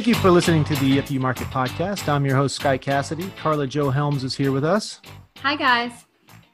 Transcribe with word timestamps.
Thank 0.00 0.08
you 0.08 0.14
for 0.14 0.30
listening 0.30 0.64
to 0.64 0.74
the 0.76 0.96
If 0.96 1.10
You 1.10 1.20
Market 1.20 1.48
podcast. 1.48 2.08
I'm 2.08 2.24
your 2.24 2.34
host, 2.34 2.56
Sky 2.56 2.78
Cassidy. 2.78 3.30
Carla 3.36 3.66
Joe 3.66 3.90
Helms 3.90 4.24
is 4.24 4.34
here 4.34 4.50
with 4.50 4.64
us. 4.64 4.98
Hi, 5.42 5.56
guys. 5.56 5.92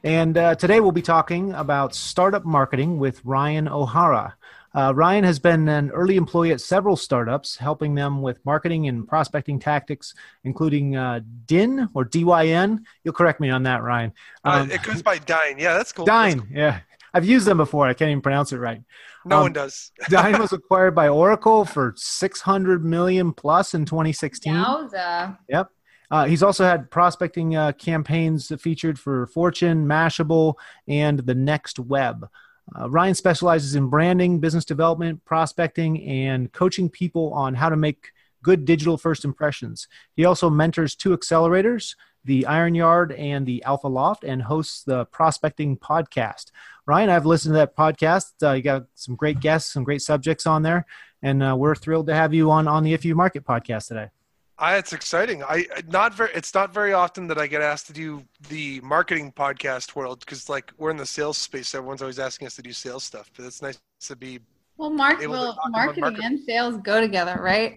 And 0.02 0.36
uh, 0.36 0.56
today 0.56 0.80
we'll 0.80 0.90
be 0.90 1.00
talking 1.00 1.52
about 1.52 1.94
startup 1.94 2.44
marketing 2.44 2.98
with 2.98 3.24
Ryan 3.24 3.68
O'Hara. 3.68 4.34
Uh, 4.74 4.92
Ryan 4.96 5.22
has 5.22 5.38
been 5.38 5.68
an 5.68 5.92
early 5.92 6.16
employee 6.16 6.50
at 6.50 6.60
several 6.60 6.96
startups, 6.96 7.56
helping 7.56 7.94
them 7.94 8.20
with 8.20 8.44
marketing 8.44 8.88
and 8.88 9.06
prospecting 9.06 9.60
tactics, 9.60 10.12
including 10.42 10.96
uh, 10.96 11.20
DIN 11.46 11.88
or 11.94 12.04
DYN. 12.04 12.80
You'll 13.04 13.14
correct 13.14 13.38
me 13.38 13.50
on 13.50 13.62
that, 13.62 13.84
Ryan. 13.84 14.12
Um, 14.42 14.72
it 14.72 14.82
goes 14.82 15.02
by 15.02 15.20
Dyn. 15.20 15.60
Yeah, 15.60 15.74
that's 15.74 15.92
cool. 15.92 16.04
Dyn, 16.04 16.40
cool. 16.40 16.48
yeah. 16.50 16.80
I've 17.14 17.24
used 17.24 17.46
them 17.46 17.58
before. 17.58 17.86
I 17.86 17.94
can't 17.94 18.10
even 18.10 18.22
pronounce 18.22 18.52
it 18.52 18.58
right. 18.58 18.82
No 19.26 19.38
um, 19.38 19.42
one 19.42 19.52
does. 19.52 19.90
Dyn 20.10 20.38
was 20.38 20.52
acquired 20.52 20.94
by 20.94 21.08
Oracle 21.08 21.64
for 21.64 21.94
600 21.96 22.84
million 22.84 23.32
plus 23.32 23.74
in 23.74 23.84
2016. 23.84 24.54
Yowza. 24.54 25.36
Yep. 25.48 25.70
Uh, 26.10 26.24
he's 26.26 26.42
also 26.42 26.64
had 26.64 26.88
prospecting 26.90 27.56
uh, 27.56 27.72
campaigns 27.72 28.52
featured 28.60 28.98
for 28.98 29.26
Fortune, 29.26 29.86
Mashable, 29.86 30.54
and 30.86 31.18
the 31.18 31.34
Next 31.34 31.80
Web. 31.80 32.28
Uh, 32.78 32.88
Ryan 32.88 33.14
specializes 33.14 33.74
in 33.74 33.88
branding, 33.88 34.38
business 34.38 34.64
development, 34.64 35.24
prospecting, 35.24 36.02
and 36.04 36.52
coaching 36.52 36.88
people 36.88 37.32
on 37.32 37.54
how 37.54 37.68
to 37.68 37.76
make 37.76 38.12
good 38.42 38.64
digital 38.64 38.96
first 38.96 39.24
impressions. 39.24 39.88
He 40.14 40.24
also 40.24 40.48
mentors 40.48 40.94
two 40.94 41.16
accelerators, 41.16 41.96
the 42.24 42.46
Iron 42.46 42.74
Yard 42.74 43.12
and 43.12 43.46
the 43.46 43.62
Alpha 43.64 43.88
Loft, 43.88 44.24
and 44.24 44.42
hosts 44.42 44.84
the 44.84 45.06
Prospecting 45.06 45.76
Podcast. 45.76 46.50
Ryan, 46.86 47.10
I've 47.10 47.26
listened 47.26 47.54
to 47.54 47.58
that 47.58 47.76
podcast. 47.76 48.32
Uh, 48.40 48.52
you 48.52 48.62
got 48.62 48.84
some 48.94 49.16
great 49.16 49.40
guests, 49.40 49.72
some 49.72 49.82
great 49.82 50.02
subjects 50.02 50.46
on 50.46 50.62
there, 50.62 50.86
and 51.20 51.42
uh, 51.42 51.56
we're 51.56 51.74
thrilled 51.74 52.06
to 52.06 52.14
have 52.14 52.32
you 52.32 52.50
on 52.50 52.68
on 52.68 52.84
the 52.84 52.94
If 52.94 53.04
You 53.04 53.16
Market 53.16 53.44
podcast 53.44 53.88
today. 53.88 54.08
I, 54.58 54.76
it's 54.76 54.92
exciting. 54.92 55.42
I 55.42 55.66
not 55.88 56.14
very. 56.14 56.30
It's 56.32 56.54
not 56.54 56.72
very 56.72 56.92
often 56.92 57.26
that 57.26 57.38
I 57.38 57.48
get 57.48 57.60
asked 57.60 57.88
to 57.88 57.92
do 57.92 58.22
the 58.48 58.80
marketing 58.82 59.32
podcast 59.32 59.96
world 59.96 60.20
because, 60.20 60.48
like, 60.48 60.72
we're 60.78 60.90
in 60.90 60.96
the 60.96 61.04
sales 61.04 61.36
space. 61.36 61.74
Everyone's 61.74 62.02
always 62.02 62.20
asking 62.20 62.46
us 62.46 62.56
to 62.56 62.62
do 62.62 62.72
sales 62.72 63.04
stuff, 63.04 63.30
but 63.36 63.44
it's 63.44 63.60
nice 63.60 63.78
to 64.02 64.16
be. 64.16 64.38
Well, 64.78 64.90
mark, 64.90 65.20
well, 65.26 65.58
marketing, 65.70 66.02
marketing 66.02 66.24
and 66.24 66.40
sales 66.40 66.76
go 66.78 67.00
together, 67.00 67.38
right? 67.40 67.76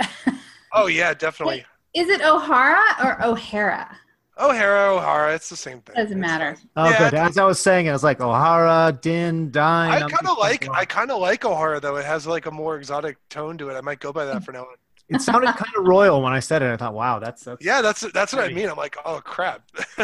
oh 0.73 0.88
yeah, 0.88 1.14
definitely. 1.14 1.66
Is 1.96 2.10
it 2.10 2.22
O'Hara 2.22 2.84
or 3.04 3.26
O'Hara? 3.26 3.98
O'Hara, 4.40 4.95
O'Hara, 4.95 5.36
it's 5.36 5.50
the 5.50 5.58
same 5.58 5.82
thing. 5.82 5.95
Doesn't 5.95 6.20
matter. 6.20 6.58
Oh, 6.76 6.90
yeah, 6.90 7.09
good. 7.09 7.14
As 7.20 7.38
I 7.38 7.44
was 7.44 7.59
saying, 7.59 7.90
I 7.90 7.92
was 7.92 8.04
like 8.04 8.22
O'Hara, 8.22 8.98
Din, 9.02 9.52
Dyn. 9.52 9.62
I 9.62 10.00
kind 10.00 10.28
of 10.28 10.38
like. 10.38 10.70
I 10.70 10.84
oh. 10.84 10.86
kind 10.86 11.12
of 11.12 11.20
like 11.20 11.44
O'Hara 11.44 11.80
though. 11.80 11.98
It 11.98 12.06
has 12.06 12.26
like 12.26 12.45
a 12.45 12.52
more 12.52 12.78
exotic 12.78 13.17
tone 13.30 13.58
to 13.58 13.70
it. 13.70 13.76
I 13.76 13.82
might 13.82 14.00
go 14.00 14.14
by 14.14 14.26
that 14.26 14.44
for 14.44 14.52
now 14.52 14.62
on 14.62 14.76
it 15.10 15.22
sounded 15.22 15.52
kind 15.56 15.72
of 15.76 15.86
royal 15.86 16.22
when 16.22 16.34
I 16.34 16.40
said 16.40 16.62
it. 16.62 16.72
I 16.72 16.78
thought, 16.78 16.94
wow, 16.94 17.17
that's, 17.17 17.44
that's 17.44 17.64
yeah, 17.66 17.82
that's 17.82 18.02
that's 18.14 18.32
what 18.32 18.44
I 18.44 18.54
mean. 18.54 18.70
I'm 18.70 18.78
like, 18.78 18.95
oh 19.06 19.20
crap. 19.23 19.64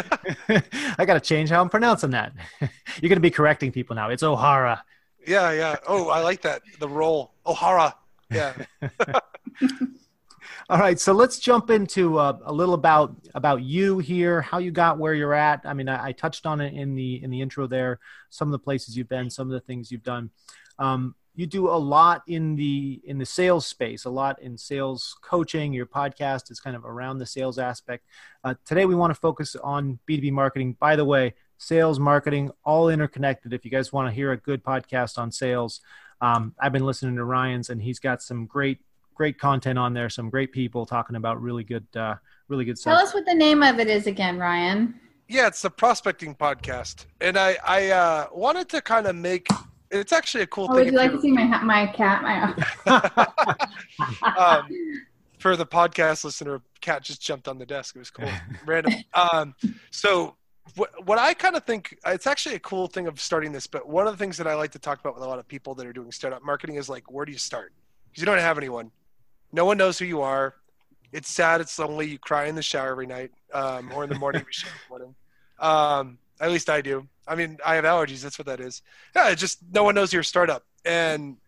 I 0.48 1.04
got 1.04 1.14
to 1.14 1.20
change 1.20 1.48
how 1.48 1.60
I'm 1.60 1.68
pronouncing 1.68 2.10
that. 2.10 2.32
You're 2.60 3.08
going 3.08 3.16
to 3.16 3.20
be 3.20 3.30
correcting 3.30 3.70
people 3.70 3.94
now. 3.94 4.10
It's 4.10 4.24
O'Hara. 4.24 4.82
Yeah, 5.26 5.52
yeah. 5.52 5.76
Oh, 5.86 6.08
I 6.08 6.20
like 6.20 6.42
that. 6.42 6.62
The 6.80 6.88
role 6.88 7.32
O'Hara. 7.46 7.94
Yeah. 8.30 8.54
All 10.68 10.78
right, 10.78 10.98
so 10.98 11.12
let's 11.12 11.38
jump 11.38 11.70
into 11.70 12.18
uh, 12.18 12.38
a 12.44 12.52
little 12.52 12.74
about 12.74 13.14
about 13.34 13.62
you 13.62 13.98
here, 13.98 14.42
how 14.42 14.58
you 14.58 14.72
got 14.72 14.98
where 14.98 15.14
you're 15.14 15.32
at. 15.32 15.60
I 15.64 15.72
mean, 15.74 15.88
I, 15.88 16.06
I, 16.06 16.12
touched 16.12 16.44
on 16.44 16.60
it 16.60 16.74
in 16.74 16.96
the 16.96 17.22
in 17.22 17.30
the 17.30 17.40
intro 17.40 17.68
there. 17.68 18.00
Some 18.30 18.48
of 18.48 18.52
the 18.52 18.58
places 18.58 18.96
you've 18.96 19.08
been, 19.08 19.30
some 19.30 19.46
of 19.46 19.52
the 19.52 19.60
things 19.60 19.92
you've 19.92 20.02
done. 20.02 20.30
Um, 20.80 21.14
you 21.36 21.46
do 21.46 21.68
a 21.68 21.78
lot 21.78 22.22
in 22.26 22.56
the 22.56 23.00
in 23.04 23.18
the 23.18 23.26
sales 23.26 23.66
space 23.66 24.06
a 24.06 24.10
lot 24.10 24.40
in 24.40 24.56
sales 24.56 25.16
coaching 25.22 25.72
your 25.72 25.86
podcast 25.86 26.50
is 26.50 26.58
kind 26.58 26.74
of 26.74 26.84
around 26.84 27.18
the 27.18 27.26
sales 27.26 27.58
aspect 27.58 28.06
uh, 28.42 28.54
today 28.64 28.86
we 28.86 28.94
want 28.94 29.10
to 29.10 29.20
focus 29.20 29.54
on 29.62 29.98
b2b 30.08 30.32
marketing 30.32 30.74
by 30.80 30.96
the 30.96 31.04
way 31.04 31.34
sales 31.58 32.00
marketing 32.00 32.50
all 32.64 32.88
interconnected 32.88 33.52
if 33.52 33.66
you 33.66 33.70
guys 33.70 33.92
want 33.92 34.08
to 34.08 34.14
hear 34.14 34.32
a 34.32 34.36
good 34.38 34.64
podcast 34.64 35.18
on 35.18 35.30
sales 35.30 35.82
um, 36.22 36.54
i've 36.58 36.72
been 36.72 36.86
listening 36.86 37.16
to 37.16 37.24
ryan's 37.24 37.68
and 37.68 37.82
he's 37.82 37.98
got 37.98 38.22
some 38.22 38.46
great 38.46 38.80
great 39.16 39.38
content 39.38 39.78
on 39.78 39.92
there 39.92 40.08
some 40.08 40.30
great 40.30 40.52
people 40.52 40.86
talking 40.86 41.16
about 41.16 41.40
really 41.40 41.64
good 41.64 41.86
uh, 41.96 42.14
really 42.48 42.64
good 42.64 42.78
stuff 42.78 42.94
tell 42.94 43.06
us 43.06 43.14
what 43.14 43.24
the 43.26 43.34
name 43.34 43.62
of 43.62 43.78
it 43.78 43.88
is 43.88 44.06
again 44.06 44.38
ryan 44.38 44.94
yeah 45.28 45.46
it's 45.46 45.62
the 45.62 45.70
prospecting 45.70 46.34
podcast 46.34 47.06
and 47.20 47.36
i 47.36 47.56
i 47.64 47.90
uh, 47.90 48.26
wanted 48.32 48.68
to 48.68 48.80
kind 48.80 49.06
of 49.06 49.16
make 49.16 49.48
it's 49.90 50.12
actually 50.12 50.42
a 50.42 50.46
cool 50.46 50.66
oh, 50.70 50.74
thing. 50.74 50.86
Would 50.86 50.92
you 50.92 50.98
like 50.98 51.12
to 51.12 51.20
see 51.20 51.30
my 51.30 51.44
my 51.62 51.86
cat? 51.86 52.22
My 52.22 52.52
um, 54.36 54.68
for 55.38 55.56
the 55.56 55.66
podcast 55.66 56.24
listener, 56.24 56.60
cat 56.80 57.02
just 57.02 57.22
jumped 57.22 57.48
on 57.48 57.58
the 57.58 57.66
desk. 57.66 57.94
It 57.96 58.00
was 58.00 58.10
cool, 58.10 58.28
random. 58.66 58.94
Um, 59.14 59.54
so 59.90 60.36
what, 60.74 61.06
what 61.06 61.18
I 61.18 61.34
kind 61.34 61.54
of 61.54 61.64
think 61.64 61.98
it's 62.06 62.26
actually 62.26 62.56
a 62.56 62.60
cool 62.60 62.88
thing 62.88 63.06
of 63.06 63.20
starting 63.20 63.52
this, 63.52 63.66
but 63.66 63.88
one 63.88 64.06
of 64.06 64.12
the 64.12 64.18
things 64.18 64.36
that 64.38 64.46
I 64.46 64.54
like 64.54 64.72
to 64.72 64.78
talk 64.78 64.98
about 64.98 65.14
with 65.14 65.22
a 65.22 65.26
lot 65.26 65.38
of 65.38 65.46
people 65.46 65.74
that 65.76 65.86
are 65.86 65.92
doing 65.92 66.10
startup 66.10 66.44
marketing 66.44 66.76
is 66.76 66.88
like, 66.88 67.10
where 67.10 67.24
do 67.24 67.32
you 67.32 67.38
start? 67.38 67.72
Because 68.08 68.22
you 68.22 68.26
don't 68.26 68.38
have 68.38 68.58
anyone. 68.58 68.90
No 69.56 69.64
one 69.64 69.78
knows 69.78 69.98
who 69.98 70.04
you 70.04 70.20
are. 70.20 70.54
It's 71.12 71.30
sad. 71.30 71.62
It's 71.62 71.78
lonely. 71.78 72.06
You 72.06 72.18
cry 72.18 72.44
in 72.44 72.54
the 72.54 72.62
shower 72.62 72.90
every 72.90 73.06
night, 73.06 73.30
um, 73.54 73.90
or 73.94 74.04
in 74.04 74.10
the 74.10 74.18
morning. 74.18 74.44
morning. 74.90 75.14
Um, 75.58 76.18
at 76.38 76.50
least 76.50 76.68
I 76.68 76.82
do. 76.82 77.08
I 77.26 77.34
mean, 77.34 77.56
I 77.64 77.76
have 77.76 77.84
allergies. 77.84 78.20
That's 78.20 78.38
what 78.38 78.44
that 78.48 78.60
is. 78.60 78.82
Yeah, 79.14 79.34
just 79.34 79.60
no 79.72 79.82
one 79.82 79.94
knows 79.94 80.12
your 80.12 80.22
startup. 80.22 80.62
And 80.84 81.38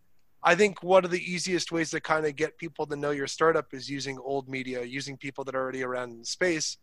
I 0.42 0.54
think 0.54 0.82
one 0.82 1.04
of 1.04 1.10
the 1.10 1.20
easiest 1.20 1.70
ways 1.70 1.90
to 1.90 2.00
kind 2.00 2.24
of 2.24 2.34
get 2.34 2.56
people 2.56 2.86
to 2.86 2.96
know 2.96 3.10
your 3.10 3.26
startup 3.26 3.74
is 3.74 3.90
using 3.90 4.18
old 4.18 4.48
media, 4.48 4.82
using 4.84 5.18
people 5.18 5.44
that 5.44 5.54
are 5.54 5.60
already 5.60 5.82
around 5.82 6.12
in 6.12 6.20
the 6.20 6.24
space. 6.24 6.78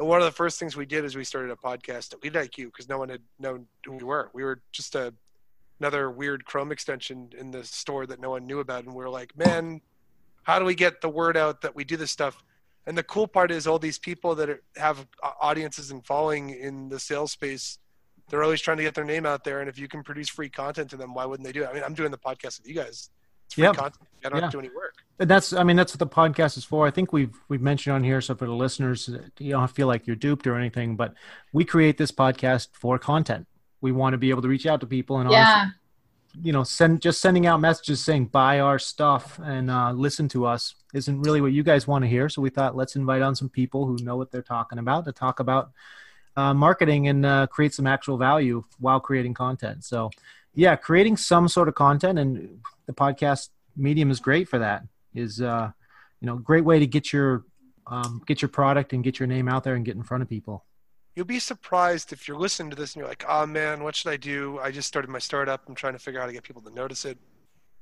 And 0.00 0.08
one 0.08 0.18
of 0.18 0.24
the 0.24 0.32
first 0.32 0.58
things 0.58 0.76
we 0.76 0.86
did 0.86 1.04
is 1.04 1.14
we 1.14 1.22
started 1.22 1.52
a 1.52 1.56
podcast 1.56 2.14
at 2.14 2.20
IQ 2.20 2.64
because 2.64 2.88
no 2.88 2.98
one 2.98 3.10
had 3.10 3.22
known 3.38 3.66
who 3.86 3.92
we 3.92 4.02
were. 4.02 4.30
We 4.34 4.42
were 4.42 4.60
just 4.72 4.96
a 4.96 5.14
another 5.78 6.10
weird 6.10 6.44
Chrome 6.44 6.72
extension 6.72 7.30
in 7.38 7.52
the 7.52 7.62
store 7.62 8.06
that 8.06 8.18
no 8.18 8.30
one 8.30 8.44
knew 8.44 8.58
about, 8.58 8.84
and 8.84 8.94
we 8.94 9.04
are 9.04 9.08
like, 9.08 9.36
man, 9.38 9.80
how 10.44 10.58
do 10.58 10.64
we 10.64 10.74
get 10.74 11.00
the 11.00 11.08
word 11.08 11.36
out 11.36 11.60
that 11.62 11.74
we 11.74 11.84
do 11.84 11.96
this 11.96 12.10
stuff? 12.10 12.42
And 12.86 12.96
the 12.96 13.02
cool 13.02 13.26
part 13.26 13.50
is 13.50 13.66
all 13.66 13.78
these 13.78 13.98
people 13.98 14.34
that 14.36 14.60
have 14.76 15.06
uh, 15.22 15.30
audiences 15.40 15.90
and 15.90 16.04
following 16.04 16.50
in 16.50 16.88
the 16.88 17.00
sales 17.00 17.32
space 17.32 17.78
they're 18.28 18.42
always 18.42 18.60
trying 18.60 18.76
to 18.78 18.82
get 18.82 18.94
their 18.94 19.04
name 19.04 19.26
out 19.26 19.44
there. 19.44 19.60
And 19.60 19.68
if 19.68 19.78
you 19.78 19.88
can 19.88 20.02
produce 20.02 20.28
free 20.28 20.48
content 20.48 20.90
to 20.90 20.96
them, 20.96 21.14
why 21.14 21.26
wouldn't 21.26 21.46
they 21.46 21.52
do 21.52 21.62
it? 21.62 21.68
I 21.68 21.72
mean, 21.72 21.82
I'm 21.82 21.94
doing 21.94 22.10
the 22.10 22.18
podcast 22.18 22.60
with 22.60 22.68
you 22.68 22.74
guys. 22.74 23.10
It's 23.46 23.54
free 23.54 23.64
yep. 23.64 23.76
content. 23.76 24.08
I 24.24 24.28
don't 24.28 24.38
yeah. 24.38 24.42
have 24.44 24.50
to 24.52 24.56
do 24.56 24.60
any 24.60 24.74
work. 24.74 24.94
And 25.18 25.28
that's, 25.28 25.52
I 25.52 25.62
mean, 25.62 25.76
that's 25.76 25.92
what 25.92 25.98
the 25.98 26.06
podcast 26.06 26.56
is 26.56 26.64
for. 26.64 26.86
I 26.86 26.90
think 26.90 27.12
we've 27.12 27.34
we've 27.48 27.60
mentioned 27.60 27.94
on 27.94 28.02
here, 28.02 28.20
so 28.20 28.34
for 28.34 28.46
the 28.46 28.52
listeners, 28.52 29.08
uh, 29.08 29.18
you 29.38 29.52
don't 29.52 29.70
feel 29.70 29.86
like 29.86 30.06
you're 30.06 30.16
duped 30.16 30.46
or 30.46 30.56
anything. 30.56 30.96
But 30.96 31.14
we 31.52 31.64
create 31.64 31.98
this 31.98 32.10
podcast 32.10 32.68
for 32.72 32.98
content. 32.98 33.46
We 33.80 33.92
want 33.92 34.14
to 34.14 34.18
be 34.18 34.30
able 34.30 34.42
to 34.42 34.48
reach 34.48 34.66
out 34.66 34.80
to 34.80 34.86
people 34.86 35.18
and 35.18 35.30
yeah. 35.30 35.38
Honestly, 35.38 35.72
you 36.42 36.52
know, 36.52 36.64
send 36.64 37.00
just 37.00 37.20
sending 37.20 37.46
out 37.46 37.60
messages 37.60 38.02
saying 38.02 38.26
buy 38.26 38.60
our 38.60 38.78
stuff 38.78 39.38
and 39.42 39.70
uh, 39.70 39.92
listen 39.92 40.28
to 40.28 40.46
us 40.46 40.74
isn't 40.92 41.22
really 41.22 41.40
what 41.40 41.52
you 41.52 41.62
guys 41.62 41.86
want 41.86 42.02
to 42.02 42.08
hear. 42.08 42.28
So 42.28 42.42
we 42.42 42.50
thought 42.50 42.76
let's 42.76 42.96
invite 42.96 43.22
on 43.22 43.36
some 43.36 43.48
people 43.48 43.86
who 43.86 43.96
know 44.02 44.16
what 44.16 44.30
they're 44.30 44.42
talking 44.42 44.78
about 44.78 45.04
to 45.04 45.12
talk 45.12 45.40
about 45.40 45.70
uh, 46.36 46.54
marketing 46.54 47.08
and 47.08 47.24
uh, 47.24 47.46
create 47.46 47.74
some 47.74 47.86
actual 47.86 48.16
value 48.16 48.64
while 48.78 49.00
creating 49.00 49.34
content. 49.34 49.84
So, 49.84 50.10
yeah, 50.54 50.76
creating 50.76 51.16
some 51.16 51.48
sort 51.48 51.68
of 51.68 51.74
content 51.74 52.18
and 52.18 52.60
the 52.86 52.92
podcast 52.92 53.50
medium 53.76 54.10
is 54.10 54.20
great 54.20 54.48
for 54.48 54.58
that. 54.58 54.84
Is 55.14 55.40
uh, 55.40 55.70
you 56.20 56.26
know, 56.26 56.36
great 56.36 56.64
way 56.64 56.78
to 56.80 56.86
get 56.86 57.12
your 57.12 57.44
um, 57.86 58.22
get 58.26 58.42
your 58.42 58.48
product 58.48 58.92
and 58.92 59.04
get 59.04 59.18
your 59.20 59.26
name 59.26 59.48
out 59.48 59.62
there 59.62 59.74
and 59.74 59.84
get 59.84 59.94
in 59.96 60.02
front 60.02 60.22
of 60.22 60.28
people. 60.28 60.64
You'll 61.14 61.26
be 61.26 61.38
surprised 61.38 62.12
if 62.12 62.26
you're 62.26 62.36
listening 62.36 62.70
to 62.70 62.76
this 62.76 62.94
and 62.94 63.00
you're 63.00 63.08
like, 63.08 63.24
"Oh 63.28 63.46
man, 63.46 63.84
what 63.84 63.94
should 63.94 64.10
I 64.10 64.16
do? 64.16 64.58
I 64.60 64.70
just 64.70 64.88
started 64.88 65.10
my 65.10 65.18
startup. 65.18 65.62
I'm 65.68 65.74
trying 65.74 65.92
to 65.92 65.98
figure 65.98 66.20
out 66.20 66.24
how 66.24 66.26
to 66.28 66.32
get 66.32 66.42
people 66.42 66.62
to 66.62 66.70
notice 66.70 67.04
it." 67.04 67.18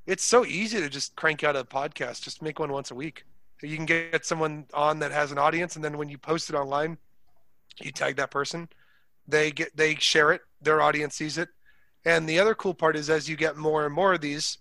It's 0.06 0.24
so 0.24 0.44
easy 0.44 0.80
to 0.80 0.88
just 0.88 1.16
crank 1.16 1.44
out 1.44 1.56
a 1.56 1.64
podcast. 1.64 2.22
Just 2.22 2.42
make 2.42 2.58
one 2.58 2.72
once 2.72 2.90
a 2.90 2.94
week. 2.94 3.24
You 3.62 3.76
can 3.76 3.86
get 3.86 4.26
someone 4.26 4.66
on 4.74 4.98
that 4.98 5.12
has 5.12 5.30
an 5.30 5.38
audience, 5.38 5.76
and 5.76 5.84
then 5.84 5.96
when 5.96 6.08
you 6.08 6.18
post 6.18 6.50
it 6.50 6.56
online, 6.56 6.98
you 7.80 7.92
tag 7.92 8.16
that 8.16 8.30
person 8.30 8.68
they 9.26 9.50
get 9.50 9.74
they 9.76 9.94
share 9.96 10.32
it 10.32 10.42
their 10.60 10.80
audience 10.80 11.14
sees 11.14 11.38
it 11.38 11.48
and 12.04 12.28
the 12.28 12.38
other 12.38 12.54
cool 12.54 12.74
part 12.74 12.96
is 12.96 13.08
as 13.08 13.28
you 13.28 13.36
get 13.36 13.56
more 13.56 13.84
and 13.84 13.94
more 13.94 14.14
of 14.14 14.20
these 14.20 14.58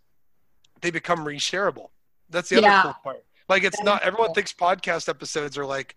they 0.81 0.91
become 0.91 1.19
reshareable 1.19 1.89
that's 2.29 2.49
the 2.49 2.61
yeah. 2.61 2.79
other 2.79 2.83
cool 2.83 2.95
part 3.03 3.25
like 3.49 3.63
it's 3.63 3.81
not 3.83 4.01
everyone 4.03 4.33
thinks 4.33 4.53
podcast 4.53 5.09
episodes 5.09 5.57
are 5.57 5.65
like 5.65 5.95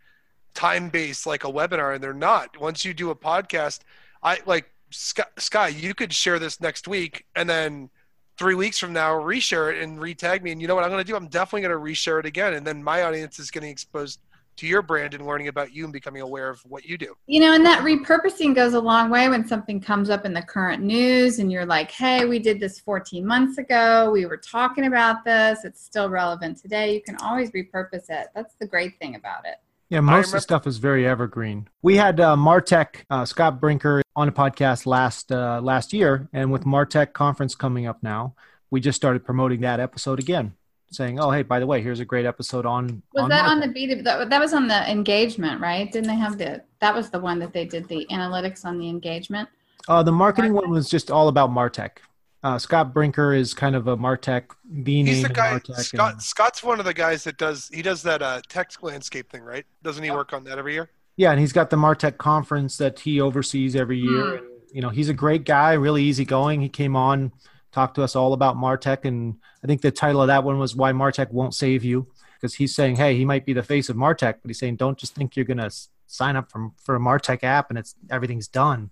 time 0.55 0.89
based 0.89 1.27
like 1.27 1.45
a 1.45 1.51
webinar 1.51 1.95
and 1.95 2.03
they're 2.03 2.15
not 2.15 2.59
once 2.61 2.85
you 2.85 2.95
do 2.95 3.11
a 3.11 3.15
podcast 3.15 3.81
i 4.23 4.39
like 4.47 4.71
sky, 4.91 5.25
sky 5.39 5.69
you 5.69 5.95
could 5.95 6.13
share 6.13 6.39
this 6.39 6.61
next 6.61 6.87
week 6.87 7.25
and 7.35 7.49
then 7.49 7.91
three 8.39 8.55
weeks 8.55 8.79
from 8.79 8.93
now 8.93 9.13
reshare 9.13 9.73
it 9.73 9.83
and 9.83 9.99
retag 9.99 10.43
me 10.43 10.53
and 10.53 10.61
you 10.61 10.69
know 10.69 10.75
what 10.75 10.85
i'm 10.85 10.91
going 10.91 11.05
to 11.05 11.11
do 11.11 11.17
i'm 11.17 11.29
definitely 11.29 11.61
going 11.61 11.73
to 11.73 11.93
reshare 11.93 12.21
it 12.21 12.27
again 12.27 12.55
and 12.55 12.67
then 12.67 12.83
my 12.83 13.03
audience 13.03 13.39
is 13.39 13.51
getting 13.51 13.71
exposed 13.71 14.21
to 14.57 14.67
your 14.67 14.83
brand 14.83 15.15
and 15.15 15.27
learning 15.27 15.49
about 15.49 15.75
you 15.75 15.85
and 15.85 15.93
becoming 15.93 16.23
aware 16.23 16.49
of 16.49 16.61
what 16.65 16.85
you 16.85 16.97
do. 16.97 17.15
You 17.27 17.41
know, 17.41 17.55
and 17.55 17.65
that 17.67 17.83
repurposing 17.83 18.55
goes 18.55 18.75
a 18.75 18.81
long 18.81 19.11
way 19.11 19.29
when 19.29 19.47
something 19.47 19.81
comes 19.81 20.11
up 20.11 20.25
in 20.25 20.33
the 20.33 20.43
current 20.43 20.83
news 20.83 21.39
and 21.39 21.51
you're 21.51 21.67
like, 21.67 21.91
hey, 21.91 22.25
we 22.25 22.39
did 22.39 22.61
this 22.61 22.79
14 22.81 23.27
months 23.27 23.59
ago. 23.59 24.11
We 24.13 24.27
were 24.27 24.37
talking 24.37 24.87
about 24.87 25.25
this. 25.25 25.65
It's 25.65 25.83
still 25.83 26.09
relevant 26.09 26.59
today. 26.59 26.95
You 26.95 27.03
can 27.03 27.17
always 27.17 27.51
repurpose 27.51 28.11
it. 28.11 28.29
That's 28.35 28.55
the 28.61 28.67
great 28.67 28.99
thing 28.99 29.17
about 29.17 29.47
it. 29.47 29.57
Yeah, 29.95 30.01
most 30.01 30.27
of 30.27 30.33
the 30.33 30.41
stuff 30.41 30.67
is 30.67 30.79
very 30.79 31.07
evergreen. 31.07 31.69
We 31.81 31.95
had 31.95 32.19
uh, 32.19 32.35
Martech 32.35 33.05
uh, 33.11 33.25
Scott 33.25 33.61
Brinker 33.61 34.03
on 34.17 34.27
a 34.27 34.33
podcast 34.33 34.87
last 34.87 35.31
uh, 35.31 35.61
last 35.63 35.93
year, 35.93 36.29
and 36.33 36.51
with 36.51 36.65
Martech 36.65 37.13
conference 37.13 37.55
coming 37.55 37.87
up 37.87 38.03
now, 38.03 38.35
we 38.73 38.81
just 38.81 38.97
started 38.97 39.25
promoting 39.25 39.61
that 39.61 39.79
episode 39.79 40.19
again 40.19 40.55
saying, 40.91 41.21
"Oh, 41.21 41.31
hey, 41.31 41.43
by 41.43 41.61
the 41.61 41.67
way, 41.69 41.81
here's 41.81 42.01
a 42.01 42.05
great 42.05 42.27
episode 42.27 42.67
on." 42.67 43.05
Was 43.13 43.23
on 43.23 43.29
that 43.29 43.45
on 43.45 43.61
the 43.61 43.69
B? 43.69 43.95
That, 43.95 44.31
that 44.31 44.41
was 44.41 44.53
on 44.53 44.67
the 44.67 44.91
engagement, 44.91 45.61
right? 45.61 45.93
Didn't 45.93 46.09
they 46.09 46.17
have 46.17 46.39
the? 46.39 46.65
That 46.81 46.93
was 46.93 47.11
the 47.11 47.21
one 47.21 47.39
that 47.39 47.53
they 47.53 47.65
did 47.65 47.87
the 47.87 48.05
analytics 48.11 48.65
on 48.65 48.79
the 48.79 48.89
engagement. 48.89 49.49
Uh, 49.87 50.03
the 50.03 50.11
marketing 50.11 50.55
Martech. 50.55 50.63
one 50.63 50.71
was 50.71 50.91
just 50.91 51.13
all 51.13 51.29
about 51.29 51.51
Martech. 51.51 51.99
Uh, 52.45 52.59
Scott 52.59 52.93
Brinker 52.93 53.33
is 53.33 53.55
kind 53.55 53.75
of 53.75 53.89
a 53.89 53.97
Martech 53.97 54.45
B 54.85 55.03
name. 55.03 55.15
He's 55.15 55.23
the 55.23 55.31
guy. 55.31 55.59
Scott, 55.79 56.13
and, 56.13 56.23
Scott's 56.23 56.63
one 56.63 56.79
of 56.79 56.85
the 56.85 56.95
guys 56.95 57.25
that 57.25 57.39
does. 57.39 57.71
He 57.73 57.83
does 57.83 58.03
that 58.03 58.23
uh, 58.23 58.43
text 58.49 58.83
landscape 58.83 59.31
thing, 59.31 59.43
right? 59.43 59.65
Doesn't 59.83 60.05
he 60.05 60.11
work 60.11 60.33
on 60.33 60.45
that 60.45 60.59
every 60.59 60.75
year? 60.75 60.91
Yeah, 61.17 61.31
and 61.31 61.41
he's 61.41 61.53
got 61.53 61.71
the 61.71 61.77
Martech 61.77 62.19
conference 62.19 62.77
that 62.77 63.01
he 63.01 63.21
oversees 63.21 63.75
every 63.75 63.99
year. 63.99 64.25
Mm. 64.25 64.39
And, 64.39 64.47
you 64.73 64.83
know, 64.83 64.91
he's 64.91 65.09
a 65.09 65.15
great 65.15 65.45
guy, 65.45 65.73
really 65.73 66.03
easygoing. 66.03 66.61
He 66.61 66.69
came 66.69 66.97
on 66.97 67.33
talked 67.75 67.97
to 67.97 68.03
us 68.03 68.15
all 68.15 68.33
about 68.33 68.57
Martech. 68.57 69.05
And 69.05 69.37
I 69.63 69.67
think 69.67 69.83
the 69.83 69.91
title 69.91 70.23
of 70.23 70.29
that 70.29 70.45
one 70.45 70.59
was 70.59 70.77
Why 70.77 70.93
Martech 70.93 71.33
Won't 71.33 71.55
Save 71.55 71.85
You. 71.85 72.07
Because 72.37 72.55
he's 72.55 72.75
saying, 72.75 72.97
hey, 72.97 73.17
he 73.17 73.25
might 73.25 73.47
be 73.47 73.53
the 73.53 73.63
face 73.63 73.89
of 73.89 73.97
Martech, 73.97 74.37
but 74.43 74.49
he's 74.49 74.59
saying, 74.59 74.77
don't 74.77 74.99
just 74.99 75.15
think 75.15 75.35
you're 75.35 75.47
going 75.47 75.59
to 75.59 75.71
sign 76.07 76.37
up 76.37 76.51
for, 76.51 76.71
for 76.77 76.95
a 76.95 77.01
Martech 77.01 77.43
app 77.43 77.71
and 77.71 77.79
it's 77.79 77.95
everything's 78.11 78.49
done. 78.49 78.91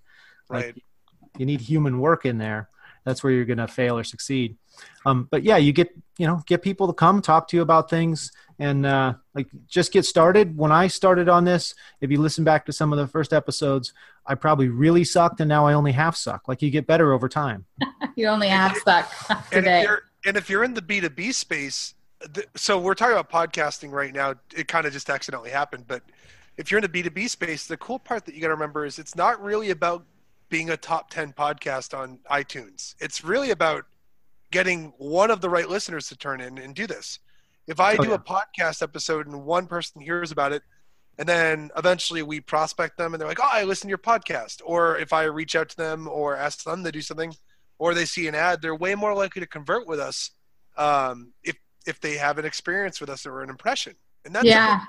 Right. 0.48 0.75
Like, 0.75 0.84
you 1.38 1.46
need 1.46 1.60
human 1.60 2.00
work 2.00 2.25
in 2.25 2.38
there. 2.38 2.70
That's 3.04 3.22
where 3.22 3.32
you're 3.32 3.44
going 3.44 3.58
to 3.58 3.69
fail 3.69 3.99
or 3.99 4.04
succeed. 4.04 4.56
Um, 5.04 5.28
but 5.31 5.43
yeah, 5.43 5.56
you 5.56 5.72
get 5.72 5.90
you 6.19 6.26
know 6.26 6.43
get 6.46 6.62
people 6.62 6.87
to 6.87 6.93
come 6.93 7.20
talk 7.22 7.49
to 7.49 7.56
you 7.56 7.62
about 7.62 7.90
things 7.90 8.32
and 8.58 8.87
uh, 8.87 9.14
like 9.34 9.49
just 9.66 9.93
get 9.93 10.04
started. 10.04 10.56
When 10.56 10.72
I 10.72 10.87
started 10.87 11.28
on 11.28 11.44
this, 11.44 11.75
if 12.00 12.10
you 12.10 12.20
listen 12.20 12.44
back 12.44 12.66
to 12.66 12.72
some 12.72 12.93
of 12.93 12.99
the 12.99 13.06
first 13.06 13.32
episodes, 13.32 13.93
I 14.26 14.34
probably 14.34 14.69
really 14.69 15.04
sucked, 15.04 15.40
and 15.40 15.49
now 15.49 15.66
I 15.66 15.75
only 15.75 15.93
half 15.93 16.16
suck. 16.16 16.46
Like 16.49 16.62
you 16.62 16.70
get 16.70 16.87
better 16.87 17.12
over 17.12 17.28
time. 17.28 17.66
you 18.16 18.28
only 18.28 18.49
half 18.49 18.78
suck 18.78 19.10
today. 19.50 19.87
And 19.87 19.90
if, 19.90 19.98
and 20.25 20.37
if 20.37 20.48
you're 20.50 20.64
in 20.64 20.75
the 20.75 20.82
B 20.82 21.00
two 21.00 21.10
B 21.10 21.32
space, 21.32 21.94
so 22.55 22.78
we're 22.78 22.94
talking 22.94 23.16
about 23.16 23.31
podcasting 23.31 23.90
right 23.90 24.14
now. 24.14 24.34
It 24.55 24.69
kind 24.69 24.87
of 24.87 24.93
just 24.93 25.10
accidentally 25.10 25.50
happened, 25.50 25.87
but 25.88 26.02
if 26.56 26.70
you're 26.70 26.78
in 26.78 26.82
the 26.82 26.88
B 26.88 27.02
two 27.02 27.10
B 27.10 27.28
space, 27.28 27.66
the 27.66 27.76
cool 27.76 27.98
part 27.98 28.25
that 28.26 28.34
you 28.34 28.40
got 28.40 28.48
to 28.48 28.55
remember 28.55 28.84
is 28.84 28.98
it's 28.98 29.16
not 29.16 29.43
really 29.43 29.70
about 29.70 30.05
being 30.52 30.69
a 30.69 30.76
top 30.76 31.08
10 31.08 31.32
podcast 31.32 31.99
on 31.99 32.19
iTunes. 32.31 32.94
It's 33.00 33.25
really 33.25 33.52
about 33.52 33.87
getting 34.50 34.93
one 34.99 35.31
of 35.31 35.40
the 35.40 35.49
right 35.49 35.66
listeners 35.66 36.08
to 36.08 36.16
turn 36.16 36.43
in 36.43 36.58
and 36.58 36.75
do 36.75 36.87
this. 36.87 37.20
If 37.66 37.81
I 37.81 37.94
oh, 37.94 38.02
do 38.02 38.08
yeah. 38.10 38.16
a 38.16 38.19
podcast 38.19 38.82
episode 38.82 39.26
and 39.26 39.46
one 39.46 39.66
person 39.66 40.02
hears 40.02 40.31
about 40.31 40.52
it, 40.52 40.62
and 41.19 41.26
then 41.26 41.70
eventually 41.75 42.22
we 42.22 42.40
prospect 42.40 42.99
them 42.99 43.14
and 43.14 43.20
they're 43.20 43.28
like, 43.28 43.40
oh, 43.40 43.49
I 43.50 43.64
listen 43.64 43.88
to 43.88 43.88
your 43.88 43.96
podcast. 43.96 44.60
Or 44.62 44.99
if 44.99 45.14
I 45.14 45.22
reach 45.25 45.56
out 45.56 45.70
to 45.70 45.76
them 45.78 46.06
or 46.06 46.37
ask 46.37 46.64
them 46.64 46.84
to 46.84 46.93
do 46.93 47.00
something, 47.00 47.32
or 47.78 47.94
they 47.94 48.05
see 48.05 48.28
an 48.28 48.34
ad, 48.34 48.60
they're 48.60 48.76
way 48.76 48.94
more 48.94 49.14
likely 49.14 49.40
to 49.40 49.46
convert 49.46 49.87
with 49.88 50.00
us 50.00 50.32
um, 50.76 51.32
if 51.43 51.56
if 51.87 51.98
they 51.98 52.19
have 52.19 52.37
an 52.37 52.44
experience 52.44 53.00
with 53.00 53.08
us 53.08 53.25
or 53.25 53.40
an 53.40 53.48
impression. 53.48 53.94
And 54.26 54.34
that's 54.34 54.44
yeah. 54.44 54.81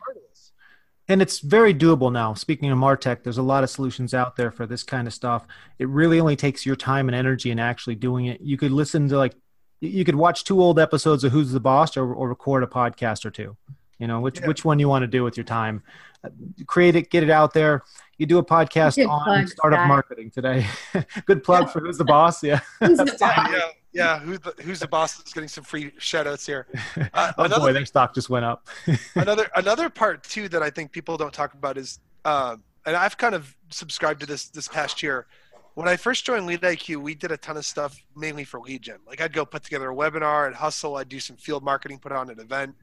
And 1.10 1.22
it's 1.22 1.40
very 1.40 1.74
doable 1.74 2.12
now. 2.12 2.34
Speaking 2.34 2.72
of 2.72 2.78
Martech, 2.78 3.24
there's 3.24 3.38
a 3.38 3.44
lot 3.44 3.64
of 3.64 3.70
solutions 3.70 4.14
out 4.14 4.38
there 4.38 4.52
for 4.52 4.66
this 4.66 4.84
kind 4.84 5.06
of 5.06 5.14
stuff. 5.14 5.46
It 5.78 5.90
really 5.90 6.20
only 6.20 6.38
takes 6.38 6.66
your 6.66 6.78
time 6.78 7.10
and 7.10 7.16
energy 7.16 7.52
in 7.52 7.60
actually 7.60 7.96
doing 7.96 8.28
it. 8.28 8.40
You 8.40 8.58
could 8.58 8.72
listen 8.72 9.10
to 9.10 9.18
like 9.18 9.36
you 9.82 10.06
could 10.06 10.16
watch 10.16 10.46
two 10.46 10.62
old 10.62 10.80
episodes 10.80 11.26
of 11.26 11.34
Who's 11.34 11.52
the 11.52 11.60
Boss 11.60 11.98
or, 11.98 12.14
or 12.14 12.30
record 12.30 12.64
a 12.64 12.68
podcast 12.68 13.26
or 13.26 13.32
two. 13.32 13.58
You 14.00 14.08
know, 14.08 14.22
which 14.22 14.40
yeah. 14.40 14.48
which 14.48 14.64
one 14.64 14.80
you 14.80 14.88
want 14.88 15.04
to 15.04 15.08
do 15.08 15.24
with 15.24 15.36
your 15.36 15.44
time. 15.44 15.84
Uh, 16.24 16.30
create 16.68 16.96
it, 16.96 17.10
get 17.10 17.24
it 17.24 17.30
out 17.30 17.54
there. 17.54 17.84
You 18.18 18.26
do 18.26 18.38
a 18.38 18.46
podcast 18.46 19.06
on 19.08 19.48
startup 19.48 19.88
marketing 19.88 20.32
today. 20.32 20.66
Good 21.26 21.44
plug 21.44 21.70
for 21.70 21.82
Who's 21.82 21.98
the 21.98 22.06
Boss. 22.06 22.42
Yeah. 22.44 22.62
yeah, 22.82 23.70
yeah. 23.94 24.20
Who's 24.20 24.40
the, 24.40 24.54
who's 24.62 24.80
the 24.80 24.88
boss 24.88 25.20
is 25.26 25.34
getting 25.34 25.50
some 25.50 25.64
free 25.64 25.92
shout 25.98 26.28
outs 26.28 26.46
here. 26.46 26.68
Uh, 27.14 27.32
oh 27.38 27.44
another, 27.44 27.68
boy, 27.68 27.74
their 27.74 27.86
stock 27.86 28.14
just 28.16 28.30
went 28.30 28.46
up. 28.46 28.68
another 29.16 29.48
another 29.56 29.90
part 29.90 30.24
too 30.24 30.50
that 30.50 30.64
I 30.64 30.70
think 30.70 30.92
people 30.92 31.16
don't 31.16 31.34
talk 31.34 31.54
about 31.54 31.78
is, 31.78 32.00
uh, 32.26 32.56
and 32.86 32.96
I've 32.96 33.18
kind 33.18 33.36
of 33.36 33.56
subscribed 33.70 34.22
to 34.22 34.26
this 34.26 34.46
this 34.50 34.68
past 34.68 35.04
year 35.04 35.28
when 35.76 35.88
I 35.88 35.98
first 35.98 36.26
joined 36.26 36.46
Lead 36.46 36.62
IQ, 36.62 36.98
we 36.98 37.16
did 37.16 37.32
a 37.32 37.38
ton 37.38 37.58
of 37.58 37.66
stuff 37.66 38.00
mainly 38.16 38.44
for 38.44 38.60
lead 38.60 38.84
gen. 38.84 38.98
Like 39.08 39.22
I'd 39.22 39.34
go 39.34 39.46
put 39.46 39.64
together 39.64 39.90
a 39.90 39.96
webinar, 39.96 40.48
I'd 40.48 40.56
hustle, 40.56 40.98
I'd 40.98 41.10
do 41.10 41.20
some 41.20 41.36
field 41.36 41.64
marketing, 41.64 42.00
put 42.00 42.12
on 42.12 42.30
an 42.30 42.40
event, 42.40 42.76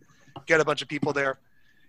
get 0.47 0.61
a 0.61 0.65
bunch 0.65 0.83
of 0.83 0.89
people 0.89 1.13
there. 1.13 1.39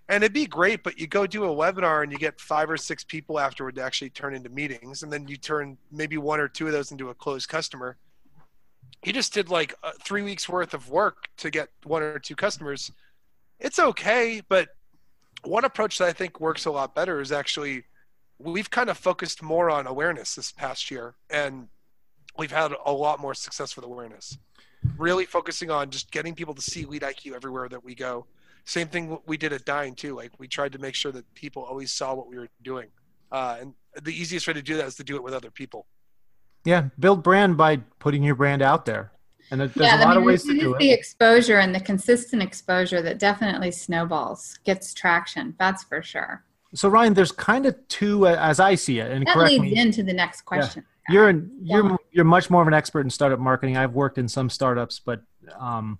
And 0.09 0.23
it'd 0.23 0.33
be 0.33 0.45
great, 0.45 0.83
but 0.83 0.99
you 0.99 1.07
go 1.07 1.25
do 1.25 1.45
a 1.45 1.47
webinar 1.47 2.03
and 2.03 2.11
you 2.11 2.17
get 2.17 2.39
five 2.39 2.69
or 2.69 2.77
six 2.77 3.03
people 3.03 3.39
afterward 3.39 3.75
to 3.75 3.81
actually 3.81 4.09
turn 4.09 4.35
into 4.35 4.49
meetings. 4.49 5.03
And 5.03 5.11
then 5.11 5.27
you 5.27 5.37
turn 5.37 5.77
maybe 5.91 6.17
one 6.17 6.39
or 6.39 6.47
two 6.47 6.67
of 6.67 6.73
those 6.73 6.91
into 6.91 7.09
a 7.09 7.13
closed 7.13 7.47
customer. 7.47 7.97
You 9.03 9.13
just 9.13 9.33
did 9.33 9.49
like 9.49 9.73
three 10.03 10.21
weeks 10.21 10.47
worth 10.47 10.73
of 10.73 10.89
work 10.89 11.27
to 11.37 11.49
get 11.49 11.69
one 11.83 12.03
or 12.03 12.19
two 12.19 12.35
customers. 12.35 12.91
It's 13.59 13.79
okay, 13.79 14.41
but 14.47 14.69
one 15.43 15.65
approach 15.65 15.97
that 15.97 16.07
I 16.07 16.13
think 16.13 16.39
works 16.39 16.65
a 16.65 16.71
lot 16.71 16.93
better 16.93 17.19
is 17.19 17.31
actually 17.31 17.85
we've 18.37 18.69
kind 18.69 18.89
of 18.89 18.97
focused 18.97 19.41
more 19.41 19.69
on 19.69 19.87
awareness 19.87 20.35
this 20.35 20.51
past 20.51 20.89
year 20.89 21.15
and 21.29 21.67
we've 22.37 22.51
had 22.51 22.73
a 22.85 22.91
lot 22.91 23.19
more 23.19 23.33
success 23.33 23.75
with 23.75 23.85
awareness. 23.85 24.37
Really 24.97 25.25
focusing 25.25 25.69
on 25.69 25.89
just 25.89 26.11
getting 26.11 26.33
people 26.33 26.53
to 26.53 26.61
see 26.61 26.85
lead 26.85 27.01
iq 27.01 27.33
everywhere 27.33 27.69
that 27.69 27.83
we 27.83 27.95
go. 27.95 28.25
Same 28.65 28.87
thing 28.87 29.17
we 29.25 29.37
did 29.37 29.53
at 29.53 29.65
Dyn 29.65 29.95
too. 29.95 30.15
Like 30.15 30.31
we 30.39 30.47
tried 30.47 30.73
to 30.73 30.79
make 30.79 30.95
sure 30.95 31.11
that 31.11 31.31
people 31.33 31.63
always 31.63 31.91
saw 31.91 32.13
what 32.13 32.27
we 32.27 32.37
were 32.37 32.49
doing. 32.61 32.87
Uh, 33.31 33.57
and 33.61 33.73
the 34.03 34.11
easiest 34.11 34.47
way 34.47 34.53
to 34.53 34.61
do 34.61 34.77
that 34.77 34.85
is 34.85 34.95
to 34.95 35.03
do 35.03 35.15
it 35.15 35.23
with 35.23 35.33
other 35.33 35.51
people 35.51 35.87
yeah 36.65 36.89
build 36.99 37.23
brand 37.23 37.57
by 37.57 37.77
putting 37.99 38.23
your 38.23 38.35
brand 38.35 38.61
out 38.61 38.85
there 38.85 39.11
and 39.51 39.59
there's 39.59 39.75
yeah, 39.75 39.97
a 39.97 39.99
lot 39.99 40.07
I 40.07 40.09
mean, 40.11 40.17
of 40.19 40.23
ways 40.23 40.43
to 40.45 40.57
do 40.57 40.73
it. 40.73 40.79
The 40.79 40.91
exposure 40.91 41.59
and 41.59 41.75
the 41.75 41.79
consistent 41.81 42.41
exposure 42.41 43.01
that 43.01 43.19
definitely 43.19 43.71
snowballs, 43.71 44.57
gets 44.63 44.93
traction. 44.93 45.55
That's 45.59 45.83
for 45.83 46.01
sure. 46.01 46.45
So 46.73 46.87
Ryan, 46.87 47.13
there's 47.13 47.33
kind 47.33 47.65
of 47.65 47.75
two, 47.89 48.27
uh, 48.27 48.37
as 48.39 48.61
I 48.61 48.75
see 48.75 48.99
it, 48.99 49.11
and 49.11 49.27
that 49.27 49.37
leads 49.37 49.61
me. 49.61 49.77
into 49.77 50.03
the 50.03 50.13
next 50.13 50.43
question. 50.43 50.85
Yeah. 51.09 51.13
You're 51.13 51.29
in, 51.29 51.51
you're 51.61 51.89
yeah. 51.89 51.95
you're 52.11 52.25
much 52.25 52.49
more 52.49 52.61
of 52.61 52.67
an 52.69 52.73
expert 52.73 53.01
in 53.01 53.09
startup 53.09 53.39
marketing. 53.39 53.75
I've 53.75 53.93
worked 53.93 54.17
in 54.17 54.29
some 54.29 54.49
startups, 54.49 54.99
but 54.99 55.21
um, 55.59 55.99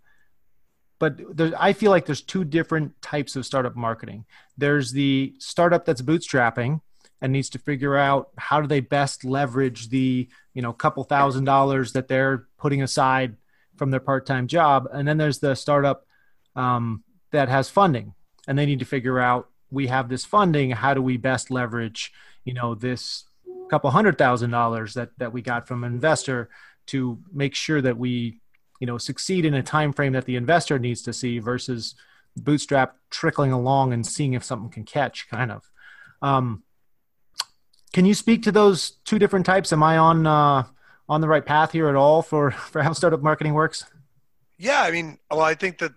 but 0.98 1.20
there, 1.36 1.52
I 1.60 1.74
feel 1.74 1.92
like 1.92 2.06
there's 2.06 2.22
two 2.22 2.46
different 2.46 3.02
types 3.02 3.36
of 3.36 3.46
startup 3.46 3.76
marketing. 3.76 4.24
There's 4.58 4.94
the 4.94 5.34
startup 5.40 5.84
that's 5.84 6.02
bootstrapping 6.02 6.80
and 7.22 7.32
needs 7.32 7.50
to 7.50 7.60
figure 7.60 7.96
out 7.96 8.30
how 8.38 8.62
do 8.62 8.68
they 8.68 8.80
best 8.80 9.24
leverage 9.24 9.90
the 9.90 10.28
you 10.54 10.62
know 10.62 10.74
couple 10.74 11.04
thousand 11.04 11.46
dollars 11.46 11.94
that 11.94 12.08
they're 12.08 12.48
putting 12.58 12.82
aside 12.82 13.36
from 13.78 13.92
their 13.92 14.00
part-time 14.00 14.48
job, 14.48 14.88
and 14.92 15.08
then 15.08 15.18
there's 15.18 15.40
the 15.40 15.56
startup 15.56 16.06
um, 16.56 17.04
that 17.32 17.50
has 17.50 17.70
funding 17.70 18.14
and 18.48 18.58
they 18.58 18.66
need 18.66 18.80
to 18.80 18.86
figure 18.86 19.20
out 19.20 19.50
we 19.70 19.88
have 19.88 20.10
this 20.10 20.26
funding 20.26 20.72
how 20.72 20.94
do 20.94 21.02
we 21.02 21.16
best 21.16 21.50
leverage 21.50 22.12
you 22.44 22.54
know 22.54 22.76
this 22.76 23.24
couple 23.70 23.90
hundred 23.90 24.18
thousand 24.18 24.52
dollars 24.52 24.96
that 24.96 25.10
that 25.18 25.32
we 25.32 25.42
got 25.42 25.68
from 25.68 25.84
an 25.84 25.94
investor 25.94 26.50
to 26.88 27.20
make 27.32 27.56
sure 27.56 27.82
that 27.82 27.98
we 27.98 28.40
you 28.80 28.88
know 28.88 28.98
succeed 28.98 29.46
in 29.46 29.54
a 29.54 29.64
time 29.64 29.94
frame 29.94 30.14
that 30.14 30.26
the 30.26 30.36
investor 30.36 30.78
needs 30.78 31.02
to 31.02 31.14
see 31.14 31.40
versus 31.40 31.96
bootstrap 32.38 32.96
trickling 33.10 33.52
along 33.52 33.94
and 33.94 34.06
seeing 34.06 34.34
if 34.34 34.44
something 34.44 34.70
can 34.70 34.84
catch 34.84 35.30
kind 35.30 35.52
of. 35.52 35.70
Um, 36.22 36.64
can 37.94 38.06
you 38.06 38.14
speak 38.14 38.44
to 38.44 38.52
those 38.52 38.92
two 39.06 39.20
different 39.20 39.46
types 39.46 39.72
am 39.74 39.84
i 39.84 39.98
on 39.98 40.26
uh, 40.28 40.64
on 41.10 41.22
the 41.22 41.28
right 41.28 41.46
path 41.46 41.72
here 41.72 41.90
at 41.90 41.96
all 41.96 42.22
for 42.22 42.52
for 42.52 42.82
how 42.82 42.94
startup 42.94 43.22
marketing 43.22 43.54
works 43.54 43.86
yeah 44.58 44.82
i 44.82 44.92
mean 44.92 45.18
well 45.30 45.42
i 45.42 45.54
think 45.54 45.78
that 45.78 45.92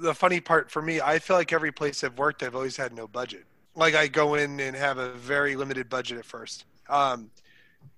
the 0.00 0.14
funny 0.14 0.40
part 0.40 0.70
for 0.70 0.82
me, 0.82 1.00
I 1.00 1.18
feel 1.18 1.36
like 1.36 1.52
every 1.52 1.72
place 1.72 2.02
I've 2.02 2.18
worked, 2.18 2.42
I've 2.42 2.54
always 2.54 2.76
had 2.76 2.92
no 2.92 3.06
budget. 3.06 3.44
Like 3.74 3.94
I 3.94 4.08
go 4.08 4.34
in 4.34 4.58
and 4.60 4.74
have 4.74 4.98
a 4.98 5.12
very 5.12 5.56
limited 5.56 5.88
budget 5.88 6.18
at 6.18 6.24
first. 6.24 6.64
Um, 6.88 7.30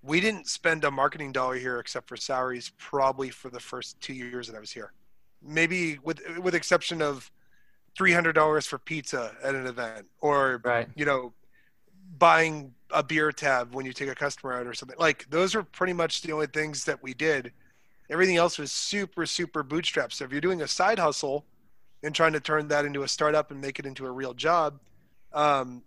we 0.02 0.20
didn't 0.20 0.48
spend 0.48 0.84
a 0.84 0.90
marketing 0.90 1.32
dollar 1.32 1.54
here 1.54 1.78
except 1.78 2.08
for 2.08 2.16
salaries 2.16 2.72
probably 2.76 3.30
for 3.30 3.50
the 3.50 3.60
first 3.60 4.00
two 4.00 4.12
years 4.12 4.48
that 4.48 4.56
I 4.56 4.60
was 4.60 4.70
here. 4.70 4.92
Maybe 5.42 5.98
with 6.02 6.20
with 6.38 6.54
exception 6.54 7.00
of 7.02 7.30
three 7.96 8.12
hundred 8.12 8.34
dollars 8.34 8.66
for 8.66 8.78
pizza 8.78 9.34
at 9.42 9.54
an 9.54 9.66
event, 9.66 10.06
or 10.20 10.60
right. 10.64 10.88
you 10.94 11.04
know, 11.04 11.32
buying 12.18 12.74
a 12.90 13.02
beer 13.02 13.32
tab 13.32 13.74
when 13.74 13.86
you 13.86 13.92
take 13.92 14.08
a 14.08 14.14
customer 14.14 14.52
out 14.52 14.66
or 14.66 14.74
something. 14.74 14.98
Like 14.98 15.26
those 15.30 15.54
are 15.54 15.62
pretty 15.62 15.92
much 15.94 16.22
the 16.22 16.32
only 16.32 16.46
things 16.46 16.84
that 16.84 17.02
we 17.02 17.14
did. 17.14 17.52
Everything 18.10 18.36
else 18.36 18.58
was 18.58 18.72
super 18.72 19.26
super 19.26 19.64
bootstrapped. 19.64 20.12
So 20.12 20.24
if 20.24 20.32
you're 20.32 20.40
doing 20.40 20.62
a 20.62 20.68
side 20.68 20.98
hustle 20.98 21.46
and 22.02 22.14
trying 22.14 22.32
to 22.34 22.40
turn 22.40 22.68
that 22.68 22.84
into 22.84 23.02
a 23.02 23.08
startup 23.08 23.50
and 23.50 23.60
make 23.60 23.78
it 23.78 23.86
into 23.86 24.06
a 24.06 24.10
real 24.10 24.34
job, 24.34 24.80
Um, 25.32 25.84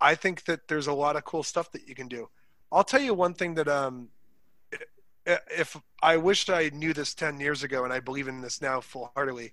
I 0.00 0.16
think 0.16 0.44
that 0.46 0.68
there's 0.68 0.88
a 0.88 0.92
lot 0.92 1.16
of 1.16 1.24
cool 1.24 1.44
stuff 1.44 1.70
that 1.72 1.88
you 1.88 1.94
can 1.94 2.08
do. 2.08 2.28
I'll 2.72 2.84
tell 2.84 3.00
you 3.00 3.14
one 3.14 3.34
thing 3.34 3.54
that 3.54 3.68
um, 3.68 4.08
if 5.26 5.76
I 6.02 6.16
wished 6.16 6.50
I 6.50 6.70
knew 6.72 6.92
this 6.92 7.14
10 7.14 7.40
years 7.40 7.62
ago, 7.62 7.84
and 7.84 7.92
I 7.92 8.00
believe 8.00 8.28
in 8.28 8.40
this 8.40 8.60
now 8.60 8.80
full 8.80 9.12
heartedly. 9.14 9.52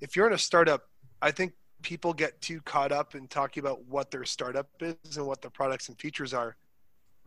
If 0.00 0.16
you're 0.16 0.26
in 0.26 0.32
a 0.34 0.38
startup, 0.38 0.88
I 1.22 1.30
think 1.30 1.54
people 1.82 2.12
get 2.12 2.40
too 2.40 2.60
caught 2.62 2.92
up 2.92 3.14
in 3.14 3.28
talking 3.28 3.62
about 3.62 3.84
what 3.86 4.10
their 4.10 4.24
startup 4.24 4.68
is 4.80 5.16
and 5.16 5.26
what 5.26 5.42
the 5.42 5.50
products 5.50 5.88
and 5.88 5.98
features 5.98 6.34
are, 6.34 6.56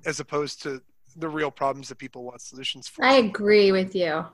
as 0.05 0.19
opposed 0.19 0.61
to 0.63 0.81
the 1.15 1.27
real 1.27 1.51
problems 1.51 1.89
that 1.89 1.97
people 1.97 2.23
want 2.23 2.41
solutions 2.41 2.87
for. 2.87 3.03
I 3.03 3.15
agree 3.15 3.71
with 3.71 3.95
you. 3.95 4.25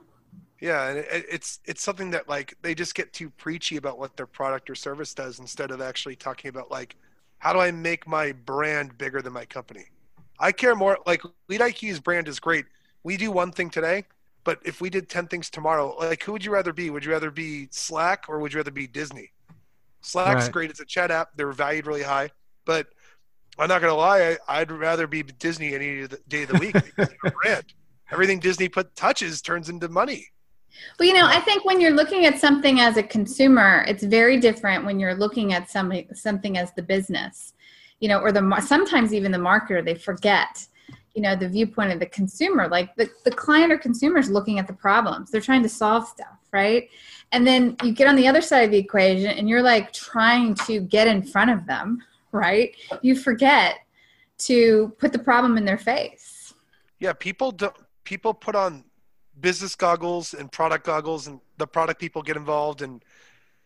Yeah, 0.60 0.88
and 0.88 0.98
it, 0.98 1.26
it's 1.30 1.60
it's 1.64 1.82
something 1.82 2.10
that 2.10 2.28
like 2.28 2.54
they 2.62 2.74
just 2.74 2.94
get 2.94 3.12
too 3.12 3.30
preachy 3.30 3.76
about 3.76 3.98
what 3.98 4.16
their 4.16 4.26
product 4.26 4.68
or 4.68 4.74
service 4.74 5.14
does 5.14 5.38
instead 5.38 5.70
of 5.70 5.80
actually 5.80 6.16
talking 6.16 6.48
about 6.48 6.70
like 6.70 6.96
how 7.38 7.52
do 7.52 7.60
I 7.60 7.70
make 7.70 8.06
my 8.08 8.32
brand 8.32 8.98
bigger 8.98 9.22
than 9.22 9.32
my 9.32 9.44
company. 9.44 9.84
I 10.40 10.52
care 10.52 10.74
more 10.74 10.98
like 11.06 11.22
Lead 11.48 11.60
IQ's 11.60 12.00
brand 12.00 12.28
is 12.28 12.40
great. 12.40 12.66
We 13.04 13.16
do 13.16 13.30
one 13.30 13.52
thing 13.52 13.70
today, 13.70 14.04
but 14.44 14.60
if 14.64 14.80
we 14.80 14.90
did 14.90 15.08
10 15.08 15.28
things 15.28 15.48
tomorrow, 15.48 15.96
like 15.98 16.22
who 16.24 16.32
would 16.32 16.44
you 16.44 16.52
rather 16.52 16.72
be? 16.72 16.90
Would 16.90 17.04
you 17.04 17.12
rather 17.12 17.30
be 17.30 17.68
Slack 17.70 18.24
or 18.28 18.40
would 18.40 18.52
you 18.52 18.58
rather 18.58 18.72
be 18.72 18.86
Disney? 18.86 19.32
Slack's 20.08 20.44
Right. 20.44 20.52
great. 20.52 20.70
It's 20.70 20.80
a 20.80 20.86
chat 20.86 21.10
app. 21.10 21.28
They're 21.36 21.52
valued 21.52 21.86
really 21.86 22.02
high, 22.02 22.30
but 22.64 22.86
I'm 23.58 23.68
not 23.68 23.80
gonna 23.82 23.94
lie. 23.94 24.38
I, 24.48 24.60
I'd 24.60 24.70
rather 24.70 25.06
be 25.06 25.22
Disney 25.22 25.74
any 25.74 26.06
day 26.28 26.44
of 26.44 26.48
the 26.48 26.58
week 26.58 26.72
because 26.96 27.12
brand. 27.42 27.64
Everything 28.10 28.38
Disney 28.38 28.68
put 28.70 28.96
touches 28.96 29.42
turns 29.42 29.68
into 29.68 29.88
money. 29.88 30.26
Well, 30.98 31.06
you 31.08 31.14
know, 31.14 31.26
I 31.26 31.40
think 31.40 31.64
when 31.66 31.78
you're 31.80 31.90
looking 31.90 32.24
at 32.24 32.38
something 32.38 32.80
as 32.80 32.96
a 32.96 33.02
consumer, 33.02 33.84
it's 33.86 34.02
very 34.02 34.38
different 34.40 34.84
when 34.86 34.98
you're 34.98 35.14
looking 35.14 35.52
at 35.52 35.68
something 35.68 36.08
something 36.14 36.56
as 36.56 36.72
the 36.72 36.82
business, 36.82 37.52
you 38.00 38.08
know, 38.08 38.20
or 38.20 38.32
the 38.32 38.60
sometimes 38.60 39.12
even 39.12 39.30
the 39.30 39.38
marketer. 39.38 39.84
They 39.84 39.94
forget, 39.94 40.66
you 41.14 41.20
know, 41.20 41.36
the 41.36 41.48
viewpoint 41.48 41.92
of 41.92 42.00
the 42.00 42.06
consumer. 42.06 42.66
Like 42.68 42.94
the 42.96 43.10
the 43.26 43.30
client 43.32 43.72
or 43.72 43.78
consumer 43.78 44.18
is 44.18 44.30
looking 44.30 44.58
at 44.58 44.66
the 44.66 44.72
problems. 44.72 45.30
They're 45.30 45.42
trying 45.42 45.64
to 45.64 45.68
solve 45.68 46.06
stuff, 46.08 46.38
right? 46.50 46.88
And 47.32 47.46
then 47.46 47.76
you 47.82 47.92
get 47.92 48.08
on 48.08 48.16
the 48.16 48.26
other 48.26 48.40
side 48.40 48.64
of 48.64 48.70
the 48.70 48.78
equation, 48.78 49.26
and 49.26 49.48
you're 49.48 49.62
like 49.62 49.92
trying 49.92 50.54
to 50.66 50.80
get 50.80 51.06
in 51.06 51.22
front 51.22 51.50
of 51.50 51.66
them, 51.66 52.02
right? 52.32 52.74
You 53.02 53.14
forget 53.16 53.80
to 54.38 54.94
put 54.98 55.12
the 55.12 55.18
problem 55.18 55.56
in 55.58 55.64
their 55.64 55.78
face. 55.78 56.54
Yeah, 57.00 57.12
people 57.12 57.52
do 57.52 57.70
people 58.04 58.32
put 58.32 58.54
on 58.54 58.84
business 59.40 59.74
goggles 59.74 60.34
and 60.34 60.50
product 60.50 60.86
goggles, 60.86 61.26
and 61.26 61.40
the 61.58 61.66
product 61.66 62.00
people 62.00 62.22
get 62.22 62.36
involved. 62.36 62.80
And 62.82 63.04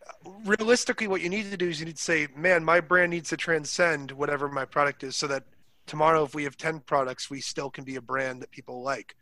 uh, 0.07 0.31
realistically, 0.45 1.07
what 1.07 1.21
you 1.21 1.29
need 1.29 1.49
to 1.49 1.57
do 1.57 1.69
is 1.69 1.79
you 1.79 1.85
need 1.85 1.95
to 1.95 2.03
say, 2.03 2.27
"Man, 2.35 2.65
my 2.65 2.81
brand 2.81 3.11
needs 3.11 3.29
to 3.29 3.37
transcend 3.37 4.11
whatever 4.11 4.49
my 4.49 4.65
product 4.65 5.03
is, 5.03 5.15
so 5.15 5.27
that 5.27 5.45
tomorrow, 5.87 6.23
if 6.23 6.35
we 6.35 6.43
have 6.43 6.57
ten 6.57 6.79
products, 6.81 7.29
we 7.29 7.39
still 7.39 7.69
can 7.69 7.85
be 7.85 7.95
a 7.95 8.01
brand 8.01 8.41
that 8.41 8.51
people 8.51 8.83
like." 8.83 9.15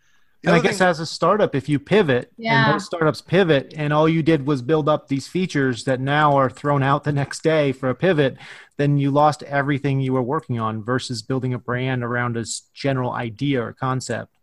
And 0.44 0.56
I 0.56 0.60
guess 0.60 0.80
thing- 0.80 0.88
as 0.88 1.00
a 1.00 1.06
startup, 1.06 1.54
if 1.54 1.70
you 1.70 1.78
pivot, 1.78 2.32
Yeah. 2.38 2.64
and 2.66 2.74
most 2.74 2.86
startups 2.88 3.22
pivot, 3.22 3.74
and 3.78 3.94
all 3.94 4.10
you 4.10 4.24
did 4.24 4.48
was 4.48 4.62
build 4.62 4.90
up 4.90 5.08
these 5.08 5.28
features 5.28 5.84
that 5.84 6.00
now 6.00 6.36
are 6.36 6.50
thrown 6.50 6.82
out 6.82 7.04
the 7.04 7.12
next 7.22 7.44
day 7.44 7.72
for 7.72 7.90
a 7.90 7.96
pivot, 7.96 8.38
then 8.78 8.98
you 8.98 9.12
lost 9.12 9.44
everything 9.44 10.00
you 10.00 10.14
were 10.14 10.22
working 10.24 10.60
on 10.60 10.84
versus 10.84 11.22
building 11.22 11.54
a 11.54 11.60
brand 11.60 12.04
around 12.04 12.38
a 12.38 12.46
general 12.74 13.12
idea 13.12 13.62
or 13.64 13.74
concept. 13.74 14.36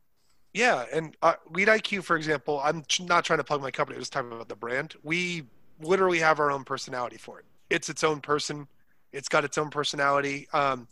Yeah, 0.54 0.84
and 0.92 1.16
uh, 1.20 1.34
IQ, 1.52 2.04
for 2.04 2.16
example, 2.16 2.60
I'm 2.62 2.82
ch- 2.84 3.00
not 3.02 3.24
trying 3.24 3.38
to 3.38 3.44
plug 3.44 3.60
my 3.60 3.70
company. 3.70 3.96
I'm 3.96 4.00
just 4.02 4.12
talking 4.12 4.32
about 4.32 4.48
the 4.48 4.56
brand. 4.56 4.94
We 5.02 5.44
literally 5.80 6.18
have 6.20 6.38
our 6.40 6.50
own 6.50 6.64
personality 6.64 7.16
for 7.18 7.40
it. 7.40 7.44
It's 7.70 7.88
its 7.88 8.02
own 8.04 8.20
person. 8.20 8.66
It's 9.12 9.28
got 9.28 9.44
its 9.44 9.58
own 9.58 9.70
personality. 9.70 10.48
Um, 10.52 10.86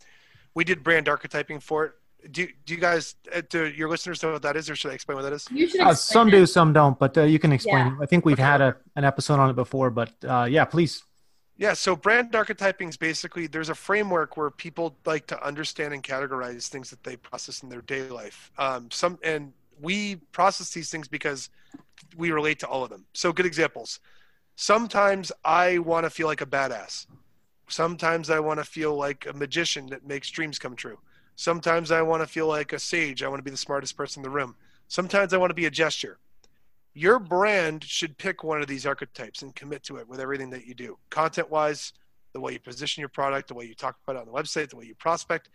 we 0.53 0.63
did 0.63 0.83
brand 0.83 1.07
archetyping 1.07 1.61
for 1.61 1.85
it. 1.85 1.93
Do, 2.31 2.47
do 2.65 2.73
you 2.73 2.79
guys, 2.79 3.15
uh, 3.33 3.41
do 3.49 3.67
your 3.67 3.89
listeners 3.89 4.21
know 4.21 4.33
what 4.33 4.41
that 4.41 4.55
is, 4.55 4.69
or 4.69 4.75
should 4.75 4.91
I 4.91 4.95
explain 4.95 5.15
what 5.17 5.21
that 5.21 5.33
is? 5.33 5.47
You 5.51 5.67
should 5.69 5.81
Uh, 5.81 5.93
some 5.93 6.27
it. 6.27 6.31
do, 6.31 6.45
some 6.45 6.73
don't, 6.73 6.97
but 6.97 7.17
uh, 7.17 7.23
you 7.23 7.39
can 7.39 7.51
explain. 7.51 7.87
Yeah. 7.87 7.97
I 8.01 8.05
think 8.05 8.25
we've 8.25 8.39
had 8.39 8.59
a, 8.59 8.75
an 8.95 9.05
episode 9.05 9.39
on 9.39 9.49
it 9.49 9.55
before, 9.55 9.89
but 9.89 10.11
uh, 10.27 10.47
yeah, 10.49 10.65
please. 10.65 11.03
Yeah, 11.57 11.73
so 11.73 11.95
brand 11.95 12.33
archetyping 12.33 12.89
is 12.89 12.97
basically 12.97 13.47
there's 13.47 13.69
a 13.69 13.75
framework 13.75 14.37
where 14.37 14.51
people 14.51 14.95
like 15.05 15.25
to 15.27 15.43
understand 15.43 15.93
and 15.93 16.03
categorize 16.03 16.67
things 16.67 16.89
that 16.89 17.03
they 17.03 17.15
process 17.15 17.63
in 17.63 17.69
their 17.69 17.81
daily 17.81 18.09
life. 18.09 18.51
Um, 18.57 18.91
some 18.91 19.17
and 19.23 19.53
we 19.81 20.17
process 20.31 20.71
these 20.71 20.89
things 20.89 21.07
because 21.07 21.49
we 22.15 22.31
relate 22.31 22.59
to 22.59 22.67
all 22.67 22.83
of 22.83 22.89
them. 22.89 23.05
So 23.13 23.31
good 23.31 23.45
examples. 23.45 23.99
Sometimes 24.55 25.31
I 25.43 25.77
want 25.79 26.05
to 26.05 26.09
feel 26.09 26.27
like 26.27 26.41
a 26.41 26.45
badass. 26.45 27.07
Sometimes 27.69 28.29
I 28.29 28.39
want 28.39 28.59
to 28.59 28.63
feel 28.63 28.95
like 28.95 29.25
a 29.27 29.33
magician 29.33 29.87
that 29.87 30.05
makes 30.05 30.29
dreams 30.29 30.59
come 30.59 30.75
true. 30.75 30.99
Sometimes 31.37 31.91
I 31.91 32.01
want 32.01 32.21
to 32.21 32.27
feel 32.27 32.47
like 32.47 32.73
a 32.73 32.79
sage. 32.79 33.23
I 33.23 33.29
want 33.29 33.39
to 33.39 33.43
be 33.43 33.51
the 33.51 33.57
smartest 33.57 33.95
person 33.95 34.19
in 34.19 34.23
the 34.23 34.29
room. 34.29 34.55
Sometimes 34.89 35.33
I 35.33 35.37
want 35.37 35.51
to 35.51 35.55
be 35.55 35.67
a 35.67 35.71
jester 35.71 36.19
your 36.97 37.19
brand 37.19 37.83
should 37.83 38.17
pick 38.17 38.43
one 38.43 38.59
of 38.59 38.67
these 38.67 38.83
archetypes 38.83 39.43
and 39.43 39.53
commit 39.53 39.83
to 39.83 39.97
it 39.97 40.09
with 40.09 40.19
everything 40.19 40.49
that 40.49 40.65
you 40.65 40.73
do 40.73 40.97
content 41.11 41.49
wise 41.49 41.93
the 42.33 42.39
way 42.39 42.53
you 42.53 42.59
position 42.59 43.01
your 43.01 43.09
product 43.09 43.47
the 43.47 43.53
way 43.53 43.65
you 43.65 43.75
talk 43.75 43.97
about 44.03 44.15
it 44.15 44.19
on 44.19 44.25
the 44.25 44.31
website 44.31 44.69
the 44.69 44.75
way 44.75 44.85
you 44.85 44.95
prospect 44.95 45.49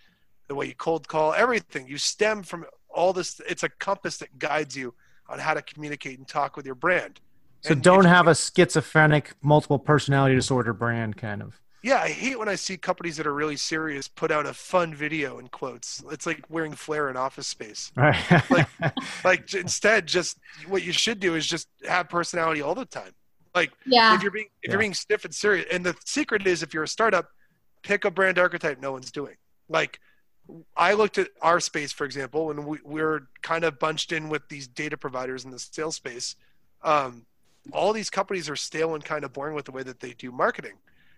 the 0.46 0.54
way 0.54 0.66
you 0.66 0.74
cold 0.76 1.08
call 1.08 1.34
everything 1.34 1.86
you 1.88 1.98
stem 1.98 2.44
from 2.44 2.64
all 2.88 3.12
this 3.12 3.40
it's 3.48 3.64
a 3.64 3.68
compass 3.68 4.18
that 4.18 4.38
guides 4.38 4.76
you 4.76 4.94
on 5.28 5.40
how 5.40 5.52
to 5.52 5.62
communicate 5.62 6.16
and 6.16 6.28
talk 6.28 6.56
with 6.56 6.64
your 6.64 6.76
brand 6.76 7.20
So 7.62 7.72
And 7.72 7.82
don't 7.82 8.04
have 8.04 8.28
a 8.28 8.34
schizophrenic, 8.36 9.34
multiple 9.42 9.80
personality 9.80 10.36
disorder 10.36 10.72
brand 10.72 11.16
kind 11.16 11.42
of. 11.42 11.60
Yeah 11.82 11.98
i 12.00 12.08
hate 12.08 12.38
when 12.38 12.48
i 12.48 12.54
see 12.54 12.76
companies 12.76 13.16
that 13.16 13.26
are 13.26 13.34
really 13.34 13.56
serious 13.56 14.08
put 14.08 14.30
out 14.30 14.46
a 14.46 14.52
fun 14.54 14.94
video 14.94 15.38
in 15.38 15.48
quotes 15.48 16.02
it's 16.10 16.26
like 16.26 16.42
wearing 16.48 16.72
flair 16.72 17.10
in 17.10 17.16
office 17.16 17.46
space 17.46 17.90
Right. 17.96 18.66
like 19.24 19.46
j- 19.46 19.60
instead 19.60 20.06
just 20.06 20.38
what 20.68 20.82
you 20.82 20.92
should 20.92 21.20
do 21.20 21.34
is 21.34 21.46
just 21.46 21.68
have 21.86 22.08
personality 22.08 22.62
all 22.62 22.74
the 22.74 22.84
time 22.84 23.12
like 23.54 23.70
Yeah. 23.86 24.14
if 24.14 24.22
you're 24.22 24.30
being 24.30 24.46
if 24.62 24.68
Yeah. 24.68 24.72
you're 24.72 24.80
being 24.80 24.94
stiff 24.94 25.24
and 25.24 25.34
serious 25.34 25.66
and 25.72 25.84
the 25.84 25.94
secret 26.04 26.46
is 26.46 26.62
if 26.62 26.72
you're 26.74 26.84
a 26.84 26.88
startup 26.88 27.28
pick 27.82 28.04
a 28.04 28.10
brand 28.10 28.38
archetype 28.38 28.80
no 28.80 28.92
one's 28.92 29.10
doing 29.10 29.34
like 29.68 29.98
i 30.76 30.92
looked 30.92 31.18
at 31.18 31.28
our 31.40 31.60
space 31.60 31.92
for 31.92 32.04
example 32.04 32.50
and 32.50 32.64
we, 32.66 32.78
we're 32.84 33.22
kind 33.42 33.64
of 33.64 33.78
bunched 33.78 34.12
in 34.12 34.28
with 34.28 34.48
these 34.48 34.66
data 34.68 34.96
providers 34.96 35.44
in 35.44 35.50
the 35.50 35.58
sales 35.58 35.96
space 35.96 36.36
um, 36.84 37.24
all 37.72 37.92
these 37.92 38.10
companies 38.10 38.48
are 38.50 38.56
stale 38.56 38.94
and 38.94 39.04
kind 39.04 39.22
of 39.24 39.32
boring 39.32 39.54
with 39.54 39.64
the 39.64 39.70
way 39.70 39.84
that 39.84 40.00
they 40.00 40.12
do 40.14 40.32
marketing 40.32 40.72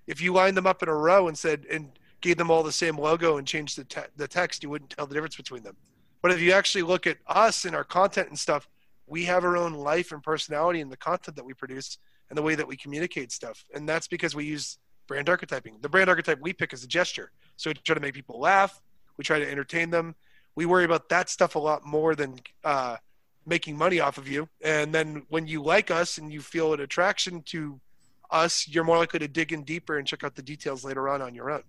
if 0.07 0.21
you 0.21 0.33
lined 0.33 0.57
them 0.57 0.67
up 0.67 0.83
in 0.83 0.89
a 0.89 0.95
row 0.95 1.29
and 1.29 1.37
said 1.37 1.67
and 1.71 1.91
gave 2.21 2.37
them 2.37 2.51
all 2.51 2.63
the 2.63 2.73
same 2.73 2.97
logo 2.99 3.37
and 3.37 3.47
changed 3.47 3.77
the, 3.77 3.85
te- 3.85 4.01
the 4.17 4.29
text 4.29 4.63
you 4.63 4.71
wouldn't 4.71 4.91
tell 4.91 5.07
the 5.07 5.15
difference 5.15 5.37
between 5.37 5.63
them 5.63 5.77
but 6.23 6.31
if 6.31 6.41
you 6.41 6.53
actually 6.53 6.83
look 6.83 7.07
at 7.07 7.19
us 7.27 7.65
and 7.65 7.77
our 7.77 7.85
content 7.85 8.29
and 8.29 8.39
stuff 8.39 8.69
we 9.07 9.25
have 9.25 9.45
our 9.45 9.57
own 9.57 9.75
life 9.75 10.13
and 10.13 10.23
personality 10.23 10.81
in 10.81 10.89
the 10.89 10.97
content 10.97 11.37
that 11.37 11.45
we 11.45 11.55
produce 11.55 11.99
and 12.29 12.39
the 12.39 12.43
way 12.43 12.55
that 12.55 12.67
we 12.67 12.77
communicate 12.77 13.33
stuff. 13.33 13.65
And 13.75 13.89
that's 13.89 14.09
because 14.09 14.35
we 14.35 14.45
use 14.45 14.79
brand 15.07 15.29
archetyping. 15.29 15.81
The 15.83 15.89
brand 15.89 16.09
archetype 16.09 16.41
we 16.41 16.53
pick 16.53 16.73
is 16.73 16.85
a 16.85 16.87
jester. 16.87 17.31
So 17.57 17.71
we 17.71 17.75
try 17.75 17.95
to 17.95 18.01
make 18.01 18.15
people 18.15 18.41
laugh. 18.41 18.81
We 19.17 19.25
try 19.25 19.39
to 19.39 19.51
entertain 19.51 19.91
them. 19.91 20.15
We 20.57 20.67
worry 20.67 20.85
about 20.85 21.09
that 21.11 21.29
stuff 21.29 21.57
a 21.57 21.59
lot 21.59 21.85
more 21.85 22.15
than 22.15 22.39
uh, 22.63 22.97
making 23.47 23.77
money 23.77 24.01
off 24.01 24.19
of 24.19 24.29
you. 24.29 24.49
And 24.63 24.95
then 24.95 25.25
when 25.29 25.47
you 25.47 25.63
like 25.63 25.91
us 25.91 26.19
and 26.19 26.33
you 26.33 26.41
feel 26.41 26.73
an 26.73 26.81
attraction 26.81 27.43
to 27.43 27.81
us, 28.31 28.67
you're 28.69 28.85
more 28.85 28.99
likely 28.99 29.19
to 29.21 29.29
dig 29.29 29.53
in 29.53 29.63
deeper 29.63 29.99
and 29.99 30.07
check 30.07 30.25
out 30.25 30.35
the 30.35 30.43
details 30.43 30.85
later 30.85 31.09
on 31.09 31.23
on 31.23 31.35
your 31.35 31.51
own. 31.51 31.63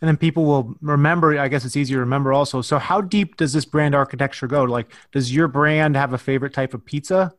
and 0.00 0.08
then 0.08 0.16
people 0.16 0.44
will 0.44 0.76
remember. 0.80 1.38
I 1.38 1.48
guess 1.48 1.64
it's 1.64 1.76
easier 1.76 1.96
to 1.96 2.00
remember 2.00 2.32
also. 2.32 2.62
So 2.62 2.78
how 2.78 3.00
deep 3.00 3.36
does 3.36 3.52
this 3.52 3.64
brand 3.64 3.94
architecture 3.94 4.46
go? 4.46 4.64
Like, 4.64 4.92
does 5.12 5.34
your 5.34 5.48
brand 5.48 5.96
have 5.96 6.12
a 6.12 6.18
favorite 6.18 6.52
type 6.54 6.72
of 6.74 6.84
pizza? 6.84 7.34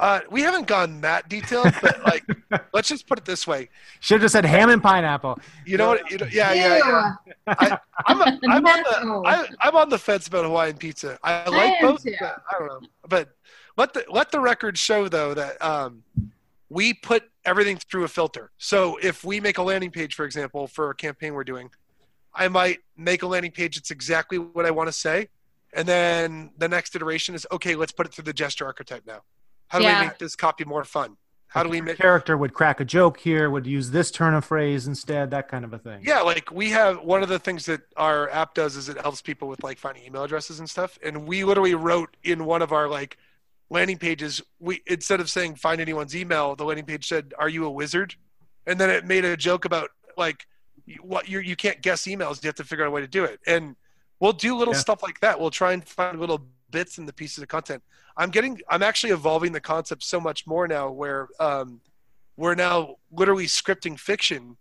Uh, 0.00 0.20
we 0.30 0.42
haven't 0.42 0.68
gone 0.68 1.00
that 1.00 1.28
detailed, 1.28 1.72
but 1.82 2.00
like, 2.04 2.24
let's 2.72 2.88
just 2.88 3.08
put 3.08 3.18
it 3.18 3.24
this 3.24 3.48
way. 3.48 3.68
Should 3.98 4.16
have 4.16 4.22
just 4.22 4.32
said 4.32 4.44
ham 4.44 4.70
and 4.70 4.80
pineapple. 4.80 5.40
You 5.66 5.76
know 5.76 5.88
what? 5.88 6.08
You 6.08 6.18
know, 6.18 6.28
yeah, 6.30 6.52
yeah, 6.52 6.76
yeah. 6.78 7.14
I, 7.48 7.78
I'm, 8.06 8.20
a, 8.20 8.38
I'm 8.48 8.64
on 8.64 8.82
the 8.82 9.22
I, 9.26 9.48
I'm 9.60 9.74
on 9.74 9.88
the 9.88 9.98
fence 9.98 10.28
about 10.28 10.44
Hawaiian 10.44 10.76
pizza. 10.76 11.18
I 11.24 11.48
like 11.48 11.82
am 11.82 11.88
both. 11.90 12.04
too. 12.04 12.14
but 12.20 12.42
I 12.48 12.58
don't 12.60 12.68
know, 12.68 12.88
but 13.08 13.30
let 13.76 13.92
the 13.92 14.04
let 14.08 14.30
the 14.30 14.38
record 14.38 14.78
show 14.78 15.08
though 15.08 15.34
that 15.34 15.60
um, 15.60 16.04
we 16.68 16.94
put 16.94 17.24
everything 17.48 17.76
through 17.90 18.04
a 18.04 18.08
filter. 18.08 18.50
So 18.58 18.98
if 19.02 19.24
we 19.24 19.40
make 19.40 19.58
a 19.58 19.62
landing 19.62 19.90
page, 19.90 20.14
for 20.14 20.24
example, 20.24 20.66
for 20.66 20.90
a 20.90 20.94
campaign 20.94 21.34
we're 21.34 21.44
doing, 21.44 21.70
I 22.34 22.48
might 22.48 22.78
make 22.96 23.22
a 23.22 23.26
landing 23.26 23.50
page 23.52 23.76
that's 23.76 23.90
exactly 23.90 24.38
what 24.38 24.66
I 24.66 24.70
want 24.70 24.88
to 24.88 24.92
say, 24.92 25.28
and 25.72 25.88
then 25.88 26.50
the 26.58 26.68
next 26.68 26.94
iteration 26.94 27.34
is 27.34 27.46
okay. 27.50 27.74
Let's 27.74 27.92
put 27.92 28.06
it 28.06 28.14
through 28.14 28.24
the 28.24 28.32
jester 28.32 28.64
archetype 28.66 29.04
now. 29.06 29.22
How 29.68 29.78
do 29.78 29.84
Yeah. 29.84 30.00
we 30.00 30.06
make 30.06 30.18
this 30.18 30.36
copy 30.36 30.64
more 30.64 30.84
fun? 30.84 31.16
How 31.48 31.62
do 31.62 31.70
we 31.70 31.80
make 31.80 31.96
character 31.96 32.36
would 32.36 32.52
crack 32.52 32.78
a 32.80 32.84
joke 32.84 33.18
here? 33.18 33.48
Would 33.48 33.66
use 33.66 33.90
this 33.90 34.10
turn 34.10 34.34
of 34.34 34.44
phrase 34.44 34.86
instead? 34.86 35.30
That 35.30 35.48
kind 35.48 35.64
of 35.64 35.72
a 35.72 35.78
thing. 35.78 36.00
Yeah, 36.04 36.20
like 36.20 36.50
we 36.52 36.68
have 36.70 37.02
one 37.02 37.22
of 37.22 37.30
the 37.30 37.38
things 37.38 37.64
that 37.66 37.80
our 37.96 38.28
app 38.30 38.52
does 38.52 38.76
is 38.76 38.90
it 38.90 39.00
helps 39.00 39.22
people 39.22 39.48
with 39.48 39.62
like 39.62 39.78
finding 39.78 40.04
email 40.04 40.24
addresses 40.24 40.58
and 40.58 40.68
stuff. 40.68 40.98
And 41.02 41.26
we 41.26 41.44
literally 41.44 41.74
wrote 41.74 42.14
in 42.22 42.44
one 42.44 42.60
of 42.60 42.70
our 42.72 42.86
like 42.86 43.16
landing 43.70 43.98
pages, 43.98 44.40
we 44.58 44.82
instead 44.86 45.20
of 45.20 45.30
saying 45.30 45.56
find 45.56 45.80
anyone's 45.80 46.16
email, 46.16 46.56
the 46.56 46.64
landing 46.64 46.86
page 46.86 47.06
said, 47.06 47.34
"Are 47.38 47.48
you 47.48 47.64
a 47.64 47.70
wizard?" 47.70 48.14
And 48.66 48.80
then 48.80 48.90
it 48.90 49.04
made 49.04 49.24
a 49.24 49.36
joke 49.36 49.64
about 49.64 49.90
like 50.16 50.46
what 51.00 51.28
you 51.28 51.40
you 51.40 51.56
can't 51.56 51.80
guess 51.82 52.02
emails. 52.02 52.42
You 52.42 52.48
have 52.48 52.54
to 52.56 52.64
figure 52.64 52.84
out 52.84 52.88
a 52.88 52.90
way 52.90 53.00
to 53.00 53.08
do 53.08 53.24
it. 53.24 53.40
And 53.46 53.76
we'll 54.20 54.32
do 54.32 54.56
little 54.56 54.74
Yeah. 54.74 54.80
stuff 54.80 55.02
like 55.02 55.20
that. 55.20 55.38
We'll 55.38 55.50
try 55.50 55.72
and 55.72 55.86
find 55.86 56.18
little 56.18 56.46
bits 56.70 56.98
in 56.98 57.06
the 57.06 57.12
pieces 57.12 57.42
of 57.42 57.48
content. 57.48 57.82
I'm 58.16 58.30
getting 58.30 58.60
I'm 58.68 58.82
actually 58.82 59.12
evolving 59.12 59.52
the 59.52 59.60
concept 59.60 60.02
so 60.02 60.20
much 60.20 60.46
more 60.46 60.66
now 60.66 60.90
where 60.90 61.28
um, 61.40 61.80
we're 62.36 62.54
now 62.54 62.96
literally 63.10 63.46
scripting 63.46 63.98
fiction 63.98 64.56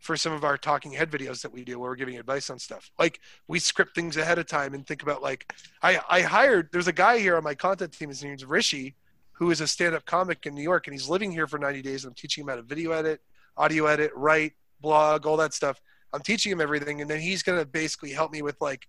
for 0.00 0.16
some 0.16 0.32
of 0.32 0.44
our 0.44 0.56
talking 0.56 0.92
head 0.92 1.10
videos 1.10 1.42
that 1.42 1.52
we 1.52 1.62
do 1.62 1.78
where 1.78 1.90
we're 1.90 1.94
giving 1.96 2.16
advice 2.18 2.48
on 2.50 2.58
stuff. 2.58 2.90
Like 2.98 3.20
we 3.48 3.58
script 3.58 3.94
things 3.94 4.16
ahead 4.16 4.38
of 4.38 4.46
time 4.46 4.72
and 4.74 4.84
think 4.86 5.02
about 5.02 5.22
like 5.22 5.52
I, 5.82 6.00
I 6.08 6.22
hired 6.22 6.70
there's 6.72 6.88
a 6.88 6.92
guy 6.92 7.18
here 7.18 7.36
on 7.36 7.44
my 7.44 7.54
content 7.54 7.92
team, 7.92 8.08
his 8.08 8.24
name's 8.24 8.44
Rishi, 8.44 8.94
who 9.32 9.50
is 9.50 9.60
a 9.60 9.66
stand-up 9.66 10.06
comic 10.06 10.46
in 10.46 10.54
New 10.54 10.62
York 10.62 10.86
and 10.86 10.94
he's 10.94 11.08
living 11.08 11.30
here 11.30 11.46
for 11.46 11.58
90 11.58 11.82
days 11.82 12.04
and 12.04 12.10
I'm 12.12 12.14
teaching 12.14 12.42
him 12.42 12.48
how 12.48 12.56
to 12.56 12.62
video 12.62 12.92
edit, 12.92 13.20
audio 13.58 13.84
edit, 13.86 14.10
write, 14.14 14.52
blog, 14.80 15.26
all 15.26 15.36
that 15.36 15.52
stuff. 15.52 15.80
I'm 16.14 16.22
teaching 16.22 16.50
him 16.50 16.62
everything 16.62 17.02
and 17.02 17.10
then 17.10 17.20
he's 17.20 17.42
gonna 17.42 17.66
basically 17.66 18.10
help 18.12 18.32
me 18.32 18.40
with 18.40 18.58
like 18.60 18.88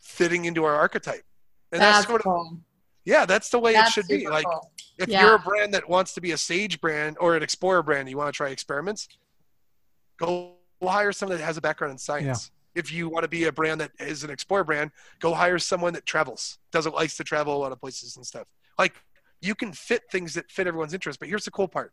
fitting 0.00 0.46
into 0.46 0.64
our 0.64 0.74
archetype. 0.74 1.24
And 1.72 1.80
that's, 1.82 1.98
That's 1.98 2.08
sort 2.08 2.20
of 2.22 2.24
cool. 2.24 2.58
yeah, 3.04 3.26
that's 3.26 3.50
the 3.50 3.58
way 3.58 3.74
That's 3.74 3.90
it 3.90 3.92
should 3.92 4.08
be. 4.08 4.20
super 4.20 4.30
Like 4.32 4.46
if 4.98 5.08
Yeah. 5.08 5.20
you're 5.26 5.34
a 5.34 5.38
brand 5.38 5.74
that 5.74 5.86
wants 5.88 6.14
to 6.14 6.22
be 6.22 6.32
a 6.32 6.38
sage 6.38 6.80
brand 6.80 7.18
or 7.20 7.36
an 7.36 7.42
explorer 7.42 7.82
brand, 7.82 8.08
you 8.08 8.16
want 8.16 8.28
to 8.32 8.36
try 8.36 8.48
experiments, 8.48 9.08
go 10.18 10.54
hire 10.82 11.12
someone 11.12 11.38
that 11.38 11.44
has 11.44 11.56
a 11.56 11.60
background 11.60 11.92
in 11.92 11.98
science. 11.98 12.50
If 12.74 12.90
you 12.90 13.08
want 13.08 13.24
to 13.24 13.28
be 13.28 13.44
a 13.44 13.52
brand 13.52 13.80
that 13.82 13.90
is 14.00 14.24
an 14.24 14.30
explorer 14.30 14.64
brand, 14.64 14.92
go 15.20 15.34
hire 15.34 15.58
someone 15.58 15.92
that 15.92 16.06
travels, 16.06 16.58
doesn't 16.70 16.94
likes 16.94 17.16
to 17.18 17.24
travel 17.24 17.54
a 17.54 17.58
lot 17.58 17.70
of 17.70 17.78
places 17.80 18.16
and 18.16 18.26
stuff. 18.26 18.46
Like 18.78 18.94
you 19.42 19.54
can 19.54 19.72
fit 19.72 20.02
things 20.10 20.34
that 20.34 20.50
fit 20.50 20.66
everyone's 20.66 20.94
interest. 20.94 21.20
But 21.20 21.28
here's 21.28 21.44
the 21.44 21.50
cool 21.50 21.68
part: 21.68 21.92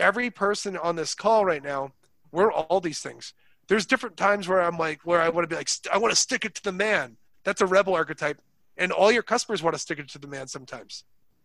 every 0.00 0.30
person 0.30 0.76
on 0.76 0.96
this 0.96 1.14
call 1.14 1.44
right 1.44 1.62
now, 1.62 1.92
we're 2.32 2.50
all 2.50 2.80
these 2.80 3.00
things. 3.00 3.34
There's 3.68 3.84
different 3.84 4.16
times 4.16 4.48
where 4.48 4.62
I'm 4.62 4.78
like, 4.78 5.00
where 5.04 5.20
I 5.20 5.28
want 5.28 5.44
to 5.44 5.48
be 5.48 5.56
like, 5.56 5.68
st- 5.68 5.92
I 5.92 5.98
want 5.98 6.12
to 6.12 6.20
stick 6.20 6.44
it 6.44 6.54
to 6.54 6.62
the 6.62 6.72
man. 6.72 7.16
That's 7.44 7.60
a 7.60 7.66
rebel 7.66 7.94
archetype, 7.94 8.40
and 8.78 8.92
all 8.92 9.12
your 9.12 9.22
customers 9.22 9.62
want 9.62 9.74
to 9.74 9.80
stick 9.80 9.98
it 9.98 10.08
to 10.10 10.18
the 10.18 10.28
man 10.28 10.46
sometimes. 10.46 11.04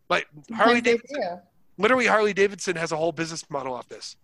Like 0.10 0.28
Harley 0.54 0.82
Davidson, 0.82 1.42
literally 1.78 2.06
Harley 2.06 2.34
Davidson 2.34 2.76
has 2.76 2.92
a 2.92 2.98
whole 2.98 3.12
business 3.12 3.50
model 3.50 3.74
off 3.74 3.88
this. 3.90 4.16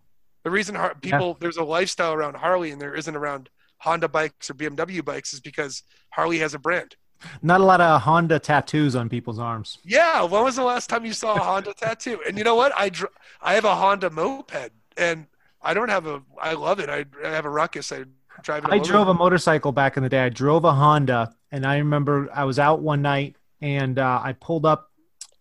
The 0.48 0.52
reason 0.52 0.76
Har- 0.76 0.94
people 0.94 1.36
there's 1.38 1.58
a 1.58 1.62
lifestyle 1.62 2.14
around 2.14 2.36
Harley 2.36 2.70
and 2.70 2.80
there 2.80 2.94
isn't 2.94 3.14
around 3.14 3.50
Honda 3.76 4.08
bikes 4.08 4.48
or 4.48 4.54
BMW 4.54 5.04
bikes 5.04 5.34
is 5.34 5.40
because 5.40 5.82
Harley 6.08 6.38
has 6.38 6.54
a 6.54 6.58
brand. 6.58 6.96
Not 7.42 7.60
a 7.60 7.64
lot 7.64 7.82
of 7.82 8.00
Honda 8.00 8.38
tattoos 8.38 8.96
on 8.96 9.10
people's 9.10 9.38
arms. 9.38 9.76
Yeah, 9.84 10.22
when 10.22 10.42
was 10.44 10.56
the 10.56 10.64
last 10.64 10.88
time 10.88 11.04
you 11.04 11.12
saw 11.12 11.34
a 11.34 11.38
Honda 11.38 11.74
tattoo? 11.74 12.22
And 12.26 12.38
you 12.38 12.44
know 12.44 12.54
what? 12.54 12.72
I 12.74 12.88
dr- 12.88 13.12
I 13.42 13.56
have 13.56 13.66
a 13.66 13.74
Honda 13.74 14.08
moped 14.08 14.70
and 14.96 15.26
I 15.60 15.74
don't 15.74 15.90
have 15.90 16.06
a 16.06 16.22
I 16.40 16.54
love 16.54 16.80
it. 16.80 16.88
I, 16.88 17.04
I 17.22 17.28
have 17.28 17.44
a 17.44 17.50
ruckus. 17.50 17.92
I 17.92 18.04
drive. 18.40 18.64
I 18.70 18.78
drove 18.78 19.08
a 19.08 19.12
motorcycle 19.14 19.72
back 19.72 19.98
in 19.98 20.02
the 20.02 20.08
day. 20.08 20.24
I 20.24 20.30
drove 20.30 20.64
a 20.64 20.72
Honda, 20.72 21.34
and 21.52 21.66
I 21.66 21.76
remember 21.76 22.30
I 22.34 22.44
was 22.44 22.58
out 22.58 22.80
one 22.80 23.02
night 23.02 23.36
and 23.60 23.98
uh, 23.98 24.22
I 24.24 24.32
pulled 24.32 24.64
up 24.64 24.87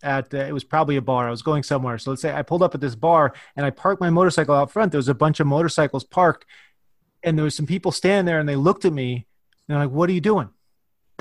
at 0.03 0.33
uh, 0.33 0.37
it 0.37 0.53
was 0.53 0.63
probably 0.63 0.95
a 0.95 1.01
bar. 1.01 1.27
I 1.27 1.31
was 1.31 1.41
going 1.41 1.63
somewhere. 1.63 1.97
So 1.97 2.11
let's 2.11 2.21
say 2.21 2.33
I 2.33 2.41
pulled 2.41 2.63
up 2.63 2.75
at 2.75 2.81
this 2.81 2.95
bar 2.95 3.33
and 3.55 3.65
I 3.65 3.69
parked 3.69 4.01
my 4.01 4.09
motorcycle 4.09 4.55
out 4.55 4.71
front. 4.71 4.91
There 4.91 4.99
was 4.99 5.07
a 5.07 5.15
bunch 5.15 5.39
of 5.39 5.47
motorcycles 5.47 6.03
parked, 6.03 6.45
and 7.23 7.37
there 7.37 7.43
was 7.43 7.55
some 7.55 7.65
people 7.65 7.91
standing 7.91 8.25
there, 8.25 8.39
and 8.39 8.47
they 8.47 8.55
looked 8.55 8.85
at 8.85 8.93
me. 8.93 9.25
And 9.67 9.75
they're 9.75 9.85
like, 9.85 9.91
"What 9.93 10.09
are 10.09 10.13
you 10.13 10.21
doing?" 10.21 10.49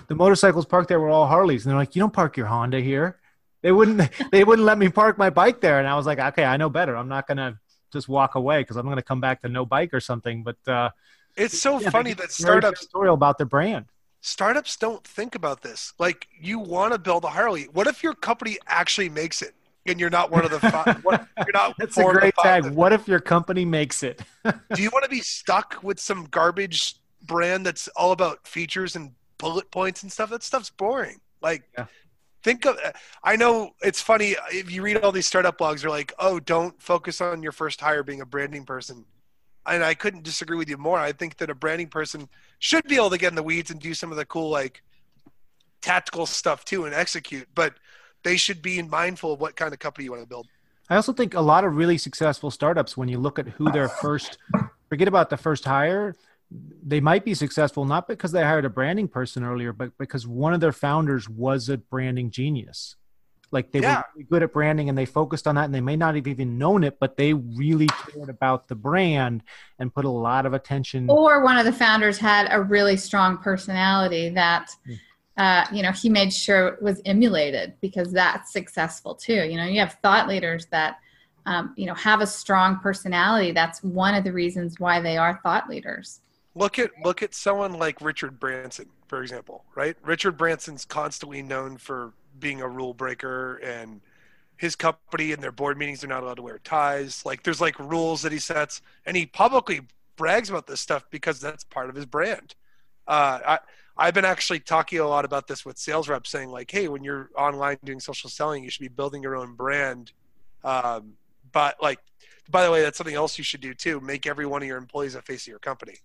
The 0.09 0.14
motorcycles 0.14 0.66
parked 0.66 0.88
there 0.88 1.00
were 1.00 1.09
all 1.09 1.26
Harleys, 1.26 1.64
and 1.64 1.71
they're 1.71 1.78
like, 1.78 1.97
"You 1.97 2.00
don't 2.00 2.12
park 2.12 2.37
your 2.37 2.47
Honda 2.47 2.80
here." 2.80 3.18
They 3.62 3.73
wouldn't. 3.73 4.11
They 4.30 4.45
wouldn't 4.45 4.66
let 4.66 4.78
me 4.78 4.88
park 4.88 5.18
my 5.18 5.30
bike 5.30 5.61
there, 5.61 5.78
and 5.78 5.88
I 5.88 5.97
was 5.97 6.06
like, 6.06 6.18
"Okay, 6.18 6.45
I 6.45 6.56
know 6.56 6.71
better. 6.71 6.97
I'm 6.97 7.09
not 7.09 7.26
gonna." 7.26 7.59
Just 7.92 8.09
walk 8.09 8.35
away 8.35 8.61
because 8.61 8.76
I'm 8.76 8.85
to 8.95 9.00
come 9.00 9.21
back 9.21 9.40
to 9.42 9.49
no 9.49 9.64
bike 9.64 9.95
or 9.95 10.00
something. 10.00 10.42
But 10.42 10.56
uh, 10.66 10.90
It's 11.37 11.59
so 11.59 11.80
yeah, 11.80 11.90
funny 11.90 12.14
that 12.14 12.33
startups 12.33 12.83
editorial 12.83 13.14
about 13.14 13.38
their 13.38 13.47
brand. 13.47 13.87
Startups 14.26 14.76
don't 14.76 15.04
think 15.06 15.35
about 15.37 15.62
this. 15.62 15.92
Like 15.99 16.26
you 16.38 16.59
want 16.59 16.92
to 16.92 16.99
build 16.99 17.25
a 17.25 17.28
Harley. 17.28 17.64
What 17.73 17.87
if 17.87 18.02
your 18.02 18.14
company 18.14 18.59
actually 18.66 19.09
makes 19.09 19.40
it 19.40 19.54
and 19.86 20.00
you're 20.00 20.10
not 20.10 20.30
one 20.32 20.45
of 20.45 20.50
the 20.50 20.58
five? 20.58 20.99
what, 21.04 21.28
you're 21.39 21.52
not. 21.54 21.75
That's 21.78 21.97
a 21.97 22.04
great 22.04 22.34
tag. 22.36 22.67
What 22.67 22.93
if 22.93 23.06
your 23.06 23.21
company 23.21 23.65
makes 23.65 24.02
it? 24.02 24.21
Do 24.45 24.82
you 24.82 24.91
want 24.91 25.04
to 25.04 25.10
be 25.10 25.21
stuck 25.21 25.78
with 25.82 26.00
some 26.00 26.25
garbage 26.30 26.97
brand 27.23 27.65
that's 27.65 27.86
all 27.97 28.10
about 28.12 28.47
features 28.47 28.97
and 28.97 29.12
bullet 29.39 29.71
points 29.71 30.02
and 30.02 30.10
stuff? 30.10 30.30
That 30.30 30.43
stuff's 30.43 30.71
boring. 30.71 31.21
Like, 31.41 31.62
Yeah. 31.78 31.86
think 32.43 32.67
of. 32.67 32.76
I 33.23 33.36
know 33.36 33.71
it's 33.80 34.00
funny 34.00 34.34
if 34.52 34.73
you 34.73 34.82
read 34.82 34.97
all 34.99 35.12
these 35.12 35.26
startup 35.26 35.56
blogs. 35.58 35.82
They're 35.82 35.91
like, 35.91 36.12
"Oh, 36.19 36.41
don't 36.41 36.80
focus 36.82 37.21
on 37.21 37.43
your 37.45 37.52
first 37.52 37.80
hire 37.80 38.02
being 38.02 38.21
a 38.21 38.26
branding 38.26 38.65
person." 38.65 39.04
And 39.69 39.85
I 39.85 39.95
couldn't 39.95 40.23
disagree 40.23 40.57
with 40.57 40.69
you 40.69 40.76
more. 40.76 40.99
I 40.99 41.13
think 41.13 41.39
that 41.39 41.50
a 41.50 41.55
branding 41.55 41.89
person 41.89 42.29
should 42.59 42.85
be 42.85 42.97
able 42.97 43.11
to 43.11 43.19
get 43.19 43.31
in 43.31 43.35
the 43.35 43.43
weeds 43.43 43.71
and 43.71 43.81
do 43.81 43.95
some 43.95 44.11
of 44.11 44.17
the 44.17 44.25
cool 44.25 44.50
like 44.50 44.83
tactical 45.81 46.26
stuff 46.26 46.65
too 46.65 46.85
and 46.85 46.95
execute, 46.95 47.49
but 47.55 47.75
they 48.23 48.37
should 48.37 48.63
be 48.63 48.83
mindful 48.83 49.33
of 49.33 49.41
what 49.41 49.57
kind 49.57 49.73
of 49.73 49.79
company 49.79 50.05
you 50.05 50.11
want 50.11 50.23
to 50.23 50.29
build. 50.29 50.49
I 50.89 50.97
also 50.97 51.13
think 51.13 51.35
a 51.35 51.41
lot 51.41 51.65
of 51.65 51.76
really 51.76 51.99
successful 51.99 52.50
startups, 52.50 52.97
when 52.97 53.09
you 53.09 53.19
look 53.19 53.39
at 53.39 53.49
who 53.49 53.71
their 53.73 53.89
first, 53.89 54.39
forget 54.89 55.09
about 55.09 55.31
the 55.31 55.37
first 55.37 55.65
hire, 55.65 56.15
they 56.50 57.00
might 57.00 57.25
be 57.25 57.35
successful 57.35 57.85
not 57.85 58.07
because 58.07 58.31
they 58.33 58.43
hired 58.43 58.65
a 58.65 58.71
branding 58.71 59.09
person 59.09 59.43
earlier, 59.45 59.73
but 59.73 59.97
because 59.99 60.26
one 60.26 60.55
of 60.55 60.61
their 60.61 60.73
founders 60.73 61.29
was 61.29 61.69
a 61.69 61.76
branding 61.76 62.31
genius. 62.31 62.95
Like 63.52 63.73
they 63.73 63.80
Yeah. 63.80 63.99
were 63.99 64.04
really 64.15 64.26
good 64.30 64.43
at 64.43 64.52
branding 64.52 64.89
and 64.89 64.99
they 64.99 65.06
focused 65.06 65.47
on 65.47 65.54
that 65.54 65.65
and 65.65 65.75
they 65.75 65.80
may 65.80 65.97
not 65.97 66.15
have 66.17 66.26
even 66.26 66.59
known 66.59 66.85
it, 66.85 66.99
but 66.99 67.17
they 67.17 67.32
really 67.32 67.87
cared 67.87 68.28
about 68.28 68.69
the 68.69 68.75
brand 68.75 69.43
and 69.78 69.95
put 69.95 70.04
a 70.04 70.11
lot 70.11 70.47
of 70.47 70.52
attention. 70.54 71.09
Or 71.09 71.43
one 71.43 71.56
of 71.56 71.65
the 71.65 71.73
founders 71.73 72.19
had 72.19 72.49
a 72.50 72.61
really 72.61 72.97
strong 72.97 73.39
personality 73.39 74.30
that, 74.30 74.71
uh, 75.37 75.65
you 75.73 75.82
know, 75.82 75.93
he 75.93 76.09
made 76.09 76.32
sure 76.32 76.69
it 76.69 76.82
was 76.82 77.00
emulated 77.04 77.75
because 77.80 78.13
that's 78.13 78.52
successful 78.52 79.15
too. 79.15 79.45
You 79.45 79.56
know, 79.56 79.65
you 79.65 79.80
have 79.80 79.95
thought 80.02 80.28
leaders 80.28 80.67
that, 80.67 80.99
um, 81.47 81.73
you 81.76 81.87
know, 81.87 81.95
have 81.95 82.21
a 82.21 82.26
strong 82.26 82.80
personality. 82.80 83.52
That's 83.52 83.82
one 83.82 84.15
of 84.15 84.25
the 84.25 84.32
reasons 84.32 84.80
why 84.80 85.00
they 85.00 85.17
are 85.17 85.39
thought 85.45 85.69
leaders. 85.69 86.21
Look 86.56 86.78
at 86.78 86.91
look 87.04 87.23
at 87.23 87.35
someone 87.35 87.75
like 87.75 88.00
Richard 88.00 88.41
Branson, 88.41 88.87
for 89.09 89.23
example, 89.23 89.65
right? 89.76 89.95
Richard 90.02 90.39
Branson's 90.39 90.87
constantly 90.87 91.43
known 91.43 91.76
for 91.76 92.15
being 92.39 92.61
a 92.61 92.69
rule 92.69 92.95
breaker 92.95 93.57
and 93.57 94.01
his 94.57 94.75
company 94.75 95.33
and 95.33 95.43
their 95.43 95.53
board 95.53 95.77
meetings 95.77 96.01
they're 96.01 96.09
not 96.09 96.23
allowed 96.23 96.35
to 96.37 96.43
wear 96.43 96.59
ties. 96.59 97.25
Like 97.25 97.43
there's 97.43 97.61
like 97.61 97.79
rules 97.79 98.23
that 98.23 98.33
he 98.33 98.39
sets 98.39 98.81
and 99.05 99.17
he 99.17 99.27
publicly 99.27 99.83
brags 100.17 100.49
about 100.49 100.67
this 100.67 100.81
stuff 100.81 101.05
because 101.11 101.41
that's 101.41 101.65
part 101.65 101.91
of 101.91 101.97
his 101.97 102.07
brand. 102.07 102.55
Uh, 103.07 103.41
I 103.47 103.59
I've 103.99 104.15
been 104.15 104.25
actually 104.27 104.61
talking 104.61 104.99
a 104.99 105.07
lot 105.07 105.25
about 105.25 105.47
this 105.47 105.65
with 105.65 105.79
sales 105.79 106.09
reps 106.09 106.31
saying 106.31 106.51
like, 106.51 106.71
hey, 106.71 106.89
when 106.89 107.03
you're 107.03 107.31
online 107.37 107.79
doing 107.83 108.01
social 108.01 108.29
selling, 108.29 108.63
you 108.63 108.71
should 108.71 108.83
be 108.83 108.89
building 108.89 109.23
your 109.23 109.37
own 109.37 109.55
brand. 109.55 110.13
Um, 110.65 111.15
but 111.51 111.77
like, 111.81 111.99
by 112.51 112.65
the 112.65 112.71
way, 112.71 112.83
that's 112.83 112.99
something 112.99 113.15
else 113.15 113.39
you 113.39 113.45
should 113.45 113.63
do 113.63 113.73
too. 113.73 114.01
Make 114.01 114.27
every 114.27 114.45
one 114.45 114.61
of 114.63 114.69
your 114.69 114.77
employees 114.77 115.15
a 115.15 115.23
face 115.23 115.45
of 115.45 115.49
your 115.49 115.59
company. 115.59 115.97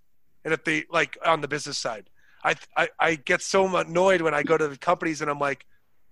And 0.46 0.54
if 0.54 0.63
they 0.63 0.86
like 0.89 1.17
on 1.26 1.41
the 1.41 1.48
business 1.48 1.78
side, 1.78 2.10
I, 2.44 2.56
I, 2.76 2.89
I 3.00 3.15
get 3.15 3.41
so 3.41 3.76
annoyed 3.76 4.22
when 4.22 4.34
I 4.34 4.44
go 4.44 4.58
to 4.58 4.67
the 4.67 4.78
companies 4.78 5.22
and 5.22 5.30
I'm 5.30 5.39
like, 5.39 5.65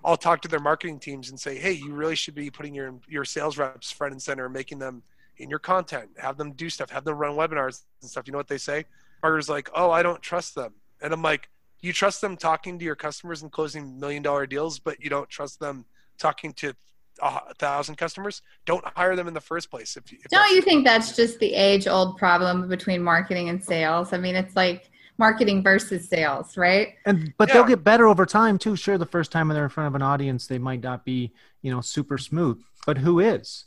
I'll 0.04 0.18
talk 0.18 0.42
to 0.42 0.48
their 0.48 0.60
marketing 0.60 1.00
teams 1.00 1.30
and 1.30 1.40
say, 1.40 1.58
hey, 1.58 1.74
you 1.74 1.94
really 1.94 2.16
should 2.16 2.36
be 2.36 2.50
putting 2.50 2.74
your 2.74 2.96
your 3.08 3.26
sales 3.26 3.58
reps 3.58 3.92
front 3.92 4.14
and 4.14 4.22
center, 4.22 4.48
making 4.50 4.80
them 4.80 5.04
in 5.38 5.50
your 5.50 5.60
content, 5.60 6.10
have 6.18 6.38
them 6.38 6.52
do 6.54 6.70
stuff, 6.70 6.90
have 6.90 7.04
them 7.04 7.16
run 7.16 7.36
webinars 7.36 7.84
and 8.02 8.10
stuff. 8.10 8.28
You 8.28 8.32
know 8.32 8.38
what 8.38 8.48
they 8.48 8.58
say? 8.58 8.86
Marketers 9.24 9.50
like, 9.50 9.70
oh, 9.74 9.92
I 9.92 10.04
don't 10.04 10.22
trust 10.22 10.56
them, 10.56 10.74
and 11.02 11.14
I'm 11.14 11.22
like, 11.22 11.50
you 11.82 11.94
trust 11.94 12.22
them 12.22 12.38
talking 12.38 12.80
to 12.80 12.86
your 12.86 12.96
customers 12.96 13.42
and 13.42 13.52
closing 13.52 14.00
million 14.00 14.24
dollar 14.24 14.46
deals, 14.46 14.80
but 14.80 15.02
you 15.04 15.10
don't 15.10 15.30
trust 15.30 15.60
them 15.60 15.86
talking 16.18 16.54
to 16.54 16.74
a 17.22 17.54
thousand 17.56 17.96
customers. 17.96 18.42
Don't 18.66 18.86
hire 18.96 19.16
them 19.16 19.28
in 19.28 19.34
the 19.34 19.42
first 19.42 19.70
place. 19.70 19.98
If, 19.98 20.12
if 20.12 20.30
Don't 20.30 20.56
you 20.56 20.62
think 20.62 20.86
that's 20.86 21.16
just 21.16 21.40
the 21.40 21.54
age 21.54 21.88
old 21.88 22.18
problem 22.18 22.68
between 22.68 23.02
marketing 23.02 23.50
and 23.50 23.64
sales? 23.64 24.14
I 24.14 24.18
mean, 24.18 24.36
it's 24.36 24.56
like 24.56 24.89
marketing 25.20 25.62
versus 25.62 26.08
sales, 26.08 26.58
right? 26.58 26.96
And 27.06 27.34
but 27.38 27.50
Yeah. 27.50 27.56
they'll 27.56 27.64
get 27.66 27.84
better 27.84 28.08
over 28.08 28.26
time 28.26 28.58
too. 28.58 28.76
Sure, 28.76 28.98
the 28.98 29.06
first 29.06 29.32
time 29.32 29.50
they're 29.50 29.66
in 29.66 29.70
front 29.70 29.88
of 29.90 29.96
an 29.96 30.02
audience, 30.02 30.48
they 30.48 30.58
might 30.58 30.82
not 30.82 31.06
be, 31.06 31.34
you 31.62 31.72
know, 31.72 31.82
super 31.82 32.18
smooth. 32.18 32.60
But 32.86 32.98
who 32.98 33.20
is? 33.20 33.66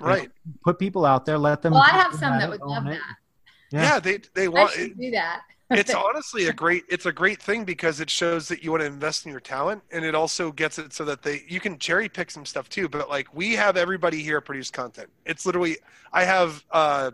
right? 0.00 0.30
Put 0.62 0.78
people 0.78 1.04
out 1.04 1.24
there, 1.26 1.38
let 1.38 1.60
them. 1.62 1.72
Well, 1.72 1.82
I 1.82 1.88
have 1.90 2.12
some 2.14 2.38
that 2.38 2.48
would 2.48 2.60
love 2.60 2.86
it. 2.86 2.90
that. 2.90 3.16
Yeah, 3.72 3.82
Yeah. 3.82 4.00
they 4.00 4.18
they 4.34 4.44
I 4.44 4.48
want. 4.48 4.70
should 4.72 4.98
do 4.98 5.10
that. 5.12 5.42
it's 5.70 5.92
honestly 6.06 6.46
a 6.48 6.52
great 6.52 6.84
it's 6.88 7.06
a 7.06 7.12
great 7.12 7.42
thing 7.42 7.64
because 7.64 8.00
it 8.00 8.08
shows 8.08 8.48
that 8.48 8.62
you 8.62 8.70
want 8.70 8.80
to 8.82 8.86
invest 8.86 9.26
in 9.26 9.30
your 9.32 9.40
talent 9.40 9.82
and 9.92 10.04
it 10.04 10.14
also 10.14 10.50
gets 10.52 10.78
it 10.78 10.92
so 10.92 11.04
that 11.04 11.22
they 11.22 11.42
you 11.48 11.60
can 11.60 11.78
cherry 11.78 12.08
pick 12.08 12.30
some 12.30 12.46
stuff 12.46 12.68
too 12.70 12.88
but 12.88 13.08
like 13.10 13.26
we 13.34 13.52
have 13.54 13.76
everybody 13.76 14.22
here 14.22 14.40
produce 14.40 14.70
content 14.70 15.10
it's 15.26 15.44
literally 15.44 15.76
i 16.10 16.24
have 16.24 16.64
uh 16.70 17.10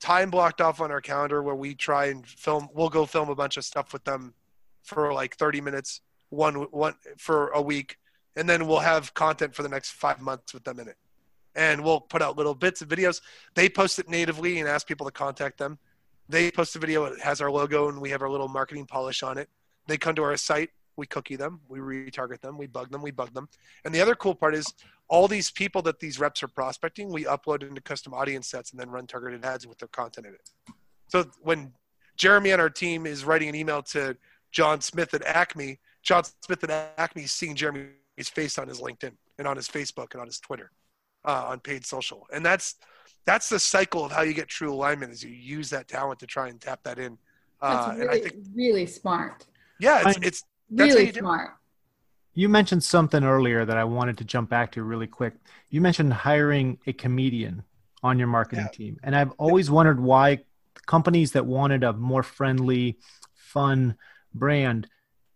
time 0.00 0.30
blocked 0.30 0.60
off 0.60 0.80
on 0.80 0.90
our 0.90 1.00
calendar 1.00 1.42
where 1.42 1.54
we 1.54 1.74
try 1.74 2.06
and 2.06 2.26
film 2.26 2.68
we'll 2.74 2.88
go 2.88 3.06
film 3.06 3.28
a 3.28 3.34
bunch 3.34 3.56
of 3.56 3.64
stuff 3.64 3.92
with 3.92 4.04
them 4.04 4.34
for 4.82 5.12
like 5.12 5.36
30 5.36 5.60
minutes 5.60 6.00
one 6.30 6.54
one 6.70 6.94
for 7.16 7.48
a 7.48 7.62
week 7.62 7.96
and 8.36 8.48
then 8.48 8.66
we'll 8.66 8.80
have 8.80 9.14
content 9.14 9.54
for 9.54 9.62
the 9.62 9.68
next 9.68 9.90
five 9.92 10.20
months 10.20 10.52
with 10.52 10.64
them 10.64 10.78
in 10.80 10.88
it 10.88 10.96
and 11.54 11.82
we'll 11.82 12.00
put 12.00 12.20
out 12.20 12.36
little 12.36 12.54
bits 12.54 12.82
of 12.82 12.88
videos 12.88 13.20
they 13.54 13.68
post 13.68 13.98
it 13.98 14.08
natively 14.08 14.58
and 14.60 14.68
ask 14.68 14.86
people 14.86 15.06
to 15.06 15.12
contact 15.12 15.58
them 15.58 15.78
They 16.28 16.50
post 16.50 16.74
a 16.76 16.78
video. 16.78 17.04
It 17.04 17.20
has 17.20 17.40
our 17.40 17.50
logo 17.50 17.88
and 17.88 18.00
we 18.00 18.10
have 18.10 18.22
our 18.22 18.30
little 18.30 18.48
marketing 18.48 18.86
polish 18.86 19.22
on 19.22 19.38
it. 19.38 19.48
They 19.86 19.98
come 19.98 20.14
to 20.14 20.22
our 20.22 20.36
site. 20.36 20.70
We 20.96 21.06
cookie 21.06 21.36
them. 21.36 21.60
We 21.68 21.80
retarget 21.80 22.40
them. 22.40 22.56
We 22.56 22.66
bug 22.66 22.90
them. 22.90 23.02
We 23.02 23.10
bug 23.10 23.34
them. 23.34 23.48
And 23.84 23.94
the 23.94 24.00
other 24.00 24.14
cool 24.14 24.34
part 24.34 24.54
is 24.54 24.66
all 25.08 25.28
these 25.28 25.50
people 25.50 25.82
that 25.82 26.00
these 26.00 26.18
reps 26.18 26.42
are 26.42 26.48
prospecting, 26.48 27.12
we 27.12 27.24
upload 27.24 27.62
into 27.62 27.80
custom 27.80 28.14
audience 28.14 28.48
sets 28.48 28.70
and 28.70 28.80
then 28.80 28.90
run 28.90 29.06
targeted 29.06 29.44
ads 29.44 29.66
with 29.66 29.78
their 29.78 29.88
content 29.88 30.26
in 30.26 30.34
it. 30.34 30.50
So 31.08 31.26
when 31.42 31.72
Jeremy 32.16 32.52
on 32.52 32.60
our 32.60 32.70
team 32.70 33.06
is 33.06 33.24
writing 33.24 33.48
an 33.48 33.54
email 33.54 33.82
to 33.82 34.16
John 34.50 34.80
Smith 34.80 35.12
at 35.14 35.22
Acme, 35.24 35.78
John 36.02 36.24
Smith 36.42 36.64
at 36.64 36.94
Acme 36.96 37.24
is 37.24 37.32
seeing 37.32 37.54
Jeremy's 37.54 37.92
face 38.32 38.58
on 38.58 38.68
his 38.68 38.80
LinkedIn 38.80 39.12
and 39.38 39.48
on 39.48 39.56
his 39.56 39.68
Facebook 39.68 40.12
and 40.12 40.20
on 40.20 40.26
his 40.26 40.38
Twitter, 40.38 40.70
uh, 41.24 41.46
on 41.48 41.60
paid 41.60 41.84
social, 41.84 42.26
and 42.32 42.44
that's 42.44 42.76
that's 43.26 43.48
the 43.48 43.58
cycle 43.58 44.04
of 44.04 44.12
how 44.12 44.22
you 44.22 44.34
get 44.34 44.48
true 44.48 44.72
alignment. 44.72 45.12
Is 45.12 45.24
you 45.24 45.30
use 45.30 45.70
that 45.70 45.88
talent 45.88 46.20
to 46.20 46.26
try 46.26 46.48
and 46.48 46.60
tap 46.60 46.80
that 46.84 46.98
in. 46.98 47.18
Uh, 47.60 47.74
that's 47.74 47.88
really, 47.88 48.00
and 48.02 48.10
I 48.10 48.20
think, 48.20 48.44
really 48.54 48.86
smart. 48.86 49.46
Yeah, 49.80 50.08
it's, 50.08 50.18
it's 50.22 50.44
really 50.70 51.10
smart. 51.12 51.50
You 52.34 52.48
mentioned 52.48 52.82
something 52.82 53.22
earlier 53.22 53.64
that 53.64 53.76
I 53.76 53.84
wanted 53.84 54.18
to 54.18 54.24
jump 54.24 54.50
back 54.50 54.72
to 54.72 54.82
really 54.82 55.06
quick. 55.06 55.34
You 55.70 55.80
mentioned 55.80 56.12
hiring 56.12 56.78
a 56.86 56.92
comedian 56.92 57.62
on 58.02 58.18
your 58.18 58.28
marketing 58.28 58.66
yeah. 58.66 58.76
team, 58.76 59.00
and 59.02 59.14
I've 59.16 59.30
always 59.38 59.70
wondered 59.70 60.00
why 60.00 60.40
companies 60.86 61.32
that 61.32 61.46
wanted 61.46 61.84
a 61.84 61.92
more 61.92 62.22
friendly, 62.22 62.98
fun 63.34 63.96
brand 64.34 64.88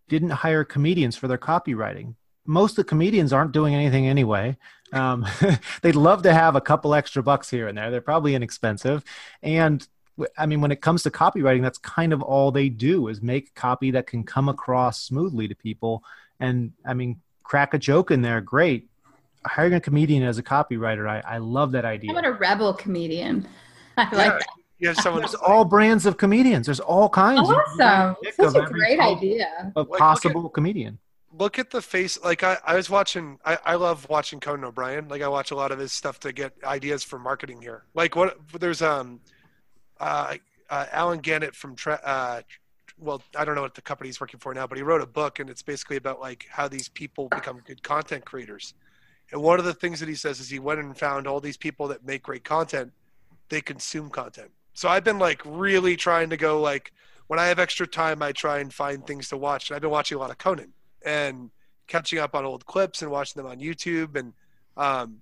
didn't 0.09 0.31
hire 0.31 0.65
comedians 0.65 1.17
for 1.17 1.29
their 1.29 1.39
copywriting. 1.39 2.15
Most 2.45 2.73
of 2.73 2.77
the 2.77 2.85
comedians 2.85 3.33
aren't 3.33 3.53
doing 3.53 3.75
anything 3.75 4.09
anyway. 4.09 4.57
Um, 4.93 5.27
they'd 5.83 5.95
love 5.95 6.23
to 6.23 6.33
have 6.33 6.57
a 6.57 6.61
couple 6.61 6.95
extra 6.95 7.23
bucks 7.23 7.51
here 7.51 7.69
and 7.69 7.77
there. 7.77 7.91
They're 7.91 8.01
probably 8.01 8.35
inexpensive. 8.35 9.05
And 9.43 9.87
I 10.37 10.47
mean, 10.47 10.61
when 10.61 10.73
it 10.73 10.81
comes 10.81 11.03
to 11.05 11.11
copywriting, 11.11 11.63
that's 11.63 11.79
kind 11.79 12.13
of 12.13 12.23
all 12.23 12.51
they 12.51 12.69
do 12.69 13.09
is 13.09 13.23
make 13.23 13.55
copy 13.55 13.91
that 13.93 14.07
can 14.07 14.25
come 14.25 14.49
across 14.49 15.01
smoothly 15.01 15.47
to 15.49 15.55
people. 15.55 16.03
And 16.41 16.73
I 16.87 16.95
mean, 16.95 17.21
crack 17.43 17.75
a 17.75 17.79
joke 17.79 18.11
in 18.11 18.23
there, 18.23 18.41
great. 18.41 18.89
Hiring 19.47 19.75
a 19.75 19.81
comedian 19.81 20.23
as 20.23 20.39
a 20.39 20.43
copywriter, 20.43 21.09
I, 21.09 21.23
I 21.27 21.39
love 21.39 21.73
that 21.73 21.85
idea. 21.85 22.13
How 22.13 22.19
about 22.19 22.31
a 22.31 22.35
rebel 22.35 22.75
comedian? 22.75 23.49
I 23.97 24.03
like 24.03 24.13
yeah. 24.13 24.39
that. 24.39 24.47
You 24.79 24.89
have 24.89 24.97
someone. 24.99 25.23
There's 25.23 25.35
all 25.35 25.65
brands 25.65 26.07
of 26.07 26.17
comedians. 26.17 26.67
There's 26.67 26.79
all 26.79 27.09
kinds. 27.09 27.51
Awesome! 27.51 28.17
Such 28.33 28.55
a 28.55 28.71
great 28.71 29.01
idea. 29.01 29.73
A 29.75 29.85
possible 29.85 30.47
at, 30.47 30.55
comedian. 30.55 30.99
Look 31.33 31.59
at 31.59 31.71
the 31.71 31.83
face. 31.83 32.17
Like 32.23 32.45
I, 32.45 32.59
I 32.65 32.77
was 32.77 32.89
watching. 32.89 33.41
I, 33.45 33.59
I 33.65 33.75
love 33.75 34.09
watching 34.09 34.39
Conan 34.39 34.65
O'Brien. 34.65 35.09
Like 35.09 35.23
I 35.23 35.29
watch 35.29 35.51
a 35.51 35.57
lot 35.57 35.73
of 35.73 35.81
his 35.81 35.93
stuff 35.93 36.21
to 36.21 36.33
get 36.33 36.53
ideas 36.63 37.03
for 37.03 37.19
marketing 37.19 37.61
here. 37.61 37.83
Like 37.95 38.15
what? 38.15 38.39
There's 38.61 38.81
um, 38.81 39.21
uh, 39.99 40.37
uh 40.71 40.87
Allen 40.93 41.19
Gannett 41.19 41.57
from. 41.57 41.75
uh, 41.87 42.43
well, 43.01 43.23
I 43.37 43.45
don't 43.45 43.55
know 43.55 43.63
what 43.63 43.75
the 43.75 43.83
company 43.83 44.09
he's 44.09 44.21
working 44.21 44.41
for 44.41 44.53
now, 44.55 44.67
but 44.67 44.77
he 44.77 44.83
wrote 44.83 45.01
a 45.01 45.07
book, 45.07 45.39
and 45.39 45.49
it's 45.49 45.63
basically 45.63 45.97
about 45.97 46.21
like 46.21 46.47
how 46.51 46.69
these 46.69 46.89
people 46.89 47.29
become 47.29 47.61
good 47.65 47.83
content 47.83 48.25
creators. 48.25 48.75
And 49.31 49.43
one 49.43 49.59
of 49.59 49.65
the 49.65 49.75
things 49.75 50.01
that 50.01 50.09
he 50.09 50.15
says 50.15 50.41
is 50.41 50.49
he 50.49 50.59
went 50.59 50.81
and 50.81 50.97
found 50.97 51.27
all 51.27 51.41
these 51.41 51.57
people 51.57 51.89
that 51.89 52.05
make 52.05 52.23
great 52.23 52.45
content. 52.45 52.93
They 53.51 53.61
consume 53.61 54.11
content 54.11 54.51
so 54.79 54.89
I've 54.89 55.03
been 55.03 55.19
like 55.19 55.43
really 55.45 55.97
trying 55.97 56.31
to 56.31 56.37
go 56.37 56.61
like 56.61 56.93
when 57.27 57.41
I 57.41 57.47
have 57.47 57.59
extra 57.59 57.85
time, 57.85 58.23
I 58.23 58.31
try 58.31 58.61
and 58.61 58.73
find 58.73 59.05
things 59.05 59.29
to 59.31 59.37
watch. 59.37 59.69
And 59.69 59.75
I've 59.75 59.83
been 59.83 59.91
watching 59.91 60.15
a 60.15 60.21
lot 60.21 60.31
of 60.31 60.39
Conan 60.39 60.73
and 61.05 61.51
catching 61.89 62.21
up 62.21 62.37
on 62.37 62.45
old 62.45 62.65
clips 62.65 63.03
and 63.03 63.11
watching 63.11 63.43
them 63.43 63.51
on 63.51 63.59
YouTube. 63.59 64.15
And 64.15 64.35
um, 64.77 65.21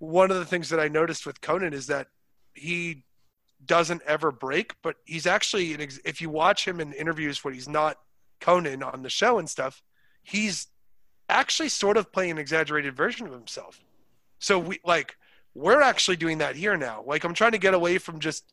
one 0.00 0.32
of 0.32 0.36
the 0.36 0.44
things 0.44 0.68
that 0.70 0.80
I 0.80 0.88
noticed 0.88 1.26
with 1.26 1.40
Conan 1.40 1.74
is 1.74 1.86
that 1.86 2.08
he 2.54 3.04
doesn't 3.64 4.02
ever 4.06 4.30
break, 4.30 4.74
but 4.82 4.96
he's 5.04 5.26
actually, 5.26 5.72
if 6.04 6.20
you 6.20 6.30
watch 6.30 6.66
him 6.66 6.80
in 6.80 6.92
interviews 6.92 7.42
when 7.44 7.54
he's 7.54 7.68
not 7.68 7.98
Conan 8.40 8.82
on 8.82 9.02
the 9.02 9.10
show 9.10 9.38
and 9.38 9.48
stuff, 9.48 9.82
he's 10.22 10.68
actually 11.28 11.68
sort 11.68 11.96
of 11.96 12.12
playing 12.12 12.32
an 12.32 12.38
exaggerated 12.38 12.96
version 12.96 13.26
of 13.26 13.32
himself. 13.32 13.80
So 14.38 14.58
we 14.58 14.80
like, 14.84 15.16
we're 15.54 15.82
actually 15.82 16.16
doing 16.16 16.38
that 16.38 16.56
here 16.56 16.76
now. 16.76 17.02
Like 17.06 17.24
I'm 17.24 17.34
trying 17.34 17.52
to 17.52 17.58
get 17.58 17.74
away 17.74 17.98
from 17.98 18.20
just 18.20 18.44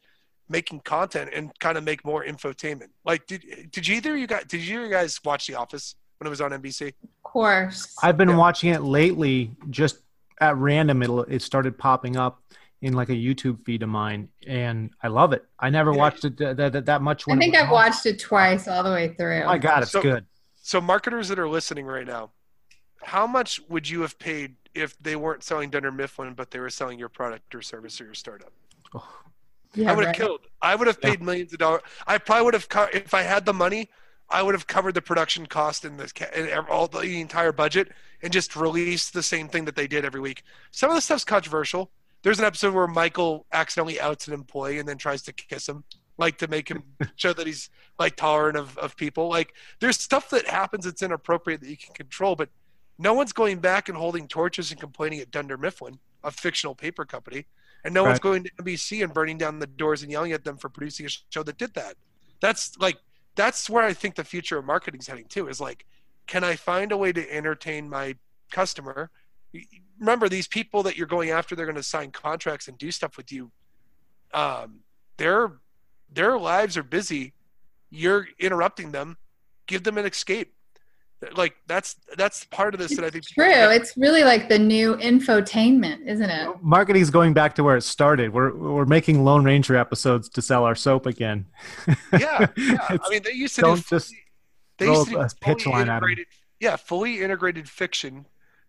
making 0.49 0.79
content 0.81 1.31
and 1.33 1.51
kind 1.59 1.77
of 1.77 1.83
make 1.83 2.05
more 2.05 2.23
infotainment. 2.23 2.89
Like, 3.03 3.25
did 3.27 3.43
did 3.71 3.87
you 3.87 3.95
either 3.95 4.15
you 4.17 4.27
guys 4.27 4.45
did 4.47 4.61
you 4.61 4.89
guys 4.89 5.19
watch 5.23 5.47
The 5.47 5.55
Office 5.55 5.95
when 6.19 6.27
it 6.27 6.29
was 6.29 6.41
on 6.41 6.51
NBC? 6.51 6.89
Of 6.89 7.23
course. 7.23 7.95
I've 8.01 8.17
been 8.17 8.29
yeah. 8.29 8.37
watching 8.37 8.71
it 8.71 8.81
lately, 8.81 9.51
just 9.69 9.99
at 10.41 10.57
random. 10.57 11.03
it'll 11.03 11.23
it 11.23 11.41
started 11.41 11.77
popping 11.77 12.17
up 12.17 12.41
in 12.81 12.93
like 12.93 13.09
a 13.09 13.13
YouTube 13.13 13.63
feed 13.65 13.83
of 13.83 13.89
mine, 13.89 14.29
and 14.45 14.91
I 15.01 15.07
love 15.07 15.33
it. 15.33 15.45
I 15.59 15.69
never 15.69 15.91
yeah. 15.91 15.97
watched 15.97 16.25
it 16.25 16.37
that, 16.37 16.57
that, 16.57 16.85
that 16.85 17.01
much. 17.01 17.23
I 17.27 17.37
think 17.37 17.55
I've 17.55 17.67
on. 17.67 17.71
watched 17.71 18.05
it 18.05 18.19
twice 18.19 18.67
all 18.67 18.83
the 18.83 18.91
way 18.91 19.13
through. 19.13 19.41
Oh 19.41 19.47
my 19.47 19.57
God, 19.57 19.83
it's 19.83 19.91
so, 19.91 20.01
good. 20.01 20.25
So 20.61 20.81
marketers 20.81 21.27
that 21.29 21.39
are 21.39 21.49
listening 21.49 21.85
right 21.85 22.05
now, 22.05 22.31
how 23.03 23.27
much 23.27 23.61
would 23.69 23.89
you 23.89 24.01
have 24.01 24.17
paid 24.19 24.55
if 24.73 24.97
they 24.99 25.15
weren't 25.15 25.43
selling 25.43 25.69
Dunder 25.69 25.91
Mifflin, 25.91 26.33
but 26.33 26.51
they 26.51 26.59
were 26.59 26.69
selling 26.69 26.99
your 26.99 27.09
product 27.09 27.55
or 27.55 27.61
service 27.61 27.99
or 28.01 28.05
your 28.05 28.13
startup? 28.13 28.51
Oh, 28.93 29.07
yeah, 29.73 29.91
I 29.91 29.95
would 29.95 30.05
have 30.05 30.09
right. 30.09 30.15
killed. 30.15 30.41
I 30.61 30.75
would 30.75 30.87
have 30.87 31.01
paid 31.01 31.19
yeah. 31.19 31.25
millions 31.25 31.53
of 31.53 31.59
dollars. 31.59 31.81
I 32.07 32.17
probably 32.17 32.45
would 32.45 32.53
have 32.53 32.67
if 32.93 33.13
I 33.13 33.21
had 33.21 33.45
the 33.45 33.53
money. 33.53 33.89
I 34.29 34.41
would 34.41 34.55
have 34.55 34.65
covered 34.65 34.95
the 34.95 35.01
production 35.01 35.45
cost 35.45 35.85
and 35.85 35.99
the 35.99 36.35
and 36.35 36.67
all 36.67 36.87
the, 36.87 36.99
the 36.99 37.21
entire 37.21 37.51
budget 37.51 37.91
and 38.23 38.33
just 38.33 38.55
released 38.55 39.13
the 39.13 39.21
same 39.21 39.47
thing 39.47 39.65
that 39.65 39.75
they 39.75 39.87
did 39.87 40.03
every 40.03 40.19
week. 40.19 40.43
Some 40.71 40.89
of 40.89 40.95
the 40.95 41.01
stuff's 41.01 41.23
controversial. 41.23 41.91
There's 42.25 42.39
an 42.39 42.45
episode 42.45 42.73
where 42.73 42.87
Michael 42.87 43.45
accidentally 43.53 44.01
outs 44.01 44.27
an 44.27 44.33
employee 44.33 44.79
and 44.79 44.89
then 44.89 44.97
tries 44.97 45.21
to 45.21 45.31
kiss 45.31 45.69
him, 45.69 45.85
like 46.17 46.37
to 46.39 46.49
make 46.49 46.67
him 46.67 46.83
show 47.15 47.31
that 47.31 47.47
he's 47.47 47.69
like 47.97 48.17
tolerant 48.17 48.57
of, 48.57 48.77
of 48.77 48.97
people. 48.97 49.29
Like 49.29 49.53
there's 49.79 49.97
stuff 49.97 50.29
that 50.31 50.47
happens 50.47 50.83
that's 50.83 51.01
inappropriate 51.01 51.61
that 51.61 51.69
you 51.69 51.77
can 51.77 51.93
control, 51.93 52.35
but 52.35 52.49
no 52.97 53.13
one's 53.13 53.31
going 53.31 53.59
back 53.59 53.87
and 53.87 53.97
holding 53.97 54.27
torches 54.27 54.71
and 54.71 54.79
complaining 54.79 55.19
at 55.19 55.31
Dunder 55.31 55.57
Mifflin, 55.57 55.99
a 56.23 56.31
fictional 56.31 56.75
paper 56.75 57.05
company 57.05 57.45
and 57.85 57.93
no 57.93 58.01
right. 58.01 58.09
one's 58.09 58.19
going 58.19 58.43
to 58.43 58.51
NBC 58.61 59.03
and 59.03 59.13
burning 59.13 59.37
down 59.37 59.59
the 59.59 59.67
doors 59.67 60.01
and 60.01 60.11
yelling 60.11 60.31
at 60.31 60.43
them 60.43 60.57
for 60.57 60.69
producing 60.69 61.05
a 61.05 61.09
show 61.29 61.43
that 61.43 61.57
did 61.59 61.75
that. 61.75 61.95
That's 62.41 62.75
like 62.79 62.97
that's 63.35 63.69
where 63.69 63.83
I 63.83 63.93
think 63.93 64.15
the 64.15 64.23
future 64.23 64.57
of 64.57 64.65
marketing 64.65 65.01
is 65.01 65.07
heading 65.07 65.25
too. 65.25 65.47
Is 65.47 65.61
like, 65.61 65.85
can 66.25 66.43
I 66.43 66.55
find 66.55 66.91
a 66.91 66.97
way 66.97 67.13
to 67.13 67.31
entertain 67.31 67.87
my 67.87 68.15
customer? 68.51 69.11
Remember, 69.99 70.27
these 70.27 70.47
people 70.47 70.83
that 70.83 70.97
you're 70.97 71.07
going 71.07 71.29
after, 71.29 71.55
they're 71.55 71.65
going 71.65 71.75
to 71.75 71.83
sign 71.83 72.11
contracts 72.11 72.67
and 72.67 72.77
do 72.77 72.91
stuff 72.91 73.17
with 73.17 73.31
you. 73.31 73.51
Um, 74.33 74.81
their 75.17 75.53
their 76.11 76.37
lives 76.37 76.77
are 76.77 76.83
busy. 76.83 77.33
You're 77.89 78.27
interrupting 78.39 78.91
them. 78.91 79.17
Give 79.67 79.83
them 79.83 79.97
an 79.97 80.05
escape 80.05 80.55
like 81.35 81.55
that's 81.67 81.95
that's 82.17 82.43
part 82.45 82.73
of 82.73 82.79
this 82.79 82.91
it's 82.91 82.99
that 82.99 83.05
I 83.05 83.09
think 83.09 83.25
true. 83.25 83.45
It's 83.45 83.95
really 83.97 84.23
like 84.23 84.49
the 84.49 84.59
new 84.59 84.95
infotainment, 84.95 86.05
isn't 86.05 86.29
it? 86.29 86.49
Marketing 86.61 87.01
is 87.01 87.09
going 87.09 87.33
back 87.33 87.55
to 87.55 87.63
where 87.63 87.77
it 87.77 87.81
started. 87.81 88.33
We're 88.33 88.53
we're 88.53 88.85
making 88.85 89.23
Lone 89.23 89.43
Ranger 89.43 89.75
episodes 89.75 90.29
to 90.29 90.41
sell 90.41 90.65
our 90.65 90.75
soap 90.75 91.05
again. 91.05 91.45
yeah, 92.13 92.47
yeah. 92.57 92.77
I 92.89 93.09
mean, 93.09 93.23
they 93.23 93.31
used 93.31 93.55
to 93.55 93.61
don't 93.61 93.77
do 93.77 93.83
just 93.89 94.13
they 94.77 94.87
used 94.87 95.05
to 95.05 95.11
do 95.11 95.19
a 95.19 95.29
pitch 95.41 95.65
line 95.65 95.89
at 95.89 96.01
them. 96.01 96.15
Yeah, 96.59 96.75
fully 96.75 97.21
integrated 97.21 97.69
fiction 97.69 98.25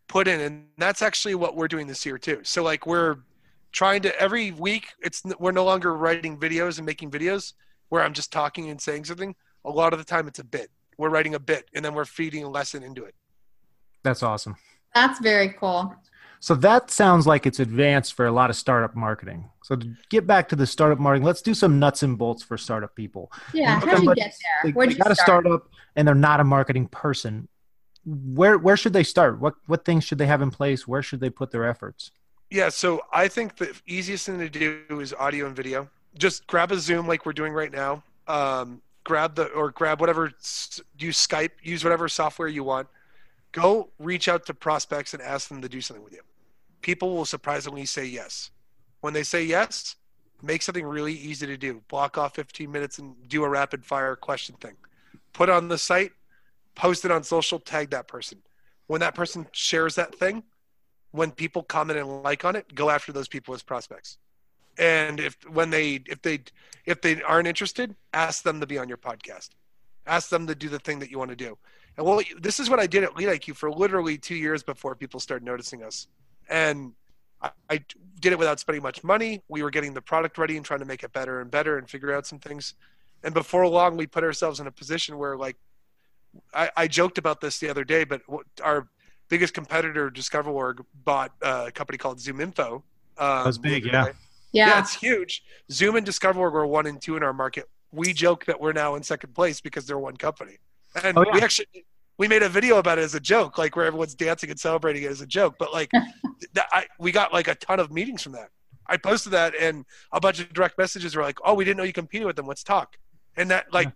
put 0.08 0.28
in, 0.28 0.40
and 0.40 0.66
that's 0.78 1.02
actually 1.02 1.34
what 1.34 1.56
we're 1.56 1.68
doing 1.68 1.86
this 1.86 2.04
year 2.06 2.18
too. 2.18 2.40
So 2.42 2.62
like 2.62 2.86
we're 2.86 3.16
trying 3.72 4.02
to 4.02 4.20
every 4.20 4.52
week. 4.52 4.88
It's 5.00 5.22
we're 5.38 5.52
no 5.52 5.64
longer 5.64 5.96
writing 5.96 6.38
videos 6.38 6.78
and 6.78 6.86
making 6.86 7.10
videos 7.10 7.54
where 7.88 8.02
I'm 8.02 8.12
just 8.12 8.32
talking 8.32 8.70
and 8.70 8.80
saying 8.80 9.04
something. 9.04 9.34
A 9.64 9.70
lot 9.70 9.92
of 9.92 9.98
the 9.98 10.04
time, 10.04 10.28
it's 10.28 10.38
a 10.38 10.44
bit 10.44 10.70
we're 10.98 11.10
writing 11.10 11.34
a 11.34 11.38
bit 11.38 11.68
and 11.74 11.84
then 11.84 11.94
we're 11.94 12.04
feeding 12.04 12.44
a 12.44 12.48
lesson 12.48 12.82
into 12.82 13.04
it. 13.04 13.14
That's 14.02 14.22
awesome. 14.22 14.56
That's 14.94 15.20
very 15.20 15.50
cool. 15.50 15.94
So 16.40 16.54
that 16.56 16.90
sounds 16.90 17.26
like 17.26 17.46
it's 17.46 17.60
advanced 17.60 18.14
for 18.14 18.26
a 18.26 18.32
lot 18.32 18.50
of 18.50 18.56
startup 18.56 18.94
marketing. 18.94 19.50
So 19.64 19.74
to 19.74 19.94
get 20.10 20.26
back 20.26 20.48
to 20.50 20.56
the 20.56 20.66
startup 20.66 20.98
marketing, 20.98 21.24
let's 21.26 21.42
do 21.42 21.54
some 21.54 21.78
nuts 21.78 22.02
and 22.02 22.16
bolts 22.16 22.42
for 22.42 22.56
startup 22.56 22.94
people. 22.94 23.32
Yeah, 23.52 23.80
how 23.80 23.96
did 23.96 24.04
you 24.04 24.14
get 24.14 24.34
there? 24.62 24.72
Where'd 24.72 24.92
you 24.92 24.98
got 24.98 25.10
a 25.10 25.16
startup 25.16 25.68
and 25.96 26.06
they're 26.06 26.14
not 26.14 26.40
a 26.40 26.44
marketing 26.44 26.88
person. 26.88 27.48
Where 28.06 28.56
where 28.56 28.76
should 28.76 28.92
they 28.92 29.02
start? 29.02 29.40
What 29.40 29.54
what 29.66 29.84
things 29.84 30.04
should 30.04 30.18
they 30.18 30.26
have 30.26 30.40
in 30.40 30.50
place? 30.50 30.86
Where 30.86 31.02
should 31.02 31.20
they 31.20 31.30
put 31.30 31.50
their 31.50 31.64
efforts? 31.64 32.12
Yeah, 32.50 32.68
so 32.68 33.02
I 33.12 33.26
think 33.28 33.56
the 33.56 33.74
easiest 33.86 34.26
thing 34.26 34.38
to 34.38 34.48
do 34.48 35.00
is 35.00 35.12
audio 35.12 35.46
and 35.46 35.56
video. 35.56 35.88
Just 36.16 36.46
grab 36.46 36.70
a 36.70 36.78
Zoom 36.78 37.08
like 37.08 37.26
we're 37.26 37.32
doing 37.32 37.52
right 37.52 37.72
now. 37.72 38.04
Um, 38.28 38.80
grab 39.04 39.34
the 39.34 39.46
or 39.46 39.70
grab 39.70 40.00
whatever 40.00 40.26
use 40.98 41.26
Skype, 41.26 41.50
use 41.62 41.82
whatever 41.84 42.08
software 42.08 42.48
you 42.48 42.62
want. 42.62 42.88
Go 43.52 43.90
reach 43.98 44.28
out 44.28 44.46
to 44.46 44.54
prospects 44.54 45.14
and 45.14 45.22
ask 45.22 45.48
them 45.48 45.62
to 45.62 45.68
do 45.68 45.80
something 45.80 46.04
with 46.04 46.12
you. 46.12 46.20
People 46.82 47.16
will 47.16 47.24
surprisingly 47.24 47.86
say 47.86 48.04
yes. 48.04 48.50
When 49.00 49.12
they 49.12 49.22
say 49.22 49.44
yes, 49.44 49.96
make 50.42 50.62
something 50.62 50.84
really 50.84 51.14
easy 51.14 51.46
to 51.46 51.56
do. 51.56 51.82
Block 51.88 52.18
off 52.18 52.34
15 52.34 52.70
minutes 52.70 52.98
and 52.98 53.14
do 53.28 53.44
a 53.44 53.48
rapid 53.48 53.84
fire 53.84 54.14
question 54.14 54.56
thing. 54.56 54.74
Put 55.32 55.48
on 55.48 55.68
the 55.68 55.78
site, 55.78 56.12
post 56.76 57.04
it 57.04 57.10
on 57.10 57.24
social, 57.24 57.58
tag 57.58 57.90
that 57.90 58.06
person. 58.06 58.38
When 58.86 59.00
that 59.00 59.16
person 59.16 59.48
shares 59.52 59.96
that 59.96 60.14
thing, 60.14 60.44
when 61.10 61.32
people 61.32 61.64
comment 61.64 61.98
and 61.98 62.22
like 62.22 62.44
on 62.44 62.54
it, 62.54 62.72
go 62.74 62.90
after 62.90 63.10
those 63.12 63.26
people 63.26 63.54
as 63.54 63.62
prospects. 63.62 64.18
and 64.78 65.20
if 65.20 65.36
when 65.50 65.70
they 65.70 66.00
if 66.06 66.22
they 66.22 66.40
if 66.84 67.00
they 67.00 67.22
aren't 67.22 67.48
interested, 67.48 67.96
ask 68.12 68.44
them 68.44 68.60
to 68.60 68.66
be 68.66 68.78
on 68.78 68.88
your 68.88 68.98
podcast. 68.98 69.50
Ask 70.06 70.28
them 70.28 70.46
to 70.46 70.54
do 70.54 70.68
the 70.68 70.78
thing 70.78 71.00
that 71.00 71.10
you 71.10 71.18
want 71.18 71.30
to 71.30 71.36
do. 71.36 71.58
And 71.96 72.06
well, 72.06 72.20
this 72.38 72.60
is 72.60 72.70
what 72.70 72.78
I 72.78 72.86
did 72.86 73.02
at 73.02 73.16
Lead 73.16 73.28
IQ 73.28 73.56
for 73.56 73.70
literally 73.70 74.18
two 74.18 74.36
years 74.36 74.62
before 74.62 74.94
people 74.94 75.18
started 75.18 75.44
noticing 75.44 75.82
us. 75.82 76.06
And 76.48 76.92
I, 77.40 77.50
I 77.70 77.84
did 78.20 78.32
it 78.32 78.38
without 78.38 78.60
spending 78.60 78.82
much 78.82 79.02
money. 79.02 79.42
We 79.48 79.62
were 79.62 79.70
getting 79.70 79.94
the 79.94 80.02
product 80.02 80.38
ready 80.38 80.56
and 80.56 80.64
trying 80.64 80.80
to 80.80 80.86
make 80.86 81.02
it 81.02 81.12
better 81.12 81.40
and 81.40 81.50
better 81.50 81.78
and 81.78 81.88
figure 81.88 82.14
out 82.14 82.26
some 82.26 82.38
things. 82.38 82.74
And 83.24 83.34
before 83.34 83.66
long, 83.66 83.96
we 83.96 84.06
put 84.06 84.22
ourselves 84.22 84.60
in 84.60 84.66
a 84.66 84.70
position 84.70 85.18
where, 85.18 85.36
like, 85.36 85.56
I, 86.54 86.70
I 86.76 86.86
joked 86.88 87.18
about 87.18 87.40
this 87.40 87.58
the 87.58 87.68
other 87.68 87.84
day, 87.84 88.04
but 88.04 88.22
our 88.62 88.88
biggest 89.28 89.54
competitor, 89.54 90.10
DiscoverOrg, 90.10 90.84
bought 91.04 91.32
a 91.42 91.70
company 91.72 91.98
called 91.98 92.18
ZoomInfo. 92.18 92.74
Um, 92.74 92.82
that 93.18 93.46
was 93.46 93.58
big, 93.58 93.86
yeah. 93.86 94.06
Yeah. 94.52 94.68
yeah, 94.68 94.78
it's 94.78 94.94
huge. 94.94 95.42
Zoom 95.70 95.96
and 95.96 96.06
DiscoverOrg 96.06 96.52
were 96.52 96.66
one 96.66 96.86
and 96.86 97.00
two 97.00 97.16
in 97.16 97.22
our 97.22 97.32
market. 97.32 97.68
We 97.92 98.12
joke 98.12 98.44
that 98.46 98.60
we're 98.60 98.72
now 98.72 98.94
in 98.94 99.02
second 99.02 99.34
place 99.34 99.60
because 99.60 99.86
they're 99.86 99.98
one 99.98 100.16
company. 100.16 100.58
And 101.02 101.16
Oh, 101.18 101.24
yeah. 101.26 101.32
we 101.34 101.40
actually 101.42 101.66
we 102.18 102.28
made 102.28 102.42
a 102.42 102.48
video 102.48 102.78
about 102.78 102.98
it 102.98 103.02
as 103.02 103.14
a 103.14 103.20
joke, 103.20 103.58
like 103.58 103.76
where 103.76 103.84
everyone's 103.84 104.14
dancing 104.14 104.50
and 104.50 104.58
celebrating 104.58 105.02
it 105.02 105.10
as 105.10 105.20
a 105.20 105.26
joke. 105.26 105.56
But 105.58 105.72
like, 105.72 105.90
that, 106.54 106.66
I, 106.72 106.86
we 106.98 107.12
got 107.12 107.32
like 107.32 107.48
a 107.48 107.54
ton 107.54 107.78
of 107.80 107.90
meetings 107.92 108.22
from 108.22 108.32
that. 108.32 108.48
I 108.86 108.96
posted 108.96 109.32
that, 109.32 109.54
and 109.60 109.84
a 110.12 110.20
bunch 110.20 110.40
of 110.40 110.52
direct 110.52 110.78
messages 110.78 111.16
were 111.16 111.22
like, 111.22 111.38
"Oh, 111.44 111.54
we 111.54 111.64
didn't 111.64 111.76
know 111.76 111.82
you 111.82 111.92
competed 111.92 112.26
with 112.26 112.36
them. 112.36 112.46
Let's 112.46 112.62
talk." 112.62 112.96
And 113.36 113.50
that 113.50 113.72
like, 113.72 113.88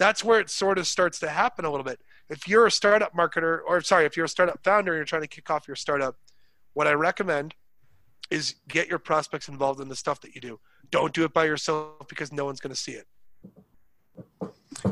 that's 0.00 0.24
where 0.24 0.40
it 0.40 0.48
sort 0.48 0.78
of 0.78 0.86
starts 0.86 1.20
to 1.20 1.28
happen 1.28 1.66
a 1.66 1.70
little 1.70 1.84
bit. 1.84 2.00
If 2.30 2.48
you're 2.48 2.66
a 2.66 2.70
startup 2.70 3.14
marketer, 3.14 3.60
or 3.68 3.82
sorry, 3.82 4.06
if 4.06 4.16
you're 4.16 4.24
a 4.24 4.30
startup 4.30 4.58
founder 4.64 4.92
and 4.92 4.98
you're 4.98 5.04
trying 5.04 5.22
to 5.22 5.28
kick 5.28 5.50
off 5.50 5.68
your 5.68 5.76
startup, 5.76 6.16
what 6.72 6.86
I 6.86 6.92
recommend 6.92 7.54
is 8.30 8.54
get 8.66 8.88
your 8.88 8.98
prospects 8.98 9.48
involved 9.48 9.78
in 9.78 9.88
the 9.88 9.94
stuff 9.94 10.22
that 10.22 10.34
you 10.34 10.40
do. 10.40 10.58
Don't 10.90 11.12
do 11.12 11.24
it 11.24 11.34
by 11.34 11.44
yourself 11.44 12.08
because 12.08 12.32
no 12.32 12.46
one's 12.46 12.60
going 12.60 12.74
to 12.74 12.80
see 12.80 12.92
it. 12.92 13.06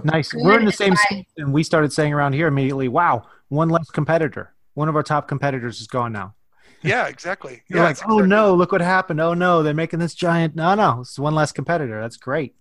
Nice. 0.05 0.35
We're 0.35 0.59
in 0.59 0.67
the 0.67 0.73
same 0.73 0.95
space, 0.95 1.25
and 1.39 1.55
we 1.55 1.63
started 1.63 1.91
saying 1.91 2.13
around 2.13 2.35
here 2.35 2.47
immediately, 2.47 2.89
"Wow, 2.89 3.27
one 3.49 3.71
less 3.71 3.91
competitor. 3.91 4.53
One 4.75 4.91
of 4.91 4.97
our 4.97 5.03
top 5.03 5.27
competitors 5.27 5.81
is 5.81 5.87
gone 5.87 6.13
now." 6.13 6.35
Yeah, 6.83 7.07
exactly. 7.07 7.63
You're 7.69 7.79
yeah, 7.79 7.85
like, 7.85 7.97
"Oh 8.07 8.19
exactly- 8.19 8.27
no, 8.27 8.55
look 8.55 8.73
what 8.73 8.83
happened! 8.83 9.21
Oh 9.21 9.33
no, 9.33 9.63
they're 9.63 9.73
making 9.73 10.01
this 10.01 10.15
giant. 10.15 10.55
No, 10.55 10.75
no, 10.75 11.01
it's 11.01 11.19
one 11.19 11.35
less 11.35 11.51
competitor. 11.51 11.99
That's 11.99 12.19
great." 12.19 12.55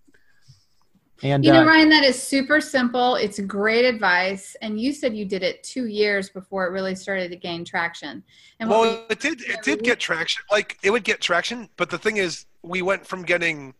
And 1.22 1.44
You 1.44 1.52
know, 1.52 1.62
uh, 1.62 1.66
Ryan, 1.66 1.88
that 1.88 2.04
is 2.04 2.20
super 2.20 2.60
simple. 2.60 3.16
It's 3.16 3.40
great 3.40 3.84
advice. 3.84 4.56
And 4.62 4.80
you 4.80 4.92
said 4.92 5.16
you 5.16 5.24
did 5.24 5.42
it 5.42 5.62
two 5.62 5.86
years 5.86 6.30
before 6.30 6.66
it 6.66 6.70
really 6.70 6.94
started 6.94 7.30
to 7.30 7.36
gain 7.36 7.64
traction. 7.64 8.22
And 8.60 8.70
what 8.70 8.80
Well, 8.80 9.06
it 9.10 9.20
did. 9.20 9.40
It 9.42 9.62
did 9.62 9.82
get 9.82 9.98
traction. 9.98 10.42
Like 10.50 10.78
it 10.82 10.90
would 10.90 11.04
get 11.04 11.20
traction, 11.20 11.68
but 11.76 11.90
the 11.90 11.98
thing 11.98 12.18
is, 12.18 12.46
we 12.62 12.82
went 12.82 13.06
from 13.06 13.22
getting 13.22 13.74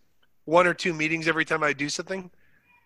one 0.44 0.66
or 0.66 0.74
two 0.74 0.94
meetings 0.94 1.28
every 1.28 1.44
time 1.44 1.62
I 1.62 1.72
do 1.72 1.88
something 1.88 2.30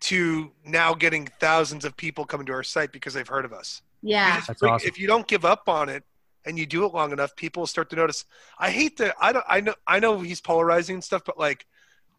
to 0.01 0.51
now 0.67 0.95
getting 0.95 1.29
thousands 1.38 1.85
of 1.85 1.97
people 1.97 2.25
coming 2.25 2.45
to 2.47 2.53
our 2.53 2.65
site 2.65 2.93
because 2.93 3.15
they've 3.15 3.29
heard 3.29 3.45
of 3.45 3.53
us. 3.53 3.83
Yeah. 4.03 4.37
just 4.37 4.49
That's 4.49 4.61
bring- 4.61 4.73
awesome. 4.75 4.88
If 4.88 4.99
you 4.99 5.07
don't 5.07 5.27
give 5.29 5.45
up 5.45 5.69
on 5.69 5.88
it 5.88 6.03
and 6.45 6.59
you 6.59 6.67
do 6.67 6.85
it 6.85 6.93
long 6.93 7.12
enough, 7.12 7.37
people 7.37 7.61
will 7.61 7.69
start 7.69 7.88
to 7.91 7.97
notice. 7.97 8.25
I 8.59 8.71
hate 8.71 8.97
to. 8.99 9.15
I 9.21 9.33
don't. 9.33 9.45
I 9.49 9.61
know. 9.61 9.75
I 9.87 10.01
know 10.01 10.21
he's 10.21 10.41
polarizing 10.41 10.95
and 10.95 11.05
stuff, 11.05 11.23
but 11.25 11.38
like, 11.38 11.67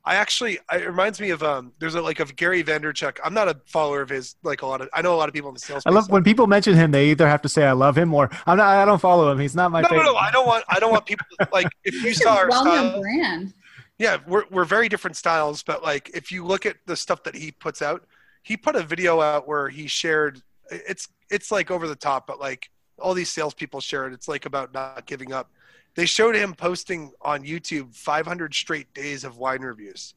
I 0.05 0.15
actually. 0.15 0.59
It 0.71 0.85
reminds 0.85 1.21
me 1.21 1.29
of 1.29 1.41
um. 1.43 1.71
There's 1.79 1.95
a 1.95 2.01
like 2.01 2.19
of 2.19 2.35
Gary 2.35 2.61
Vaynerchuk. 2.63 3.19
I'm 3.23 3.33
not 3.33 3.47
a 3.47 3.55
follower 3.65 4.01
of 4.01 4.09
his. 4.09 4.35
Like 4.43 4.61
a 4.61 4.65
lot 4.65 4.81
of. 4.81 4.89
I 4.93 5.01
know 5.01 5.15
a 5.15 5.17
lot 5.17 5.29
of 5.29 5.33
people 5.33 5.49
in 5.49 5.53
the 5.53 5.61
sales. 5.61 5.83
I 5.85 5.91
love 5.91 6.09
when 6.09 6.23
people 6.23 6.45
mention 6.47 6.75
him. 6.75 6.91
They 6.91 7.09
either 7.11 7.27
have 7.27 7.41
to 7.43 7.49
say 7.49 7.65
I 7.65 7.71
love 7.71 7.97
him 7.97 8.13
or 8.13 8.29
I'm 8.45 8.57
not. 8.57 8.67
I 8.67 8.83
don't 8.83 8.99
follow 8.99 9.31
him. 9.31 9.39
He's 9.39 9.55
not 9.55 9.71
my 9.71 9.79
No, 9.81 9.87
no, 9.87 9.89
favorite. 9.89 10.05
no. 10.11 10.15
I 10.17 10.31
don't 10.31 10.45
want. 10.45 10.65
I 10.67 10.79
don't 10.79 10.91
want 10.91 11.05
people 11.05 11.25
to, 11.39 11.47
like. 11.53 11.67
If 11.85 11.93
you 12.03 12.09
It's 12.09 12.21
saw 12.21 12.35
our 12.35 12.49
well-known 12.49 12.99
brand. 13.01 13.53
yeah, 13.97 14.17
we're 14.27 14.43
we're 14.51 14.65
very 14.65 14.89
different 14.89 15.15
styles. 15.15 15.63
But 15.63 15.83
like, 15.83 16.09
if 16.13 16.31
you 16.33 16.45
look 16.45 16.65
at 16.65 16.75
the 16.85 16.95
stuff 16.97 17.23
that 17.23 17.35
he 17.35 17.51
puts 17.51 17.81
out, 17.81 18.05
he 18.43 18.57
put 18.57 18.75
a 18.75 18.83
video 18.83 19.21
out 19.21 19.47
where 19.47 19.69
he 19.69 19.87
shared. 19.87 20.41
It's 20.69 21.07
it's 21.29 21.49
like 21.49 21.71
over 21.71 21.87
the 21.87 21.95
top, 21.95 22.27
but 22.27 22.41
like 22.41 22.69
all 22.99 23.13
these 23.13 23.29
salespeople 23.31 23.79
share 23.79 24.05
it. 24.07 24.13
It's 24.13 24.27
like 24.27 24.45
about 24.45 24.73
not 24.73 25.05
giving 25.05 25.31
up. 25.31 25.49
They 25.95 26.05
showed 26.05 26.35
him 26.35 26.53
posting 26.53 27.11
on 27.21 27.43
YouTube 27.43 27.95
500 27.95 28.53
straight 28.53 28.93
days 28.93 29.23
of 29.23 29.37
wine 29.37 29.61
reviews, 29.61 30.15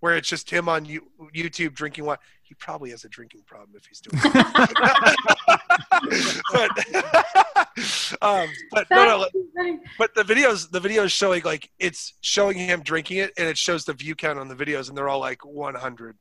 where 0.00 0.16
it's 0.16 0.28
just 0.28 0.50
him 0.50 0.68
on 0.68 0.84
you, 0.84 1.08
YouTube 1.34 1.74
drinking 1.74 2.04
wine. 2.04 2.18
He 2.42 2.54
probably 2.54 2.90
has 2.90 3.04
a 3.04 3.08
drinking 3.08 3.42
problem 3.46 3.70
if 3.76 3.86
he's 3.86 4.00
doing. 4.00 4.20
But 6.52 6.70
um, 8.22 8.48
but 8.70 8.86
no, 8.90 9.26
no, 9.54 9.78
but 9.98 10.14
the 10.14 10.22
videos 10.22 10.70
the 10.70 10.80
videos 10.80 11.10
showing 11.10 11.42
like 11.44 11.70
it's 11.78 12.14
showing 12.20 12.58
him 12.58 12.82
drinking 12.82 13.18
it 13.18 13.32
and 13.38 13.48
it 13.48 13.56
shows 13.56 13.84
the 13.84 13.92
view 13.92 14.14
count 14.14 14.38
on 14.38 14.48
the 14.48 14.54
videos 14.54 14.88
and 14.88 14.96
they're 14.96 15.08
all 15.08 15.20
like 15.20 15.44
100 15.44 16.16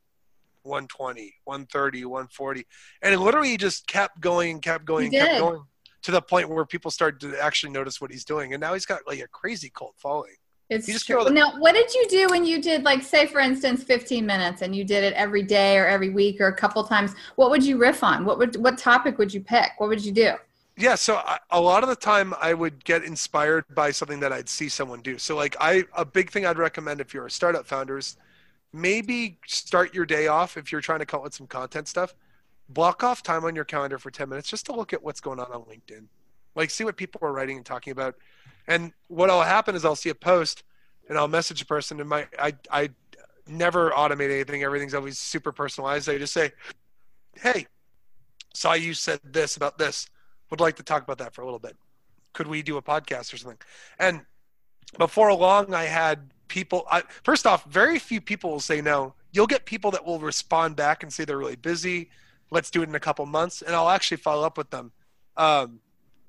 120 0.63 1.33
130 1.43 2.05
140 2.05 2.65
and 3.01 3.13
it 3.13 3.19
literally 3.19 3.57
just 3.57 3.87
kept 3.87 4.19
going 4.21 4.61
kept 4.61 4.85
going 4.85 5.11
He 5.11 5.17
kept 5.17 5.39
going 5.39 5.63
to 6.03 6.11
the 6.11 6.21
point 6.21 6.49
where 6.49 6.65
people 6.65 6.91
started 6.91 7.19
to 7.21 7.41
actually 7.43 7.71
notice 7.71 8.01
what 8.01 8.11
he's 8.11 8.25
doing 8.25 8.53
and 8.53 8.61
now 8.61 8.73
he's 8.73 8.85
got 8.85 9.01
like 9.07 9.19
a 9.19 9.27
crazy 9.27 9.69
cult 9.69 9.93
following 9.97 10.33
It's 10.69 10.87
just 10.87 11.05
true. 11.05 11.23
that- 11.23 11.33
Now, 11.33 11.59
what 11.59 11.73
did 11.73 11.93
you 11.93 12.05
do 12.09 12.27
when 12.29 12.45
you 12.45 12.61
did, 12.61 12.83
like, 12.83 13.03
say, 13.03 13.27
for 13.27 13.39
instance, 13.39 13.83
15 13.83 14.25
minutes, 14.25 14.61
and 14.61 14.73
you 14.75 14.83
did 14.85 15.03
it 15.03 15.13
every 15.15 15.43
day 15.43 15.77
or 15.77 15.85
every 15.85 16.09
week 16.09 16.39
or 16.39 16.47
a 16.47 16.55
couple 16.55 16.81
times? 16.85 17.11
What 17.35 17.49
would 17.51 17.63
you 17.63 17.77
riff 17.77 18.03
on? 18.03 18.23
What 18.25 18.37
would 18.39 18.55
what 18.55 18.77
topic 18.77 19.17
would 19.17 19.33
you 19.33 19.41
pick? 19.41 19.71
What 19.79 19.89
would 19.89 20.03
you 20.03 20.11
do? 20.13 20.31
yeah 20.77 20.95
so 20.95 21.17
I, 21.17 21.37
a 21.49 21.59
lot 21.59 21.83
of 21.83 21.89
the 21.89 21.97
time 21.97 22.33
i 22.41 22.53
would 22.53 22.81
get 22.85 23.03
inspired 23.03 23.65
by 23.75 23.91
something 23.91 24.21
that 24.21 24.31
i'd 24.31 24.47
see 24.47 24.69
someone 24.69 25.01
do 25.01 25.17
so 25.17 25.35
like 25.35 25.53
i 25.59 25.83
a 25.97 26.05
big 26.05 26.31
thing 26.31 26.45
i'd 26.45 26.57
recommend 26.57 27.01
if 27.01 27.13
you're 27.13 27.25
a 27.25 27.29
startup 27.31 27.67
founder 27.67 27.97
is 27.97 28.15
maybe 28.71 29.37
start 29.45 29.93
your 29.93 30.05
day 30.05 30.27
off 30.27 30.55
if 30.55 30.71
you're 30.71 30.79
trying 30.79 30.99
to 30.99 31.05
come 31.05 31.17
up 31.19 31.25
with 31.25 31.33
some 31.33 31.45
content 31.45 31.89
stuff 31.89 32.15
block 32.73 33.03
off 33.03 33.23
time 33.23 33.43
on 33.45 33.55
your 33.55 33.65
calendar 33.65 33.97
for 33.97 34.11
10 34.11 34.29
minutes 34.29 34.49
just 34.49 34.65
to 34.65 34.73
look 34.73 34.93
at 34.93 35.03
what's 35.03 35.21
going 35.21 35.39
on 35.39 35.51
on 35.51 35.61
linkedin 35.63 36.05
like 36.55 36.69
see 36.69 36.83
what 36.83 36.97
people 36.97 37.19
are 37.23 37.33
writing 37.33 37.57
and 37.57 37.65
talking 37.65 37.91
about 37.91 38.15
and 38.67 38.91
what'll 39.07 39.41
happen 39.41 39.75
is 39.75 39.85
i'll 39.85 39.95
see 39.95 40.09
a 40.09 40.15
post 40.15 40.63
and 41.09 41.17
i'll 41.17 41.27
message 41.27 41.61
a 41.61 41.65
person 41.65 41.99
and 41.99 42.09
my 42.09 42.27
i 42.39 42.53
i 42.71 42.89
never 43.47 43.91
automate 43.91 44.31
anything 44.31 44.63
everything's 44.63 44.93
always 44.93 45.17
super 45.17 45.51
personalized 45.51 46.07
i 46.07 46.17
just 46.17 46.33
say 46.33 46.51
hey 47.41 47.65
saw 48.53 48.73
you 48.73 48.93
said 48.93 49.19
this 49.23 49.57
about 49.57 49.77
this 49.77 50.07
would 50.51 50.59
like 50.59 50.75
to 50.75 50.83
talk 50.83 51.01
about 51.01 51.17
that 51.17 51.33
for 51.33 51.41
a 51.41 51.45
little 51.45 51.59
bit. 51.59 51.75
Could 52.33 52.47
we 52.47 52.61
do 52.61 52.77
a 52.77 52.81
podcast 52.81 53.33
or 53.33 53.37
something? 53.37 53.57
And 53.97 54.21
before 54.99 55.33
long, 55.33 55.73
I 55.73 55.85
had 55.85 56.31
people. 56.49 56.85
I, 56.91 57.03
first 57.23 57.47
off, 57.47 57.65
very 57.65 57.97
few 57.97 58.21
people 58.21 58.51
will 58.51 58.59
say 58.59 58.81
no. 58.81 59.15
You'll 59.31 59.47
get 59.47 59.65
people 59.65 59.91
that 59.91 60.05
will 60.05 60.19
respond 60.19 60.75
back 60.75 61.03
and 61.03 61.11
say 61.11 61.23
they're 61.23 61.37
really 61.37 61.55
busy. 61.55 62.09
Let's 62.51 62.69
do 62.69 62.83
it 62.83 62.89
in 62.89 62.95
a 62.95 62.99
couple 62.99 63.25
months, 63.25 63.61
and 63.61 63.75
I'll 63.75 63.89
actually 63.89 64.17
follow 64.17 64.45
up 64.45 64.57
with 64.57 64.69
them. 64.69 64.91
Um, 65.37 65.79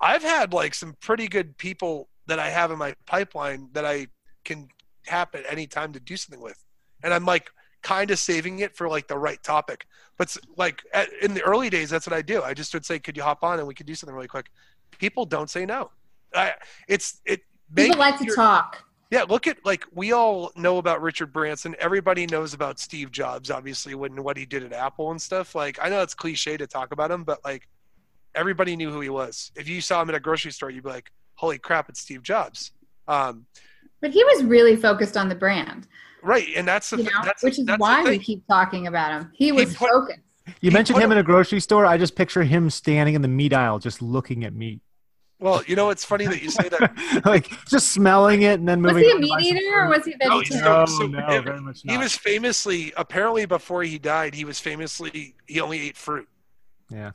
I've 0.01 0.23
had 0.23 0.53
like 0.53 0.73
some 0.73 0.95
pretty 0.99 1.27
good 1.27 1.57
people 1.57 2.09
that 2.27 2.39
I 2.39 2.49
have 2.49 2.71
in 2.71 2.77
my 2.77 2.95
pipeline 3.05 3.69
that 3.73 3.85
I 3.85 4.07
can 4.45 4.69
tap 5.05 5.35
at 5.35 5.43
any 5.49 5.67
time 5.67 5.93
to 5.93 5.99
do 5.99 6.17
something 6.17 6.41
with, 6.41 6.63
and 7.03 7.13
I'm 7.13 7.25
like 7.25 7.51
kind 7.81 8.09
of 8.11 8.17
saving 8.17 8.59
it 8.59 8.75
for 8.75 8.87
like 8.87 9.07
the 9.07 9.17
right 9.17 9.41
topic. 9.43 9.85
But 10.17 10.35
like 10.57 10.83
at, 10.93 11.09
in 11.21 11.33
the 11.33 11.41
early 11.41 11.69
days, 11.69 11.89
that's 11.89 12.07
what 12.07 12.13
I 12.15 12.21
do. 12.21 12.41
I 12.41 12.53
just 12.53 12.73
would 12.73 12.85
say, 12.85 12.99
"Could 12.99 13.17
you 13.17 13.23
hop 13.23 13.43
on 13.43 13.59
and 13.59 13.67
we 13.67 13.73
could 13.73 13.85
do 13.85 13.95
something 13.95 14.15
really 14.15 14.27
quick?" 14.27 14.49
People 14.97 15.25
don't 15.25 15.49
say 15.49 15.65
no. 15.65 15.91
I, 16.33 16.53
it's 16.87 17.21
it. 17.25 17.41
People 17.75 17.97
like 17.97 18.17
to 18.19 18.25
talk. 18.33 18.83
Yeah, 19.13 19.25
look 19.29 19.45
at 19.45 19.63
like 19.63 19.85
we 19.93 20.11
all 20.11 20.51
know 20.55 20.79
about 20.79 20.99
Richard 21.03 21.31
Branson. 21.31 21.75
Everybody 21.77 22.25
knows 22.25 22.55
about 22.55 22.79
Steve 22.79 23.11
Jobs, 23.11 23.51
obviously, 23.51 23.93
when 23.93 24.23
what 24.23 24.37
he 24.37 24.45
did 24.47 24.63
at 24.63 24.73
Apple 24.73 25.11
and 25.11 25.21
stuff. 25.21 25.53
Like 25.53 25.77
I 25.79 25.87
know 25.87 26.01
it's 26.01 26.15
cliche 26.15 26.57
to 26.57 26.65
talk 26.65 26.91
about 26.91 27.11
him, 27.11 27.23
but 27.23 27.37
like 27.45 27.67
everybody 28.33 28.75
knew 28.75 28.91
who 28.91 29.01
he 29.01 29.09
was. 29.09 29.51
If 29.55 29.69
you 29.69 29.81
saw 29.81 30.01
him 30.01 30.09
at 30.09 30.15
a 30.15 30.19
grocery 30.19 30.51
store, 30.51 30.71
you'd 30.71 30.83
be 30.83 30.89
like, 30.89 31.11
"Holy 31.35 31.59
crap, 31.59 31.89
it's 31.89 31.99
Steve 31.99 32.23
Jobs!" 32.23 32.71
Um, 33.07 33.45
But 34.01 34.09
he 34.09 34.23
was 34.23 34.45
really 34.45 34.75
focused 34.75 35.15
on 35.15 35.29
the 35.29 35.35
brand, 35.35 35.87
right, 36.23 36.47
and 36.55 36.67
that's 36.67 36.89
the 36.89 36.97
you 36.97 37.03
th- 37.03 37.13
know, 37.13 37.21
that's 37.23 37.43
which 37.43 37.59
is 37.59 37.65
that's 37.67 37.77
the 37.77 37.81
why 37.83 38.01
we 38.03 38.17
keep 38.17 38.41
talking 38.47 38.87
about 38.87 39.11
him. 39.11 39.31
He 39.35 39.51
was 39.51 39.75
put- 39.75 39.89
focused. 39.91 40.19
You 40.59 40.71
He 40.71 40.73
mentioned 40.73 40.97
him 40.99 41.11
a- 41.11 41.13
in 41.13 41.17
a 41.19 41.23
grocery 41.23 41.59
store. 41.59 41.85
I 41.85 41.99
just 41.99 42.15
picture 42.15 42.41
him 42.41 42.71
standing 42.71 43.13
in 43.13 43.21
the 43.21 43.27
meat 43.27 43.53
aisle, 43.53 43.77
just 43.77 44.01
looking 44.01 44.43
at 44.43 44.53
meat, 44.55 44.81
Well, 45.43 45.61
you 45.67 45.75
know, 45.75 45.89
it's 45.89 46.05
funny 46.05 46.25
that 46.25 46.41
you 46.41 46.49
say 46.49 46.69
that. 46.69 47.21
like 47.25 47.49
just 47.67 47.89
smelling 47.91 48.43
it 48.43 48.59
and 48.59 48.67
then 48.67 48.81
moving. 48.81 48.95
Was 48.95 49.03
he 49.03 49.11
a 49.11 49.15
on 49.15 49.21
meat 49.21 49.57
eater 49.57 49.81
or 49.81 49.89
was 49.89 50.05
he 50.05 50.15
No, 50.23 50.39
vegetarian? 50.39 50.65
No, 50.65 50.85
So- 50.85 51.07
no, 51.07 51.27
so- 51.27 51.41
very 51.41 51.59
much 51.59 51.83
not. 51.83 51.91
He 51.91 51.97
was 51.97 52.15
famously, 52.15 52.93
apparently, 52.95 53.45
before 53.45 53.83
he 53.83 53.99
died, 53.99 54.33
he 54.35 54.45
was 54.45 54.59
famously 54.59 55.35
he 55.45 55.59
only 55.59 55.81
ate 55.81 55.97
fruit. 55.97 56.29
Yeah. 56.89 57.11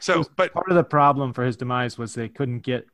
So, 0.00 0.24
but 0.36 0.54
Part 0.54 0.70
of 0.70 0.76
the 0.76 0.84
problem 0.84 1.34
for 1.34 1.44
his 1.44 1.56
demise 1.56 1.98
was 1.98 2.14
they 2.14 2.28
couldn't 2.30 2.60
get 2.60 2.86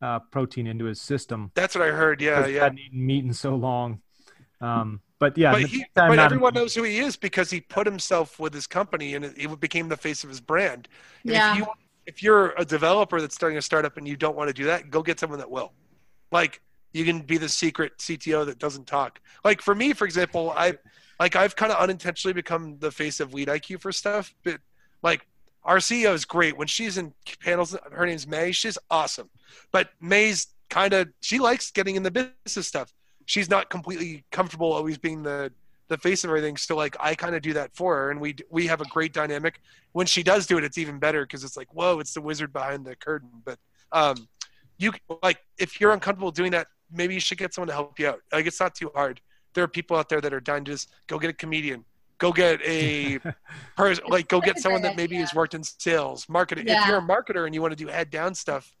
uh, 0.00 0.20
protein 0.20 0.66
into 0.66 0.86
his 0.86 1.00
system. 1.00 1.50
that's 1.54 1.74
what 1.74 1.86
I 1.86 1.90
heard. 1.90 2.20
Yeah, 2.22 2.36
because 2.36 2.48
he 2.48 2.54
yeah. 2.56 2.62
hadn't 2.62 2.78
eaten 2.78 3.06
meat 3.06 3.24
in 3.24 3.34
so 3.34 3.54
long. 3.54 4.00
Um, 4.62 5.00
but 5.18 5.36
yeah, 5.36 5.52
but 5.52 5.62
he, 5.62 5.80
time 5.94 6.08
but 6.08 6.14
not- 6.16 6.24
everyone 6.24 6.54
knows 6.54 6.74
who 6.74 6.82
he 6.84 6.98
is 6.98 7.16
because 7.16 7.50
he 7.50 7.60
put 7.60 7.86
himself 7.86 8.38
with 8.40 8.54
his 8.54 8.66
company 8.66 9.14
and 9.14 9.24
it, 9.26 9.36
he 9.38 9.46
became 9.46 9.88
the 9.88 9.96
face 9.96 10.24
of 10.24 10.30
his 10.30 10.40
brand. 10.40 10.88
Yeah. 11.22 11.52
If 11.52 11.58
you 11.58 11.66
if 12.12 12.22
you're 12.22 12.52
a 12.58 12.64
developer 12.64 13.22
that's 13.22 13.34
starting 13.34 13.56
a 13.56 13.62
startup 13.62 13.96
and 13.96 14.06
you 14.06 14.16
don't 14.16 14.36
want 14.36 14.48
to 14.48 14.54
do 14.54 14.64
that, 14.64 14.90
go 14.90 15.02
get 15.02 15.18
someone 15.18 15.38
that 15.38 15.50
will. 15.50 15.72
Like 16.30 16.60
You 16.92 17.06
can 17.06 17.20
be 17.20 17.38
the 17.38 17.48
secret 17.48 17.96
CTO 17.98 18.44
that 18.46 18.58
doesn't 18.58 18.86
talk. 18.86 19.20
Like 19.44 19.62
for 19.62 19.74
me, 19.74 19.94
for 19.94 20.04
example, 20.04 20.52
I 20.54 20.74
like 21.18 21.36
I've 21.36 21.56
kind 21.56 21.72
of 21.72 21.78
unintentionally 21.78 22.34
become 22.34 22.78
the 22.80 22.90
face 22.90 23.18
of 23.18 23.32
Lead 23.32 23.48
IQ 23.48 23.80
for 23.80 23.92
stuff, 23.92 24.34
but 24.44 24.60
like 25.02 25.26
our 25.64 25.78
CEO 25.78 26.12
is 26.12 26.26
great 26.26 26.56
when 26.58 26.66
she's 26.66 26.98
in 26.98 27.14
panels. 27.40 27.74
Her 27.90 28.04
name's 28.04 28.26
Mei. 28.26 28.52
She's 28.52 28.76
awesome, 28.90 29.30
but 29.70 29.90
Mei's 30.00 30.48
kind 30.68 30.92
of 30.92 31.08
she 31.20 31.38
likes 31.38 31.70
getting 31.70 31.96
in 31.96 32.02
the 32.02 32.10
business 32.10 32.66
stuff. 32.66 32.92
She's 33.24 33.48
not 33.48 33.70
completely 33.70 34.24
comfortable 34.30 34.70
always 34.70 34.98
being 34.98 35.22
the 35.22 35.50
the 35.92 35.98
face 35.98 36.24
of 36.24 36.30
everything. 36.30 36.56
So 36.56 36.74
like 36.74 36.96
I 36.98 37.14
kind 37.14 37.36
of 37.36 37.42
do 37.42 37.52
that 37.52 37.74
for 37.76 37.94
her, 37.96 38.10
and 38.10 38.20
we 38.20 38.34
we 38.50 38.66
have 38.66 38.80
a 38.80 38.86
great 38.86 39.12
dynamic. 39.12 39.60
When 39.92 40.06
she 40.06 40.22
does 40.22 40.46
do 40.46 40.58
it, 40.58 40.64
it's 40.64 40.78
even 40.78 40.98
better 40.98 41.24
because 41.24 41.44
it's 41.44 41.56
like 41.56 41.72
whoa, 41.72 42.00
it's 42.00 42.14
the 42.14 42.20
wizard 42.20 42.52
behind 42.52 42.84
the 42.84 42.96
curtain. 42.96 43.30
But 43.44 43.58
um, 43.92 44.28
you 44.78 44.92
like 45.22 45.38
if 45.58 45.80
you're 45.80 45.92
uncomfortable 45.92 46.32
doing 46.32 46.50
that, 46.52 46.66
maybe 46.90 47.14
you 47.14 47.20
should 47.20 47.38
get 47.38 47.54
someone 47.54 47.68
to 47.68 47.74
help 47.74 47.98
you 47.98 48.08
out. 48.08 48.20
Like 48.32 48.46
it's 48.46 48.58
not 48.58 48.74
too 48.74 48.90
hard. 48.94 49.20
There 49.54 49.62
are 49.62 49.68
people 49.68 49.96
out 49.96 50.08
there 50.08 50.20
that 50.20 50.32
are 50.32 50.40
done. 50.40 50.64
just 50.64 50.90
go 51.06 51.18
get 51.18 51.30
a 51.30 51.34
comedian, 51.34 51.84
go 52.18 52.32
get 52.32 52.60
a 52.64 53.18
person, 53.76 54.04
like 54.08 54.28
go 54.28 54.40
get 54.40 54.58
someone 54.58 54.82
that 54.82 54.96
maybe 54.96 55.16
has 55.16 55.34
worked 55.34 55.54
in 55.54 55.62
sales, 55.62 56.28
marketing. 56.28 56.66
Yeah. 56.66 56.82
If 56.82 56.88
you're 56.88 56.98
a 56.98 57.02
marketer 57.02 57.44
and 57.46 57.54
you 57.54 57.60
want 57.60 57.76
to 57.76 57.84
do 57.84 57.88
head 57.90 58.10
down 58.10 58.34
stuff, 58.34 58.74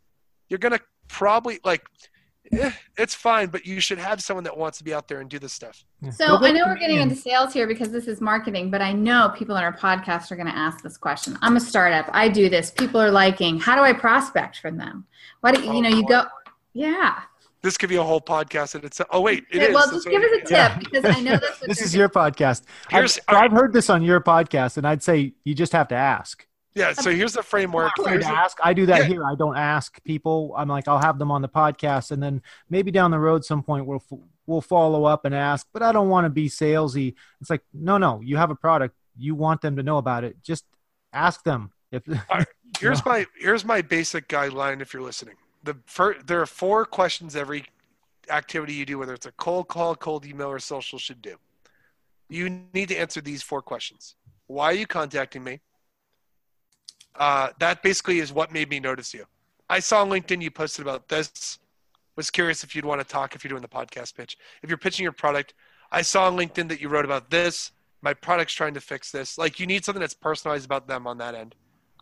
you're 0.48 0.58
gonna 0.58 0.80
probably 1.08 1.60
like 1.64 1.84
eh, 2.52 2.70
it's 2.98 3.14
fine, 3.14 3.48
but 3.48 3.66
you 3.66 3.80
should 3.80 3.98
have 3.98 4.20
someone 4.22 4.44
that 4.44 4.56
wants 4.56 4.78
to 4.78 4.84
be 4.84 4.92
out 4.94 5.08
there 5.08 5.20
and 5.20 5.28
do 5.30 5.38
this 5.38 5.52
stuff. 5.52 5.84
So 6.12 6.36
I 6.44 6.50
know 6.52 6.66
we're 6.66 6.76
getting 6.76 6.98
into 7.00 7.14
sales 7.16 7.52
here 7.52 7.66
because 7.66 7.90
this 7.90 8.06
is 8.06 8.20
marketing, 8.20 8.70
but 8.70 8.80
I 8.82 8.92
know 8.92 9.32
people 9.36 9.56
in 9.56 9.62
our 9.64 9.72
podcast 9.76 10.30
are 10.30 10.36
going 10.36 10.48
to 10.48 10.56
ask 10.56 10.82
this 10.82 10.96
question. 10.96 11.38
I'm 11.42 11.56
a 11.56 11.60
startup. 11.60 12.08
I 12.12 12.28
do 12.28 12.48
this. 12.48 12.70
People 12.70 13.00
are 13.00 13.10
liking. 13.10 13.58
How 13.58 13.74
do 13.76 13.82
I 13.82 13.92
prospect 13.92 14.58
from 14.58 14.76
them? 14.76 15.06
Why 15.40 15.52
do 15.52 15.62
you, 15.62 15.72
you 15.74 15.82
know 15.82 15.88
you 15.88 16.06
go? 16.06 16.24
Yeah. 16.74 17.20
This 17.62 17.76
could 17.78 17.88
be 17.90 17.96
a 17.96 18.02
whole 18.02 18.20
podcast 18.20 18.74
and 18.74 18.82
it's 18.84 19.00
Oh 19.10 19.20
wait, 19.20 19.44
it 19.52 19.56
Okay, 19.58 19.66
is. 19.68 19.74
well, 19.74 19.84
That's 19.86 20.04
just 20.04 20.08
give 20.08 20.20
us 20.20 20.30
a 20.34 20.40
tip 20.40 20.50
Yeah. 20.50 20.78
because 20.78 21.04
I 21.04 21.20
know 21.20 21.32
that's 21.32 21.42
what 21.60 21.68
This 21.68 21.78
they're 21.78 21.86
is 21.86 21.94
your 21.94 22.08
podcast. 22.08 22.62
I've, 22.86 22.92
Here's- 22.92 23.14
so 23.14 23.20
all 23.28 23.36
right. 23.36 23.44
I've 23.44 23.52
heard 23.56 23.72
this 23.72 23.88
on 23.88 24.02
your 24.02 24.20
podcast, 24.20 24.78
and 24.78 24.86
I'd 24.86 25.02
say 25.02 25.34
you 25.44 25.54
just 25.54 25.72
have 25.72 25.86
to 25.88 25.94
ask. 25.94 26.44
Yeah. 26.74 26.92
So 26.92 27.10
here's 27.10 27.34
the 27.34 27.42
framework. 27.42 27.92
Afraid 27.98 28.12
Here's 28.12 28.24
the- 28.24 28.30
ask. 28.32 28.58
I 28.62 28.72
do 28.72 28.86
that 28.86 29.00
Yeah. 29.00 29.04
here. 29.06 29.24
I 29.24 29.34
don't 29.34 29.56
ask 29.56 30.02
people. 30.04 30.54
I'm 30.56 30.68
like, 30.68 30.88
I'll 30.88 30.98
have 31.00 31.18
them 31.18 31.30
on 31.30 31.42
the 31.42 31.48
podcast, 31.48 32.10
and 32.10 32.22
then 32.22 32.42
maybe 32.70 32.90
down 32.90 33.10
the 33.10 33.18
road, 33.18 33.44
some 33.44 33.62
point 33.62 33.86
we'll 33.86 34.02
we'll 34.46 34.60
follow 34.62 35.04
up 35.04 35.24
and 35.24 35.34
ask. 35.34 35.66
But 35.72 35.82
I 35.82 35.92
don't 35.92 36.08
want 36.08 36.24
to 36.24 36.30
be 36.30 36.48
salesy. 36.48 37.14
It's 37.40 37.50
like, 37.50 37.62
no, 37.74 37.98
no. 37.98 38.20
You 38.22 38.36
have 38.38 38.50
a 38.50 38.54
product. 38.56 38.96
You 39.18 39.34
want 39.34 39.60
them 39.60 39.76
to 39.76 39.82
know 39.82 39.98
about 39.98 40.24
it. 40.24 40.42
Just 40.42 40.64
ask 41.12 41.42
them. 41.44 41.72
If 41.90 42.02
here's 42.80 43.04
my 43.04 43.26
here's 43.38 43.64
my 43.64 43.82
basic 43.82 44.28
guideline 44.28 44.80
if 44.80 44.94
you're 44.94 45.02
listening. 45.02 45.34
The 45.64 45.76
first, 45.86 46.26
there 46.26 46.40
are 46.40 46.46
four 46.46 46.84
questions 46.86 47.36
every 47.36 47.64
activity 48.30 48.72
you 48.72 48.86
do, 48.86 48.98
whether 48.98 49.12
it's 49.14 49.26
a 49.26 49.32
cold 49.32 49.68
call, 49.68 49.94
cold 49.94 50.24
email, 50.24 50.48
or 50.48 50.58
social, 50.58 50.98
should 50.98 51.20
do. 51.20 51.36
You 52.28 52.48
need 52.72 52.88
to 52.88 52.96
answer 52.96 53.20
these 53.20 53.42
four 53.42 53.60
questions. 53.62 54.16
Why 54.46 54.66
are 54.66 54.72
you 54.74 54.86
contacting 54.86 55.44
me? 55.44 55.60
Uh, 57.16 57.50
that 57.58 57.82
basically 57.82 58.18
is 58.18 58.32
what 58.32 58.52
made 58.52 58.68
me 58.70 58.80
notice 58.80 59.12
you. 59.12 59.24
I 59.68 59.80
saw 59.80 60.02
on 60.02 60.10
LinkedIn 60.10 60.42
you 60.42 60.50
posted 60.50 60.82
about 60.84 61.08
this. 61.08 61.58
Was 62.16 62.30
curious 62.30 62.62
if 62.62 62.76
you'd 62.76 62.84
want 62.84 63.00
to 63.00 63.06
talk 63.06 63.34
if 63.34 63.42
you're 63.42 63.48
doing 63.48 63.62
the 63.62 63.68
podcast 63.68 64.14
pitch. 64.14 64.36
If 64.62 64.68
you're 64.68 64.76
pitching 64.78 65.02
your 65.02 65.12
product, 65.12 65.54
I 65.90 66.02
saw 66.02 66.26
on 66.26 66.36
LinkedIn 66.36 66.68
that 66.68 66.80
you 66.80 66.88
wrote 66.90 67.06
about 67.06 67.30
this. 67.30 67.72
My 68.02 68.12
product's 68.12 68.52
trying 68.52 68.74
to 68.74 68.80
fix 68.80 69.10
this. 69.10 69.38
Like 69.38 69.58
you 69.58 69.66
need 69.66 69.84
something 69.84 70.00
that's 70.00 70.12
personalized 70.12 70.66
about 70.66 70.86
them 70.86 71.06
on 71.06 71.16
that 71.18 71.34
end. 71.34 71.54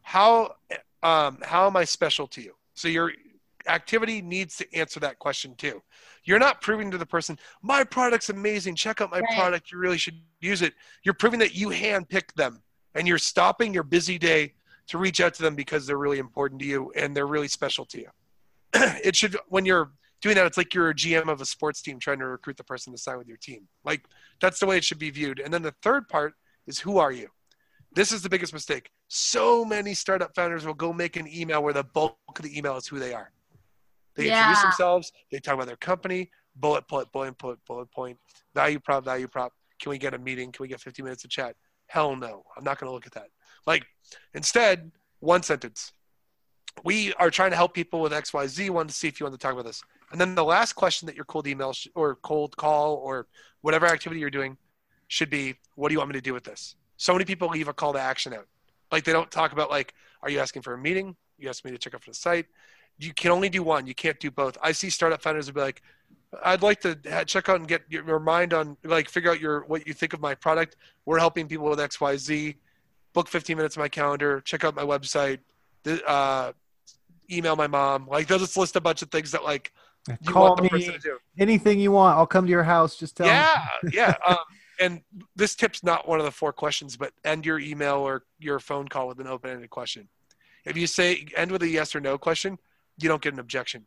How 0.03 0.57
um, 1.03 1.39
how 1.45 1.67
am 1.67 1.77
I 1.77 1.85
special 1.85 2.27
to 2.29 2.43
you? 2.43 2.55
So 2.75 2.89
your 2.89 3.13
activity 3.69 4.21
needs 4.21 4.57
to 4.57 4.75
answer 4.75 4.99
that 5.01 5.19
question 5.19 5.55
too. 5.55 5.83
You're 6.25 6.39
not 6.39 6.61
proving 6.61 6.91
to 6.91 6.99
the 6.99 7.07
person, 7.07 7.39
my 7.63 7.85
product's 7.85 8.31
amazing. 8.31 8.75
Check 8.75 9.01
out 9.01 9.11
my 9.11 9.21
Right. 9.21 9.37
product. 9.39 9.71
You 9.71 9.79
really 9.79 9.99
should 9.99 10.21
use 10.41 10.63
it. 10.63 10.75
You're 11.05 11.15
proving 11.15 11.39
that 11.41 11.55
you 11.55 11.69
handpicked 11.69 12.35
them 12.35 12.63
and 12.95 13.07
you're 13.07 13.19
stopping 13.19 13.73
your 13.73 13.83
busy 13.83 14.19
day 14.19 14.55
to 14.91 14.99
reach 14.99 15.21
out 15.21 15.33
to 15.35 15.43
them 15.43 15.55
because 15.55 15.87
they're 15.87 15.99
really 15.99 16.19
important 16.19 16.61
to 16.61 16.67
you 16.67 16.93
and 16.97 17.17
they're 17.17 17.27
really 17.27 17.49
special 17.49 17.85
to 17.87 17.99
you. 17.99 18.09
it 18.75 19.17
should 19.17 19.37
when 19.49 19.65
you're 19.65 19.93
doing 20.21 20.35
that, 20.35 20.47
it's 20.47 20.59
like 20.59 20.75
you're 20.75 20.91
a 20.91 20.95
GM 20.95 21.29
of 21.29 21.41
a 21.41 21.47
sports 21.47 21.81
team 21.81 21.99
trying 21.99 22.19
to 22.19 22.27
recruit 22.27 22.57
the 22.57 22.65
person 22.65 22.93
to 22.93 22.99
sign 22.99 23.17
with 23.17 23.29
your 23.29 23.37
team. 23.37 23.69
Like 23.85 24.05
that's 24.41 24.59
the 24.59 24.67
way 24.67 24.77
it 24.77 24.85
should 24.85 24.99
be 24.99 25.11
viewed. 25.11 25.39
And 25.39 25.55
then 25.55 25.63
the 25.63 25.75
third 25.83 26.09
part 26.09 26.35
is 26.67 26.81
who 26.81 26.99
are 26.99 27.13
you? 27.13 27.29
This 27.95 28.11
is 28.13 28.23
the 28.23 28.29
biggest 28.29 28.53
mistake. 28.53 28.91
So 29.09 29.65
many 29.65 29.95
startup 29.95 30.35
founders 30.35 30.67
will 30.67 30.75
go 30.75 30.93
make 30.93 31.17
an 31.17 31.29
email 31.33 31.63
where 31.63 31.73
the 31.73 31.85
bulk 31.85 32.19
of 32.37 32.43
the 32.43 32.57
email 32.57 32.77
is 32.77 32.87
who 32.87 32.99
they 32.99 33.15
are. 33.15 33.31
They 34.17 34.29
introduce 34.29 34.63
themselves, 34.63 35.13
they 35.31 35.39
talk 35.39 35.55
about 35.55 35.67
their 35.69 35.77
company, 35.77 36.31
bullet, 36.57 36.87
bullet, 36.89 37.11
bullet, 37.13 37.39
bullet, 37.39 37.59
bullet 37.65 37.91
point, 37.93 38.19
value 38.55 38.81
prop, 38.81 39.05
value 39.05 39.29
prop. 39.29 39.53
Can 39.81 39.91
we 39.91 39.99
get 39.99 40.15
a 40.15 40.19
meeting? 40.19 40.51
Can 40.51 40.65
we 40.65 40.69
get 40.69 40.81
50 40.81 41.03
minutes 41.03 41.23
to 41.23 41.29
chat? 41.29 41.55
Hell 41.87 42.17
no. 42.17 42.43
I'm 42.57 42.65
not 42.65 42.79
going 42.79 42.89
to 42.89 42.93
look 42.93 43.07
at 43.07 43.13
that. 43.13 43.29
Like, 43.67 43.85
instead, 44.35 44.91
one 45.21 45.43
sentence. 45.43 45.93
We 46.85 47.13
are 47.15 47.31
trying 47.31 47.51
to 47.51 47.57
help 47.57 47.75
people 47.75 48.01
with 48.01 48.13
XYZ. 48.13 48.71
Wanted 48.71 48.89
to 48.89 48.95
see 48.95 49.09
if 49.09 49.21
you 49.21 49.27
want 49.27 49.39
to 49.39 49.45
talk 49.45 49.53
about 49.53 49.67
this. 49.67 49.83
And 50.13 50.21
then 50.21 50.35
the 50.35 50.45
last 50.45 50.75
question 50.75 51.07
that 51.07 51.17
your 51.17 51.25
cold 51.25 51.47
email 51.47 51.73
sh- 51.73 51.89
or 51.95 52.17
cold 52.17 52.57
call 52.57 52.97
or 52.97 53.27
whatever 53.61 53.87
activity 53.87 54.21
you're 54.21 54.31
doing 54.31 54.57
should 55.09 55.31
be, 55.31 55.55
what 55.75 55.89
do 55.89 55.95
you 55.95 55.99
want 55.99 56.11
me 56.11 56.15
to 56.15 56.21
do 56.21 56.33
with 56.33 56.45
this? 56.45 56.77
So 56.97 57.13
many 57.13 57.25
people 57.25 57.49
leave 57.49 57.69
a 57.69 57.73
call 57.73 57.93
to 57.93 58.01
action 58.01 58.33
out. 58.33 58.47
Like 58.93 59.05
they 59.05 59.13
don't 59.13 59.31
talk 59.31 59.53
about 59.53 59.71
like, 59.71 59.95
are 60.23 60.31
you 60.31 60.39
asking 60.39 60.63
for 60.63 60.75
a 60.75 60.79
meeting? 60.79 61.17
You 61.39 61.49
asked 61.49 61.65
me 61.65 61.71
to 61.71 61.79
check 61.79 61.95
out 61.95 62.03
for 62.03 62.11
the 62.11 62.15
site. 62.15 62.47
You 62.99 63.15
can 63.15 63.31
only 63.31 63.49
do 63.49 63.63
one. 63.63 63.87
You 63.87 63.95
can't 63.95 64.19
do 64.21 64.31
both. 64.31 64.59
I 64.63 64.73
see 64.73 64.91
startup 64.91 65.23
founders 65.23 65.47
will 65.47 65.55
be 65.55 65.61
like, 65.61 65.83
I'd 66.45 66.63
like 66.63 66.81
to 66.83 66.97
check 67.25 67.49
out 67.49 67.57
and 67.57 67.67
get 67.67 67.83
your, 67.89 68.07
your 68.07 68.19
mind 68.21 68.53
on 68.53 68.77
like 68.85 69.09
figure 69.09 69.31
out 69.31 69.41
your 69.41 69.65
what 69.67 69.87
you 69.87 69.95
think 69.95 70.13
of 70.13 70.21
my 70.21 70.35
product. 70.35 70.77
We're 71.07 71.19
helping 71.19 71.49
people 71.49 71.69
with 71.69 71.81
X 71.81 72.01
Y 72.01 72.17
Z. 72.17 72.57
Book 73.13 73.29
15 73.29 73.57
minutes 73.57 73.77
of 73.77 73.81
my 73.81 73.89
calendar. 73.89 74.41
Check 74.41 74.65
out 74.65 74.75
my 74.75 74.83
website. 74.83 75.39
Uh, 75.87 76.53
email 77.31 77.57
my 77.57 77.67
mom. 77.67 78.07
Like 78.07 78.27
they'll 78.27 78.39
just 78.39 78.57
list 78.57 78.77
a 78.77 78.81
bunch 78.81 79.03
of 79.03 79.11
things 79.11 79.33
that 79.33 79.45
like 79.45 79.73
you 80.09 80.33
call 80.33 80.49
want 80.49 80.63
the 80.63 80.69
person 80.69 80.89
me 80.89 80.95
to 80.95 80.99
do. 80.99 81.19
anything 81.39 81.81
you 81.81 81.93
want. 81.93 82.17
I'll 82.17 82.27
come 82.27 82.47
to 82.47 82.51
your 82.51 82.63
house. 82.63 82.97
Just 82.97 83.17
tell 83.17 83.27
me. 83.27 83.33
Yeah, 83.33 83.67
yeah. 83.93 84.15
Um, 84.27 84.37
and 84.81 85.03
this 85.37 85.55
tip's 85.55 85.85
not 85.85 86.09
one 86.09 86.19
of 86.19 86.25
the 86.25 86.31
four 86.31 86.53
questions, 86.53 86.97
but 86.97 87.13
end 87.25 87.45
your 87.45 87.59
email 87.59 87.97
or 87.97 88.25
your 88.39 88.59
phone 88.59 88.89
call 88.89 89.09
with 89.09 89.21
an 89.21 89.27
open-ended 89.27 89.69
question. 89.69 90.09
If 90.65 90.77
you 90.77 90.87
say 90.87 91.27
end 91.37 91.51
with 91.51 91.63
a 91.63 91.69
yes 91.69 91.95
or 91.95 92.01
no 92.01 92.17
question, 92.17 92.59
you 92.99 93.09
don't 93.09 93.21
get 93.21 93.35
an 93.35 93.41
objection. 93.41 93.87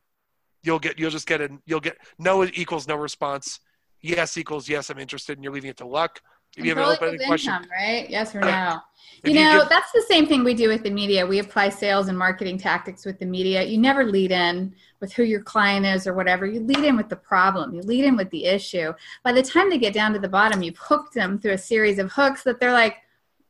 You'll 0.61 0.79
get 0.79 0.97
you'll 0.99 1.11
just 1.11 1.27
get 1.27 1.41
a 1.41 1.49
you'll 1.65 1.79
get 1.79 1.97
no 2.19 2.43
equals 2.43 2.87
no 2.87 2.95
response. 2.95 3.59
Yes 4.01 4.37
equals 4.37 4.69
yes, 4.69 4.89
I'm 4.89 4.99
interested, 4.99 5.37
and 5.37 5.43
you're 5.43 5.53
leaving 5.53 5.69
it 5.69 5.77
to 5.77 5.87
luck. 5.87 6.21
If 6.57 6.65
you 6.65 6.75
have 6.75 6.77
an 6.79 6.95
open-ended 6.95 7.27
question, 7.27 7.53
income, 7.53 7.69
right? 7.71 8.09
Yes 8.09 8.35
or 8.35 8.41
no? 8.41 8.79
You 9.25 9.33
know, 9.35 9.59
give- 9.59 9.69
that's 9.69 9.91
the 9.91 10.01
same 10.07 10.27
thing 10.27 10.43
we 10.43 10.53
do 10.53 10.67
with 10.67 10.83
the 10.83 10.89
media. 10.91 11.25
We 11.25 11.39
apply 11.39 11.69
sales 11.69 12.09
and 12.09 12.17
marketing 12.17 12.57
tactics 12.57 13.05
with 13.05 13.19
the 13.19 13.25
media. 13.25 13.63
You 13.63 13.77
never 13.77 14.03
lead 14.03 14.31
in 14.31 14.75
with 14.99 15.13
who 15.13 15.23
your 15.23 15.41
client 15.41 15.85
is 15.85 16.05
or 16.05 16.13
whatever. 16.13 16.45
You 16.45 16.59
lead 16.59 16.83
in 16.83 16.97
with 16.97 17.09
the 17.09 17.15
problem. 17.15 17.73
You 17.73 17.81
lead 17.81 18.05
in 18.05 18.17
with 18.17 18.29
the 18.31 18.45
issue. 18.45 18.93
By 19.23 19.31
the 19.31 19.41
time 19.41 19.69
they 19.69 19.77
get 19.77 19.93
down 19.93 20.13
to 20.13 20.19
the 20.19 20.27
bottom, 20.27 20.61
you've 20.61 20.77
hooked 20.77 21.13
them 21.13 21.39
through 21.39 21.53
a 21.53 21.57
series 21.57 21.99
of 21.99 22.11
hooks 22.11 22.43
that 22.43 22.59
they're 22.59 22.73
like, 22.73 22.97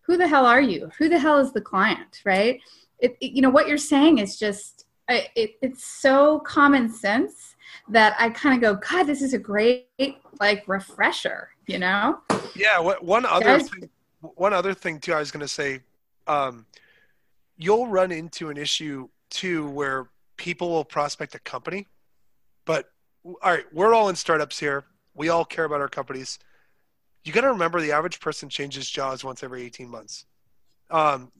"Who 0.02 0.16
the 0.16 0.28
hell 0.28 0.46
are 0.46 0.62
you? 0.62 0.92
Who 1.00 1.10
the 1.10 1.20
hell 1.20 1.40
is 1.40 1.52
the 1.54 1.62
client?" 1.62 2.22
Right? 2.24 2.62
It, 3.00 3.18
it- 3.20 3.32
you 3.34 3.42
know 3.42 3.50
what 3.50 3.68
you're 3.68 3.78
saying 3.78 4.20
is 4.20 4.38
just 4.38 4.86
it, 5.10 5.56
it's 5.62 5.84
so 5.84 6.40
common 6.40 6.88
sense 6.90 7.56
that 7.90 8.16
I 8.20 8.30
kind 8.30 8.56
of 8.56 8.62
go, 8.62 8.80
"God, 8.90 9.04
this 9.04 9.22
is 9.22 9.34
a 9.34 9.40
great 9.40 9.88
like 10.40 10.64
refresher." 10.68 11.50
You 11.68 11.80
know? 11.80 12.20
Yeah, 12.56 12.80
what, 12.80 13.04
one 13.04 13.26
other 13.26 13.60
thing, 13.60 13.90
one 14.22 14.54
other 14.54 14.74
thing 14.74 15.00
too. 15.00 15.14
I 15.14 15.20
was 15.20 15.32
going 15.32 15.42
to 15.42 15.48
say, 15.48 15.82
um, 16.28 16.66
you'll 17.58 17.88
run 17.88 18.12
into 18.12 18.50
an 18.50 18.58
issue 18.58 19.08
too 19.30 19.68
where 19.70 20.08
people 20.38 20.70
will 20.70 20.86
prospect 20.86 21.36
a 21.36 21.40
company, 21.40 21.88
but 22.66 22.90
all 23.26 23.38
right, 23.44 23.66
we're 23.72 23.94
all 23.94 24.10
in 24.10 24.16
startups 24.16 24.60
here. 24.60 24.86
We 25.16 25.30
all 25.30 25.46
care 25.46 25.66
about 25.66 25.80
our 25.80 25.88
companies. 25.88 26.40
You 27.24 27.32
got 27.32 27.42
to 27.42 27.50
remember 27.50 27.80
the 27.80 27.92
average 27.92 28.20
person 28.20 28.50
changes 28.50 28.90
jobs 28.90 29.24
once 29.24 29.44
every 29.44 29.64
18 29.64 29.88
months. 29.88 30.26
Um, 30.92 31.32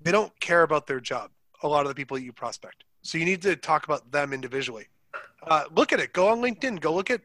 they 0.00 0.10
don't 0.10 0.38
care 0.40 0.62
about 0.62 0.86
their 0.86 1.00
job. 1.00 1.30
A 1.62 1.68
lot 1.68 1.82
of 1.82 1.88
the 1.88 1.94
people 1.94 2.16
that 2.16 2.22
you 2.22 2.32
prospect. 2.32 2.84
So 3.02 3.18
you 3.18 3.24
need 3.24 3.42
to 3.42 3.56
talk 3.56 3.84
about 3.84 4.10
them 4.10 4.32
individually. 4.32 4.86
Uh, 5.46 5.64
look 5.74 5.92
at 5.92 6.00
it. 6.00 6.12
Go 6.12 6.28
on 6.28 6.40
LinkedIn. 6.40 6.80
Go 6.80 6.94
look 6.94 7.10
at 7.10 7.20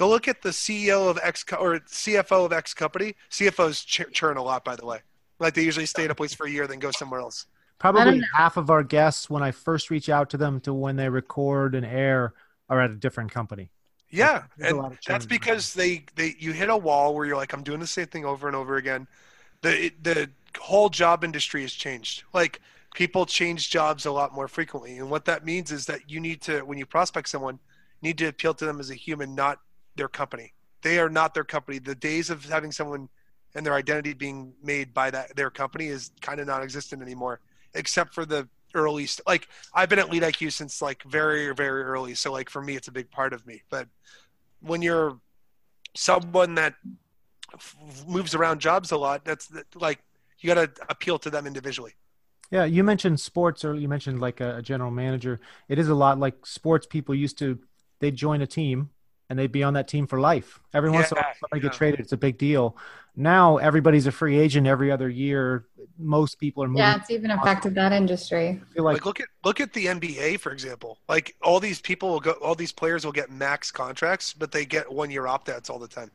Go 0.00 0.08
look 0.08 0.28
at 0.28 0.40
the 0.40 0.48
CEO 0.48 1.10
of 1.10 1.18
X 1.22 1.44
co- 1.44 1.56
or 1.56 1.78
CFO 1.80 2.46
of 2.46 2.54
X 2.54 2.72
company. 2.72 3.16
CFOs 3.30 3.84
ch- 3.84 4.10
churn 4.14 4.38
a 4.38 4.42
lot, 4.42 4.64
by 4.64 4.74
the 4.74 4.86
way. 4.86 5.00
Like 5.38 5.52
they 5.52 5.62
usually 5.62 5.84
stay 5.84 6.06
in 6.06 6.10
a 6.10 6.14
place 6.14 6.32
for 6.32 6.46
a 6.46 6.50
year, 6.50 6.66
then 6.66 6.78
go 6.78 6.90
somewhere 6.90 7.20
else. 7.20 7.44
Probably 7.78 8.22
half 8.34 8.56
of 8.56 8.70
our 8.70 8.82
guests, 8.82 9.28
when 9.28 9.42
I 9.42 9.50
first 9.50 9.90
reach 9.90 10.08
out 10.08 10.30
to 10.30 10.38
them 10.38 10.58
to 10.60 10.72
when 10.72 10.96
they 10.96 11.10
record 11.10 11.74
and 11.74 11.84
air, 11.84 12.32
are 12.70 12.80
at 12.80 12.90
a 12.90 12.94
different 12.94 13.30
company. 13.30 13.70
Yeah, 14.10 14.44
There's 14.56 14.72
a 14.72 14.76
and 14.76 14.82
lot 14.82 14.92
of 14.92 14.98
that's 15.06 15.26
because 15.26 15.74
they 15.74 16.04
they 16.16 16.34
you 16.38 16.52
hit 16.52 16.68
a 16.70 16.76
wall 16.76 17.14
where 17.14 17.26
you're 17.26 17.36
like, 17.36 17.52
I'm 17.52 17.62
doing 17.62 17.80
the 17.80 17.86
same 17.86 18.06
thing 18.06 18.24
over 18.24 18.46
and 18.48 18.56
over 18.56 18.76
again. 18.76 19.06
The 19.62 19.86
it- 19.86 20.04
the 20.04 20.30
whole 20.58 20.88
job 20.88 21.24
industry 21.24 21.62
has 21.62 21.72
changed. 21.72 22.24
Like 22.32 22.60
people 22.94 23.24
change 23.26 23.70
jobs 23.70 24.06
a 24.06 24.10
lot 24.12 24.34
more 24.34 24.48
frequently, 24.48 24.98
and 24.98 25.10
what 25.10 25.26
that 25.26 25.44
means 25.44 25.70
is 25.70 25.86
that 25.86 26.10
you 26.10 26.20
need 26.20 26.40
to 26.42 26.62
when 26.62 26.78
you 26.78 26.86
prospect 26.86 27.28
someone, 27.28 27.60
need 28.02 28.18
to 28.18 28.26
appeal 28.26 28.54
to 28.54 28.66
them 28.66 28.80
as 28.80 28.90
a 28.90 28.94
human, 28.94 29.34
not 29.34 29.60
their 29.96 30.08
company. 30.08 30.52
They 30.82 30.98
are 30.98 31.08
not 31.10 31.34
their 31.34 31.44
company. 31.44 31.78
The 31.78 31.94
days 31.94 32.30
of 32.30 32.44
having 32.44 32.72
someone 32.72 33.08
and 33.54 33.66
their 33.66 33.74
identity 33.74 34.14
being 34.14 34.52
made 34.62 34.94
by 34.94 35.10
that 35.10 35.34
their 35.36 35.50
company 35.50 35.86
is 35.86 36.10
kind 36.20 36.40
of 36.40 36.46
non-existent 36.46 37.02
anymore, 37.02 37.40
except 37.74 38.14
for 38.14 38.24
the 38.24 38.48
early 38.74 39.06
st- 39.06 39.26
like 39.26 39.48
I've 39.74 39.88
been 39.88 39.98
at 39.98 40.08
Lead 40.08 40.22
IQ 40.22 40.52
since 40.52 40.80
like 40.80 41.02
very 41.04 41.52
very 41.54 41.82
early. 41.82 42.14
So 42.14 42.32
like 42.32 42.48
for 42.48 42.62
me, 42.62 42.76
it's 42.76 42.88
a 42.88 42.92
big 42.92 43.10
part 43.10 43.32
of 43.32 43.46
me. 43.46 43.62
But 43.68 43.88
when 44.60 44.82
you're 44.82 45.18
someone 45.96 46.54
that 46.54 46.74
f- 47.52 47.76
moves 48.06 48.34
around 48.34 48.60
jobs 48.60 48.92
a 48.92 48.96
lot, 48.96 49.24
that's 49.24 49.50
like 49.74 50.00
you 50.38 50.54
got 50.54 50.76
to 50.76 50.82
appeal 50.88 51.18
to 51.18 51.30
them 51.30 51.46
individually. 51.46 51.92
Yeah, 52.50 52.64
you 52.64 52.82
mentioned 52.82 53.20
sports, 53.20 53.64
or 53.64 53.74
you 53.74 53.88
mentioned 53.88 54.20
like 54.20 54.40
a, 54.40 54.56
a 54.56 54.62
general 54.62 54.90
manager. 54.90 55.40
It 55.68 55.78
is 55.78 55.88
a 55.88 55.94
lot 55.94 56.18
like 56.18 56.46
sports. 56.46 56.86
People 56.86 57.14
used 57.14 57.38
to 57.38 57.58
they 58.00 58.10
join 58.10 58.40
a 58.40 58.46
team 58.46 58.90
and 59.30 59.38
they'd 59.38 59.52
be 59.52 59.62
on 59.62 59.74
that 59.74 59.86
team 59.88 60.08
for 60.08 60.20
life. 60.20 60.60
Every 60.74 60.90
once 60.90 61.10
in 61.12 61.16
a 61.16 61.20
while, 61.20 61.32
somebody 61.40 61.64
yeah. 61.64 61.70
get 61.70 61.72
traded. 61.72 62.00
It's 62.00 62.12
a 62.12 62.16
big 62.16 62.36
deal. 62.36 62.76
Now 63.16 63.58
everybody's 63.58 64.06
a 64.06 64.12
free 64.12 64.38
agent 64.38 64.66
every 64.66 64.90
other 64.90 65.08
year. 65.08 65.66
Most 65.98 66.40
people 66.40 66.64
are 66.64 66.68
moving. 66.68 66.78
Yeah, 66.78 66.96
it's 66.96 67.10
even 67.10 67.30
affected 67.30 67.74
that 67.76 67.92
industry. 67.92 68.60
Like, 68.74 68.94
like, 68.94 69.06
look 69.06 69.20
at 69.20 69.28
look 69.44 69.60
at 69.60 69.72
the 69.72 69.86
NBA 69.86 70.40
for 70.40 70.52
example. 70.52 70.98
Like 71.08 71.36
all 71.42 71.60
these 71.60 71.80
people 71.80 72.10
will 72.10 72.20
go, 72.20 72.32
all 72.32 72.54
these 72.54 72.72
players 72.72 73.04
will 73.04 73.12
get 73.12 73.30
max 73.30 73.70
contracts, 73.70 74.34
but 74.34 74.52
they 74.52 74.64
get 74.64 74.92
one 74.92 75.10
year 75.10 75.26
opt 75.26 75.48
outs 75.48 75.70
all 75.70 75.78
the 75.78 75.88
time. 75.88 76.10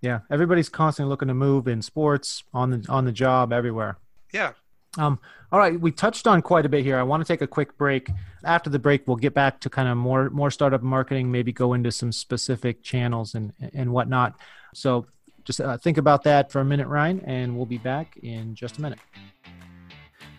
Yeah, 0.00 0.20
everybody's 0.30 0.68
constantly 0.68 1.10
looking 1.10 1.28
to 1.28 1.34
move 1.34 1.66
in 1.66 1.82
sports, 1.82 2.44
on 2.54 2.70
the 2.70 2.86
on 2.88 3.04
the 3.04 3.12
job, 3.12 3.52
everywhere. 3.52 3.98
Yeah. 4.32 4.52
Um, 4.98 5.20
all 5.52 5.58
right, 5.58 5.80
we 5.80 5.92
touched 5.92 6.26
on 6.26 6.42
quite 6.42 6.66
a 6.66 6.68
bit 6.68 6.84
here. 6.84 6.98
I 6.98 7.02
want 7.04 7.24
to 7.24 7.32
take 7.32 7.40
a 7.40 7.46
quick 7.46 7.78
break. 7.78 8.10
After 8.44 8.68
the 8.68 8.78
break, 8.78 9.06
we'll 9.06 9.16
get 9.16 9.32
back 9.32 9.60
to 9.60 9.70
kind 9.70 9.88
of 9.88 9.96
more 9.96 10.28
more 10.28 10.50
startup 10.50 10.82
marketing, 10.82 11.30
maybe 11.30 11.52
go 11.52 11.72
into 11.72 11.90
some 11.90 12.12
specific 12.12 12.82
channels 12.82 13.34
and 13.34 13.52
and 13.72 13.92
whatnot. 13.92 14.38
So 14.74 15.06
just 15.44 15.60
uh, 15.60 15.78
think 15.78 15.96
about 15.96 16.24
that 16.24 16.52
for 16.52 16.60
a 16.60 16.64
minute, 16.64 16.88
Ryan, 16.88 17.20
and 17.20 17.56
we'll 17.56 17.66
be 17.66 17.78
back 17.78 18.18
in 18.22 18.54
just 18.54 18.78
a 18.78 18.82
minute. 18.82 18.98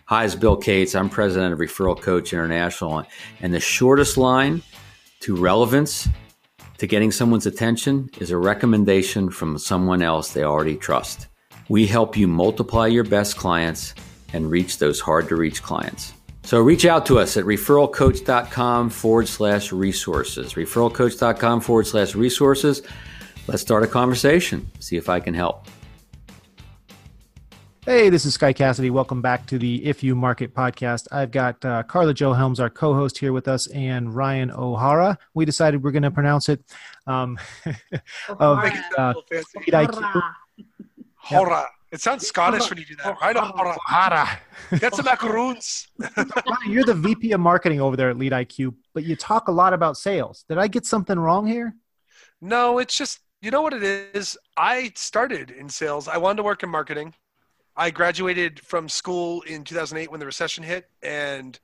Hi, 0.04 0.24
it's 0.24 0.34
Bill 0.34 0.56
Cates. 0.56 0.94
I'm 0.94 1.08
president 1.08 1.52
of 1.52 1.58
Referral 1.58 2.00
Coach 2.00 2.32
International, 2.32 3.04
and 3.40 3.54
the 3.54 3.60
shortest 3.60 4.16
line 4.16 4.62
to 5.20 5.36
relevance 5.36 6.08
to 6.78 6.86
getting 6.86 7.10
someone's 7.10 7.46
attention 7.46 8.10
is 8.18 8.30
a 8.30 8.36
recommendation 8.36 9.30
from 9.30 9.58
someone 9.58 10.02
else 10.02 10.32
they 10.32 10.44
already 10.44 10.76
trust. 10.76 11.26
We 11.68 11.86
help 11.86 12.16
you 12.16 12.26
multiply 12.26 12.86
your 12.86 13.04
best 13.04 13.36
clients 13.36 13.94
and 14.32 14.50
reach 14.50 14.78
those 14.78 15.00
hard 15.00 15.28
to 15.28 15.36
reach 15.36 15.62
clients. 15.62 16.12
So 16.42 16.60
reach 16.60 16.86
out 16.86 17.06
to 17.06 17.18
us 17.18 17.36
at 17.36 17.44
referralcoach.com 17.44 18.90
forward 18.90 19.28
slash 19.28 19.72
resources. 19.72 20.54
Referralcoach.com 20.54 21.60
forward 21.60 21.86
slash 21.86 22.14
resources. 22.14 22.82
Let's 23.46 23.62
start 23.62 23.82
a 23.82 23.86
conversation, 23.86 24.70
see 24.78 24.96
if 24.96 25.08
I 25.08 25.20
can 25.20 25.34
help. 25.34 25.66
Hey, 27.86 28.10
this 28.10 28.26
is 28.26 28.34
Sky 28.34 28.52
Cassidy. 28.52 28.90
Welcome 28.90 29.22
back 29.22 29.46
to 29.46 29.58
the 29.58 29.84
If 29.84 30.02
You 30.02 30.14
Market 30.14 30.54
podcast. 30.54 31.08
I've 31.10 31.30
got 31.30 31.64
uh, 31.64 31.82
Karla 31.84 32.12
Jo 32.12 32.34
Helms, 32.34 32.60
our 32.60 32.68
co 32.68 32.94
host, 32.94 33.16
here 33.18 33.32
with 33.32 33.48
us, 33.48 33.66
and 33.68 34.14
Ryan 34.14 34.50
O'Hara. 34.50 35.18
We 35.32 35.46
decided 35.46 35.82
we're 35.82 35.90
going 35.90 36.02
to 36.02 36.10
pronounce 36.10 36.50
it 36.50 36.62
um, 37.06 37.38
of 38.28 38.58
uh, 38.58 39.14
IQ. 39.66 40.22
Hora. 41.16 41.66
It 41.92 42.00
sounds 42.00 42.26
Scottish 42.26 42.70
when 42.70 42.78
you 42.78 42.84
do 42.84 42.96
that. 43.02 43.16
Right? 43.20 43.36
O'Hara. 43.36 44.28
Get 44.78 44.94
some 44.94 45.04
macaroons. 45.04 45.88
You're 46.68 46.84
the 46.84 46.94
VP 46.94 47.32
of 47.32 47.40
marketing 47.40 47.80
over 47.80 47.96
there 47.96 48.10
at 48.10 48.16
Lead 48.16 48.32
IQ, 48.32 48.74
but 48.94 49.04
you 49.04 49.16
talk 49.16 49.48
a 49.48 49.52
lot 49.52 49.72
about 49.72 49.96
sales. 49.96 50.44
Did 50.48 50.58
I 50.58 50.68
get 50.68 50.86
something 50.86 51.18
wrong 51.18 51.46
here? 51.46 51.74
No, 52.40 52.78
it's 52.78 52.96
just, 52.96 53.20
you 53.42 53.50
know 53.50 53.62
what 53.62 53.72
it 53.72 53.82
is? 53.82 54.38
I 54.56 54.92
started 54.94 55.50
in 55.50 55.68
sales. 55.68 56.06
I 56.06 56.16
wanted 56.18 56.36
to 56.38 56.42
work 56.44 56.62
in 56.62 56.70
marketing. 56.70 57.14
I 57.76 57.90
graduated 57.90 58.60
from 58.60 58.88
school 58.88 59.42
in 59.42 59.64
2008 59.64 60.10
when 60.10 60.20
the 60.20 60.26
recession 60.26 60.62
hit, 60.62 60.88
and 61.02 61.58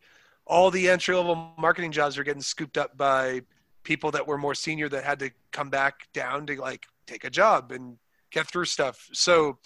all 0.46 0.70
the 0.70 0.88
entry 0.88 1.14
level 1.14 1.52
marketing 1.58 1.92
jobs 1.92 2.16
were 2.16 2.24
getting 2.24 2.42
scooped 2.42 2.78
up 2.78 2.96
by 2.96 3.42
people 3.84 4.10
that 4.10 4.26
were 4.26 4.38
more 4.38 4.54
senior 4.54 4.88
that 4.88 5.04
had 5.04 5.20
to 5.20 5.30
come 5.52 5.70
back 5.70 6.08
down 6.12 6.46
to 6.46 6.60
like 6.60 6.86
take 7.06 7.24
a 7.24 7.30
job 7.30 7.70
and 7.70 7.98
get 8.30 8.46
through 8.46 8.64
stuff. 8.64 9.08
So 9.12 9.58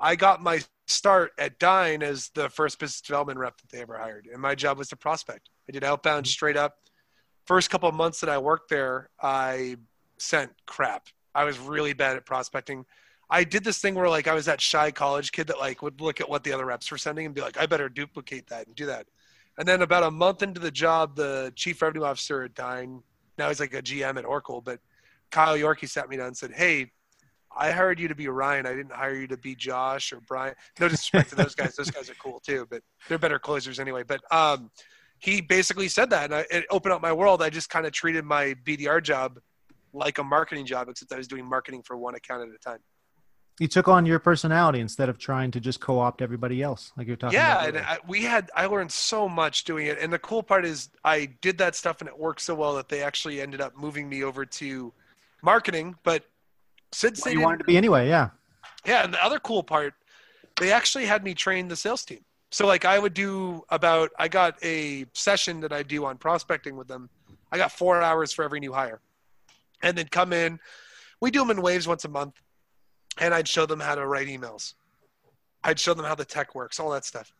I 0.00 0.16
got 0.16 0.42
my 0.42 0.60
start 0.86 1.32
at 1.38 1.58
Dyn 1.58 2.02
as 2.02 2.30
the 2.30 2.48
first 2.48 2.78
business 2.78 3.00
development 3.00 3.38
rep 3.38 3.60
that 3.60 3.70
they 3.70 3.80
ever 3.80 3.98
hired, 3.98 4.28
and 4.32 4.40
my 4.40 4.54
job 4.54 4.78
was 4.78 4.88
to 4.88 4.96
prospect. 4.96 5.50
I 5.68 5.72
did 5.72 5.84
outbound 5.84 6.24
mm-hmm. 6.24 6.30
straight 6.30 6.56
up. 6.56 6.78
First 7.46 7.70
couple 7.70 7.88
of 7.88 7.94
months 7.94 8.20
that 8.20 8.30
I 8.30 8.38
worked 8.38 8.70
there, 8.70 9.08
I 9.20 9.76
sent 10.18 10.52
crap. 10.66 11.08
I 11.34 11.44
was 11.44 11.58
really 11.58 11.92
bad 11.92 12.16
at 12.16 12.26
prospecting. 12.26 12.84
I 13.30 13.44
did 13.44 13.64
this 13.64 13.78
thing 13.78 13.94
where 13.94 14.08
like 14.08 14.26
I 14.26 14.34
was 14.34 14.46
that 14.46 14.60
shy 14.60 14.90
college 14.90 15.32
kid 15.32 15.48
that 15.48 15.58
like 15.58 15.82
would 15.82 16.00
look 16.00 16.20
at 16.20 16.28
what 16.28 16.44
the 16.44 16.52
other 16.52 16.66
reps 16.66 16.90
were 16.90 16.98
sending 16.98 17.26
and 17.26 17.34
be 17.34 17.40
like, 17.40 17.58
I 17.58 17.66
better 17.66 17.88
duplicate 17.88 18.48
that 18.48 18.66
and 18.66 18.74
do 18.74 18.86
that. 18.86 19.06
And 19.58 19.66
then 19.66 19.82
about 19.82 20.04
a 20.04 20.10
month 20.10 20.42
into 20.42 20.60
the 20.60 20.70
job, 20.70 21.16
the 21.16 21.52
chief 21.54 21.82
revenue 21.82 22.04
officer 22.04 22.42
at 22.44 22.54
Dyn, 22.54 23.02
now 23.36 23.48
he's 23.48 23.60
like 23.60 23.74
a 23.74 23.82
GM 23.82 24.16
at 24.16 24.24
Oracle, 24.24 24.60
but 24.60 24.80
Kyle 25.30 25.56
Yorkie 25.56 25.88
sat 25.88 26.08
me 26.08 26.16
down 26.16 26.28
and 26.28 26.36
said, 26.36 26.52
Hey, 26.52 26.92
I 27.56 27.70
hired 27.70 27.98
you 27.98 28.08
to 28.08 28.14
be 28.14 28.28
Ryan. 28.28 28.66
I 28.66 28.74
didn't 28.74 28.92
hire 28.92 29.14
you 29.14 29.26
to 29.28 29.36
be 29.36 29.54
Josh 29.54 30.12
or 30.12 30.20
Brian. 30.20 30.54
No 30.78 30.88
disrespect 30.88 31.30
to 31.30 31.36
those 31.36 31.54
guys. 31.54 31.74
Those 31.76 31.90
guys 31.90 32.08
are 32.10 32.14
cool 32.14 32.40
too, 32.40 32.66
but 32.70 32.82
they're 33.08 33.18
better 33.18 33.38
closers 33.38 33.80
anyway. 33.80 34.02
But 34.02 34.20
um, 34.32 34.70
he 35.18 35.40
basically 35.40 35.88
said 35.88 36.10
that, 36.10 36.24
and 36.26 36.34
I, 36.34 36.46
it 36.50 36.66
opened 36.70 36.92
up 36.92 37.02
my 37.02 37.12
world. 37.12 37.42
I 37.42 37.50
just 37.50 37.70
kind 37.70 37.86
of 37.86 37.92
treated 37.92 38.24
my 38.24 38.54
BDR 38.64 39.02
job 39.02 39.40
like 39.92 40.18
a 40.18 40.24
marketing 40.24 40.66
job, 40.66 40.88
except 40.88 41.12
I 41.12 41.16
was 41.16 41.28
doing 41.28 41.44
marketing 41.44 41.82
for 41.82 41.96
one 41.96 42.14
account 42.14 42.48
at 42.48 42.54
a 42.54 42.58
time 42.58 42.80
you 43.58 43.66
took 43.66 43.88
on 43.88 44.06
your 44.06 44.18
personality 44.18 44.80
instead 44.80 45.08
of 45.08 45.18
trying 45.18 45.50
to 45.50 45.60
just 45.60 45.80
co-opt 45.80 46.22
everybody 46.22 46.62
else 46.62 46.92
like 46.96 47.06
you're 47.06 47.16
talking 47.16 47.34
yeah 47.34 47.64
and 47.64 47.78
I, 47.78 47.98
we 48.06 48.22
had 48.22 48.50
i 48.54 48.66
learned 48.66 48.92
so 48.92 49.28
much 49.28 49.64
doing 49.64 49.86
it 49.86 49.98
and 50.00 50.12
the 50.12 50.18
cool 50.18 50.42
part 50.42 50.64
is 50.64 50.90
i 51.04 51.26
did 51.40 51.58
that 51.58 51.74
stuff 51.74 52.00
and 52.00 52.08
it 52.08 52.18
worked 52.18 52.40
so 52.40 52.54
well 52.54 52.74
that 52.76 52.88
they 52.88 53.02
actually 53.02 53.40
ended 53.40 53.60
up 53.60 53.76
moving 53.76 54.08
me 54.08 54.22
over 54.22 54.44
to 54.44 54.92
marketing 55.42 55.96
but 56.02 56.24
since 56.92 57.24
well, 57.24 57.34
you 57.34 57.40
wanted 57.40 57.58
to 57.58 57.64
be 57.64 57.76
anyway 57.76 58.08
yeah 58.08 58.30
yeah 58.86 59.04
and 59.04 59.14
the 59.14 59.24
other 59.24 59.38
cool 59.38 59.62
part 59.62 59.94
they 60.58 60.72
actually 60.72 61.06
had 61.06 61.22
me 61.22 61.34
train 61.34 61.68
the 61.68 61.76
sales 61.76 62.04
team 62.04 62.20
so 62.50 62.66
like 62.66 62.84
i 62.84 62.98
would 62.98 63.14
do 63.14 63.62
about 63.70 64.10
i 64.18 64.28
got 64.28 64.56
a 64.64 65.04
session 65.12 65.60
that 65.60 65.72
i 65.72 65.82
do 65.82 66.04
on 66.04 66.16
prospecting 66.16 66.76
with 66.76 66.88
them 66.88 67.08
i 67.52 67.56
got 67.56 67.70
four 67.72 68.00
hours 68.02 68.32
for 68.32 68.44
every 68.44 68.60
new 68.60 68.72
hire 68.72 69.00
and 69.82 69.96
then 69.96 70.06
come 70.08 70.32
in 70.32 70.58
we 71.20 71.30
do 71.30 71.40
them 71.40 71.50
in 71.50 71.62
waves 71.62 71.86
once 71.86 72.04
a 72.04 72.08
month 72.08 72.40
and 73.20 73.34
I'd 73.34 73.48
show 73.48 73.66
them 73.66 73.80
how 73.80 73.94
to 73.94 74.06
write 74.06 74.28
emails. 74.28 74.74
I'd 75.64 75.78
show 75.78 75.94
them 75.94 76.04
how 76.04 76.14
the 76.14 76.24
tech 76.24 76.54
works, 76.54 76.78
all 76.78 76.90
that 76.90 77.04
stuff. 77.04 77.32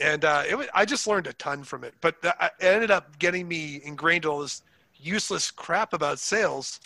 And 0.00 0.24
uh, 0.24 0.42
it 0.48 0.56
was, 0.56 0.66
I 0.74 0.84
just 0.84 1.06
learned 1.06 1.26
a 1.26 1.32
ton 1.34 1.62
from 1.62 1.84
it. 1.84 1.94
But 2.00 2.16
it 2.24 2.34
ended 2.60 2.90
up 2.90 3.18
getting 3.18 3.46
me 3.46 3.80
ingrained 3.84 4.26
all 4.26 4.40
this 4.40 4.62
useless 4.96 5.50
crap 5.50 5.92
about 5.92 6.18
sales. 6.18 6.80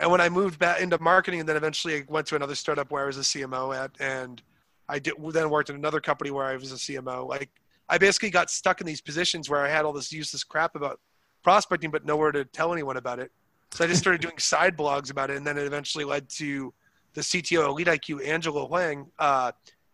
And 0.00 0.10
when 0.10 0.22
I 0.22 0.30
moved 0.30 0.58
back 0.58 0.80
into 0.80 0.98
marketing, 0.98 1.40
and 1.40 1.48
then 1.48 1.56
eventually 1.56 1.98
I 1.98 2.04
went 2.08 2.26
to 2.28 2.36
another 2.36 2.54
startup 2.54 2.90
where 2.90 3.02
I 3.02 3.06
was 3.06 3.18
a 3.18 3.20
CMO 3.20 3.76
at, 3.76 3.90
and 4.00 4.42
I 4.88 4.98
did, 4.98 5.14
then 5.32 5.50
worked 5.50 5.68
in 5.68 5.76
another 5.76 6.00
company 6.00 6.30
where 6.30 6.46
I 6.46 6.56
was 6.56 6.72
a 6.72 6.76
CMO. 6.76 7.28
Like 7.28 7.50
I 7.88 7.98
basically 7.98 8.30
got 8.30 8.50
stuck 8.50 8.80
in 8.80 8.86
these 8.86 9.02
positions 9.02 9.50
where 9.50 9.60
I 9.60 9.68
had 9.68 9.84
all 9.84 9.92
this 9.92 10.10
useless 10.10 10.42
crap 10.42 10.74
about 10.74 11.00
prospecting, 11.42 11.90
but 11.90 12.06
nowhere 12.06 12.32
to 12.32 12.46
tell 12.46 12.72
anyone 12.72 12.96
about 12.96 13.18
it. 13.18 13.30
So 13.72 13.84
I 13.84 13.88
just 13.88 14.00
started 14.00 14.22
doing 14.22 14.36
side 14.38 14.74
blogs 14.74 15.10
about 15.10 15.30
it, 15.30 15.36
and 15.36 15.46
then 15.46 15.58
it 15.58 15.66
eventually 15.66 16.04
led 16.04 16.30
to 16.30 16.72
the 17.12 17.20
CTO 17.20 17.68
Elite 17.68 17.88
IQ, 17.88 18.26
Angela 18.26 18.66
Huang, 18.66 19.10
uh, 19.18 19.52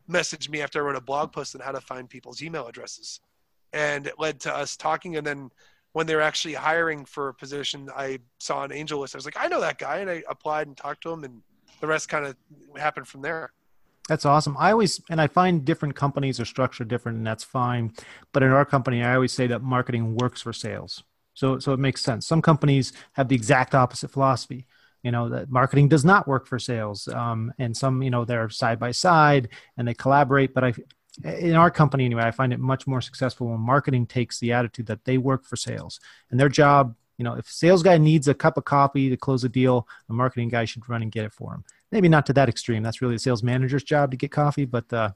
messaged 0.08 0.48
me 0.48 0.62
after 0.62 0.78
I 0.78 0.86
wrote 0.86 0.96
a 0.96 1.00
blog 1.00 1.32
post 1.32 1.56
on 1.56 1.60
how 1.60 1.72
to 1.72 1.80
find 1.80 2.08
people's 2.08 2.42
email 2.42 2.68
addresses. 2.68 3.20
And 3.72 4.06
it 4.06 4.20
led 4.20 4.38
to 4.40 4.54
us 4.54 4.76
talking. 4.76 5.16
And 5.16 5.26
then 5.26 5.50
when 5.96 6.06
they 6.06 6.14
were 6.14 6.20
actually 6.20 6.52
hiring 6.52 7.06
for 7.06 7.30
a 7.30 7.34
position, 7.34 7.88
I 7.96 8.18
saw 8.38 8.64
an 8.64 8.70
AngelList. 8.70 9.14
I 9.14 9.16
was 9.16 9.24
like, 9.24 9.38
I 9.40 9.48
know 9.48 9.62
that 9.62 9.78
guy. 9.78 10.00
And 10.00 10.10
I 10.10 10.22
applied 10.28 10.66
and 10.66 10.76
talked 10.76 11.02
to 11.04 11.10
him. 11.10 11.24
And 11.24 11.40
the 11.80 11.86
rest 11.86 12.10
kind 12.10 12.26
of 12.26 12.36
happened 12.76 13.08
from 13.08 13.22
there. 13.22 13.54
That's 14.06 14.26
awesome. 14.26 14.56
I 14.58 14.72
always, 14.72 15.00
and 15.08 15.22
I 15.22 15.26
find 15.26 15.64
different 15.64 15.96
companies 15.96 16.38
are 16.38 16.44
structured 16.44 16.88
different, 16.88 17.16
and 17.16 17.26
that's 17.26 17.44
fine. 17.44 17.94
But 18.34 18.42
in 18.42 18.50
our 18.50 18.66
company, 18.66 19.02
I 19.02 19.14
always 19.14 19.32
say 19.32 19.46
that 19.46 19.62
marketing 19.62 20.16
works 20.16 20.42
for 20.42 20.52
sales. 20.52 21.02
So, 21.32 21.58
so 21.60 21.72
it 21.72 21.78
makes 21.78 22.02
sense. 22.02 22.26
Some 22.26 22.42
companies 22.42 22.92
have 23.12 23.28
the 23.28 23.34
exact 23.34 23.74
opposite 23.74 24.10
philosophy 24.10 24.66
you 25.02 25.12
know 25.12 25.28
that 25.28 25.50
marketing 25.50 25.88
does 25.88 26.04
not 26.04 26.26
work 26.26 26.46
for 26.46 26.58
sales 26.58 27.06
um, 27.08 27.52
and 27.58 27.76
some 27.76 28.02
you 28.02 28.10
know 28.10 28.24
they're 28.24 28.48
side 28.48 28.80
by 28.80 28.90
side 28.90 29.50
and 29.76 29.86
they 29.86 29.94
collaborate 29.94 30.52
but 30.52 30.64
i 30.64 30.72
in 31.24 31.54
our 31.54 31.70
company 31.70 32.04
anyway 32.04 32.22
i 32.22 32.30
find 32.30 32.52
it 32.52 32.60
much 32.60 32.86
more 32.86 33.00
successful 33.00 33.48
when 33.48 33.60
marketing 33.60 34.06
takes 34.06 34.38
the 34.38 34.52
attitude 34.52 34.86
that 34.86 35.04
they 35.04 35.18
work 35.18 35.44
for 35.44 35.56
sales 35.56 36.00
and 36.30 36.38
their 36.38 36.48
job 36.48 36.94
you 37.18 37.24
know 37.24 37.34
if 37.34 37.48
sales 37.48 37.82
guy 37.82 37.96
needs 37.96 38.28
a 38.28 38.34
cup 38.34 38.56
of 38.56 38.64
coffee 38.64 39.08
to 39.08 39.16
close 39.16 39.44
a 39.44 39.48
deal 39.48 39.88
a 40.08 40.12
marketing 40.12 40.48
guy 40.48 40.64
should 40.64 40.88
run 40.88 41.02
and 41.02 41.12
get 41.12 41.24
it 41.24 41.32
for 41.32 41.54
him 41.54 41.64
maybe 41.90 42.08
not 42.08 42.26
to 42.26 42.32
that 42.32 42.48
extreme 42.48 42.82
that's 42.82 43.00
really 43.00 43.14
the 43.14 43.20
sales 43.20 43.42
manager's 43.42 43.84
job 43.84 44.10
to 44.10 44.16
get 44.16 44.30
coffee 44.30 44.64
but 44.64 44.90
uh, 44.92 45.10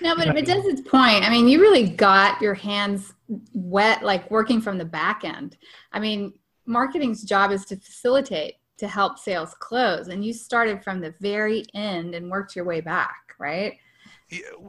no, 0.00 0.16
but 0.16 0.36
it 0.36 0.44
does 0.44 0.64
its 0.64 0.80
point. 0.80 1.24
I 1.24 1.30
mean, 1.30 1.46
you 1.46 1.60
really 1.60 1.88
got 1.88 2.42
your 2.42 2.54
hands 2.54 3.14
wet, 3.52 4.02
like 4.02 4.28
working 4.28 4.60
from 4.60 4.76
the 4.76 4.84
back 4.84 5.22
end. 5.22 5.56
I 5.92 6.00
mean, 6.00 6.32
marketing's 6.68 7.22
job 7.22 7.50
is 7.50 7.64
to 7.66 7.76
facilitate 7.76 8.56
to 8.76 8.86
help 8.86 9.18
sales 9.18 9.54
close 9.58 10.08
and 10.08 10.24
you 10.24 10.32
started 10.32 10.84
from 10.84 11.00
the 11.00 11.14
very 11.20 11.64
end 11.74 12.14
and 12.14 12.30
worked 12.30 12.54
your 12.54 12.64
way 12.64 12.80
back 12.80 13.34
right 13.38 13.78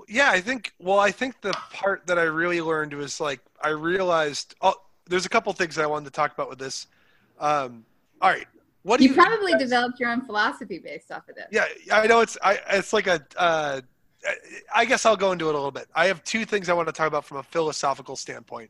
yeah 0.08 0.32
i 0.32 0.40
think 0.40 0.74
well 0.80 1.00
i 1.00 1.12
think 1.12 1.40
the 1.42 1.52
part 1.72 2.06
that 2.08 2.18
i 2.18 2.24
really 2.24 2.62
learned 2.62 2.94
was 2.94 3.20
like 3.20 3.42
i 3.62 3.70
realized 3.70 4.56
oh 4.62 4.74
there's 5.08 5.26
a 5.26 5.30
couple 5.30 5.52
things 5.54 5.78
i 5.78 5.86
wanted 5.86 6.06
to 6.06 6.12
talk 6.12 6.34
about 6.34 6.50
with 6.50 6.60
this. 6.60 6.88
Um, 7.40 7.86
all 8.22 8.30
right 8.30 8.48
what 8.84 8.98
do 8.98 9.04
you, 9.04 9.10
you 9.10 9.16
probably 9.16 9.54
developed 9.56 10.00
your 10.00 10.10
own 10.10 10.22
philosophy 10.22 10.80
based 10.80 11.12
off 11.12 11.28
of 11.28 11.36
this. 11.36 11.48
Yeah 11.52 11.66
i 11.92 12.08
know 12.08 12.22
it's 12.22 12.38
I, 12.42 12.60
it's 12.72 12.94
like 12.94 13.08
a 13.08 13.22
uh, 13.38 13.82
i 14.74 14.86
guess 14.86 15.06
i'll 15.06 15.18
go 15.18 15.32
into 15.32 15.50
it 15.50 15.54
a 15.54 15.58
little 15.58 15.72
bit. 15.72 15.88
I 15.94 16.08
have 16.08 16.24
two 16.24 16.46
things 16.46 16.70
i 16.70 16.74
want 16.74 16.88
to 16.88 16.94
talk 16.94 17.08
about 17.08 17.26
from 17.26 17.38
a 17.38 17.44
philosophical 17.44 18.16
standpoint. 18.16 18.70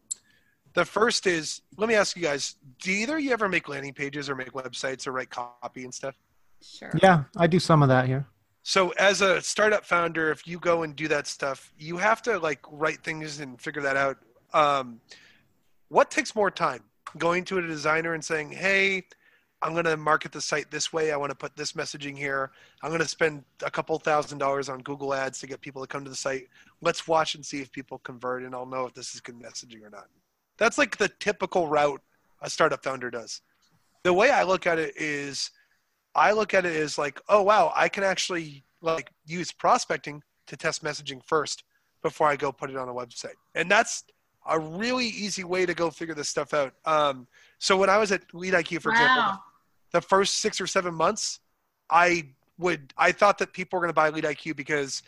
The 0.74 0.86
first 0.86 1.28
is 1.28 1.62
let 1.78 1.88
me 1.88 1.96
ask 1.96 2.16
you 2.16 2.24
guys 2.24 2.56
do 2.82 2.92
either 2.92 3.20
you 3.20 3.32
ever 3.32 3.48
make 3.48 3.70
landing 3.70 3.94
pages 3.94 4.30
or 4.30 4.36
make 4.36 4.54
websites 4.54 5.06
or 5.06 5.12
write 5.12 5.30
copy 5.30 5.84
and 5.84 5.94
stuff? 5.94 6.16
Sure. 6.62 6.92
Yeah, 7.02 7.24
I 7.38 7.48
do 7.48 7.60
some 7.60 7.82
of 7.84 7.90
that 7.90 8.08
here. 8.08 8.26
So 8.70 8.90
as 9.00 9.22
a 9.22 9.42
startup 9.42 9.84
founder 9.84 10.30
if 10.30 10.46
you 10.46 10.60
go 10.60 10.84
and 10.84 10.96
do 10.96 11.08
that 11.08 11.26
stuff 11.26 11.74
you 11.80 11.98
have 11.98 12.22
to 12.22 12.38
like 12.38 12.60
write 12.70 13.04
things 13.04 13.40
and 13.40 13.60
figure 13.60 13.82
that 13.82 13.98
out. 13.98 14.18
Um, 14.54 15.02
what 15.88 16.12
takes 16.12 16.36
more 16.36 16.52
time? 16.52 16.84
Going 17.18 17.46
to 17.46 17.58
a 17.58 17.64
designer 17.64 18.14
and 18.14 18.24
saying 18.24 18.52
hey 18.52 19.06
i'm 19.64 19.74
going 19.74 19.86
to 19.86 19.98
market 19.98 20.32
the 20.32 20.40
site 20.40 20.70
this 20.70 20.94
way. 20.94 21.12
I 21.12 21.18
want 21.18 21.32
to 21.32 21.36
put 21.36 21.56
this 21.56 21.72
messaging 21.72 22.16
here. 22.16 22.52
I'm 22.84 22.92
going 22.92 23.02
to 23.02 23.08
spend 23.08 23.44
a 23.64 23.72
couple 23.72 23.98
thousand 23.98 24.38
dollars 24.38 24.70
on 24.70 24.84
google 24.84 25.16
ads 25.16 25.40
to 25.40 25.48
get 25.48 25.62
people 25.62 25.82
to 25.82 25.88
come 25.88 26.04
to 26.04 26.10
the 26.12 26.16
site. 26.16 26.48
Let's 26.80 27.08
watch 27.08 27.34
and 27.34 27.44
see 27.44 27.62
if 27.62 27.72
people 27.72 27.98
convert 27.98 28.44
and 28.44 28.54
i'll 28.54 28.68
know 28.68 28.86
if 28.86 28.94
this 28.94 29.16
is 29.16 29.20
good 29.20 29.40
messaging 29.40 29.84
or 29.84 29.90
not. 29.90 30.10
That's 30.60 30.78
like 30.78 30.96
the 30.96 31.10
typical 31.20 31.68
route 31.68 32.04
a 32.44 32.52
startup 32.52 32.84
founder 32.84 33.10
does. 33.10 33.42
The 34.04 34.14
way 34.14 34.30
i 34.30 34.44
look 34.44 34.68
at 34.68 34.78
it 34.78 34.94
is 34.96 35.50
I 36.20 36.34
look 36.34 36.54
at 36.54 36.66
it 36.66 36.76
as 36.76 36.98
like, 36.98 37.22
oh 37.30 37.42
wow, 37.42 37.72
I 37.76 37.88
can 37.88 38.04
actually 38.04 38.64
like 38.82 39.10
use 39.26 39.52
prospecting 39.52 40.22
to 40.48 40.58
test 40.58 40.84
messaging 40.84 41.22
first 41.26 41.64
before 42.04 42.28
I 42.28 42.36
go 42.36 42.52
put 42.52 42.70
it 42.70 42.76
on 42.76 42.90
a 42.90 42.94
website, 42.94 43.40
and 43.56 43.72
that's 43.72 44.04
a 44.48 44.60
really 44.60 45.08
easy 45.08 45.44
way 45.44 45.66
to 45.66 45.74
go 45.74 45.90
figure 45.90 46.16
this 46.16 46.30
stuff 46.30 46.54
out. 46.54 46.74
Um, 46.86 47.28
so 47.60 47.78
when 47.78 47.90
I 47.90 47.98
was 47.98 48.12
at 48.12 48.22
Lead 48.34 48.54
IQ, 48.54 48.82
for 48.82 48.92
example, 48.92 49.40
the 49.92 50.02
first 50.02 50.38
six 50.38 50.60
or 50.60 50.68
seven 50.68 50.94
months, 50.94 51.40
I 51.90 52.30
would 52.58 52.94
I 52.98 53.12
thought 53.12 53.38
that 53.38 53.54
people 53.54 53.78
were 53.78 53.86
going 53.86 53.90
to 53.90 53.94
buy 53.94 54.10
Lead 54.10 54.26
IQ 54.26 54.56
because 54.56 55.04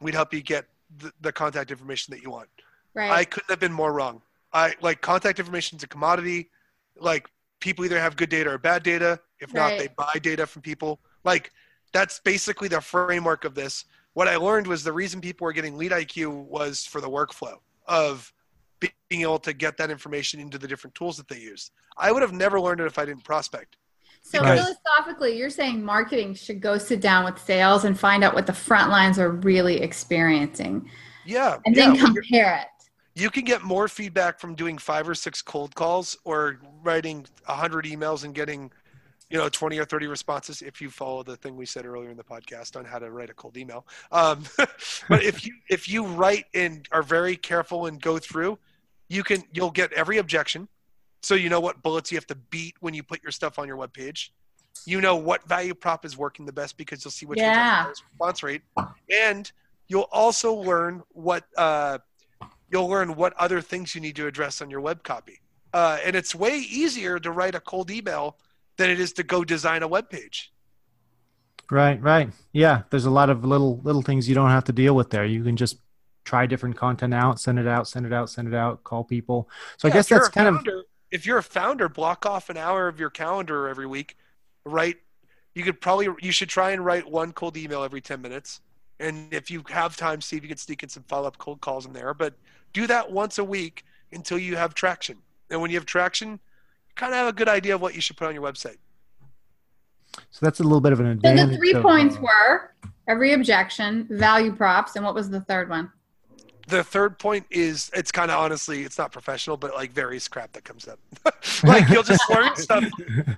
we'd 0.00 0.14
help 0.14 0.34
you 0.34 0.42
get 0.42 0.66
the, 0.98 1.12
the 1.20 1.32
contact 1.32 1.70
information 1.70 2.12
that 2.12 2.22
you 2.22 2.30
want. 2.30 2.48
right 2.94 3.10
I 3.10 3.24
couldn't 3.24 3.50
have 3.50 3.60
been 3.60 3.72
more 3.72 3.92
wrong. 3.92 4.22
I 4.52 4.74
like 4.80 5.00
contact 5.00 5.38
information 5.38 5.76
is 5.76 5.84
a 5.84 5.88
commodity. 5.88 6.50
Like 6.98 7.28
people 7.60 7.84
either 7.84 8.00
have 8.00 8.16
good 8.16 8.28
data 8.28 8.50
or 8.50 8.58
bad 8.58 8.82
data. 8.82 9.20
If 9.40 9.54
not, 9.54 9.78
they 9.78 9.88
buy 9.96 10.14
data 10.20 10.46
from 10.46 10.62
people. 10.62 11.00
Like 11.24 11.52
that's 11.92 12.20
basically 12.20 12.68
the 12.68 12.80
framework 12.80 13.44
of 13.44 13.54
this. 13.54 13.84
What 14.14 14.28
I 14.28 14.36
learned 14.36 14.66
was 14.66 14.82
the 14.82 14.92
reason 14.92 15.20
people 15.20 15.44
were 15.44 15.52
getting 15.52 15.76
lead 15.76 15.92
IQ 15.92 16.44
was 16.46 16.84
for 16.84 17.00
the 17.00 17.08
workflow 17.08 17.54
of 17.86 18.32
being 18.80 19.22
able 19.22 19.38
to 19.40 19.52
get 19.52 19.76
that 19.76 19.90
information 19.90 20.40
into 20.40 20.58
the 20.58 20.68
different 20.68 20.94
tools 20.94 21.16
that 21.16 21.28
they 21.28 21.38
use. 21.38 21.70
I 21.96 22.12
would 22.12 22.22
have 22.22 22.32
never 22.32 22.60
learned 22.60 22.80
it 22.80 22.86
if 22.86 22.98
I 22.98 23.04
didn't 23.04 23.24
prospect. 23.24 23.76
So 24.22 24.40
Right. 24.40 24.58
philosophically, 24.60 25.36
you're 25.36 25.50
saying 25.50 25.82
marketing 25.84 26.34
should 26.34 26.60
go 26.60 26.78
sit 26.78 27.00
down 27.00 27.24
with 27.24 27.38
sales 27.42 27.84
and 27.84 27.98
find 27.98 28.22
out 28.22 28.34
what 28.34 28.46
the 28.46 28.52
front 28.52 28.90
lines 28.90 29.18
are 29.18 29.30
really 29.30 29.80
experiencing, 29.80 30.90
Yeah. 31.24 31.58
and 31.66 31.74
then 31.74 31.92
when 31.92 31.96
you're- 32.00 32.14
compare 32.22 32.56
it. 32.58 32.66
you 33.14 33.30
can 33.30 33.44
get 33.44 33.62
more 33.62 33.88
feedback 33.88 34.38
from 34.38 34.54
doing 34.54 34.78
five 34.78 35.08
or 35.08 35.14
six 35.14 35.40
cold 35.42 35.74
calls 35.74 36.16
or 36.24 36.60
writing 36.82 37.26
100 37.46 37.84
emails 37.84 38.22
and 38.24 38.34
getting 38.34 38.70
you 39.30 39.36
know 39.38 39.48
20 39.48 39.78
or 39.78 39.84
30 39.84 40.06
responses 40.06 40.62
if 40.62 40.80
you 40.80 40.90
follow 40.90 41.22
the 41.22 41.36
thing 41.36 41.56
we 41.56 41.66
said 41.66 41.84
earlier 41.84 42.10
in 42.10 42.16
the 42.16 42.24
podcast 42.24 42.76
on 42.76 42.84
how 42.84 42.98
to 42.98 43.10
write 43.10 43.30
a 43.30 43.34
cold 43.34 43.56
email 43.56 43.86
um, 44.12 44.44
but 45.08 45.22
if 45.22 45.44
you 45.46 45.54
if 45.68 45.88
you 45.88 46.04
write 46.04 46.46
and 46.54 46.88
are 46.92 47.02
very 47.02 47.36
careful 47.36 47.86
and 47.86 48.00
go 48.00 48.18
through 48.18 48.58
you 49.08 49.22
can 49.22 49.42
you'll 49.52 49.70
get 49.70 49.92
every 49.92 50.18
objection 50.18 50.68
so 51.22 51.34
you 51.34 51.48
know 51.48 51.60
what 51.60 51.82
bullets 51.82 52.10
you 52.10 52.16
have 52.16 52.26
to 52.26 52.36
beat 52.50 52.74
when 52.80 52.94
you 52.94 53.02
put 53.02 53.22
your 53.22 53.32
stuff 53.32 53.58
on 53.58 53.68
your 53.68 53.76
webpage 53.76 54.30
you 54.86 55.00
know 55.00 55.16
what 55.16 55.46
value 55.48 55.74
prop 55.74 56.04
is 56.04 56.16
working 56.16 56.46
the 56.46 56.52
best 56.52 56.76
because 56.76 57.04
you'll 57.04 57.12
see 57.12 57.26
which 57.26 57.40
Yeah. 57.40 57.86
response 57.86 58.42
rate 58.42 58.62
and 59.10 59.50
you'll 59.88 60.08
also 60.12 60.54
learn 60.54 61.02
what 61.10 61.44
uh, 61.56 61.98
you'll 62.70 62.88
learn 62.88 63.16
what 63.16 63.32
other 63.38 63.60
things 63.60 63.94
you 63.94 64.00
need 64.00 64.16
to 64.16 64.26
address 64.26 64.60
on 64.60 64.70
your 64.70 64.80
web 64.80 65.02
copy. 65.02 65.40
Uh, 65.72 65.98
and 66.04 66.14
it's 66.14 66.34
way 66.34 66.58
easier 66.58 67.18
to 67.18 67.30
write 67.30 67.54
a 67.54 67.60
cold 67.60 67.90
email 67.90 68.36
than 68.78 68.88
it 68.88 68.98
is 68.98 69.12
to 69.14 69.22
go 69.22 69.44
design 69.44 69.82
a 69.82 69.88
web 69.88 70.08
page. 70.08 70.52
Right, 71.70 72.00
right. 72.00 72.30
Yeah, 72.52 72.82
there's 72.88 73.04
a 73.04 73.10
lot 73.10 73.28
of 73.28 73.44
little 73.44 73.78
little 73.82 74.00
things 74.00 74.28
you 74.28 74.34
don't 74.34 74.48
have 74.48 74.64
to 74.64 74.72
deal 74.72 74.94
with 74.94 75.10
there. 75.10 75.26
You 75.26 75.44
can 75.44 75.56
just 75.56 75.78
try 76.24 76.46
different 76.46 76.76
content 76.76 77.12
out, 77.12 77.40
send 77.40 77.58
it 77.58 77.66
out, 77.66 77.86
send 77.86 78.06
it 78.06 78.12
out, 78.12 78.30
send 78.30 78.48
it 78.48 78.54
out, 78.54 78.84
call 78.84 79.04
people. 79.04 79.50
So 79.76 79.88
I 79.88 79.90
guess 79.90 80.08
that's 80.08 80.28
kind 80.30 80.48
of 80.48 80.66
if 81.10 81.26
you're 81.26 81.38
a 81.38 81.42
founder, 81.42 81.88
block 81.88 82.24
off 82.24 82.48
an 82.48 82.56
hour 82.56 82.88
of 82.88 82.98
your 82.98 83.10
calendar 83.10 83.68
every 83.68 83.86
week. 83.86 84.16
Write. 84.64 84.96
You 85.54 85.62
could 85.62 85.80
probably 85.80 86.08
you 86.20 86.32
should 86.32 86.48
try 86.48 86.70
and 86.70 86.84
write 86.84 87.10
one 87.10 87.32
cold 87.32 87.56
email 87.56 87.82
every 87.82 88.00
ten 88.00 88.22
minutes. 88.22 88.60
And 89.00 89.32
if 89.32 89.50
you 89.50 89.62
have 89.68 89.96
time, 89.96 90.20
see 90.20 90.36
if 90.36 90.42
you 90.42 90.48
can 90.48 90.58
sneak 90.58 90.82
in 90.82 90.88
some 90.88 91.04
follow 91.04 91.28
up 91.28 91.38
cold 91.38 91.60
calls 91.60 91.86
in 91.86 91.92
there. 91.92 92.14
But 92.14 92.34
do 92.72 92.86
that 92.86 93.12
once 93.12 93.38
a 93.38 93.44
week 93.44 93.84
until 94.12 94.38
you 94.38 94.56
have 94.56 94.74
traction. 94.74 95.18
And 95.50 95.60
when 95.60 95.70
you 95.70 95.76
have 95.76 95.86
traction, 95.86 96.40
kind 96.98 97.12
of 97.14 97.18
have 97.18 97.28
a 97.28 97.32
good 97.32 97.48
idea 97.48 97.74
of 97.74 97.80
what 97.80 97.94
you 97.94 98.00
should 98.02 98.16
put 98.16 98.28
on 98.28 98.34
your 98.34 98.42
website. 98.42 98.76
so 100.30 100.44
that's 100.44 100.60
a 100.60 100.62
little 100.62 100.80
bit 100.80 100.92
of 100.92 101.00
an 101.00 101.06
So 101.06 101.12
advantage. 101.12 101.50
the 101.50 101.56
three 101.56 101.72
of, 101.74 101.82
points 101.82 102.16
uh, 102.16 102.20
were 102.22 102.74
every 103.06 103.32
objection, 103.32 104.06
value 104.10 104.54
props, 104.54 104.96
and 104.96 105.04
what 105.04 105.14
was 105.14 105.30
the 105.30 105.40
third 105.42 105.70
one? 105.70 105.90
the 106.66 106.84
third 106.84 107.18
point 107.18 107.46
is 107.50 107.90
it's 107.94 108.12
kind 108.12 108.30
of 108.30 108.38
honestly 108.38 108.82
it's 108.82 108.98
not 108.98 109.10
professional 109.10 109.56
but 109.56 109.72
like 109.74 109.90
various 109.90 110.28
crap 110.28 110.52
that 110.52 110.64
comes 110.64 110.86
up 110.86 110.98
like 111.64 111.88
you'll 111.88 112.02
just 112.02 112.28
learn 112.28 112.54
stuff 112.56 112.84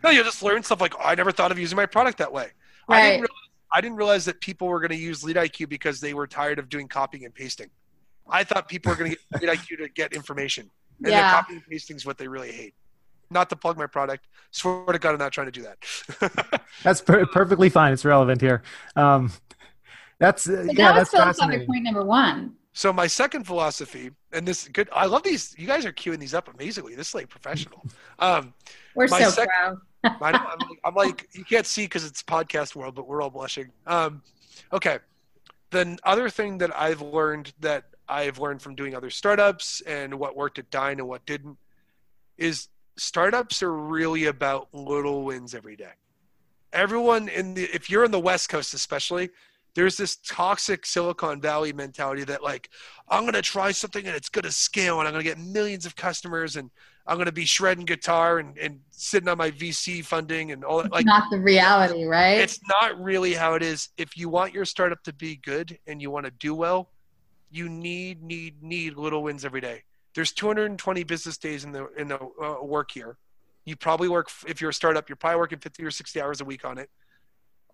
no 0.03 0.11
you'll 0.11 0.25
just 0.25 0.43
learn 0.43 0.65
stuff 0.65 0.81
like 0.81 0.93
oh, 0.99 1.03
i 1.05 1.15
never 1.15 1.31
thought 1.31 1.53
of 1.53 1.59
using 1.59 1.77
my 1.77 1.87
product 1.87 2.19
that 2.19 2.33
way 2.33 2.49
I, 2.89 2.95
Right. 2.95 3.01
didn't 3.03 3.21
realize, 3.21 3.49
I 3.73 3.81
didn't 3.81 3.97
realize 3.99 4.25
that 4.25 4.41
people 4.41 4.67
were 4.67 4.81
going 4.81 4.91
to 4.91 4.97
use 4.97 5.23
lead 5.23 5.37
iq 5.37 5.69
because 5.69 6.01
they 6.01 6.13
were 6.13 6.27
tired 6.27 6.59
of 6.59 6.69
doing 6.69 6.89
copying 6.89 7.25
and 7.25 7.33
pasting 7.33 7.71
i 8.29 8.43
thought 8.43 8.67
people 8.69 8.91
were 8.91 8.97
going 8.97 9.13
to 9.13 9.17
get 9.39 9.49
lead 9.49 9.59
iq 9.61 9.79
to 9.79 9.89
get 9.91 10.13
information 10.13 10.69
and 11.05 11.13
then 11.15 11.23
Yeah. 11.23 11.31
copying 11.31 11.59
and 11.59 11.67
pasting 11.71 11.95
is 11.95 12.05
what 12.05 12.19
they 12.19 12.27
really 12.27 12.51
hate 12.51 12.75
not 13.31 13.49
to 13.49 13.57
plug 13.57 13.77
my 13.79 13.87
product 13.87 14.27
swear 14.51 14.87
to 14.87 14.99
god 14.99 15.13
i'm 15.13 15.19
not 15.19 15.33
trying 15.33 15.47
to 15.47 15.53
do 15.53 15.63
that 15.63 16.61
That's 16.83 17.01
per- 17.01 17.27
perfectly 17.27 17.69
fine. 17.69 17.93
It's 17.93 18.05
relevant 18.05 18.41
here. 18.41 18.63
Um, 18.97 19.33
that's 20.19 20.49
uh, 20.49 20.65
So 20.67 20.73
yeah, 20.73 20.93
that 20.93 20.99
was 21.01 21.11
that's 21.11 21.39
philosophic 21.39 21.67
point 21.67 21.85
number 21.85 22.05
one. 22.05 22.55
So 22.73 22.93
my 22.93 23.07
second 23.07 23.45
philosophy, 23.45 24.11
and 24.33 24.47
this 24.47 24.69
good, 24.69 24.89
I 24.93 25.07
love 25.07 25.23
these. 25.23 25.55
You 25.59 25.67
guys 25.67 25.85
are 25.85 25.93
queuing 25.93 26.19
these 26.19 26.35
up 26.35 26.53
amazingly. 26.53 26.95
This 26.95 27.09
is 27.09 27.15
like 27.15 27.29
professional. 27.29 27.85
Um, 28.19 28.55
We're 28.95 29.09
My 29.09 29.23
so 29.23 29.31
sec- 29.31 29.49
proud. 29.49 29.79
I 30.05 30.33
know, 30.33 30.39
I'm, 30.39 30.69
like, 30.69 30.79
I'm 30.85 30.95
like, 30.95 31.29
you 31.33 31.45
can't 31.45 31.67
see 31.67 31.85
because 31.85 32.05
it's 32.05 32.23
podcast 32.23 32.75
world, 32.75 32.95
but 32.95 33.07
we're 33.07 33.21
all 33.21 33.29
blushing. 33.29 33.71
Um, 33.87 34.23
okay. 34.73 34.99
The 35.71 35.99
other 36.05 36.31
thing 36.31 36.59
that 36.59 36.75
I've 36.77 37.03
learned 37.03 37.53
that 37.61 37.85
I've 38.09 38.39
learned 38.39 38.63
from 38.63 38.75
doing 38.75 38.95
other 38.95 39.11
startups 39.11 39.83
and 39.83 40.15
what 40.15 40.37
worked 40.37 40.59
at 40.59 40.71
Dyn 40.71 40.93
and 40.93 41.07
what 41.09 41.27
didn't 41.27 41.59
is 42.39 42.69
startups 43.01 43.63
are 43.63 43.73
really 43.73 44.27
about 44.27 44.69
little 44.75 45.23
wins 45.23 45.55
every 45.55 45.75
day. 45.75 45.93
Everyone 46.73 47.29
in 47.29 47.55
the, 47.55 47.65
if 47.75 47.89
you're 47.89 48.05
in 48.05 48.11
the 48.11 48.21
West 48.21 48.49
Coast 48.49 48.75
especially, 48.75 49.31
there's 49.75 49.97
this 49.97 50.17
toxic 50.17 50.85
Silicon 50.85 51.41
Valley 51.41 51.73
mentality 51.73 52.25
that 52.25 52.43
like, 52.43 52.69
I'm 53.09 53.23
going 53.23 53.33
to 53.35 53.43
try 53.43 53.71
something 53.73 54.07
and 54.07 54.15
it's 54.15 54.29
going 54.29 54.45
to 54.45 54.53
scale 54.53 54.99
and 54.99 55.09
I'm 55.09 55.15
going 55.15 55.25
to 55.25 55.29
get 55.29 55.39
millions 55.39 55.87
of 55.87 55.97
customers 55.97 56.57
and 56.57 56.71
I'm 57.07 57.17
going 57.17 57.27
to 57.27 57.33
be 57.33 57.47
shredding 57.47 57.87
guitar 57.87 58.39
and, 58.39 58.57
and 58.59 58.81
sitting 58.91 59.29
on 59.29 59.39
my 59.39 59.51
VC 59.51 60.05
funding 60.05 60.53
and 60.53 60.63
all 60.63 60.83
that. 60.83 60.93
Like, 60.93 61.07
Not 61.07 61.31
the 61.31 61.41
reality, 61.41 62.05
right? 62.05 62.39
it's 62.39 62.61
not 62.69 63.03
really 63.03 63.33
how 63.33 63.55
it 63.55 63.63
is. 63.63 63.89
If 63.97 64.17
you 64.17 64.29
want 64.29 64.53
your 64.53 64.67
startup 64.67 65.03
to 65.05 65.13
be 65.15 65.37
good 65.37 65.79
and 65.87 66.03
you 66.03 66.11
want 66.11 66.27
to 66.27 66.33
do 66.33 66.55
well, 66.55 66.91
you 67.51 67.69
need, 67.69 68.23
need, 68.23 68.63
need 68.63 68.97
little 68.97 69.23
wins 69.23 69.45
every 69.45 69.61
day. 69.63 69.85
There's 70.15 70.33
220 70.33 71.05
business 71.05 71.39
days 71.39 71.65
in 71.65 71.73
the 71.73 71.89
in 71.97 72.09
the 72.09 72.19
uh, 72.19 72.65
work 72.65 72.97
year. 72.97 73.17
You 73.65 73.77
probably 73.77 74.09
work 74.09 74.31
if 74.47 74.61
you're 74.61 74.71
a 74.71 74.75
startup. 74.75 75.09
You're 75.09 75.17
probably 75.17 75.39
working 75.39 75.59
50 75.59 75.85
or 75.85 75.91
60 75.91 76.21
hours 76.21 76.41
a 76.41 76.45
week 76.45 76.65
on 76.65 76.79
it. 76.79 76.91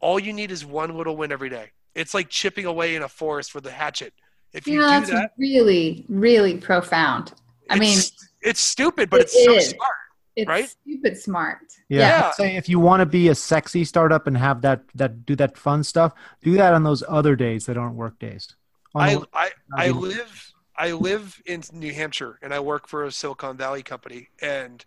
All 0.01 0.18
you 0.18 0.32
need 0.32 0.51
is 0.51 0.64
one 0.64 0.95
little 0.97 1.16
win 1.16 1.32
every 1.32 1.49
day. 1.49 1.70
It's 1.95 2.12
like 2.12 2.28
chipping 2.28 2.66
away 2.66 2.97
in 2.97 3.03
a 3.03 3.09
forest 3.09 3.55
with 3.55 3.66
a 3.66 3.70
hatchet. 3.70 4.12
If 4.53 4.66
you, 4.66 4.74
you 4.74 4.80
know, 4.80 4.87
do 4.87 4.93
that's 4.93 5.11
that, 5.11 5.30
really, 5.39 6.05
really 6.09 6.59
profound. 6.59 7.32
I 7.70 7.78
mean, 7.78 7.97
it's, 7.99 8.28
it's 8.43 8.61
stupid, 8.61 9.09
but 9.11 9.20
it 9.20 9.22
it's 9.24 9.45
so 9.45 9.55
is. 9.55 9.70
smart. 9.70 9.93
it's 10.37 10.49
right? 10.49 10.68
stupid 10.68 11.16
smart. 11.18 11.59
Yeah. 11.89 12.01
Yeah. 12.01 12.30
Say 12.32 12.57
if 12.57 12.68
you 12.68 12.78
want 12.78 13.01
to 13.01 13.07
be 13.07 13.28
a 13.28 13.34
sexy 13.34 13.84
startup 13.84 14.26
and 14.26 14.37
have 14.37 14.61
that 14.62 14.82
that 14.95 15.24
do 15.24 15.34
that 15.37 15.57
fun 15.57 15.82
stuff, 15.82 16.12
do 16.43 16.55
that 16.57 16.74
on 16.74 16.82
those 16.82 17.03
other 17.09 17.34
days 17.37 17.66
that 17.66 17.76
aren't 17.78 17.95
work 17.95 18.18
days. 18.18 18.55
On 18.95 19.03
I, 19.03 19.14
the- 19.14 19.28
I, 19.32 19.51
I 19.74 19.87
Maybe. 19.87 19.99
live 19.99 20.53
I 20.79 20.93
live 20.93 21.43
in 21.47 21.62
New 21.72 21.93
Hampshire 21.93 22.39
and 22.43 22.53
I 22.53 22.61
work 22.61 22.87
for 22.87 23.05
a 23.05 23.12
Silicon 23.12 23.57
Valley 23.57 23.83
company 23.83 24.29
and 24.43 24.85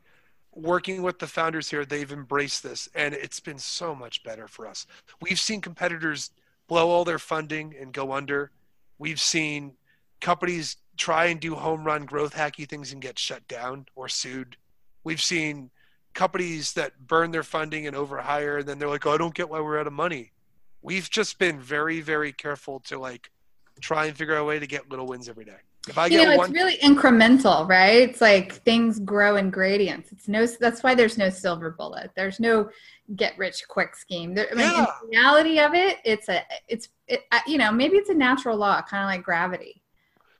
working 0.53 1.01
with 1.01 1.19
the 1.19 1.27
founders 1.27 1.69
here, 1.69 1.85
they've 1.85 2.11
embraced 2.11 2.63
this, 2.63 2.89
and 2.93 3.13
it's 3.13 3.39
been 3.39 3.59
so 3.59 3.95
much 3.95 4.23
better 4.23 4.47
for 4.47 4.67
us. 4.67 4.85
We've 5.21 5.39
seen 5.39 5.61
competitors 5.61 6.31
blow 6.67 6.89
all 6.89 7.05
their 7.05 7.19
funding 7.19 7.75
and 7.79 7.93
go 7.93 8.11
under. 8.11 8.51
We've 8.97 9.19
seen 9.19 9.73
companies 10.21 10.77
try 10.97 11.25
and 11.25 11.39
do 11.39 11.55
home 11.55 11.83
run 11.83 12.05
growth 12.05 12.35
hacky 12.35 12.67
things 12.67 12.91
and 12.91 13.01
get 13.01 13.17
shut 13.17 13.47
down 13.47 13.85
or 13.95 14.09
sued. 14.09 14.57
We've 15.03 15.21
seen 15.21 15.71
companies 16.13 16.73
that 16.73 17.07
burn 17.07 17.31
their 17.31 17.43
funding 17.43 17.87
and 17.87 17.95
overhire, 17.95 18.59
and 18.59 18.67
then 18.67 18.79
they're 18.79 18.89
like, 18.89 19.05
"Oh, 19.05 19.11
I 19.11 19.17
don't 19.17 19.33
get 19.33 19.49
why 19.49 19.61
we're 19.61 19.79
out 19.79 19.87
of 19.87 19.93
money." 19.93 20.33
We've 20.81 21.09
just 21.09 21.39
been 21.39 21.59
very, 21.59 22.01
very 22.01 22.33
careful 22.33 22.79
to 22.81 22.99
like 22.99 23.31
try 23.79 24.05
and 24.05 24.17
figure 24.17 24.35
out 24.35 24.41
a 24.41 24.45
way 24.45 24.59
to 24.59 24.67
get 24.67 24.89
little 24.89 25.07
wins 25.07 25.29
every 25.29 25.45
day. 25.45 25.59
If 25.87 25.97
I 25.97 26.05
you 26.07 26.17
get 26.19 26.29
know, 26.29 26.37
one, 26.37 26.49
it's 26.51 26.53
really 26.53 26.77
incremental, 26.77 27.67
right? 27.67 28.09
It's 28.09 28.21
like 28.21 28.53
things 28.63 28.99
grow 28.99 29.37
in 29.37 29.49
gradients. 29.49 30.11
It's 30.11 30.27
no. 30.27 30.45
That's 30.45 30.83
why 30.83 30.93
there's 30.93 31.17
no 31.17 31.29
silver 31.29 31.71
bullet. 31.71 32.11
There's 32.15 32.39
no 32.39 32.69
get 33.15 33.37
rich 33.37 33.63
quick 33.67 33.95
scheme. 33.95 34.35
There, 34.35 34.47
I 34.51 34.55
mean, 34.55 34.65
Yeah. 34.71 34.79
in 34.79 34.85
the 35.01 35.17
reality 35.17 35.59
of 35.59 35.73
it, 35.73 35.97
it's 36.05 36.29
a, 36.29 36.43
it's, 36.67 36.89
it, 37.07 37.21
you 37.47 37.57
know, 37.57 37.71
maybe 37.71 37.97
it's 37.97 38.09
a 38.09 38.13
natural 38.13 38.55
law, 38.57 38.81
kind 38.83 39.03
of 39.03 39.07
like 39.07 39.23
gravity. 39.23 39.81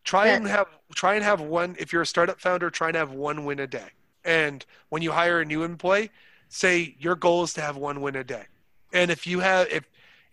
try 0.03 0.27
Yeah. 0.27 0.35
and 0.35 0.47
have 0.47 0.67
try 0.93 1.15
and 1.15 1.23
have 1.23 1.41
one 1.41 1.75
if 1.79 1.91
you're 1.93 2.01
a 2.03 2.05
startup 2.05 2.39
founder 2.39 2.69
try 2.69 2.87
and 2.89 2.97
have 2.97 3.11
one 3.11 3.43
win 3.45 3.59
a 3.59 3.67
day 3.67 3.89
and 4.23 4.65
when 4.89 5.01
you 5.01 5.11
hire 5.11 5.39
a 5.41 5.45
new 5.45 5.63
employee 5.63 6.09
say 6.47 6.95
your 6.99 7.15
goal 7.15 7.43
is 7.43 7.53
to 7.53 7.61
have 7.61 7.75
one 7.77 8.01
win 8.01 8.15
a 8.15 8.23
day 8.23 8.45
and 8.93 9.11
if 9.11 9.27
you 9.27 9.39
have 9.41 9.67
if 9.69 9.83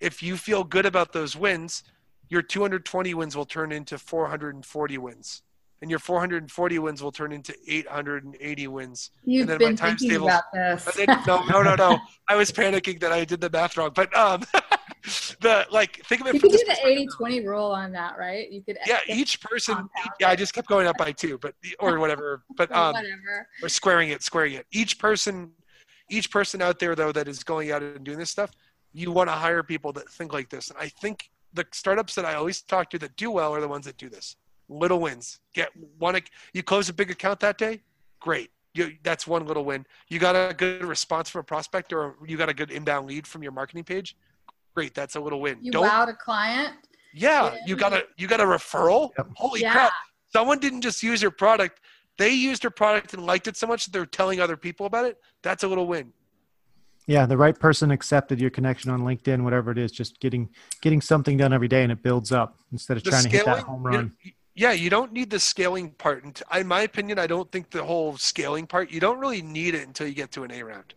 if 0.00 0.22
you 0.22 0.36
feel 0.36 0.62
good 0.64 0.86
about 0.86 1.12
those 1.12 1.36
wins 1.36 1.82
your 2.28 2.42
220 2.42 3.14
wins 3.14 3.36
will 3.36 3.44
turn 3.46 3.72
into 3.72 3.98
440 3.98 4.98
wins 4.98 5.42
and 5.82 5.90
your 5.90 5.98
440 5.98 6.78
wins 6.78 7.02
will 7.02 7.12
turn 7.12 7.32
into 7.32 7.54
880 7.68 8.68
wins 8.68 9.10
You've 9.24 9.46
then 9.46 9.58
been 9.58 9.76
times 9.76 10.00
thinking 10.00 10.18
tables- 10.18 10.28
about 10.28 10.44
this. 10.52 10.98
No 11.26 11.44
no 11.44 11.62
no 11.62 11.74
no 11.74 11.98
i 12.28 12.36
was 12.36 12.50
panicking 12.50 12.98
that 13.00 13.12
i 13.12 13.24
did 13.24 13.40
the 13.40 13.50
math 13.50 13.76
wrong 13.76 13.90
but 13.94 14.14
um 14.16 14.42
the 15.40 15.66
like 15.70 16.04
think 16.06 16.20
of 16.22 16.26
it 16.28 16.34
you 16.34 16.40
could 16.40 16.50
do 16.50 16.58
the 16.58 16.64
perspective. 16.64 17.08
80-20 17.20 17.46
rule 17.46 17.66
on 17.70 17.92
that, 17.92 18.18
right? 18.18 18.50
You 18.50 18.62
could 18.62 18.78
yeah 18.86 18.98
each 19.06 19.40
person 19.40 19.88
yeah 20.18 20.30
i 20.30 20.34
just 20.36 20.52
kept 20.52 20.66
going 20.68 20.86
up 20.86 20.96
by 20.98 21.12
two 21.12 21.38
but 21.38 21.54
or 21.78 21.98
whatever 22.02 22.42
but 22.56 22.72
um 22.72 22.92
whatever. 22.94 23.46
or 23.62 23.68
squaring 23.68 24.10
it, 24.10 24.22
squaring 24.22 24.54
it. 24.54 24.66
Each 24.72 24.98
person, 24.98 25.52
each 26.10 26.30
person 26.30 26.60
out 26.60 26.78
there 26.80 26.94
though 26.96 27.12
that 27.12 27.28
is 27.28 27.44
going 27.44 27.70
out 27.70 27.82
and 27.82 28.04
doing 28.04 28.18
this 28.18 28.30
stuff, 28.30 28.50
you 28.92 29.12
want 29.12 29.28
to 29.28 29.32
hire 29.34 29.62
people 29.62 29.92
that 29.92 30.08
think 30.08 30.32
like 30.32 30.48
this. 30.48 30.70
And 30.70 30.78
I 30.78 30.88
think 30.88 31.30
the 31.52 31.66
startups 31.72 32.14
that 32.14 32.24
I 32.24 32.34
always 32.34 32.62
talk 32.62 32.90
to 32.90 32.98
that 32.98 33.16
do 33.16 33.30
well 33.30 33.54
are 33.54 33.60
the 33.60 33.68
ones 33.68 33.84
that 33.86 33.96
do 33.96 34.08
this. 34.08 34.36
Little 34.68 35.00
wins. 35.00 35.40
Get 35.54 35.70
one. 35.98 36.20
You 36.52 36.62
close 36.62 36.88
a 36.88 36.92
big 36.92 37.10
account 37.10 37.40
that 37.40 37.56
day, 37.58 37.82
great. 38.20 38.50
You, 38.74 38.92
that's 39.02 39.26
one 39.26 39.46
little 39.46 39.64
win. 39.64 39.86
You 40.08 40.18
got 40.18 40.34
a 40.34 40.52
good 40.52 40.84
response 40.84 41.30
from 41.30 41.40
a 41.40 41.44
prospect, 41.44 41.92
or 41.92 42.16
you 42.26 42.36
got 42.36 42.48
a 42.48 42.54
good 42.54 42.70
inbound 42.70 43.06
lead 43.06 43.26
from 43.26 43.42
your 43.42 43.52
marketing 43.52 43.84
page. 43.84 44.16
Great, 44.74 44.92
that's 44.94 45.16
a 45.16 45.20
little 45.20 45.40
win. 45.40 45.58
You 45.62 45.72
Don't. 45.72 45.88
wowed 45.88 46.10
a 46.10 46.14
client. 46.14 46.74
yeah, 47.14 47.54
Yeah. 47.54 47.58
you 47.66 47.76
got 47.76 47.92
a 47.94 48.04
you 48.18 48.26
got 48.26 48.40
a 48.40 48.44
referral. 48.44 49.10
Yep. 49.16 49.28
Holy 49.36 49.60
yeah. 49.62 49.72
crap! 49.72 49.92
someone 50.32 50.58
didn't 50.58 50.82
just 50.82 51.02
use 51.02 51.22
your 51.22 51.30
product 51.30 51.80
they 52.18 52.30
used 52.30 52.62
your 52.64 52.70
product 52.70 53.14
and 53.14 53.24
liked 53.24 53.46
it 53.46 53.56
so 53.56 53.66
much 53.66 53.84
that 53.84 53.92
they're 53.92 54.04
telling 54.06 54.40
other 54.40 54.56
people 54.56 54.84
about 54.86 55.04
it 55.06 55.18
that's 55.42 55.62
a 55.62 55.68
little 55.68 55.86
win 55.86 56.12
Yeah, 57.06 57.24
the 57.26 57.36
right 57.36 57.58
person 57.58 57.90
accepted 57.92 58.40
your 58.40 58.50
connection 58.50 58.90
on 58.90 59.00
LinkedIn, 59.02 59.42
whatever 59.44 59.70
it 59.70 59.78
is, 59.78 59.92
just 59.92 60.18
getting 60.20 60.48
getting 60.82 61.00
something 61.00 61.36
done 61.36 61.52
every 61.52 61.68
day 61.68 61.82
and 61.82 61.92
it 61.92 62.02
builds 62.02 62.32
up 62.32 62.58
instead 62.72 62.96
of 62.96 63.04
the 63.04 63.10
trying 63.10 63.22
to 63.24 63.28
hit 63.28 63.44
that 63.46 63.62
home 63.62 63.82
run. 63.86 64.12
yeah 64.54 64.72
you 64.72 64.90
don't 64.90 65.12
need 65.12 65.30
the 65.30 65.38
scaling 65.38 65.90
part 65.90 66.24
and 66.24 66.42
in 66.58 66.66
my 66.66 66.80
opinion 66.80 67.18
i 67.18 67.26
don't 67.26 67.52
think 67.52 67.70
the 67.70 67.84
whole 67.84 68.16
scaling 68.16 68.66
part 68.66 68.90
you 68.90 68.98
don't 69.00 69.18
really 69.18 69.42
need 69.42 69.74
it 69.74 69.86
until 69.86 70.06
you 70.06 70.14
get 70.14 70.30
to 70.32 70.42
an 70.44 70.50
a 70.50 70.62
round 70.62 70.94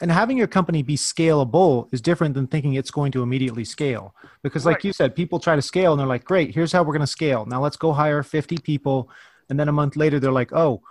And 0.00 0.10
having 0.10 0.36
your 0.38 0.46
company 0.48 0.82
be 0.82 0.96
scalable 0.96 1.88
is 1.92 2.00
different 2.00 2.34
than 2.34 2.46
thinking 2.46 2.74
it's 2.74 2.90
going 2.90 3.12
to 3.12 3.22
immediately 3.22 3.64
scale. 3.64 4.14
Because, 4.42 4.64
like 4.66 4.76
Right. 4.78 4.84
you 4.86 4.92
said, 4.92 5.14
people 5.14 5.38
try 5.38 5.54
to 5.56 5.62
scale 5.62 5.92
and 5.92 6.00
they're 6.00 6.14
like, 6.16 6.24
great, 6.24 6.52
here's 6.56 6.72
how 6.72 6.82
we're 6.82 6.94
going 6.98 7.10
to 7.10 7.16
scale. 7.20 7.46
Now 7.46 7.60
let's 7.62 7.76
go 7.76 7.92
hire 7.92 8.22
50 8.24 8.58
people. 8.70 9.08
And 9.48 9.58
then 9.58 9.68
a 9.68 9.72
month 9.80 9.94
later, 9.96 10.18
they're 10.18 10.32
like, 10.42 10.52
oh, 10.52 10.82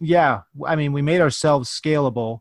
yeah, 0.00 0.42
I 0.64 0.76
mean, 0.76 0.92
we 0.92 1.02
made 1.02 1.20
ourselves 1.20 1.68
scalable 1.68 2.40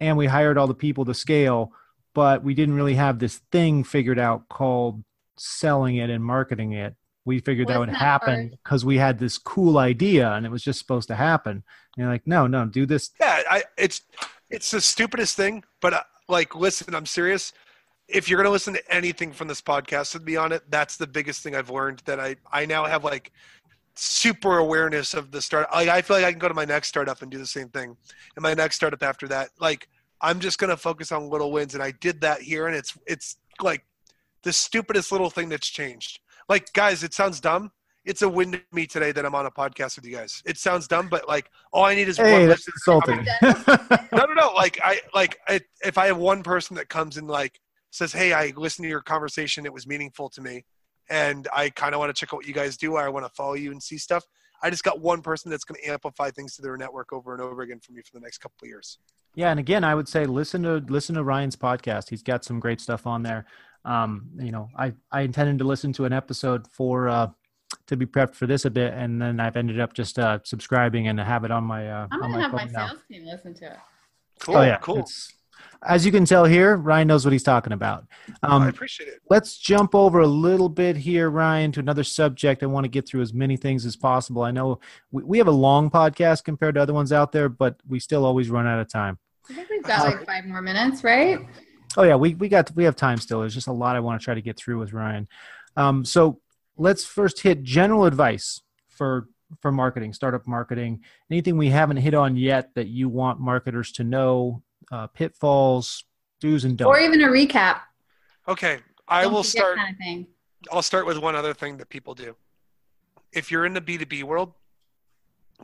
and 0.00 0.16
we 0.16 0.26
hired 0.26 0.58
all 0.58 0.66
the 0.66 0.74
people 0.74 1.04
to 1.06 1.14
scale, 1.14 1.72
but 2.14 2.42
we 2.42 2.54
didn't 2.54 2.74
really 2.74 2.94
have 2.94 3.18
this 3.18 3.40
thing 3.52 3.84
figured 3.84 4.18
out 4.18 4.48
called 4.48 5.02
selling 5.36 5.96
it 5.96 6.10
and 6.10 6.24
marketing 6.24 6.72
it. 6.72 6.94
We 7.24 7.40
figured 7.40 7.68
that 7.68 7.78
would 7.78 7.90
that 7.90 7.96
happen 7.96 8.50
because 8.50 8.84
we 8.84 8.96
had 8.96 9.18
this 9.18 9.36
cool 9.36 9.76
idea 9.76 10.32
and 10.32 10.46
it 10.46 10.50
was 10.50 10.62
just 10.62 10.78
supposed 10.78 11.08
to 11.08 11.14
happen. 11.14 11.52
And 11.52 11.62
you're 11.96 12.08
like, 12.08 12.26
no, 12.26 12.46
no, 12.46 12.64
do 12.64 12.86
this 12.86 13.10
yeah 13.20 13.42
I, 13.50 13.64
it's 13.76 14.02
it's 14.50 14.70
the 14.70 14.80
stupidest 14.80 15.36
thing 15.36 15.64
but 15.80 15.94
uh, 15.94 16.02
like 16.28 16.54
listen 16.54 16.94
i'm 16.94 17.06
serious 17.06 17.52
if 18.08 18.28
you're 18.28 18.38
going 18.38 18.46
to 18.46 18.50
listen 18.52 18.74
to 18.74 18.94
anything 18.94 19.32
from 19.32 19.48
this 19.48 19.60
podcast 19.60 20.14
with 20.14 20.24
me 20.24 20.36
on 20.36 20.52
it 20.52 20.62
that's 20.70 20.96
the 20.96 21.06
biggest 21.06 21.42
thing 21.42 21.54
i've 21.54 21.70
learned 21.70 22.02
that 22.06 22.18
i 22.18 22.36
i 22.52 22.64
now 22.64 22.84
have 22.84 23.04
like 23.04 23.32
super 23.98 24.58
awareness 24.58 25.12
of 25.12 25.32
the 25.32 25.42
start 25.42 25.66
like 25.72 25.88
i 25.88 26.00
feel 26.00 26.16
like 26.16 26.24
i 26.24 26.30
can 26.30 26.38
go 26.38 26.46
to 26.46 26.54
my 26.54 26.64
next 26.64 26.88
startup 26.88 27.20
and 27.22 27.30
do 27.30 27.38
the 27.38 27.46
same 27.46 27.68
thing. 27.68 27.96
And 28.36 28.42
my 28.42 28.54
next 28.54 28.76
startup 28.76 29.02
after 29.02 29.26
that 29.28 29.50
like 29.60 29.88
i'm 30.20 30.38
just 30.38 30.58
going 30.58 30.70
to 30.70 30.76
focus 30.76 31.10
on 31.10 31.28
little 31.28 31.50
wins. 31.50 31.74
And 31.74 31.82
i 31.82 31.90
did 31.90 32.20
that 32.20 32.40
here 32.40 32.68
and 32.68 32.76
it's 32.76 32.96
it's 33.06 33.36
like 33.60 33.84
the 34.44 34.52
stupidest 34.52 35.10
little 35.10 35.30
thing 35.30 35.48
that's 35.48 35.66
changed. 35.66 36.20
Like 36.48 36.72
guys 36.72 37.02
it 37.02 37.12
sounds 37.12 37.40
dumb. 37.40 37.72
It's 38.04 38.22
a 38.22 38.28
win 38.28 38.52
to 38.52 38.62
me 38.72 38.86
today 38.86 39.10
that 39.12 39.26
i'm 39.26 39.34
on 39.34 39.46
a 39.46 39.50
podcast 39.50 39.96
with 39.96 40.06
you 40.06 40.14
guys. 40.14 40.42
It 40.46 40.58
sounds 40.58 40.86
dumb 40.86 41.08
but 41.08 41.26
like 41.26 41.50
all 41.72 41.84
i 41.84 41.94
need 41.94 42.08
is 42.08 42.18
Hey, 42.18 42.32
one 42.32 42.48
that's 42.48 42.68
insulting. 42.68 43.26
no, 43.42 44.26
no, 44.26 44.32
no. 44.34 44.52
Like 44.54 44.78
I 44.82 45.00
like 45.12 45.38
I, 45.48 45.60
if 45.84 45.98
I 45.98 46.06
have 46.06 46.18
one 46.18 46.44
person 46.44 46.76
that 46.76 46.88
comes 46.88 47.16
and 47.16 47.26
like 47.26 47.60
says, 47.90 48.12
"Hey, 48.12 48.32
I 48.32 48.52
listened 48.56 48.84
to 48.84 48.88
your 48.88 49.00
conversation. 49.00 49.66
It 49.66 49.72
was 49.72 49.86
meaningful 49.86 50.28
to 50.30 50.40
me, 50.40 50.64
and 51.10 51.48
I 51.52 51.70
kind 51.70 51.94
of 51.94 51.98
want 51.98 52.14
to 52.14 52.18
check 52.18 52.32
out 52.32 52.38
what 52.38 52.46
you 52.46 52.54
guys 52.54 52.76
do. 52.76 52.96
I 52.96 53.08
want 53.08 53.26
to 53.26 53.32
follow 53.32 53.54
you 53.54 53.70
and 53.72 53.82
see 53.82 53.98
stuff." 53.98 54.24
I 54.62 54.70
just 54.70 54.82
got 54.82 55.00
one 55.00 55.22
person 55.22 55.50
that's 55.50 55.64
going 55.64 55.80
to 55.80 55.88
amplify 55.88 56.30
things 56.30 56.56
to 56.56 56.62
their 56.62 56.76
network 56.76 57.12
over 57.12 57.32
and 57.32 57.40
over 57.40 57.62
again 57.62 57.80
for 57.80 57.92
me 57.92 58.02
for 58.02 58.12
the 58.12 58.20
next 58.20 58.38
couple 58.38 58.56
of 58.62 58.68
years. 58.68 58.98
Yeah, 59.34 59.50
and 59.50 59.60
again, 59.60 59.84
I 59.84 59.94
would 59.94 60.08
say 60.08 60.26
listen 60.26 60.62
to 60.64 60.76
listen 60.88 61.14
to 61.14 61.22
Ryan's 61.22 61.56
podcast. 61.56 62.10
He's 62.10 62.22
got 62.22 62.44
some 62.44 62.58
great 62.58 62.80
stuff 62.80 63.06
on 63.06 63.22
there. 63.22 63.46
Um, 63.84 64.28
you 64.38 64.50
know, 64.50 64.68
I 64.76 64.94
I 65.12 65.20
intended 65.20 65.58
to 65.58 65.64
listen 65.64 65.92
to 65.94 66.04
an 66.06 66.12
episode 66.12 66.66
for 66.66 67.08
uh, 67.08 67.28
to 67.86 67.96
be 67.96 68.06
prepped 68.06 68.34
for 68.34 68.46
this 68.46 68.64
a 68.64 68.70
bit, 68.70 68.94
and 68.94 69.20
then 69.20 69.38
I've 69.38 69.56
ended 69.56 69.80
up 69.80 69.92
just 69.92 70.18
uh, 70.18 70.40
subscribing 70.42 71.08
and 71.08 71.20
have 71.20 71.44
it 71.44 71.50
on 71.50 71.64
my 71.64 71.88
uh, 71.88 72.08
I'm 72.10 72.20
gonna 72.20 72.36
my 72.36 72.42
have 72.42 72.52
my 72.52 72.64
now. 72.64 72.88
sales 72.88 73.00
team 73.10 73.26
listen 73.26 73.54
to 73.54 73.66
it. 73.66 73.78
Cool, 74.40 74.56
oh 74.56 74.62
yeah, 74.62 74.78
cool. 74.78 75.00
It's, 75.00 75.32
as 75.86 76.04
you 76.04 76.12
can 76.12 76.24
tell 76.24 76.44
here, 76.44 76.76
Ryan 76.76 77.08
knows 77.08 77.24
what 77.24 77.32
he's 77.32 77.42
talking 77.42 77.72
about. 77.72 78.06
Um, 78.42 78.62
I 78.62 78.68
appreciate 78.68 79.08
it. 79.08 79.20
let's 79.30 79.58
jump 79.58 79.94
over 79.94 80.20
a 80.20 80.26
little 80.26 80.68
bit 80.68 80.96
here, 80.96 81.30
Ryan, 81.30 81.72
to 81.72 81.80
another 81.80 82.04
subject. 82.04 82.62
I 82.62 82.66
want 82.66 82.84
to 82.84 82.88
get 82.88 83.08
through 83.08 83.22
as 83.22 83.32
many 83.32 83.56
things 83.56 83.86
as 83.86 83.96
possible. 83.96 84.42
I 84.42 84.50
know 84.50 84.80
we, 85.10 85.22
we 85.22 85.38
have 85.38 85.46
a 85.46 85.52
long 85.52 85.90
podcast 85.90 86.44
compared 86.44 86.74
to 86.74 86.82
other 86.82 86.92
ones 86.92 87.12
out 87.12 87.32
there, 87.32 87.48
but 87.48 87.76
we 87.86 88.00
still 88.00 88.24
always 88.24 88.50
run 88.50 88.66
out 88.66 88.80
of 88.80 88.88
time. 88.88 89.18
I 89.48 89.54
think 89.54 89.70
we've 89.70 89.82
got 89.82 90.04
like 90.04 90.26
five 90.26 90.44
more 90.44 90.60
minutes, 90.60 91.04
right? 91.04 91.38
Oh 91.96 92.02
yeah, 92.02 92.16
we 92.16 92.34
we 92.34 92.48
got 92.48 92.70
we 92.74 92.84
have 92.84 92.96
time 92.96 93.18
still. 93.18 93.40
There's 93.40 93.54
just 93.54 93.66
a 93.66 93.72
lot 93.72 93.96
I 93.96 94.00
want 94.00 94.20
to 94.20 94.24
try 94.24 94.34
to 94.34 94.42
get 94.42 94.56
through 94.58 94.78
with 94.78 94.92
Ryan. 94.92 95.26
Um, 95.76 96.04
so 96.04 96.40
let's 96.76 97.04
first 97.04 97.40
hit 97.40 97.62
general 97.62 98.04
advice 98.04 98.60
for 98.88 99.28
for 99.60 99.72
marketing, 99.72 100.12
startup 100.12 100.46
marketing. 100.46 101.02
Anything 101.30 101.56
we 101.56 101.70
haven't 101.70 101.96
hit 101.98 102.14
on 102.14 102.36
yet 102.36 102.74
that 102.74 102.88
you 102.88 103.08
want 103.08 103.40
marketers 103.40 103.92
to 103.92 104.04
know? 104.04 104.62
Uh, 104.90 105.06
pitfalls, 105.08 106.04
do's 106.40 106.64
and 106.64 106.76
don'ts. 106.78 106.88
Or 106.88 107.00
even 107.00 107.20
a 107.22 107.28
recap. 107.28 107.80
Okay, 108.46 108.78
I 109.06 109.22
Don't 109.22 109.32
will 109.32 109.42
start. 109.42 109.76
Kind 109.76 109.92
of 109.94 109.98
thing. 109.98 110.26
I'll 110.72 110.82
start 110.82 111.06
with 111.06 111.18
one 111.18 111.34
other 111.36 111.54
thing 111.54 111.76
that 111.78 111.88
people 111.88 112.14
do. 112.14 112.34
If 113.32 113.50
you're 113.50 113.66
in 113.66 113.74
the 113.74 113.80
B2B 113.80 114.22
world, 114.24 114.52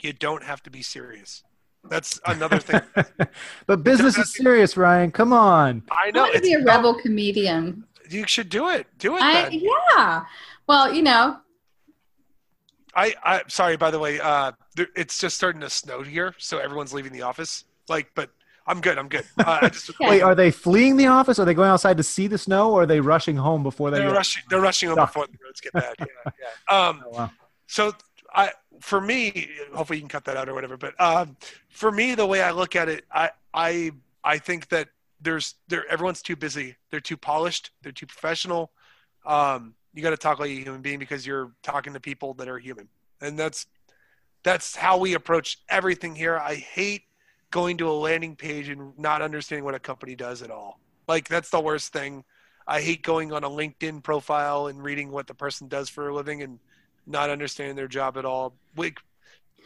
you 0.03 0.12
don't 0.12 0.43
have 0.43 0.62
to 0.64 0.70
be 0.70 0.83
serious. 0.83 1.43
That's 1.89 2.20
another 2.27 2.59
thing. 2.59 2.81
but 3.66 3.83
business 3.83 4.16
is 4.18 4.35
serious, 4.35 4.77
Ryan. 4.77 5.11
Come 5.11 5.33
on. 5.33 5.83
I 5.91 6.07
I 6.09 6.11
know. 6.11 6.22
want 6.22 6.35
to 6.35 6.41
be 6.41 6.53
a 6.55 6.59
it's- 6.59 6.66
rebel 6.66 6.95
comedian. 7.01 7.85
You 8.11 8.27
should 8.27 8.51
do 8.51 8.68
it. 8.68 8.87
Do 8.99 9.16
it 9.16 9.22
I, 9.22 9.45
then. 9.49 9.53
yeah. 9.97 10.25
Well, 10.66 10.93
you 10.93 11.01
know, 11.03 11.39
I, 12.95 13.14
I 13.25 13.43
sorry 13.49 13.77
by 13.77 13.91
the 13.91 13.99
way 13.99 14.20
uh 14.20 14.53
there, 14.77 14.87
it's 14.95 15.18
just 15.18 15.37
starting 15.37 15.61
to 15.62 15.70
snow 15.70 16.03
here 16.03 16.35
so 16.39 16.59
everyone's 16.59 16.93
leaving 16.93 17.12
the 17.12 17.22
office 17.22 17.64
like 17.89 18.09
but 18.14 18.31
i'm 18.67 18.81
good 18.81 18.99
i'm 18.99 19.09
good 19.09 19.25
uh, 19.39 19.59
I 19.62 19.69
just 19.69 19.91
Okay. 20.01 20.09
Wait, 20.09 20.23
are 20.23 20.35
they 20.35 20.51
fleeing 20.51 20.97
the 20.97 21.07
office? 21.07 21.39
Are 21.39 21.45
they 21.45 21.55
going 21.55 21.69
outside 21.71 21.97
to 21.99 22.03
see 22.03 22.27
the 22.27 22.39
snow, 22.39 22.73
or 22.73 22.83
are 22.83 22.87
they 22.87 23.01
rushing 23.01 23.37
home 23.37 23.62
before 23.62 23.91
they? 23.91 23.99
they're 23.99 24.09
get- 24.09 24.17
rushing 24.17 24.43
they're 24.49 24.61
rushing 24.61 24.89
home 24.89 24.99
before 24.99 25.27
the 25.27 25.39
roads 25.45 25.61
get 25.61 25.73
bad 25.73 25.95
yeah, 25.99 26.07
yeah. 26.71 26.89
um 26.89 27.03
Oh, 27.07 27.11
wow. 27.11 27.31
so 27.67 27.93
i 28.35 28.51
for 28.81 29.01
me 29.01 29.49
hopefully 29.75 29.99
you 29.99 30.03
can 30.03 30.09
cut 30.09 30.25
that 30.25 30.37
out 30.37 30.49
or 30.49 30.55
whatever 30.55 30.77
but 30.77 30.99
um 31.01 31.37
for 31.71 31.91
me 31.93 32.15
the 32.15 32.27
way 32.27 32.43
i 32.43 32.51
look 32.51 32.75
at 32.77 32.89
it 32.89 33.05
i 33.12 33.31
i 33.53 33.93
i 34.25 34.39
think 34.39 34.69
that 34.69 34.89
there's 35.21 35.55
there 35.69 35.85
everyone's 35.91 36.23
too 36.23 36.37
busy 36.37 36.77
they're 36.91 37.01
too 37.01 37.17
polished 37.17 37.71
they're 37.83 37.93
too 37.93 38.07
professional 38.07 38.73
um 39.27 39.75
you 39.95 40.03
got 40.03 40.11
to 40.11 40.17
talk 40.17 40.39
like 40.41 40.51
a 40.51 40.55
human 40.55 40.83
being 40.83 40.99
because 40.99 41.25
you're 41.27 41.53
talking 41.62 41.93
to 41.93 42.01
people 42.01 42.35
that 42.35 42.49
are 42.49 42.59
human 42.59 42.89
and 43.21 43.39
that's 43.39 43.67
that's 44.43 44.75
how 44.77 44.99
we 44.99 45.15
approach 45.15 45.59
everything 45.69 46.15
here 46.15 46.37
i 46.39 46.55
hate 46.55 47.03
going 47.55 47.76
to 47.76 47.88
a 47.88 47.92
landing 47.92 48.34
page 48.34 48.68
and 48.68 48.98
not 48.98 49.22
understanding 49.22 49.64
what 49.64 49.76
a 49.76 49.78
company 49.78 50.16
does 50.16 50.42
at 50.42 50.50
all. 50.50 50.80
Like 51.07 51.28
that's 51.28 51.50
the 51.50 51.61
worst 51.61 51.92
thing. 51.92 52.24
I 52.66 52.80
hate 52.80 53.05
going 53.05 53.32
on 53.32 53.44
a 53.44 53.48
LinkedIn 53.48 54.02
profile 54.02 54.66
and 54.66 54.82
reading 54.82 55.12
what 55.12 55.28
the 55.28 55.34
person 55.34 55.68
does 55.68 55.88
for 55.88 56.09
a 56.09 56.14
living 56.14 56.42
and 56.42 56.59
not 57.07 57.30
understanding 57.30 57.76
their 57.76 57.86
job 57.86 58.16
at 58.16 58.24
all. 58.24 58.55
We, 58.74 58.94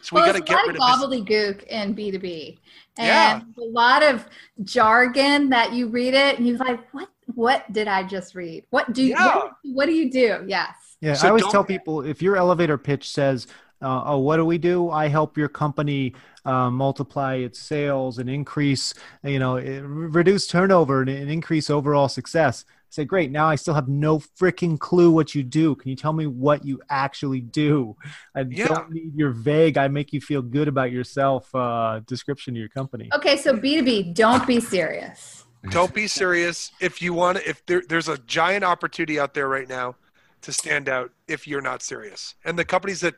so 0.03 0.15
we 0.15 0.21
well, 0.21 0.27
got 0.27 0.33
to 0.33 0.39
it's 0.39 0.49
get 0.51 0.53
a 0.53 0.57
lot 0.57 0.67
rid 0.67 0.75
of 0.75 0.81
of 0.83 1.09
this. 1.09 1.19
gobbledygook 1.19 1.63
in 1.63 1.95
B2B. 1.95 2.59
And 2.99 3.07
Yeah. 3.07 3.41
a 3.57 3.65
lot 3.67 4.03
of 4.03 4.27
jargon 4.63 5.49
that 5.49 5.73
you 5.73 5.87
read 5.87 6.13
it 6.13 6.37
and 6.37 6.47
you're 6.47 6.57
like, 6.59 6.93
what 6.93 7.09
what 7.33 7.73
did 7.73 7.87
I 7.87 8.03
just 8.03 8.35
read? 8.35 8.65
What 8.69 8.93
do 8.93 9.01
you 9.01 9.15
Yeah. 9.17 9.35
what, 9.35 9.51
what 9.63 9.85
do 9.87 9.93
you 9.93 10.11
do? 10.11 10.43
Yes. 10.45 10.69
Yeah, 11.01 11.13
So 11.13 11.25
I 11.25 11.29
always 11.29 11.47
tell 11.47 11.63
people 11.63 12.01
if 12.01 12.21
your 12.21 12.35
elevator 12.35 12.77
pitch 12.77 13.09
says, 13.09 13.47
uh, 13.81 14.03
"Oh, 14.05 14.17
what 14.19 14.37
do 14.37 14.45
we 14.45 14.57
do? 14.57 14.89
I 14.89 15.07
help 15.07 15.37
your 15.37 15.49
company 15.49 16.13
uh, 16.45 16.69
multiply 16.69 17.35
its 17.35 17.59
sales 17.59 18.17
and 18.17 18.29
increase, 18.29 18.93
you 19.23 19.39
know, 19.39 19.55
eh, 19.57 19.81
reduce 19.83 20.47
turnover 20.47 21.01
and, 21.01 21.09
and 21.09 21.29
increase 21.29 21.69
overall 21.69 22.09
success." 22.09 22.65
Say, 22.91 23.05
great. 23.05 23.29
Now 23.29 23.47
I 23.47 23.53
still 23.53 23.75
have 23.75 23.87
no 23.87 24.17
freaking 24.17 24.79
clue 24.79 25.11
what 25.11 25.35
you 25.35 25.43
do. 25.43 25.75
Can 25.75 25.91
you 25.91 25.95
tell 25.95 26.11
me 26.11 26.25
what 26.25 26.65
you 26.65 26.81
actually 26.89 27.39
do? 27.39 27.95
I 28.35 28.41
Yeah. 28.49 28.67
don't 28.67 28.89
need 28.91 29.13
your 29.15 29.29
vague. 29.29 29.77
I 29.77 29.87
make 29.89 30.11
you 30.11 30.19
feel 30.19 30.41
good 30.41 30.67
about 30.67 30.91
yourself 30.91 31.53
uh, 31.53 31.99
description 32.07 32.55
of 32.55 32.57
your 32.59 32.69
company. 32.69 33.09
Okay, 33.13 33.37
so 33.37 33.53
B2B, 33.53 34.15
don't 34.15 34.47
be 34.47 34.59
serious. 34.59 35.45
Don't 35.69 35.93
be 35.93 36.07
serious. 36.07 36.71
If 36.79 36.99
you 36.99 37.13
want, 37.13 37.37
if 37.45 37.63
there, 37.67 37.83
there's 37.87 38.07
a 38.07 38.17
giant 38.19 38.63
opportunity 38.63 39.19
out 39.19 39.35
there 39.35 39.47
right 39.47 39.69
now 39.69 39.95
to 40.41 40.51
stand 40.51 40.89
out, 40.89 41.11
if 41.27 41.47
you're 41.47 41.61
not 41.61 41.83
serious, 41.83 42.33
and 42.43 42.57
the 42.57 42.65
companies 42.65 43.01
that, 43.01 43.15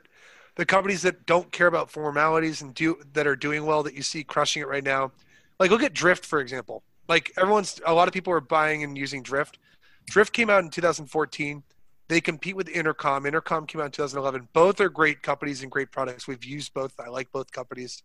the 0.55 0.65
companies 0.65 1.01
that 1.03 1.25
don't 1.25 1.51
care 1.51 1.67
about 1.67 1.91
formalities 1.91 2.61
and 2.61 2.73
do 2.73 2.97
that 3.13 3.27
are 3.27 3.35
doing 3.35 3.65
well 3.65 3.83
that 3.83 3.93
you 3.93 4.01
see 4.01 4.23
crushing 4.23 4.61
it 4.61 4.67
right 4.67 4.83
now, 4.83 5.11
like 5.59 5.71
look 5.71 5.83
at 5.83 5.93
Drift 5.93 6.25
for 6.25 6.39
example. 6.39 6.83
Like 7.07 7.31
everyone's, 7.37 7.79
a 7.85 7.93
lot 7.93 8.07
of 8.07 8.13
people 8.13 8.33
are 8.33 8.41
buying 8.41 8.83
and 8.83 8.97
using 8.97 9.23
Drift. 9.23 9.57
Drift 10.07 10.33
came 10.33 10.49
out 10.49 10.63
in 10.63 10.69
2014. 10.69 11.63
They 12.07 12.19
compete 12.19 12.55
with 12.55 12.67
Intercom. 12.67 13.25
Intercom 13.25 13.65
came 13.65 13.79
out 13.79 13.85
in 13.85 13.91
2011. 13.91 14.49
Both 14.53 14.81
are 14.81 14.89
great 14.89 15.21
companies 15.21 15.61
and 15.61 15.71
great 15.71 15.91
products. 15.91 16.27
We've 16.27 16.43
used 16.43 16.73
both. 16.73 16.93
I 16.99 17.07
like 17.07 17.31
both 17.31 17.51
companies, 17.51 18.03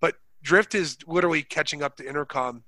but 0.00 0.16
Drift 0.42 0.74
is 0.74 0.98
literally 1.06 1.42
catching 1.42 1.82
up 1.82 1.96
to 1.96 2.08
Intercom, 2.08 2.64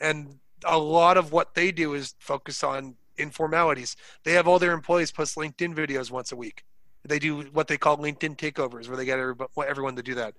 and 0.00 0.38
a 0.64 0.78
lot 0.78 1.16
of 1.16 1.32
what 1.32 1.54
they 1.54 1.72
do 1.72 1.94
is 1.94 2.14
focus 2.20 2.62
on 2.62 2.94
informalities. 3.18 3.96
They 4.24 4.32
have 4.32 4.46
all 4.46 4.58
their 4.58 4.72
employees 4.72 5.10
post 5.10 5.36
LinkedIn 5.36 5.74
videos 5.74 6.10
once 6.10 6.30
a 6.30 6.36
week. 6.36 6.64
They 7.08 7.18
do 7.18 7.42
what 7.52 7.68
they 7.68 7.78
call 7.78 7.96
LinkedIn 7.98 8.36
takeovers, 8.36 8.88
where 8.88 8.96
they 8.96 9.04
get 9.04 9.18
everybody, 9.18 9.50
everyone 9.66 9.96
to 9.96 10.02
do 10.02 10.14
that. 10.14 10.34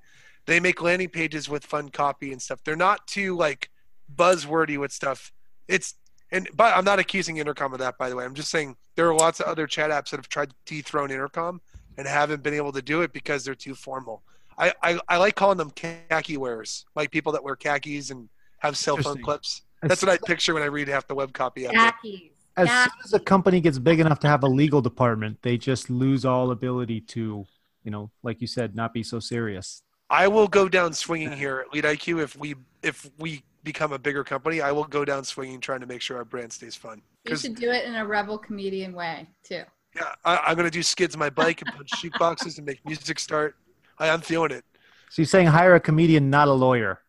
They 0.46 0.60
make 0.60 0.82
landing 0.82 1.10
pages 1.10 1.50
with 1.50 1.66
fun 1.66 1.90
copy 1.90 2.32
and 2.32 2.42
stuff. 2.42 2.64
They're 2.64 2.76
not 2.76 3.08
too 3.08 3.36
like 3.36 3.70
buzzwordy 4.16 4.78
with 4.78 4.92
stuff. 4.92 5.32
It's 5.68 5.96
and 6.32 6.48
but 6.54 6.76
I'm 6.76 6.86
not 6.86 7.00
accusing 7.00 7.38
Intercom 7.38 7.74
of 7.74 7.80
that, 7.80 7.98
by 7.98 8.10
the 8.10 8.16
way. 8.16 8.24
I'm 8.24 8.36
just 8.36 8.50
saying 8.50 8.76
there 8.96 9.08
are 9.10 9.16
lots 9.16 9.40
of 9.40 9.48
other 9.48 9.68
chat 9.68 9.90
apps 9.90 10.12
that 10.12 10.18
have 10.18 10.30
tried 10.30 10.50
to 10.52 10.56
dethrone 10.66 11.12
Intercom 11.12 11.62
and 11.98 12.08
haven't 12.08 12.44
been 12.44 12.54
able 12.54 12.72
to 12.72 12.82
do 12.82 13.02
it 13.02 13.12
because 13.14 13.44
they're 13.44 13.56
too 13.56 13.76
formal. 13.76 14.24
I, 14.58 14.74
I, 14.84 15.00
I 15.08 15.18
like 15.18 15.36
calling 15.36 15.58
them 15.58 15.72
khaki 15.72 16.38
wearers, 16.38 16.86
like 16.96 17.12
people 17.12 17.32
that 17.32 17.44
wear 17.44 17.56
khakis 17.56 18.12
and 18.12 18.30
have 18.60 18.78
cell 18.78 18.98
phone 18.98 19.22
clips. 19.22 19.64
That's 19.82 20.02
what 20.02 20.12
I 20.12 20.18
picture 20.18 20.54
when 20.54 20.64
I 20.64 20.68
read 20.68 20.90
half 20.90 21.08
the 21.08 21.16
web 21.16 21.34
copy 21.34 21.66
out 21.66 21.74
there. 21.74 21.92
Khakis. 21.92 22.32
As 22.60 22.68
Yeah. 22.68 22.84
soon 22.86 22.93
as 23.05 23.14
a 23.14 23.20
company 23.20 23.62
gets 23.62 23.80
big 23.80 23.99
enough 23.99 24.20
to 24.20 24.28
have 24.28 24.43
a 24.43 24.47
legal 24.47 24.82
department, 24.82 25.41
they 25.41 25.57
just 25.57 25.89
lose 25.89 26.26
all 26.26 26.51
ability 26.51 27.01
to, 27.01 27.45
you 27.84 27.91
know, 27.91 28.12
like 28.24 28.41
you 28.41 28.47
said, 28.47 28.76
not 28.76 28.93
be 28.93 29.03
so 29.03 29.20
serious. 29.20 29.82
I 30.10 30.28
will 30.28 30.47
go 30.47 30.68
down 30.70 30.93
swinging 30.93 31.32
here 31.32 31.60
at 31.66 31.74
Lead 31.74 31.84
IQ 31.84 32.22
if 32.24 32.36
we 32.36 32.55
if 32.82 33.10
we 33.20 33.43
become 33.64 33.93
a 33.93 33.99
bigger 33.99 34.24
company. 34.24 34.60
I 34.62 34.72
will 34.72 34.86
go 34.86 35.05
down 35.05 35.24
swinging 35.24 35.60
trying 35.60 35.82
to 35.82 35.86
make 35.86 36.01
sure 36.01 36.18
our 36.18 36.26
brand 36.26 36.51
stays 36.51 36.76
fun. 36.76 37.01
You 37.26 37.36
should 37.36 37.55
do 37.55 37.70
it 37.72 37.86
in 37.86 37.95
a 37.95 38.05
rebel 38.05 38.38
comedian 38.38 38.93
way 38.93 39.28
too. 39.43 39.64
yeah, 39.95 40.14
I, 40.26 40.38
I'm 40.47 40.55
gonna 40.57 40.72
do 40.72 40.82
skids 40.84 41.14
on 41.16 41.20
my 41.20 41.30
bike 41.30 41.62
and 41.62 41.72
punch 41.76 41.89
shoot 41.97 42.14
boxes 42.18 42.57
and 42.57 42.66
make 42.66 42.84
music 42.86 43.20
start. 43.20 43.55
I, 43.99 44.10
I'm 44.10 44.22
feeling 44.22 44.51
it. 44.51 44.64
So 45.12 45.22
you're 45.22 45.28
saying 45.28 45.47
hire 45.47 45.76
a 45.76 45.80
comedian, 45.80 46.30
not 46.30 46.47
a 46.47 46.53
lawyer. 46.53 47.01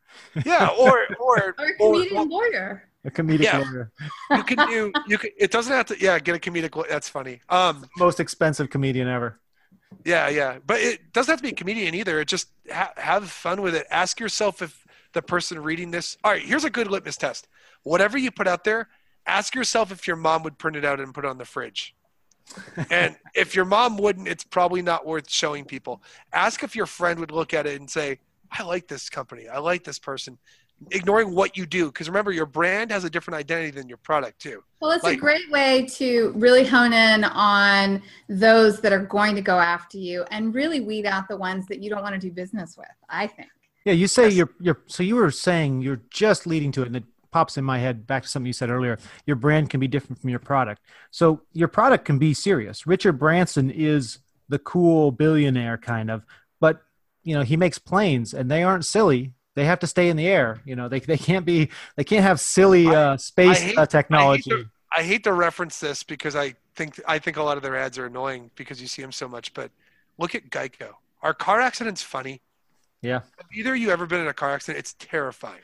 Yeah, 0.45 0.69
or 0.79 1.07
or 1.19 1.55
Or 1.59 1.65
a 1.65 1.73
or 1.79 1.95
comedian 1.95 2.29
lawyer. 2.29 2.90
A 3.05 3.11
comedic 3.11 3.43
Yeah. 3.43 3.59
lawyer. 3.59 3.93
you 4.37 4.43
can 4.45 4.69
do 4.69 4.93
you 5.07 5.17
can. 5.19 5.31
It 5.39 5.51
doesn't 5.51 5.73
have 5.73 5.87
to. 5.87 5.97
Yeah, 6.01 6.19
get 6.19 6.37
a 6.37 6.39
comedic. 6.39 6.89
That's 6.89 7.09
funny. 7.09 7.41
Um, 7.49 7.87
Most 7.97 8.21
expensive 8.21 8.69
comedian 8.69 9.09
ever. 9.09 9.41
Yeah, 10.05 10.29
yeah, 10.29 10.59
but 10.67 10.81
it 10.81 11.13
doesn't 11.13 11.33
have 11.33 11.39
to 11.39 11.43
be 11.43 11.49
a 11.49 11.55
comedian 11.55 11.95
either. 11.95 12.21
It 12.21 12.29
just 12.29 12.49
ha- 12.71 12.93
have 12.97 13.29
fun 13.31 13.63
with 13.63 13.75
it. 13.75 13.87
Ask 13.91 14.21
yourself 14.21 14.63
if 14.63 14.87
the 15.15 15.23
person 15.23 15.61
reading 15.63 15.91
this. 15.91 16.17
All 16.23 16.31
right, 16.33 16.43
here's 16.43 16.65
a 16.65 16.71
good 16.71 16.89
litmus 16.89 17.17
test. 17.17 17.49
Whatever 17.83 18.17
you 18.19 18.31
put 18.31 18.47
out 18.47 18.63
there, 18.65 18.89
ask 19.27 19.55
yourself 19.55 19.91
if 19.91 20.07
your 20.07 20.17
mom 20.17 20.43
would 20.45 20.59
print 20.59 20.77
it 20.77 20.85
out 20.85 21.01
and 21.01 21.13
put 21.13 21.25
it 21.25 21.29
on 21.29 21.39
the 21.39 21.45
fridge. 21.45 21.95
and 22.91 23.17
if 23.35 23.55
your 23.55 23.65
mom 23.65 23.97
wouldn't, 23.97 24.29
it's 24.29 24.45
probably 24.45 24.83
not 24.83 25.07
worth 25.07 25.29
showing 25.31 25.65
people. 25.65 26.03
Ask 26.33 26.63
if 26.63 26.77
your 26.77 26.87
friend 26.87 27.19
would 27.21 27.31
look 27.31 27.55
at 27.55 27.67
it 27.67 27.81
and 27.81 27.89
say, 27.91 28.19
"I 28.53 28.63
like 28.63 28.89
this 28.89 29.09
company. 29.09 29.49
I 29.49 29.59
like 29.59 29.85
this 29.85 29.99
person." 29.99 30.39
Ignoring 30.93 31.35
what 31.35 31.57
you 31.59 31.67
do, 31.67 31.87
because 31.87 32.09
remember, 32.09 32.33
your 32.33 32.47
brand 32.47 32.91
has 32.91 33.05
a 33.05 33.11
different 33.11 33.37
identity 33.37 33.71
than 33.71 33.87
your 33.89 33.99
product 33.99 34.41
too. 34.41 34.65
Well, 34.81 34.93
it's 34.93 35.05
Like- 35.05 35.19
a 35.19 35.21
great 35.21 35.51
way 35.51 35.87
to 35.97 36.33
really 36.35 36.65
hone 36.67 36.93
in 36.95 37.23
on 37.25 38.03
those 38.29 38.81
that 38.81 38.93
are 38.93 39.05
going 39.05 39.35
to 39.35 39.43
go 39.43 39.59
after 39.59 39.99
you 39.99 40.25
and 40.31 40.55
really 40.55 40.81
weed 40.81 41.05
out 41.05 41.29
the 41.29 41.37
ones 41.37 41.67
that 41.67 41.81
you 41.83 41.91
don't 41.91 42.03
want 42.03 42.15
to 42.15 42.21
do 42.21 42.33
business 42.33 42.77
with, 42.79 42.89
I 43.11 43.27
think. 43.27 43.51
Yeah, 43.85 43.93
you 43.93 44.07
say 44.07 44.25
Yes. 44.29 44.35
you're 44.37 44.51
you're 44.59 44.81
so 44.87 45.03
you 45.03 45.17
were 45.17 45.31
saying 45.31 45.83
you're 45.83 46.01
just 46.11 46.47
leading 46.47 46.73
to 46.73 46.83
it, 46.83 46.87
and 46.87 46.97
it 46.97 47.05
pops 47.31 47.57
in 47.59 47.65
my 47.65 47.79
head 47.79 48.07
back 48.07 48.23
to 48.23 48.29
something 48.29 48.47
you 48.47 48.53
said 48.53 48.71
earlier. 48.71 48.99
Your 49.27 49.37
brand 49.37 49.71
can 49.71 49.81
be 49.81 49.87
different 49.89 50.21
from 50.21 50.31
your 50.31 50.39
product. 50.41 50.83
So 51.11 51.43
your 51.53 51.69
product 51.69 52.05
can 52.05 52.19
be 52.19 52.35
serious. 52.35 52.87
Richard 52.87 53.19
Branson 53.19 53.71
is 53.71 54.19
the 54.49 54.59
cool 54.59 55.13
billionaire 55.13 55.79
kind 55.79 56.11
of, 56.11 56.25
but 56.59 56.83
you 57.23 57.35
know, 57.35 57.43
he 57.43 57.57
makes 57.57 57.79
planes 57.79 58.33
and 58.35 58.51
they 58.51 58.63
aren't 58.63 58.85
silly. 58.87 59.35
They 59.57 59.65
have 59.65 59.81
to 59.81 59.87
stay 59.87 60.09
in 60.09 60.17
the 60.17 60.27
air. 60.27 60.61
You 60.65 60.77
know, 60.77 60.89
they 60.89 61.01
they 61.01 61.19
can't 61.19 61.45
be 61.45 61.71
they 61.97 62.05
can't 62.05 62.23
have 62.23 62.41
silly 62.41 62.87
uh, 62.87 63.17
space 63.17 63.61
hate- 63.61 63.79
uh, 63.79 63.87
technology. 63.87 64.51
I 64.53 64.57
hate, 64.57 64.63
to, 64.63 64.71
I 64.99 65.03
hate 65.03 65.25
to 65.25 65.33
reference 65.33 65.81
this 65.81 66.03
because 66.03 66.37
I 66.37 66.55
think 66.77 67.01
I 67.07 67.19
think 67.19 67.37
a 67.37 67.43
lot 67.43 67.57
of 67.57 67.63
their 67.63 67.77
ads 67.77 67.99
are 67.99 68.07
annoying 68.07 68.51
because 68.55 68.81
you 68.81 68.87
see 68.87 69.03
them 69.03 69.13
so 69.13 69.29
much. 69.29 69.53
But 69.55 69.71
look 70.19 70.35
at 70.35 70.51
Geico. 70.51 70.95
Are 71.23 71.35
car 71.35 71.61
accidents 71.61 72.03
funny? 72.03 72.41
yeah. 73.03 73.21
Have 73.39 73.47
either 73.55 73.73
of 73.73 73.79
you 73.79 73.91
ever 73.91 74.07
been 74.07 74.21
in 74.21 74.29
a 74.29 74.35
car 74.35 74.51
accident? 74.51 74.79
It's 74.79 74.95
terrifying. 74.95 75.63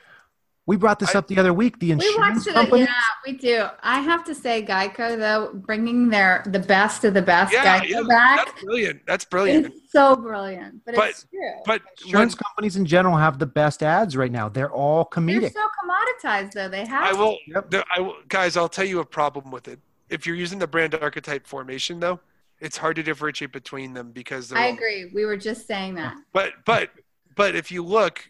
We 0.67 0.77
brought 0.77 0.99
this 0.99 1.15
I- 1.15 1.19
up 1.21 1.29
the 1.29 1.39
other 1.39 1.55
week. 1.55 1.79
The 1.79 1.93
insurance 1.93 2.39
watched 2.45 2.49
it. 2.49 2.55
company. 2.55 2.83
Yeah, 2.83 2.95
we 3.25 3.33
do. 3.35 3.67
I 3.85 4.01
have 4.01 4.25
to 4.25 4.35
say, 4.35 4.65
Geico 4.65 5.17
though, 5.17 5.53
bringing 5.55 6.09
their 6.09 6.43
the 6.47 6.59
best 6.59 7.05
of 7.05 7.15
the 7.15 7.23
best 7.23 7.53
Yeah, 7.53 7.79
Geico 7.81 7.89
yeah, 7.89 8.03
back. 8.09 8.47
that's 8.47 8.63
brilliant. 8.65 9.01
That's 9.07 9.25
brilliant. 9.25 9.67
It's 9.67 9.93
so 9.93 10.17
brilliant, 10.17 10.85
but, 10.85 10.97
But- 10.97 11.11
it's 11.11 11.25
true. 11.31 11.41
But 11.65 11.83
when, 11.83 12.07
Insurance 12.07 12.35
companies 12.35 12.77
in 12.77 12.85
general 12.85 13.17
have 13.17 13.39
the 13.39 13.47
best 13.47 13.83
ads 13.85 14.17
right 14.17 14.33
now. 14.33 14.49
They're 14.49 14.73
all 14.73 15.05
comedic. 15.07 15.41
They're 15.41 15.51
so 15.51 15.69
commoditized, 15.85 16.53
though. 16.53 16.69
They 16.69 16.85
have. 16.85 17.15
I 17.15 17.19
will, 17.19 17.39
Yep. 17.47 17.71
the, 17.71 17.85
I 17.97 18.01
will, 18.01 18.17
guys. 18.29 18.57
I'll 18.57 18.69
tell 18.69 18.85
you 18.85 18.99
a 18.99 19.05
problem 19.07 19.53
with 19.53 19.69
it. 19.69 19.79
If 20.11 20.27
you're 20.27 20.37
using 20.37 20.59
the 20.59 20.67
brand 20.67 20.95
archetype 20.97 21.47
formation, 21.47 22.01
though, 22.01 22.19
it's 22.59 22.77
hard 22.77 22.97
to 22.97 23.03
differentiate 23.05 23.53
between 23.53 23.95
them 23.95 24.11
because 24.11 24.49
they're 24.49 24.59
I 24.59 24.69
all- 24.69 24.75
agree. 24.75 25.11
We 25.15 25.25
were 25.27 25.37
just 25.37 25.67
saying 25.69 25.95
that. 25.95 26.17
But 26.33 26.55
but 26.65 26.91
but 27.37 27.55
if 27.55 27.71
you 27.71 27.85
look, 27.85 28.29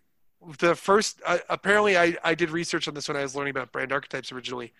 the 0.61 0.74
first 0.74 1.20
uh, 1.26 1.39
apparently 1.49 1.97
I, 1.97 2.16
I 2.22 2.34
did 2.34 2.51
research 2.51 2.89
on 2.89 2.95
this 2.95 3.09
when 3.09 3.16
I 3.16 3.22
was 3.22 3.34
learning 3.34 3.53
about 3.53 3.72
brand 3.72 3.93
archetypes 3.93 4.32
originally. 4.32 4.72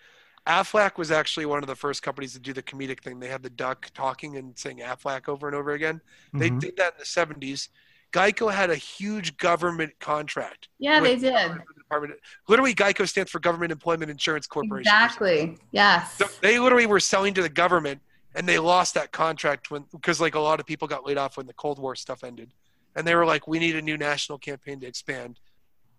Aflac 0.45 0.97
was 0.97 1.11
actually 1.11 1.45
one 1.45 1.61
of 1.61 1.67
the 1.67 1.75
first 1.75 2.01
companies 2.01 2.31
to 2.33 2.39
do 2.39 2.53
the 2.53 2.63
comedic 2.63 3.01
thing. 3.01 3.19
They 3.19 3.27
had 3.27 3.43
the 3.43 3.49
duck 3.49 3.89
talking 3.93 4.37
and 4.37 4.57
saying 4.57 4.77
Aflac 4.79 5.27
over 5.27 5.47
and 5.47 5.55
over 5.55 5.71
again. 5.71 5.99
They 6.33 6.49
Mhm. 6.49 6.59
did 6.61 6.77
that 6.77 6.93
in 6.93 6.99
the 6.99 7.05
70s. 7.05 7.67
Geico 8.13 8.53
had 8.53 8.69
a 8.69 8.75
huge 8.75 9.35
government 9.35 9.91
contract. 9.99 10.69
Yeah, 10.79 11.01
they 11.01 11.17
did. 11.17 11.33
the 11.51 11.63
Department. 11.75 12.13
Literally, 12.47 12.73
Geico 12.73 13.07
stands 13.07 13.29
for 13.29 13.39
Government 13.39 13.73
Employment 13.73 14.09
Insurance 14.09 14.47
Corporation. 14.47 14.89
Exactly. 14.93 15.57
Yes. 15.71 16.17
So 16.17 16.25
they 16.41 16.59
literally 16.59 16.85
were 16.85 17.01
selling 17.01 17.33
to 17.33 17.41
the 17.41 17.49
government, 17.49 18.01
and 18.33 18.47
they 18.47 18.59
lost 18.59 18.93
that 18.93 19.11
contract 19.11 19.69
when 19.69 19.83
because 19.91 20.21
like 20.21 20.35
a 20.35 20.39
lot 20.39 20.61
of 20.61 20.65
people 20.65 20.87
got 20.87 21.05
laid 21.05 21.17
off 21.17 21.35
when 21.35 21.47
the 21.47 21.53
Cold 21.53 21.79
War 21.79 21.95
stuff 21.95 22.23
ended, 22.23 22.53
and 22.95 23.05
they 23.05 23.15
were 23.15 23.25
like, 23.25 23.47
we 23.47 23.59
need 23.59 23.75
a 23.75 23.81
new 23.81 23.97
national 23.97 24.37
campaign 24.37 24.79
to 24.79 24.87
expand. 24.87 25.39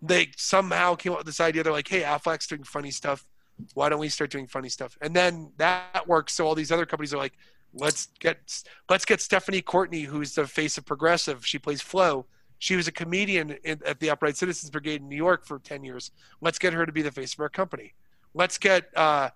They 0.01 0.31
somehow 0.37 0.95
came 0.95 1.13
up 1.13 1.19
with 1.19 1.27
this 1.27 1.41
idea. 1.41 1.63
They're 1.63 1.73
like, 1.73 1.89
hey, 1.89 2.03
Aflac's 2.03 2.47
doing 2.47 2.65
funny 2.65 2.91
stuff. 2.91 3.27
Why 3.75 3.89
don't 3.89 3.99
we 3.99 4.09
start 4.09 4.31
doing 4.31 4.47
funny 4.47 4.69
stuff? 4.69 4.97
And 5.01 5.15
then 5.15 5.53
that 5.57 6.07
works. 6.07 6.35
So 6.35 6.47
all 6.47 6.55
these 6.55 6.71
other 6.71 6.87
companies 6.87 7.13
are 7.13 7.19
like, 7.19 7.35
let's 7.75 8.07
get 8.21 8.63
let's 8.89 9.05
get 9.05 9.21
Stephanie 9.21 9.63
Courtney, 9.63 10.03
who's 10.03 10.35
the 10.35 10.47
face 10.47 10.79
of 10.79 10.87
Progressive. 10.87 11.45
She 11.45 11.59
plays 11.59 11.81
Flo. 11.81 12.27
She 12.61 12.75
was 12.75 12.89
a 12.89 12.93
comedian 12.93 13.57
in, 13.65 13.81
at 13.87 14.01
the 14.01 14.11
Upright 14.11 14.37
Citizens 14.37 14.71
Brigade 14.71 15.01
in 15.01 15.09
New 15.09 15.17
York 15.17 15.45
for 15.45 15.59
ten 15.59 15.85
years. 15.85 16.11
Let's 16.41 16.59
get 16.59 16.73
her 16.73 16.87
to 16.87 16.93
be 16.93 17.03
the 17.03 17.13
face 17.13 17.35
of 17.35 17.41
our 17.41 17.49
company. 17.49 17.95
Let's 18.35 18.59
get 18.59 18.97
uh, 18.97 19.31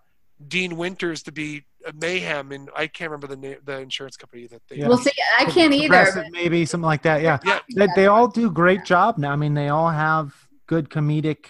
Dean 0.49 0.77
Winters 0.77 1.23
to 1.25 1.33
be 1.33 1.65
Mayhem, 1.95 2.53
and 2.53 2.71
I 2.77 2.87
can't 2.87 3.11
remember 3.11 3.27
the 3.29 3.37
name, 3.37 3.57
the 3.65 3.79
insurance 3.81 4.17
company 4.17 4.47
that 4.49 4.63
they. 4.69 4.77
Yeah. 4.77 4.89
Well, 4.89 4.99
see, 4.99 5.11
I 5.39 5.45
can't 5.45 5.73
either. 5.73 5.89
Progressive, 5.89 6.25
maybe 6.31 6.65
something 6.65 6.87
like 6.87 7.03
that. 7.03 7.23
Yeah, 7.23 7.39
Yeah, 7.45 7.87
they, 7.87 7.89
they 7.95 8.07
all 8.07 8.29
do 8.29 8.51
great 8.51 8.85
job 8.85 9.19
now. 9.19 9.33
I 9.33 9.37
mean, 9.37 9.55
they 9.55 9.69
all 9.69 9.91
have 9.91 10.35
good 10.73 10.89
comedic 10.89 11.45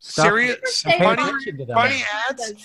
stuff. 0.00 0.24
Serious, 0.26 0.82
funny, 0.82 0.98
Farm. 0.98 1.18
Attention 1.18 1.58
to 1.58 1.64
them. 1.66 1.76
funny 1.76 2.02
ads. 2.28 2.40
Doesn't. 2.40 2.60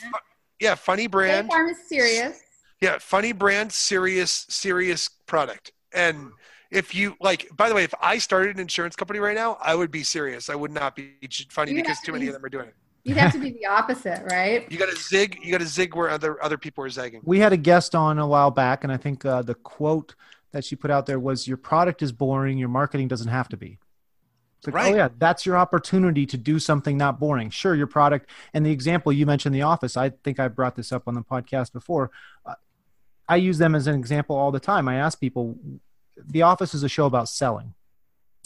Yeah, 0.59 0.73
funny 0.75 1.03
State 1.03 1.11
brand. 1.11 1.47
Farm 1.49 1.69
is 1.69 1.77
serious. 1.87 2.39
Yeah, 2.81 2.97
funny 2.99 3.31
brand, 3.31 3.71
serious, 3.71 4.45
serious 4.49 5.07
product. 5.27 5.71
And 5.93 6.31
if 6.71 6.95
you 6.95 7.15
like, 7.21 7.47
by 7.55 7.69
the 7.69 7.75
way, 7.75 7.83
if 7.83 7.93
I 8.01 8.17
started 8.17 8.55
an 8.55 8.59
insurance 8.61 8.95
company 8.95 9.19
right 9.19 9.35
now, 9.35 9.57
I 9.61 9.75
would 9.75 9.91
be 9.91 10.03
serious. 10.03 10.49
I 10.49 10.55
would 10.55 10.71
not 10.71 10.95
be 10.95 11.11
funny 11.49 11.71
You 11.71 11.77
because 11.77 11.97
have 11.97 12.05
too 12.05 12.05
to 12.07 12.13
many 12.13 12.25
be- 12.25 12.29
of 12.29 12.33
them 12.33 12.45
are 12.45 12.49
doing 12.49 12.67
it. 12.69 12.75
You'd 13.03 13.17
have 13.17 13.33
to 13.33 13.39
be 13.39 13.51
the 13.51 13.65
opposite, 13.65 14.23
right? 14.31 14.65
You 14.71 14.77
got 14.79 14.89
to 14.89 14.95
zig. 14.95 15.37
You 15.43 15.51
got 15.51 15.59
to 15.59 15.67
zig 15.67 15.93
where 15.93 16.09
other 16.09 16.41
other 16.43 16.57
people 16.57 16.83
are 16.85 16.89
zagging. 16.89 17.19
We 17.23 17.37
had 17.37 17.51
a 17.53 17.57
guest 17.57 17.93
on 17.93 18.17
a 18.17 18.25
while 18.25 18.49
back, 18.49 18.83
and 18.85 18.93
I 18.93 18.97
think 18.97 19.25
uh, 19.25 19.41
the 19.41 19.55
quote 19.55 20.15
that 20.53 20.63
she 20.63 20.75
put 20.77 20.89
out 20.89 21.05
there 21.05 21.19
was, 21.19 21.45
"Your 21.45 21.57
product 21.57 22.01
is 22.01 22.13
boring. 22.13 22.57
Your 22.57 22.69
marketing 22.69 23.09
doesn't 23.09 23.27
have 23.27 23.49
to 23.49 23.57
be." 23.57 23.77
Like, 24.65 24.75
Right. 24.75 24.93
Oh 24.93 24.97
yeah, 24.97 25.09
that's 25.17 25.45
your 25.45 25.57
opportunity 25.57 26.25
to 26.25 26.37
do 26.37 26.59
something 26.59 26.97
not 26.97 27.19
boring. 27.19 27.49
Sure, 27.49 27.75
your 27.75 27.87
product 27.87 28.29
and 28.53 28.65
the 28.65 28.71
example 28.71 29.11
you 29.11 29.25
mentioned, 29.25 29.53
The 29.53 29.61
Office. 29.61 29.97
I 29.97 30.09
think 30.09 30.39
I 30.39 30.47
brought 30.47 30.75
this 30.75 30.91
up 30.91 31.03
on 31.07 31.15
the 31.15 31.21
podcast 31.21 31.73
before. 31.73 32.11
Uh, 32.45 32.55
I 33.27 33.37
use 33.37 33.57
them 33.57 33.75
as 33.75 33.87
an 33.87 33.95
example 33.95 34.35
all 34.35 34.51
the 34.51 34.59
time. 34.59 34.87
I 34.87 34.95
ask 34.95 35.19
people, 35.19 35.57
The 36.17 36.41
Office 36.41 36.73
is 36.73 36.83
a 36.83 36.89
show 36.89 37.05
about 37.05 37.29
selling, 37.29 37.73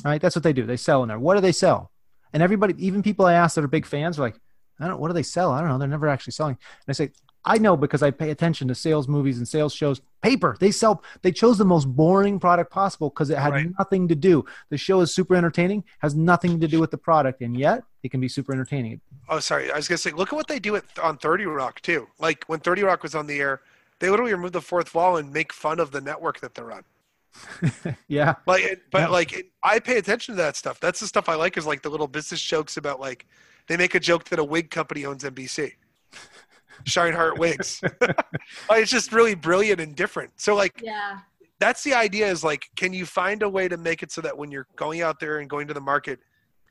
right? 0.04 0.22
That's 0.22 0.36
what 0.36 0.44
they 0.44 0.54
do. 0.54 0.66
They 0.66 0.78
sell 0.78 1.04
in 1.04 1.10
there. 1.10 1.20
What 1.20 1.36
do 1.36 1.42
they 1.42 1.52
sell? 1.52 1.92
And 2.34 2.44
everybody, 2.44 2.74
even 2.86 3.04
people 3.04 3.26
I 3.26 3.34
ask 3.34 3.56
that 3.56 3.64
are 3.64 3.68
big 3.70 3.86
fans, 3.86 4.20
are 4.20 4.24
like, 4.24 4.40
I 4.80 4.88
don't. 4.88 5.00
What 5.00 5.08
do 5.08 5.14
they 5.14 5.24
sell? 5.24 5.52
I 5.52 5.60
don't 5.60 5.70
know. 5.70 5.78
They're 5.78 5.88
never 5.88 6.08
actually 6.08 6.34
selling. 6.34 6.58
And 6.62 6.90
I 6.90 6.94
say, 6.94 7.12
I 7.48 7.58
know 7.60 7.78
because 7.78 8.04
I 8.04 8.12
pay 8.12 8.30
attention 8.30 8.68
to 8.68 8.76
sales 8.76 9.08
movies 9.08 9.38
and 9.38 9.48
sales 9.48 9.74
shows. 9.74 10.02
Paper. 10.22 10.58
They 10.60 10.70
sell. 10.72 11.02
They 11.22 11.32
chose 11.32 11.58
the 11.58 11.66
most 11.66 11.86
boring 11.86 12.40
product 12.40 12.72
possible 12.72 13.10
because 13.10 13.30
it 13.30 13.38
had 13.38 13.54
Right. 13.54 13.70
nothing 13.80 14.08
to 14.10 14.16
do. 14.16 14.44
The 14.70 14.78
show 14.78 15.00
is 15.02 15.14
super 15.14 15.34
entertaining, 15.34 15.84
has 16.00 16.14
nothing 16.14 16.60
to 16.60 16.68
do 16.68 16.80
with 16.82 16.92
the 16.92 16.98
product, 16.98 17.42
and 17.42 17.58
yet 17.58 17.84
it 18.04 18.12
can 18.12 18.20
be 18.20 18.28
super 18.28 18.52
entertaining. 18.52 19.00
Oh, 19.30 19.40
sorry. 19.40 19.72
I 19.72 19.78
was 19.78 19.88
gonna 19.88 19.98
say, 19.98 20.12
look 20.12 20.34
at 20.34 20.36
what 20.36 20.48
they 20.48 20.60
do 20.60 20.76
at, 20.76 20.84
on 21.02 21.18
Thirty 21.18 21.46
Rock 21.46 21.82
too. 21.82 22.08
Like 22.20 22.44
when 22.48 22.60
Thirty 22.60 22.84
Rock 22.84 23.02
was 23.04 23.16
on 23.16 23.28
the 23.28 23.40
air, 23.40 23.62
they 24.00 24.10
literally 24.10 24.34
remove 24.34 24.52
the 24.52 24.62
fourth 24.62 24.94
wall 24.94 25.16
and 25.18 25.32
make 25.32 25.54
fun 25.54 25.80
of 25.80 25.92
the 25.92 26.02
network 26.02 26.42
that 26.42 26.54
they're 26.54 26.72
on. 26.74 26.84
yeah. 28.08 28.36
Like, 28.46 28.64
it, 28.64 28.82
but 28.92 29.00
Yeah. 29.02 29.08
like, 29.08 29.34
it, 29.34 29.46
I 29.64 29.80
pay 29.80 29.98
attention 29.98 30.36
to 30.36 30.42
that 30.42 30.56
stuff. 30.56 30.80
That's 30.80 31.00
the 31.00 31.08
stuff 31.08 31.30
I 31.30 31.36
like. 31.36 31.58
Is 31.58 31.66
like 31.66 31.82
the 31.82 31.90
little 31.90 32.08
business 32.08 32.42
jokes 32.42 32.78
about 32.78 33.00
like 33.00 33.26
they 33.68 33.78
make 33.78 33.96
a 33.96 34.00
joke 34.00 34.26
that 34.26 34.40
a 34.40 34.44
wig 34.44 34.70
company 34.70 35.06
owns 35.06 35.24
NBC. 35.24 35.74
Sheinhardt 36.86 37.38
wigs. 37.38 37.82
Like, 38.70 38.84
it's 38.84 38.92
just 38.92 39.12
really 39.12 39.36
brilliant 39.36 39.82
and 39.82 39.96
different. 39.96 40.32
So 40.40 40.56
like 40.56 40.82
Yeah. 40.84 41.20
that's 41.60 41.84
the 41.84 41.94
idea 41.94 42.28
is 42.28 42.44
like 42.44 42.70
can 42.76 42.94
you 42.94 43.06
find 43.06 43.44
a 43.44 43.50
way 43.50 43.68
to 43.68 43.78
make 43.78 44.04
it 44.04 44.12
so 44.12 44.22
that 44.22 44.38
when 44.38 44.52
you're 44.52 44.68
going 44.76 45.02
out 45.02 45.20
there 45.20 45.40
and 45.40 45.50
going 45.50 45.68
to 45.68 45.74
the 45.74 45.82
market 45.82 46.20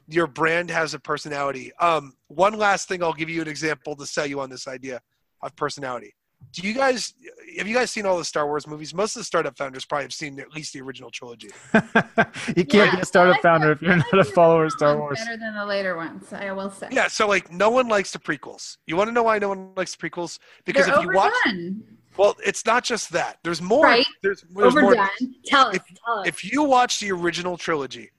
your 0.09 0.27
brand 0.27 0.71
has 0.71 0.95
a 0.95 0.99
personality 1.01 1.73
um 1.81 2.15
one 2.29 2.55
last 2.55 2.87
thing 2.89 3.03
i'll 3.03 3.13
give 3.13 3.29
you 3.29 3.43
an 3.43 3.49
example 3.49 3.97
to 3.97 4.07
sell 4.07 4.25
you 4.27 4.41
on 4.41 4.49
this 4.49 4.69
idea 4.69 5.01
of 5.43 5.55
personality 5.57 6.15
do 6.57 6.67
you 6.67 6.75
guys 6.75 7.15
have 7.59 7.67
you 7.69 7.75
guys 7.75 7.91
seen 7.91 8.05
all 8.07 8.17
the 8.19 8.25
star 8.25 8.47
wars 8.47 8.67
movies 8.67 8.93
most 8.95 9.15
of 9.15 9.21
the 9.21 9.25
startup 9.25 9.57
founders 9.57 9.85
probably 9.85 10.05
have 10.05 10.13
seen 10.13 10.41
at 10.41 10.51
least 10.53 10.73
the 10.73 10.81
original 10.81 11.11
trilogy 11.11 11.49
you 12.57 12.65
can't 12.65 12.73
Yeah, 12.75 12.95
be 12.97 13.01
a 13.03 13.05
startup 13.05 13.41
founder 13.43 13.73
if 13.73 13.83
you're 13.83 13.97
not 13.97 14.19
a 14.19 14.25
follower 14.25 14.65
of 14.65 14.73
Star 14.73 14.99
Wars. 14.99 15.19
Better 15.19 15.37
than 15.37 15.55
the 15.55 15.65
later 15.67 15.97
ones, 15.97 16.33
I 16.33 16.51
will 16.53 16.71
say. 16.71 16.89
yeah 16.91 17.09
so 17.09 17.29
like 17.29 17.53
no 17.53 17.71
one 17.71 17.89
likes 17.89 18.11
the 18.13 18.19
prequels 18.19 18.79
you 18.87 18.97
want 18.97 19.09
to 19.09 19.13
know 19.13 19.23
why 19.23 19.39
no 19.39 19.49
one 19.51 19.71
likes 19.77 19.95
the 19.95 20.09
prequels 20.09 20.39
because 20.65 20.87
They're 20.87 20.97
if 20.99 21.03
you 21.05 21.11
watch 21.13 21.33
well 22.17 22.35
it's 22.45 22.65
not 22.65 22.83
just 22.85 23.13
that 23.13 23.39
there's 23.45 23.61
more 23.63 23.85
Right. 23.85 24.07
there's, 24.23 24.45
there's 24.55 24.75
more. 24.75 24.95
Tell 25.45 25.67
us. 25.69 25.77
if- 25.77 25.83
tell 26.05 26.19
us. 26.21 26.29
if 26.29 26.51
you 26.51 26.63
watch 26.63 26.99
the 27.01 27.13
original 27.13 27.57
trilogy, 27.59 28.11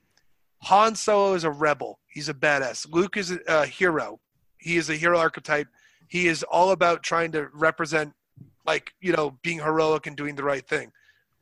Han 0.62 0.94
Solo 0.94 1.34
is 1.34 1.44
a 1.44 1.50
rebel. 1.50 1.98
He's 2.06 2.28
a 2.28 2.34
badass. 2.34 2.86
Luke 2.92 3.16
is 3.16 3.30
a, 3.30 3.38
a 3.48 3.66
hero. 3.66 4.20
He 4.58 4.76
is 4.76 4.90
a 4.90 4.94
hero 4.96 5.18
archetype. 5.18 5.68
He 6.08 6.26
is 6.26 6.42
all 6.44 6.70
about 6.70 7.02
trying 7.02 7.30
to 7.32 7.48
represent, 7.52 8.12
like, 8.68 8.92
you 9.00 9.12
know, 9.12 9.38
being 9.42 9.58
heroic 9.58 10.06
and 10.06 10.16
doing 10.16 10.34
the 10.36 10.44
right 10.44 10.66
thing. 10.66 10.92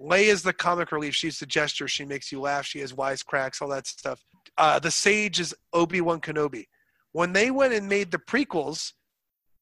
Leia 0.01 0.29
is 0.29 0.43
the 0.43 0.53
comic 0.53 0.93
relief. 0.93 1.15
She's 1.15 1.39
the 1.39 1.47
jester. 1.47 1.89
She 1.89 2.05
makes 2.05 2.31
you 2.31 2.41
laugh. 2.41 2.65
She 2.67 2.81
has 2.81 2.93
wisecracks, 2.93 3.61
all 3.61 3.69
that 3.69 3.87
stuff. 3.87 4.25
Uh, 4.57 4.79
the 4.79 4.91
sage 4.91 5.41
is 5.41 5.55
Obi 5.73 6.01
Wan 6.01 6.21
Kenobi. 6.21 6.67
When 7.13 7.33
they 7.33 7.51
went 7.51 7.73
and 7.73 7.89
made 7.89 8.11
the 8.11 8.19
prequels, 8.19 8.93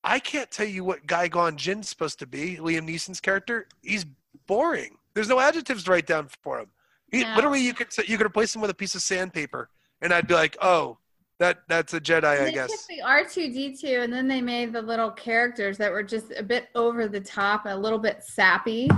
I 0.02 0.18
can't 0.18 0.50
tell 0.50 0.66
you 0.66 0.84
what 0.84 1.06
Qui-Gon 1.08 1.56
Jinn's 1.56 1.88
supposed 1.88 2.18
to 2.18 2.26
be. 2.26 2.56
Liam 2.56 2.86
Neeson's 2.88 3.20
character. 3.20 3.66
He's 3.80 4.04
boring. 4.46 4.98
There's 5.14 5.28
no 5.28 5.40
adjectives 5.40 5.84
to 5.84 5.90
write 5.90 6.06
down 6.06 6.28
for 6.42 6.58
him. 6.58 6.68
He, 7.10 7.22
No. 7.22 7.34
Literally, 7.36 7.60
you 7.60 7.72
could 7.72 7.88
you 8.08 8.18
could 8.18 8.26
replace 8.26 8.54
him 8.54 8.60
with 8.60 8.70
a 8.70 8.74
piece 8.74 8.94
of 8.94 9.02
sandpaper, 9.02 9.70
and 10.02 10.12
I'd 10.12 10.26
be 10.26 10.34
like, 10.34 10.56
oh, 10.60 10.98
that 11.40 11.62
that's 11.68 11.94
a 11.94 12.00
Jedi, 12.00 12.24
I 12.24 12.44
they 12.44 12.52
guess. 12.52 12.70
took 12.70 12.86
the 12.88 13.02
R 13.02 13.24
two 13.24 13.52
D 13.52 13.76
two, 13.76 14.00
and 14.02 14.12
then 14.12 14.28
they 14.28 14.40
made 14.40 14.72
the 14.72 14.80
little 14.80 15.10
characters 15.10 15.76
that 15.78 15.90
were 15.90 16.02
just 16.02 16.32
a 16.36 16.42
bit 16.42 16.68
over 16.74 17.08
the 17.08 17.20
top, 17.20 17.62
a 17.66 17.76
little 17.76 17.98
bit 17.98 18.22
sappy. 18.22 18.88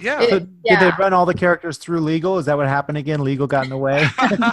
Yeah. 0.00 0.20
It- 0.22 0.30
So 0.30 0.38
did 0.40 0.80
they 0.80 0.90
run 0.98 1.12
all 1.12 1.24
the 1.26 1.34
characters 1.34 1.78
through 1.78 2.00
legal? 2.00 2.38
Is 2.38 2.46
that 2.46 2.56
what 2.56 2.66
happened 2.66 2.98
again? 2.98 3.22
Legal 3.22 3.46
got 3.46 3.64
in 3.64 3.70
the 3.70 3.78
way. 3.78 4.06
no, 4.20 4.28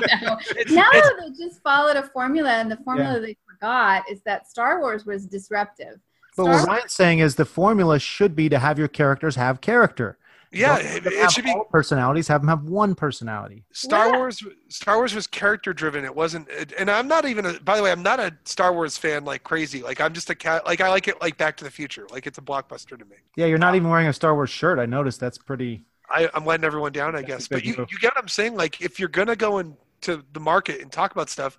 It's- 0.55 0.71
no, 0.71 0.83
it's- 0.93 1.11
they 1.19 1.45
just 1.45 1.61
followed 1.63 1.95
a 1.97 2.03
formula, 2.03 2.51
and 2.51 2.69
the 2.69 2.77
formula 2.77 3.19
they 3.19 3.35
forgot 3.49 4.03
is 4.09 4.21
that 4.25 4.47
Star 4.49 4.79
Wars 4.79 5.05
was 5.05 5.25
disruptive. 5.25 5.99
But 6.37 6.43
Star 6.43 6.55
what 6.59 6.67
Ryan's 6.67 6.93
saying 6.93 7.19
is 7.19 7.35
the 7.35 7.45
formula 7.45 7.99
should 7.99 8.35
be 8.35 8.49
to 8.49 8.59
have 8.59 8.77
your 8.79 8.87
characters 8.87 9.35
have 9.35 9.61
character. 9.61 10.17
Yeah, 10.51 10.77
it, 10.79 11.05
it 11.05 11.31
should 11.31 11.45
be. 11.45 11.55
personalities. 11.69 12.27
Have 12.27 12.41
them 12.41 12.49
have 12.49 12.63
one 12.63 12.93
personality. 12.93 13.63
Star 13.71 14.09
Yeah. 14.09 14.17
Wars. 14.17 14.43
Star 14.67 14.97
Wars 14.97 15.15
was 15.15 15.25
character 15.25 15.73
driven. 15.73 16.03
It 16.03 16.13
wasn't. 16.13 16.49
And 16.77 16.91
I'm 16.91 17.07
not 17.07 17.25
even. 17.25 17.45
A, 17.45 17.59
by 17.61 17.77
the 17.77 17.83
way, 17.83 17.91
I'm 17.91 18.03
not 18.03 18.19
a 18.19 18.35
Star 18.43 18.73
Wars 18.73 18.97
fan 18.97 19.23
like 19.23 19.43
crazy. 19.43 19.81
Like 19.81 20.01
I'm 20.01 20.13
just 20.13 20.29
a 20.29 20.35
cat. 20.35 20.65
Like 20.65 20.81
I 20.81 20.89
like 20.89 21.07
it 21.07 21.21
like 21.21 21.37
Back 21.37 21.55
to 21.57 21.63
the 21.63 21.71
Future. 21.71 22.05
Like 22.11 22.27
it's 22.27 22.37
a 22.37 22.41
blockbuster 22.41 22.99
to 22.99 23.05
me. 23.05 23.15
Yeah, 23.37 23.45
you're 23.45 23.57
not 23.57 23.69
um, 23.69 23.75
even 23.77 23.89
wearing 23.89 24.07
a 24.07 24.13
Star 24.13 24.35
Wars 24.35 24.49
shirt. 24.49 24.77
I 24.77 24.85
noticed 24.85 25.19
that's 25.19 25.37
pretty. 25.37 25.83
I, 26.09 26.29
I'm 26.33 26.45
letting 26.45 26.65
everyone 26.65 26.91
down, 26.91 27.15
I 27.15 27.21
guess. 27.21 27.47
But 27.47 27.63
you, 27.63 27.77
move. 27.77 27.87
you 27.89 27.97
get 27.99 28.13
what 28.13 28.21
I'm 28.21 28.27
saying? 28.27 28.55
Like, 28.55 28.81
if 28.81 28.99
you're 28.99 29.07
gonna 29.09 29.37
go 29.37 29.59
into 29.59 30.23
the 30.33 30.39
market 30.41 30.81
and 30.81 30.91
talk 30.91 31.13
about 31.13 31.29
stuff, 31.29 31.57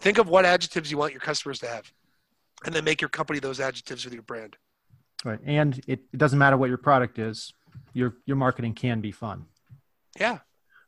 think 0.00 0.18
of 0.18 0.28
what 0.28 0.44
adjectives 0.44 0.90
you 0.90 0.98
want 0.98 1.12
your 1.12 1.22
customers 1.22 1.58
to 1.60 1.66
have, 1.66 1.90
and 2.66 2.74
then 2.74 2.84
make 2.84 3.00
your 3.00 3.08
company 3.08 3.38
those 3.38 3.60
adjectives 3.60 4.04
with 4.04 4.12
your 4.12 4.22
brand. 4.22 4.56
Right, 5.24 5.40
and 5.44 5.78
it, 5.86 6.00
it 6.12 6.18
doesn't 6.18 6.38
matter 6.38 6.56
what 6.58 6.68
your 6.68 6.78
product 6.78 7.18
is. 7.18 7.54
Your 7.94 8.16
your 8.26 8.36
marketing 8.36 8.74
can 8.74 9.00
be 9.00 9.10
fun. 9.10 9.46
Yeah. 10.20 10.38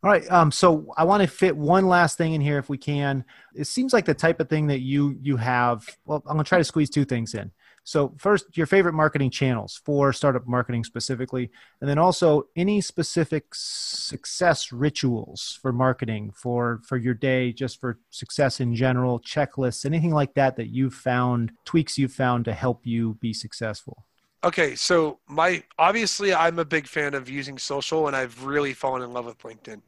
All 0.03 0.11
right. 0.11 0.31
Um, 0.31 0.53
so 0.53 0.93
I 0.97 1.05
want 1.05 1.23
to 1.23 1.27
fit 1.27 1.57
one 1.57 1.89
last 1.89 2.19
thing 2.19 2.35
in 2.35 2.41
here 2.41 2.59
if 2.59 2.69
we 2.69 2.79
can. 2.79 3.25
It 3.55 3.67
seems 3.67 3.93
like 3.93 4.05
the 4.05 4.15
type 4.15 4.39
of 4.39 4.49
thing 4.49 4.67
that 4.67 4.81
you 4.81 5.19
you 5.23 5.37
have. 5.37 5.85
Well, 6.05 6.23
I'm 6.27 6.35
gonna 6.37 6.45
try 6.45 6.59
to 6.59 6.65
squeeze 6.65 6.91
two 6.91 7.05
things 7.05 7.35
in. 7.35 7.51
So 7.83 8.15
first, 8.19 8.57
your 8.57 8.67
favorite 8.67 8.95
marketing 8.95 9.31
channels 9.31 9.81
for 9.85 10.13
startup 10.13 10.47
marketing 10.47 10.85
specifically, 10.85 11.51
and 11.81 11.89
then 11.89 11.99
also 11.99 12.49
any 12.57 12.81
specific 12.81 13.47
success 13.53 14.71
rituals 14.73 15.59
for 15.63 15.73
marketing 15.73 16.33
for 16.35 16.83
for 16.85 16.99
your 16.99 17.15
day, 17.15 17.53
just 17.53 17.81
for 17.81 17.99
success 18.11 18.61
in 18.61 18.75
general, 18.75 19.19
checklists, 19.21 19.87
anything 19.87 20.13
like 20.13 20.35
that 20.35 20.57
that 20.57 20.69
you've 20.69 20.95
found 20.95 21.53
tweaks 21.65 21.97
you've 21.97 22.13
found 22.13 22.45
to 22.45 22.53
help 22.53 22.85
you 22.87 23.15
be 23.15 23.33
successful. 23.33 24.05
Okay, 24.45 24.75
so 24.75 25.19
my 25.29 25.63
obviously 25.79 26.35
I'm 26.35 26.59
a 26.59 26.65
big 26.65 26.87
fan 26.87 27.15
of 27.15 27.29
using 27.29 27.59
social, 27.59 28.07
and 28.07 28.15
I've 28.15 28.45
really 28.45 28.73
fallen 28.73 29.03
in 29.03 29.13
love 29.13 29.27
with 29.27 29.39
LinkedIn. 29.39 29.81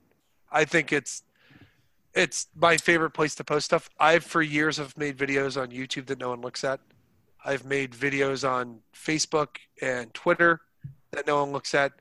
I 0.50 0.64
think 0.64 0.92
it's 0.92 1.22
it's 2.14 2.48
my 2.56 2.76
favorite 2.76 3.10
place 3.10 3.34
to 3.36 3.44
post 3.44 3.66
stuff. 3.66 3.88
I've 4.00 4.24
for 4.24 4.42
years 4.42 4.78
have 4.78 4.96
made 4.96 5.16
videos 5.16 5.60
on 5.60 5.68
YouTube 5.68 6.06
that 6.06 6.18
no 6.18 6.30
one 6.30 6.40
looks 6.40 6.64
at. 6.64 6.80
I've 7.44 7.64
made 7.64 7.92
videos 7.92 8.48
on 8.48 8.80
Facebook 8.94 9.58
and 9.80 10.12
Twitter 10.14 10.60
that 11.12 11.26
no 11.26 11.42
one 11.42 11.52
looks 11.52 11.74
at. 11.74 11.92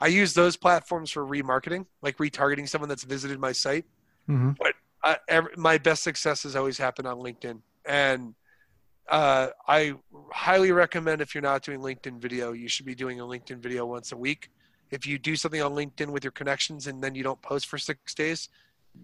I 0.00 0.08
use 0.08 0.34
those 0.34 0.56
platforms 0.56 1.10
for 1.10 1.24
remarketing, 1.24 1.86
like 2.02 2.16
retargeting 2.16 2.68
someone 2.68 2.88
that's 2.88 3.04
visited 3.04 3.38
my 3.38 3.52
site. 3.52 3.84
Mm-hmm. 4.28 4.52
I, 5.02 5.16
every, 5.28 5.52
my 5.56 5.78
best 5.78 6.02
successes 6.02 6.56
always 6.56 6.78
happen 6.78 7.06
on 7.06 7.18
LinkedIn, 7.18 7.60
and 7.84 8.34
uh, 9.10 9.48
I 9.66 9.94
highly 10.32 10.72
recommend 10.72 11.20
if 11.20 11.34
you're 11.34 11.42
not 11.42 11.62
doing 11.62 11.80
LinkedIn 11.80 12.18
video, 12.18 12.52
you 12.52 12.68
should 12.68 12.86
be 12.86 12.94
doing 12.94 13.20
a 13.20 13.24
LinkedIn 13.24 13.58
video 13.58 13.84
once 13.84 14.12
a 14.12 14.16
week. 14.16 14.50
If 14.90 15.06
you 15.06 15.18
do 15.18 15.36
something 15.36 15.60
on 15.62 15.72
LinkedIn 15.72 16.08
with 16.10 16.24
your 16.24 16.30
connections 16.30 16.86
and 16.86 17.02
then 17.02 17.14
you 17.14 17.22
don't 17.22 17.40
post 17.42 17.66
for 17.66 17.78
six 17.78 18.14
days, 18.14 18.48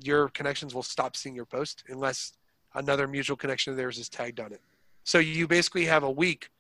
your 0.02 0.28
connections 0.28 0.74
will 0.74 0.82
stop 0.82 1.16
seeing 1.16 1.34
your 1.34 1.44
post 1.44 1.84
unless 1.88 2.32
another 2.74 3.07
mutual 3.07 3.36
connection 3.36 3.72
of 3.72 3.76
theirs 3.76 3.98
is 3.98 4.09
tagged 4.09 4.40
on 4.40 4.52
it. 4.52 4.61
So 5.04 5.18
you 5.18 5.46
basically 5.46 5.84
have 5.84 6.02
a 6.02 6.11
week. 6.11 6.50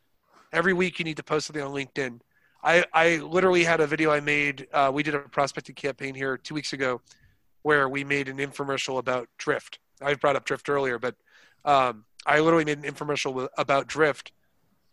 Every 0.52 0.72
week 0.72 0.98
you 0.98 1.04
need 1.04 1.16
to 1.16 1.22
post 1.22 1.46
something 1.46 1.62
on 1.62 1.72
LinkedIn. 1.72 2.20
I, 2.62 2.84
I 2.92 3.16
literally 3.18 3.64
had 3.64 3.80
a 3.80 3.86
video 3.86 4.10
I 4.10 4.20
made. 4.20 4.66
Uh, 4.72 4.90
we 4.92 5.02
did 5.02 5.14
a 5.14 5.20
prospecting 5.20 5.74
campaign 5.74 6.14
here 6.14 6.36
two 6.36 6.54
weeks 6.54 6.72
ago 6.72 7.00
where 7.62 7.88
we 7.88 8.04
made 8.04 8.28
an 8.28 8.38
infomercial 8.38 8.98
about 8.98 9.28
Drift. 9.38 9.78
I 10.00 10.14
brought 10.14 10.36
up 10.36 10.44
Drift 10.44 10.68
earlier, 10.68 10.98
but 10.98 11.14
um, 11.64 12.04
I 12.26 12.40
literally 12.40 12.64
made 12.64 12.84
an 12.84 12.92
infomercial 12.92 13.32
with, 13.32 13.50
about 13.56 13.86
Drift 13.86 14.32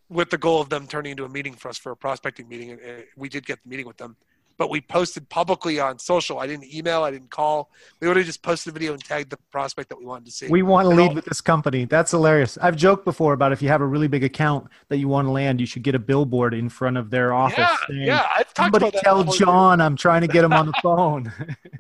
with 0.10 0.30
the 0.30 0.38
goal 0.38 0.62
of 0.62 0.70
them 0.70 0.88
turning 0.88 1.12
into 1.12 1.26
a 1.26 1.30
meeting 1.30 1.54
for 1.54 1.70
us 1.70 1.78
for 1.78 1.92
a 1.92 1.98
prospecting 1.98 2.48
meeting. 2.48 2.72
And 2.72 3.06
we 3.18 3.30
did 3.30 3.46
get 3.46 3.60
the 3.64 3.70
meeting 3.70 3.88
with 3.88 3.98
them. 3.98 4.16
But 4.64 4.68
but 4.68 4.72
we 4.72 4.80
posted 4.80 5.28
publicly 5.28 5.78
on 5.82 6.00
social. 6.00 6.40
I 6.40 6.48
didn't 6.48 6.74
email, 6.74 7.04
I 7.04 7.12
didn't 7.12 7.30
call. 7.30 7.70
We 8.00 8.08
would 8.08 8.16
have 8.16 8.26
just 8.26 8.42
posted 8.42 8.72
a 8.72 8.74
video 8.74 8.94
and 8.94 9.04
tagged 9.04 9.30
the 9.30 9.36
prospect 9.52 9.90
that 9.90 10.00
we 10.00 10.06
wanted 10.06 10.28
to 10.28 10.32
see. 10.32 10.48
We 10.48 10.62
want 10.62 10.86
to 10.86 10.92
And 10.92 10.98
lead 11.00 11.08
all- 11.10 11.16
with 11.16 11.26
this 11.26 11.42
company. 11.42 11.84
That's 11.84 12.12
hilarious. 12.12 12.58
I've 12.62 12.78
joked 12.78 13.04
before 13.04 13.34
about 13.34 13.52
if 13.52 13.62
you 13.62 13.68
have 13.68 13.82
a 13.82 13.86
really 13.86 14.08
big 14.08 14.24
account 14.24 14.68
that 14.88 15.00
you 15.00 15.10
want 15.10 15.28
to 15.28 15.32
land, 15.34 15.60
you 15.60 15.66
should 15.66 15.84
get 15.84 15.96
a 15.96 16.00
billboard 16.00 16.54
in 16.54 16.70
front 16.70 16.96
of 16.96 17.10
their 17.10 17.34
office. 17.34 17.58
yeah, 17.58 17.76
saying, 17.90 18.02
yeah, 18.04 18.26
I've 18.38 18.54
talked 18.54 18.58
Somebody 18.68 18.86
about 18.86 18.94
that. 18.94 19.04
tell 19.04 19.24
before. 19.26 19.36
John 19.48 19.82
I'm 19.82 19.98
trying 19.98 20.22
to 20.22 20.28
get 20.30 20.46
him 20.46 20.54
on 20.54 20.68
the 20.68 20.74
phone. 20.82 21.34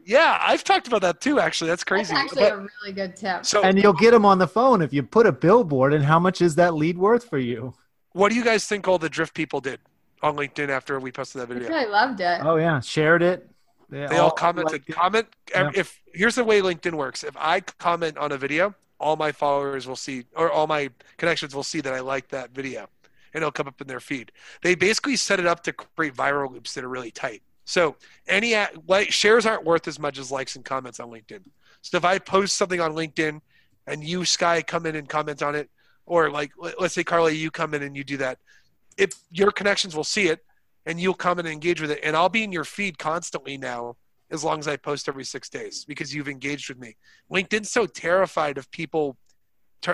Yeah, 0.05 0.38
I've 0.41 0.65
talked 0.65 0.88
about 0.88 1.03
that 1.03 1.21
too. 1.21 1.39
Actually, 1.39 1.69
that's 1.69 1.86
That's 1.86 2.09
crazy. 2.09 2.13
actually 2.13 2.41
But- 2.43 2.51
a 2.51 2.57
really 2.84 2.93
good 2.93 3.15
tip. 3.15 3.45
so, 3.45 3.61
and 3.63 3.81
you'll 3.81 3.93
get 3.93 4.13
him 4.13 4.25
on 4.25 4.39
the 4.39 4.47
phone 4.47 4.81
if 4.81 4.91
you 4.91 5.03
put 5.03 5.25
a 5.25 5.31
billboard. 5.31 5.93
And 5.93 6.03
how 6.03 6.19
much 6.19 6.41
is 6.41 6.55
that 6.55 6.73
lead 6.73 6.97
worth 6.97 7.23
for 7.29 7.38
you? 7.38 7.75
what 8.11 8.27
do 8.29 8.36
you 8.36 8.43
guys 8.43 8.67
think 8.67 8.89
all 8.89 8.99
the 8.99 9.09
drift 9.09 9.34
people 9.34 9.61
did 9.61 9.79
on 10.24 10.36
LinkedIn 10.38 10.69
after 10.69 10.99
we 10.99 11.11
posted 11.11 11.41
that 11.41 11.47
video. 11.49 11.67
I 11.67 11.71
really 11.71 11.91
loved 11.91 12.21
it. 12.21 12.39
Oh 12.43 12.55
yeah, 12.55 12.80
shared 12.80 13.21
it. 13.21 13.49
They 13.89 14.17
all 14.17 14.32
commented. 14.32 14.88
Comment 14.88 15.28
Yeah. 15.51 15.69
if 15.76 16.01
here's 16.13 16.34
the 16.36 16.43
way 16.43 16.61
LinkedIn 16.61 16.93
works. 16.93 17.24
If 17.24 17.36
I 17.38 17.59
comment 17.59 18.17
on 18.17 18.32
a 18.32 18.38
video, 18.38 18.74
all 18.99 19.15
my 19.17 19.32
followers 19.32 19.86
will 19.86 19.95
see, 19.95 20.26
or 20.36 20.49
all 20.49 20.65
my 20.65 20.89
connections 21.17 21.53
will 21.53 21.63
see 21.63 21.82
that 21.82 21.93
I 21.93 21.99
like 21.99 22.30
that 22.30 22.51
video, 22.51 22.88
and 23.34 23.43
it'll 23.43 23.51
come 23.51 23.67
up 23.67 23.80
in 23.82 23.88
their 23.88 23.99
feed. 23.99 24.32
They 24.63 24.74
basically 24.74 25.15
set 25.17 25.39
it 25.39 25.45
up 25.45 25.61
to 25.63 25.74
create 25.74 26.15
viral 26.15 26.51
loops 26.51 26.74
that 26.74 26.84
are 26.84 26.89
really 26.89 27.11
tight. 27.11 27.43
So 27.65 27.97
any 28.28 28.55
like 28.88 29.11
shares 29.11 29.45
aren't 29.45 29.63
worth 29.63 29.88
as 29.88 29.99
much 29.99 30.17
as 30.17 30.32
likes 30.32 30.55
and 30.55 30.65
comments 30.65 30.99
on 30.99 31.09
LinkedIn. 31.09 31.41
So 31.82 31.97
if 31.97 32.05
I 32.05 32.17
post 32.17 32.55
something 32.55 32.80
on 32.80 32.93
LinkedIn, 32.93 33.41
and 33.86 34.03
you 34.03 34.26
Sky 34.26 34.61
come 34.61 34.86
in 34.86 34.95
and 34.95 35.07
comment 35.07 35.43
on 35.43 35.53
it, 35.55 35.69
or 36.05 36.32
like 36.32 36.51
let's 36.80 36.95
say 36.95 37.03
Carly, 37.03 37.36
you 37.36 37.51
come 37.51 37.74
in 37.74 37.84
and 37.84 37.95
you 37.95 38.03
do 38.03 38.17
that, 38.17 38.39
if 38.98 39.14
your 39.32 39.52
connections 39.52 39.96
will 39.96 40.04
see 40.04 40.28
it, 40.28 40.44
and 40.86 41.00
you'll 41.00 41.14
come 41.14 41.39
and 41.39 41.48
engage 41.48 41.82
with 41.82 41.91
it, 41.91 42.00
and 42.04 42.16
I'll 42.16 42.30
be 42.30 42.44
in 42.44 42.52
your 42.52 42.66
feed 42.66 42.98
constantly 42.98 43.58
now 43.58 43.96
as 44.32 44.44
long 44.44 44.60
as 44.60 44.68
I 44.68 44.76
post 44.78 45.08
every 45.08 45.24
six 45.24 45.50
days 45.50 45.86
because 45.86 46.14
you've 46.14 46.28
engaged 46.28 46.70
with 46.70 46.80
me. 46.80 46.96
LinkedIn's 47.32 47.70
so 47.70 47.86
terrified 47.86 48.58
of 48.58 48.70
people, 48.72 49.18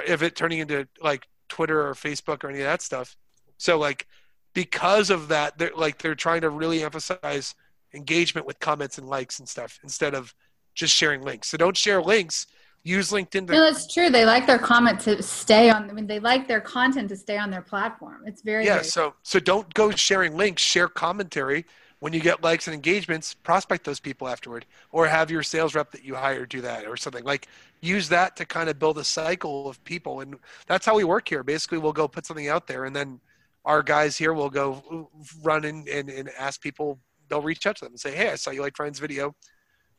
of 0.07 0.23
it 0.23 0.35
turning 0.35 0.59
into 0.59 0.87
like 1.01 1.27
Twitter 1.49 1.87
or 1.87 1.93
Facebook 1.93 2.43
or 2.43 2.49
any 2.49 2.59
of 2.59 2.65
that 2.65 2.81
stuff. 2.81 3.15
So 3.57 3.77
like, 3.77 4.07
because 4.53 5.09
of 5.09 5.27
that, 5.27 5.57
they're 5.57 5.71
like 5.75 5.99
they're 5.99 6.15
trying 6.15 6.41
to 6.41 6.49
really 6.49 6.83
emphasize 6.83 7.53
engagement 7.93 8.47
with 8.47 8.59
comments 8.59 8.97
and 8.97 9.07
likes 9.07 9.39
and 9.39 9.47
stuff 9.47 9.79
instead 9.83 10.15
of 10.15 10.33
just 10.73 10.95
sharing 10.95 11.21
links. 11.21 11.49
So 11.49 11.57
don't 11.57 11.77
share 11.77 12.01
links. 12.01 12.47
Use 12.89 13.11
LinkedIn 13.11 13.45
to 13.45 13.53
No, 13.53 13.67
it's 13.67 13.85
true. 13.93 14.09
They 14.09 14.25
like 14.25 14.47
their 14.47 14.57
comment 14.57 14.99
to 15.01 15.21
stay 15.21 15.69
on. 15.69 15.87
I 15.91 15.93
mean, 15.93 16.07
they 16.07 16.19
like 16.19 16.47
their 16.47 16.59
content 16.59 17.07
to 17.09 17.15
stay 17.15 17.37
on 17.37 17.51
their 17.51 17.61
platform. 17.61 18.23
It's 18.25 18.41
very 18.41 18.65
yeah 18.65 18.77
very- 18.77 18.85
so 18.85 19.13
so 19.21 19.39
don't 19.39 19.71
go 19.75 19.91
sharing 19.91 20.35
links 20.35 20.63
share 20.63 20.87
commentary 20.87 21.65
when 21.99 22.13
you 22.13 22.19
get 22.19 22.41
likes 22.41 22.67
and 22.67 22.73
engagements 22.73 23.35
prospect 23.35 23.83
those 23.85 23.99
people 23.99 24.27
afterward 24.27 24.65
or 24.91 25.05
have 25.05 25.29
your 25.29 25.43
sales 25.43 25.75
rep 25.75 25.91
that 25.91 26.03
you 26.03 26.15
hire 26.15 26.47
do 26.47 26.61
that 26.61 26.87
or 26.87 26.97
something 26.97 27.23
like 27.23 27.47
use 27.81 28.09
that 28.09 28.35
to 28.37 28.43
kind 28.45 28.69
of 28.69 28.79
build 28.79 28.97
a 28.97 29.03
cycle 29.03 29.69
of 29.69 29.83
people 29.83 30.21
and 30.21 30.35
that's 30.65 30.85
how 30.85 30.95
we 30.95 31.03
work 31.03 31.27
here 31.29 31.43
basically 31.43 31.77
we'll 31.77 31.93
go 31.93 32.07
put 32.07 32.25
something 32.25 32.47
out 32.47 32.65
there 32.67 32.85
and 32.85 32.95
then 32.95 33.19
our 33.65 33.83
guys 33.83 34.17
here 34.17 34.33
will 34.33 34.49
go 34.49 35.09
run 35.43 35.65
in 35.65 35.85
and, 35.91 36.09
and 36.09 36.29
ask 36.39 36.61
people 36.61 36.97
they'll 37.27 37.41
reach 37.41 37.67
out 37.67 37.75
to 37.75 37.85
them 37.85 37.91
and 37.93 37.99
say 37.99 38.15
hey 38.15 38.29
i 38.29 38.35
saw 38.35 38.49
you 38.49 38.61
like 38.61 38.73
Brian's 38.73 38.99
video 38.99 39.35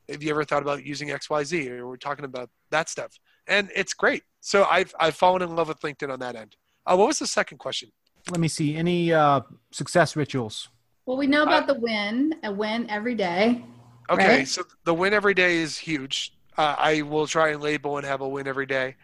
have 0.09 0.21
you 0.23 0.29
ever 0.29 0.43
thought 0.43 0.61
about 0.61 0.85
using 0.85 1.09
xyz 1.09 1.69
or 1.69 1.87
we're 1.87 1.97
talking 1.97 2.25
about 2.25 2.49
that 2.69 2.89
stuff 2.89 3.11
and 3.47 3.69
it's 3.75 3.93
great 3.93 4.23
so 4.39 4.65
i've 4.69 4.93
i've 4.99 5.15
fallen 5.15 5.41
in 5.41 5.55
love 5.55 5.67
with 5.67 5.79
linkedin 5.81 6.11
on 6.11 6.19
that 6.19 6.35
end 6.35 6.55
uh, 6.87 6.95
what 6.95 7.07
was 7.07 7.19
the 7.19 7.27
second 7.27 7.57
question 7.57 7.89
Let 8.29 8.39
me 8.39 8.47
see. 8.47 8.75
Any 8.75 9.13
uh, 9.13 9.41
success 9.71 10.15
rituals? 10.15 10.69
Well, 11.05 11.17
we 11.17 11.27
know 11.27 11.43
about 11.43 11.67
the 11.67 11.73
win, 11.73 12.35
a 12.43 12.51
win 12.51 12.89
every 12.89 13.15
day. 13.15 13.63
Okay, 14.09 14.37
right? 14.39 14.47
so 14.47 14.63
the 14.83 14.93
win 14.93 15.13
every 15.13 15.33
day 15.33 15.57
is 15.57 15.77
huge. 15.77 16.33
Uh, 16.57 16.75
I 16.77 17.01
will 17.01 17.27
try 17.27 17.49
and 17.49 17.61
label 17.61 17.97
and 17.97 18.05
have 18.05 18.21
a 18.21 18.27
win 18.27 18.47
every 18.47 18.65
day. 18.65 18.95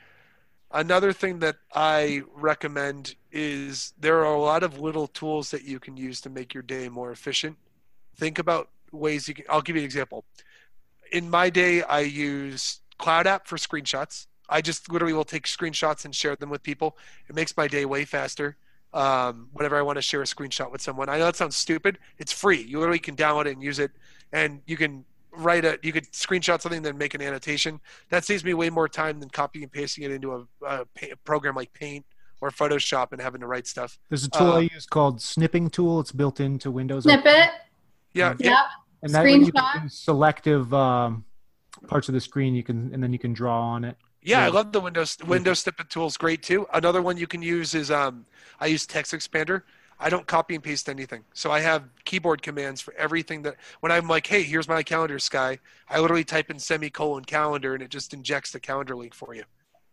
Another 0.72 1.14
thing 1.14 1.39
that 1.39 1.56
I 1.74 2.24
recommend 2.36 3.16
is 3.32 3.93
there 4.00 4.20
are 4.20 4.36
a 4.36 4.39
lot 4.39 4.64
of 4.64 4.80
little 4.80 5.08
tools 5.08 5.50
that 5.52 5.64
you 5.64 5.80
can 5.80 5.95
use 5.95 6.22
to 6.22 6.30
make 6.30 6.54
your 6.54 6.64
day 6.64 6.89
more 6.89 7.12
efficient. 7.12 7.58
Think 8.18 8.38
about 8.38 8.70
ways 8.91 9.28
you 9.28 9.34
can. 9.34 9.45
I'll 9.50 9.62
give 9.62 9.76
you 9.76 9.82
an 9.82 9.86
example. 9.86 10.26
In 11.12 11.30
my 11.30 11.49
day, 11.49 11.84
I 11.84 12.01
use 12.01 12.80
CloudApp 12.99 13.45
for 13.45 13.58
screenshots. 13.58 14.28
I 14.49 14.62
just 14.62 14.91
literally 14.91 15.14
will 15.14 15.26
take 15.26 15.45
screenshots 15.45 16.05
and 16.05 16.16
share 16.16 16.36
them 16.36 16.49
with 16.49 16.64
people. 16.64 16.97
It 17.28 17.36
makes 17.36 17.55
my 17.58 17.68
day 17.68 17.86
way 17.86 18.05
faster. 18.05 18.58
Um, 18.93 19.49
whenever 19.51 19.76
I 19.78 19.82
want 19.82 19.97
to 19.97 20.01
share 20.01 20.22
a 20.22 20.26
screenshot 20.26 20.72
with 20.72 20.82
someone, 20.82 21.10
I 21.10 21.18
know 21.18 21.26
that 21.26 21.36
sounds 21.36 21.58
stupid. 21.58 21.99
It's 22.18 22.32
free. 22.32 22.62
You 22.62 22.80
literally 22.80 22.99
can 22.99 23.16
download 23.16 23.45
it 23.45 23.51
and 23.51 23.62
use 23.62 23.80
it, 23.80 23.91
and 24.32 24.62
you 24.66 24.78
can 24.78 25.03
write 25.32 25.66
a 25.66 25.78
you 25.84 25.91
could 25.91 26.05
screenshot 26.14 26.60
something 26.62 26.82
then 26.82 26.97
make 26.97 27.14
an 27.14 27.22
annotation 27.22 27.80
that 28.10 28.26
saves 28.26 28.43
me 28.43 28.55
way 28.55 28.72
more 28.72 28.88
time 28.88 29.20
than 29.20 29.30
copying 29.30 29.62
and 29.64 29.72
pasting 29.72 30.03
it 30.03 30.10
into 30.10 30.34
a, 30.34 30.66
a, 30.66 30.86
pa- 30.86 31.16
program 31.26 31.53
like 31.53 31.72
paint 31.74 32.03
or 32.41 32.49
photoshop 32.49 33.12
and 33.12 33.22
having 33.22 33.41
to 33.41 33.45
write 33.45 33.68
stuff 33.68 33.99
There's 34.10 34.24
a 34.24 34.30
tool 34.32 34.47
Uh, 34.53 34.58
I 34.58 34.60
use 34.62 34.88
called 34.88 35.22
Snipping 35.22 35.70
Tool. 35.70 35.99
It's 35.99 36.12
built 36.12 36.39
into 36.39 36.72
Windows. 36.72 37.03
Snippet. 37.03 37.49
yeah 38.14 38.34
yeah, 38.39 38.49
Yep. 38.51 38.55
And 39.04 39.14
that 39.14 39.26
you 39.30 39.52
can 39.52 39.82
do 39.84 39.89
selective 39.89 40.74
um, 40.74 41.24
parts 41.88 42.08
of 42.10 42.14
the 42.14 42.22
screen. 42.22 42.56
You 42.56 42.64
can 42.64 42.91
and 42.93 43.02
then 43.04 43.14
you 43.14 43.20
can 43.20 43.34
draw 43.34 43.62
on 43.62 43.84
it. 43.84 43.95
yeah 44.22 44.43
i 44.43 44.48
love 44.50 44.72
the 44.72 44.80
windows 44.82 45.18
windows 45.26 45.60
snippet 45.60 45.89
tool 45.89 46.08
is 46.08 46.18
great 46.18 46.41
too. 46.43 46.66
Another 46.74 47.02
one 47.02 47.18
you 47.18 47.28
can 47.28 47.41
use 47.41 47.76
is 47.76 47.91
um, 47.91 48.26
i 48.60 48.66
use 48.66 48.86
TextExpander. 48.88 49.62
I 50.00 50.10
don't 50.10 50.28
copy 50.28 50.54
and 50.54 50.64
paste 50.64 50.89
anything. 50.89 51.24
So 51.34 51.52
i 51.52 51.60
have 51.60 51.84
keyboard 52.06 52.41
commands 52.41 52.82
for 52.82 52.93
everything 52.95 53.43
that 53.43 53.56
when 53.82 53.91
i'm 53.91 54.08
like 54.08 54.26
hey 54.28 54.43
here's 54.43 54.68
my 54.68 54.82
calendar 54.84 55.20
sky 55.20 55.60
i 55.89 56.00
literally 56.00 56.24
type 56.24 56.50
in 56.50 56.60
semicolon 56.60 57.24
calendar 57.26 57.74
and 57.76 57.84
it 57.84 57.89
just 57.89 58.14
injects 58.14 58.52
the 58.52 58.60
calendar 58.60 58.95
link 58.95 59.14
for 59.14 59.34
you. 59.36 59.43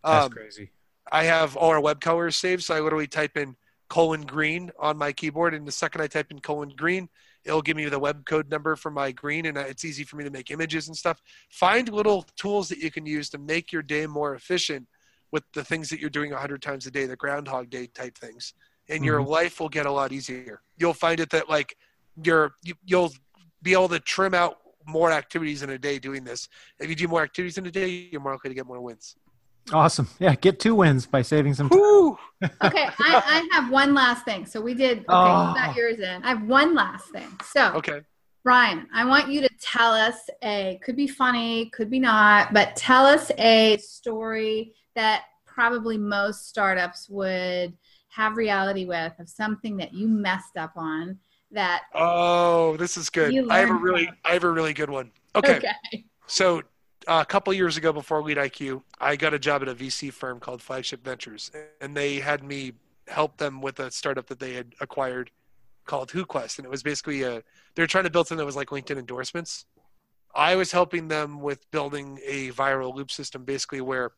That's 0.03 0.27
Um, 0.27 0.33
crazy. 0.33 0.71
I 1.13 1.25
have 1.25 1.57
all 1.57 1.71
our 1.71 1.81
web 1.81 2.01
colors 2.01 2.37
saved, 2.37 2.63
so 2.65 2.75
I 2.75 2.81
literally 2.81 3.07
type 3.07 3.37
in 3.37 3.57
colon 3.89 4.23
green 4.23 4.71
on 4.79 4.97
my 4.97 5.13
keyboard, 5.13 5.53
and 5.55 5.67
the 5.69 5.73
second 5.73 6.01
I 6.01 6.07
type 6.07 6.31
in 6.31 6.41
colon 6.41 6.71
green, 6.75 7.09
it'll 7.45 7.63
give 7.63 7.77
me 7.77 7.85
the 7.87 7.99
web 7.99 8.25
code 8.27 8.51
number 8.51 8.77
for 8.77 8.91
my 8.91 9.13
green, 9.13 9.47
and 9.47 9.57
it's 9.59 9.85
easy 9.85 10.05
for 10.05 10.17
me 10.17 10.25
to 10.25 10.31
make 10.31 10.51
images 10.51 10.89
and 10.89 10.97
stuff. 10.97 11.21
Find 11.51 11.89
little 11.89 12.25
tools 12.37 12.69
that 12.69 12.79
you 12.79 12.91
can 12.91 13.07
use 13.07 13.29
to 13.31 13.39
make 13.39 13.73
your 13.73 13.83
day 13.83 14.07
more 14.07 14.35
efficient 14.35 14.87
with 15.33 15.45
the 15.53 15.65
things 15.65 15.89
that 15.91 16.01
you're 16.01 16.11
doing 16.11 16.31
100 16.31 16.63
times 16.63 16.87
a 16.87 16.91
day, 16.91 17.07
the 17.07 17.17
Groundhog 17.17 17.71
Day 17.71 17.87
type 17.87 18.17
things, 18.17 18.55
and 18.89 19.05
your 19.05 19.21
mm-hmm. 19.21 19.31
life 19.31 19.61
will 19.61 19.69
get 19.69 19.87
a 19.87 19.91
lot 19.91 20.13
easier. 20.13 20.63
You'll 20.79 20.95
find 20.95 21.21
it 21.21 21.31
that 21.31 21.49
like 21.49 21.77
you're 22.23 22.55
you, 22.63 22.75
you'll 22.85 23.13
be 23.63 23.73
able 23.73 23.89
to 23.89 23.99
trim 23.99 24.35
out 24.35 24.59
more 24.87 25.11
activities 25.11 25.63
in 25.63 25.71
a 25.71 25.79
day 25.79 25.99
doing 25.99 26.25
this. 26.25 26.49
If 26.79 26.89
you 26.89 26.95
do 26.95 27.09
more 27.09 27.23
activities 27.23 27.59
in 27.59 27.67
a 27.67 27.71
day, 27.71 28.09
you're 28.13 28.21
more 28.21 28.33
likely 28.33 28.51
to 28.51 28.55
get 28.55 28.67
more 28.67 28.81
wins. 28.81 29.17
Awesome. 29.73 30.09
Yeah, 30.19 30.35
get 30.35 30.61
two 30.61 30.75
wins 30.75 31.07
by 31.07 31.23
saving 31.23 31.55
some 31.55 31.69
time. 31.69 31.81
Okay, 32.63 32.87
I, 32.99 33.47
I 33.49 33.49
have 33.53 33.71
one 33.71 33.95
last 33.95 34.27
thing. 34.27 34.45
So 34.45 34.61
we 34.61 34.75
did. 34.75 34.99
Okay, 34.99 35.07
Oh. 35.09 35.49
you 35.49 35.55
got 35.55 35.75
yours 35.75 35.99
in. 35.99 36.23
I 36.23 36.29
have 36.29 36.43
one 36.43 36.75
last 36.75 37.07
thing. 37.09 37.29
So 37.53 37.73
Okay. 37.77 38.03
Brian, 38.43 38.87
I 38.93 39.07
want 39.07 39.29
you 39.29 39.41
to 39.41 39.49
tell 39.63 39.93
us 39.93 40.29
a 40.43 40.79
could 40.85 40.97
be 40.97 41.07
funny, 41.07 41.71
could 41.71 41.89
be 41.89 41.99
not, 41.99 42.53
but 42.53 42.77
tell 42.77 43.07
us 43.07 43.31
a 43.39 43.79
story 43.79 44.75
that 44.95 45.23
probably 45.47 45.97
most 45.97 46.49
startups 46.49 47.09
would 47.09 47.73
have 48.09 48.37
reality 48.37 48.85
with 48.85 49.13
of 49.19 49.29
something 49.31 49.79
that 49.79 49.95
you 49.95 50.07
messed 50.07 50.59
up 50.59 50.73
on 50.77 51.19
that 51.53 51.83
Oh, 51.95 52.77
this 52.77 52.99
is 52.99 53.09
good. 53.09 53.35
I 53.51 53.59
have 53.59 53.71
a 53.71 53.75
really, 53.75 54.07
from 54.07 54.17
I 54.27 54.33
have 54.35 54.45
a 54.45 54.51
really 54.51 54.75
good 54.75 54.91
one. 54.91 55.11
Okay, 55.35 55.61
so 56.27 56.59
uh, 56.59 56.63
a 57.07 57.25
couple 57.25 57.53
years 57.53 57.77
ago, 57.77 57.93
before 57.93 58.23
LeadIQ, 58.23 58.83
I 59.01 59.17
got 59.17 59.35
a 59.35 59.39
job 59.39 59.63
at 59.63 59.69
a 59.69 59.75
VC 59.75 60.13
firm 60.13 60.41
called 60.41 60.63
Flagship 60.63 61.05
Ventures, 61.05 61.51
and 61.81 61.97
they 61.97 62.17
had 62.17 62.43
me 62.43 62.73
help 63.09 63.37
them 63.37 63.61
with 63.61 63.81
a 63.81 63.91
startup 63.91 64.27
that 64.29 64.39
they 64.39 64.55
had 64.55 64.75
acquired 64.81 65.31
called 65.85 66.11
WhoQuest, 66.11 66.59
and 66.59 66.65
it 66.65 66.71
was 66.71 66.83
basically 66.83 67.23
a 67.23 67.43
they're 67.75 67.87
trying 67.87 68.05
to 68.05 68.11
build 68.11 68.27
something 68.27 68.39
that 68.39 68.47
was 68.47 68.57
like 68.57 68.69
LinkedIn 68.69 68.99
endorsements. 68.99 69.67
I 70.35 70.57
was 70.57 70.73
helping 70.73 71.09
them 71.09 71.41
with 71.41 71.71
building 71.71 72.19
a 72.25 72.51
viral 72.53 72.95
loop 72.95 73.11
system, 73.11 73.45
basically 73.45 73.81
where 73.81 74.13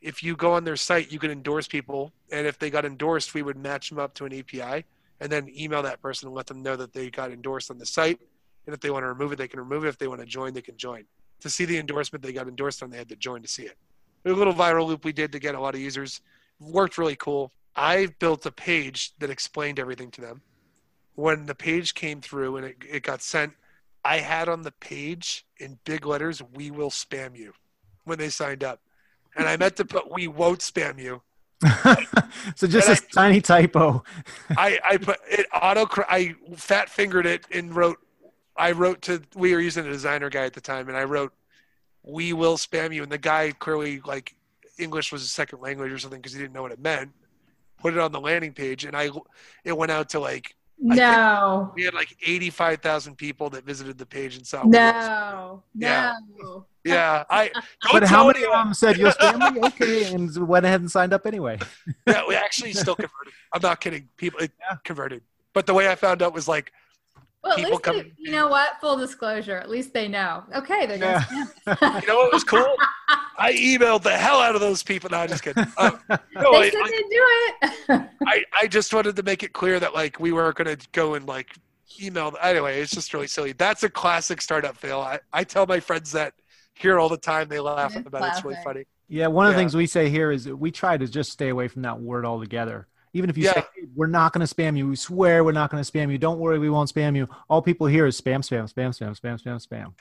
if 0.00 0.22
you 0.22 0.36
go 0.36 0.52
on 0.52 0.64
their 0.64 0.76
site, 0.76 1.10
you 1.12 1.18
can 1.18 1.30
endorse 1.30 1.66
people, 1.66 2.12
and 2.30 2.46
if 2.46 2.58
they 2.58 2.68
got 2.68 2.84
endorsed, 2.84 3.32
we 3.32 3.42
would 3.42 3.56
match 3.56 3.88
them 3.88 3.98
up 3.98 4.14
to 4.14 4.26
an 4.26 4.34
API, 4.38 4.84
and 5.20 5.30
then 5.30 5.48
email 5.56 5.82
that 5.82 6.02
person 6.02 6.28
and 6.28 6.34
let 6.34 6.46
them 6.46 6.62
know 6.62 6.76
that 6.76 6.92
they 6.92 7.10
got 7.10 7.30
endorsed 7.30 7.70
on 7.70 7.78
the 7.78 7.86
site. 7.86 8.20
And 8.66 8.74
if 8.74 8.80
they 8.80 8.90
want 8.90 9.04
to 9.04 9.08
remove 9.08 9.32
it, 9.32 9.36
they 9.36 9.48
can 9.48 9.60
remove 9.60 9.84
it. 9.84 9.88
If 9.88 9.98
they 9.98 10.08
want 10.08 10.20
to 10.20 10.26
join, 10.26 10.52
they 10.52 10.62
can 10.62 10.76
join. 10.76 11.04
To 11.40 11.50
see 11.50 11.64
the 11.64 11.78
endorsement 11.78 12.22
they 12.22 12.32
got 12.32 12.48
endorsed 12.48 12.82
on, 12.82 12.90
they 12.90 12.96
had 12.96 13.08
to 13.10 13.16
join 13.16 13.42
to 13.42 13.48
see 13.48 13.64
it. 13.64 13.76
A 14.24 14.30
little 14.30 14.54
viral 14.54 14.86
loop 14.86 15.04
we 15.04 15.12
did 15.12 15.32
to 15.32 15.38
get 15.38 15.54
a 15.54 15.60
lot 15.60 15.74
of 15.74 15.80
users. 15.80 16.20
Worked 16.58 16.96
really 16.96 17.16
cool. 17.16 17.52
I 17.76 18.06
built 18.18 18.46
a 18.46 18.50
page 18.50 19.12
that 19.18 19.30
explained 19.30 19.78
everything 19.78 20.10
to 20.12 20.20
them. 20.20 20.40
When 21.16 21.46
the 21.46 21.54
page 21.54 21.94
came 21.94 22.20
through 22.20 22.56
and 22.56 22.66
it, 22.66 22.76
it 22.88 23.02
got 23.02 23.20
sent, 23.20 23.52
I 24.04 24.18
had 24.18 24.48
on 24.48 24.62
the 24.62 24.70
page 24.70 25.46
in 25.58 25.78
big 25.84 26.06
letters, 26.06 26.42
we 26.54 26.70
will 26.70 26.90
spam 26.90 27.36
you 27.36 27.52
when 28.04 28.18
they 28.18 28.28
signed 28.28 28.62
up. 28.62 28.80
And 29.36 29.48
I 29.48 29.56
meant 29.56 29.76
to 29.76 29.84
put, 29.84 30.12
we 30.12 30.28
won't 30.28 30.60
spam 30.60 31.00
you. 31.00 31.22
so 32.56 32.66
just 32.66 32.88
And 32.88 32.98
a 32.98 33.14
tiny 33.14 33.40
typo. 33.40 34.04
I, 34.56 34.78
I 34.84 34.96
put 34.98 35.18
it 35.30 35.46
auto, 35.54 35.86
I 36.08 36.34
fat 36.56 36.90
fingered 36.90 37.26
it 37.26 37.46
and 37.50 37.74
wrote, 37.74 37.98
I 38.56 38.72
wrote 38.72 39.02
to 39.02 39.22
we 39.34 39.52
were 39.54 39.60
using 39.60 39.86
a 39.86 39.90
designer 39.90 40.30
guy 40.30 40.44
at 40.44 40.52
the 40.52 40.60
time, 40.60 40.88
and 40.88 40.96
I 40.96 41.04
wrote, 41.04 41.32
"We 42.02 42.32
will 42.32 42.56
spam 42.56 42.94
you," 42.94 43.02
and 43.02 43.10
the 43.10 43.18
guy 43.18 43.52
clearly 43.52 44.00
like 44.04 44.34
English 44.78 45.12
was 45.12 45.22
a 45.22 45.26
second 45.28 45.60
language 45.60 45.92
or 45.92 45.98
something 45.98 46.20
because 46.20 46.32
he 46.32 46.38
didn't 46.40 46.52
know 46.52 46.62
what 46.62 46.72
it 46.72 46.80
meant. 46.80 47.10
Put 47.78 47.94
it 47.94 48.00
on 48.00 48.12
the 48.12 48.20
landing 48.20 48.52
page, 48.52 48.84
and 48.84 48.96
I 48.96 49.10
it 49.64 49.76
went 49.76 49.90
out 49.92 50.08
to 50.10 50.20
like 50.20 50.54
no. 50.78 51.72
We 51.74 51.84
had 51.84 51.94
like 51.94 52.16
eighty-five 52.26 52.80
thousand 52.80 53.16
people 53.16 53.50
that 53.50 53.64
visited 53.64 53.98
the 53.98 54.06
page 54.06 54.36
and 54.36 54.46
saw. 54.46 54.64
No, 54.64 55.62
Yeah. 55.74 56.14
no. 56.36 56.66
Yeah, 56.84 57.24
I. 57.30 57.48
Don't 57.82 57.92
But 57.92 58.02
how 58.04 58.26
many 58.26 58.44
of 58.44 58.52
them 58.52 58.74
said 58.74 58.98
you'll 58.98 59.10
spam 59.20 59.54
me? 59.54 59.60
Okay, 59.68 60.12
and 60.12 60.36
went 60.48 60.66
ahead 60.66 60.80
and 60.80 60.90
signed 60.90 61.12
up 61.12 61.26
anyway. 61.26 61.58
Yeah, 62.06 62.22
we 62.28 62.34
actually 62.34 62.72
still 62.72 62.94
converted. 62.94 63.32
I'm 63.52 63.62
not 63.62 63.80
kidding. 63.80 64.08
People 64.16 64.40
it 64.40 64.52
Yeah. 64.60 64.76
converted. 64.84 65.22
But 65.54 65.66
the 65.66 65.74
way 65.74 65.88
I 65.88 65.94
found 65.94 66.20
out 66.22 66.34
was 66.34 66.46
like, 66.48 66.72
Well, 67.44 67.52
at 67.52 67.58
People 67.58 67.70
least 67.72 67.82
come- 67.82 67.98
they, 67.98 68.12
you 68.16 68.32
know 68.32 68.48
what? 68.48 68.80
Full 68.80 68.96
disclosure. 68.96 69.58
At 69.58 69.68
least 69.68 69.92
they 69.92 70.08
know. 70.08 70.44
Okay, 70.54 70.86
they're 70.86 70.96
gonna 70.96 71.18
spam. 71.66 72.00
you 72.00 72.08
know 72.08 72.16
what 72.16 72.32
was 72.32 72.42
cool? 72.42 72.74
I 73.38 73.52
emailed 73.52 74.02
the 74.02 74.16
hell 74.16 74.40
out 74.40 74.54
of 74.54 74.62
those 74.62 74.82
people. 74.82 75.10
No, 75.10 75.18
I'm 75.18 75.28
just 75.28 75.42
kidding. 75.42 75.66
Um, 75.76 76.00
no, 76.08 76.18
they 76.52 76.68
I, 76.68 76.70
said 76.70 76.80
I, 76.82 76.88
do 76.88 77.26
it. 77.90 78.10
I, 78.26 78.44
I 78.62 78.66
just 78.66 78.94
wanted 78.94 79.16
to 79.16 79.22
make 79.22 79.42
it 79.42 79.52
clear 79.52 79.78
that 79.78 79.92
like 79.92 80.18
we 80.18 80.32
weren't 80.32 80.56
going 80.56 80.74
to 80.74 80.88
go 80.92 81.14
and 81.14 81.26
like 81.26 81.54
email. 82.00 82.34
Anyway, 82.40 82.80
it's 82.80 82.92
just 82.92 83.12
really 83.12 83.26
silly. 83.26 83.52
That's 83.52 83.82
a 83.82 83.90
classic 83.90 84.40
startup 84.40 84.76
fail. 84.76 85.00
I, 85.00 85.20
I 85.32 85.44
tell 85.44 85.66
my 85.66 85.80
friends 85.80 86.12
that 86.12 86.32
here 86.72 86.98
all 86.98 87.10
the 87.10 87.18
time. 87.18 87.48
They 87.48 87.60
laugh 87.60 87.94
It's 87.94 88.06
about 88.06 88.22
it. 88.22 88.28
It's 88.36 88.44
really 88.44 88.56
funny. 88.64 88.84
Yeah, 89.08 89.26
one 89.26 89.46
of 89.46 89.52
the 89.52 89.58
things 89.58 89.76
we 89.76 89.86
say 89.86 90.08
here 90.08 90.32
is 90.32 90.48
we 90.48 90.70
try 90.70 90.96
to 90.96 91.06
just 91.06 91.30
stay 91.30 91.50
away 91.50 91.68
from 91.68 91.82
that 91.82 92.00
word 92.00 92.24
altogether. 92.24 92.86
Even 93.14 93.30
if 93.30 93.38
you 93.38 93.44
say 93.44 93.64
"Hey, 93.74 93.86
we're 93.94 94.06
not 94.06 94.32
going 94.32 94.46
to 94.46 94.54
spam 94.54 94.76
you, 94.76 94.88
we 94.88 94.96
swear 94.96 95.44
we're 95.44 95.52
not 95.52 95.70
going 95.70 95.82
to 95.82 95.90
spam 95.90 96.10
you. 96.10 96.18
Don't 96.18 96.38
worry, 96.38 96.58
we 96.58 96.68
won't 96.68 96.92
spam 96.92 97.16
you. 97.16 97.28
All 97.48 97.62
people 97.62 97.86
hear 97.86 98.06
is 98.06 98.20
spam, 98.20 98.40
spam, 98.40 98.64
spam, 98.72 98.90
spam, 98.90 99.18
spam, 99.18 99.42
spam, 99.42 99.66
spam. 99.66 99.92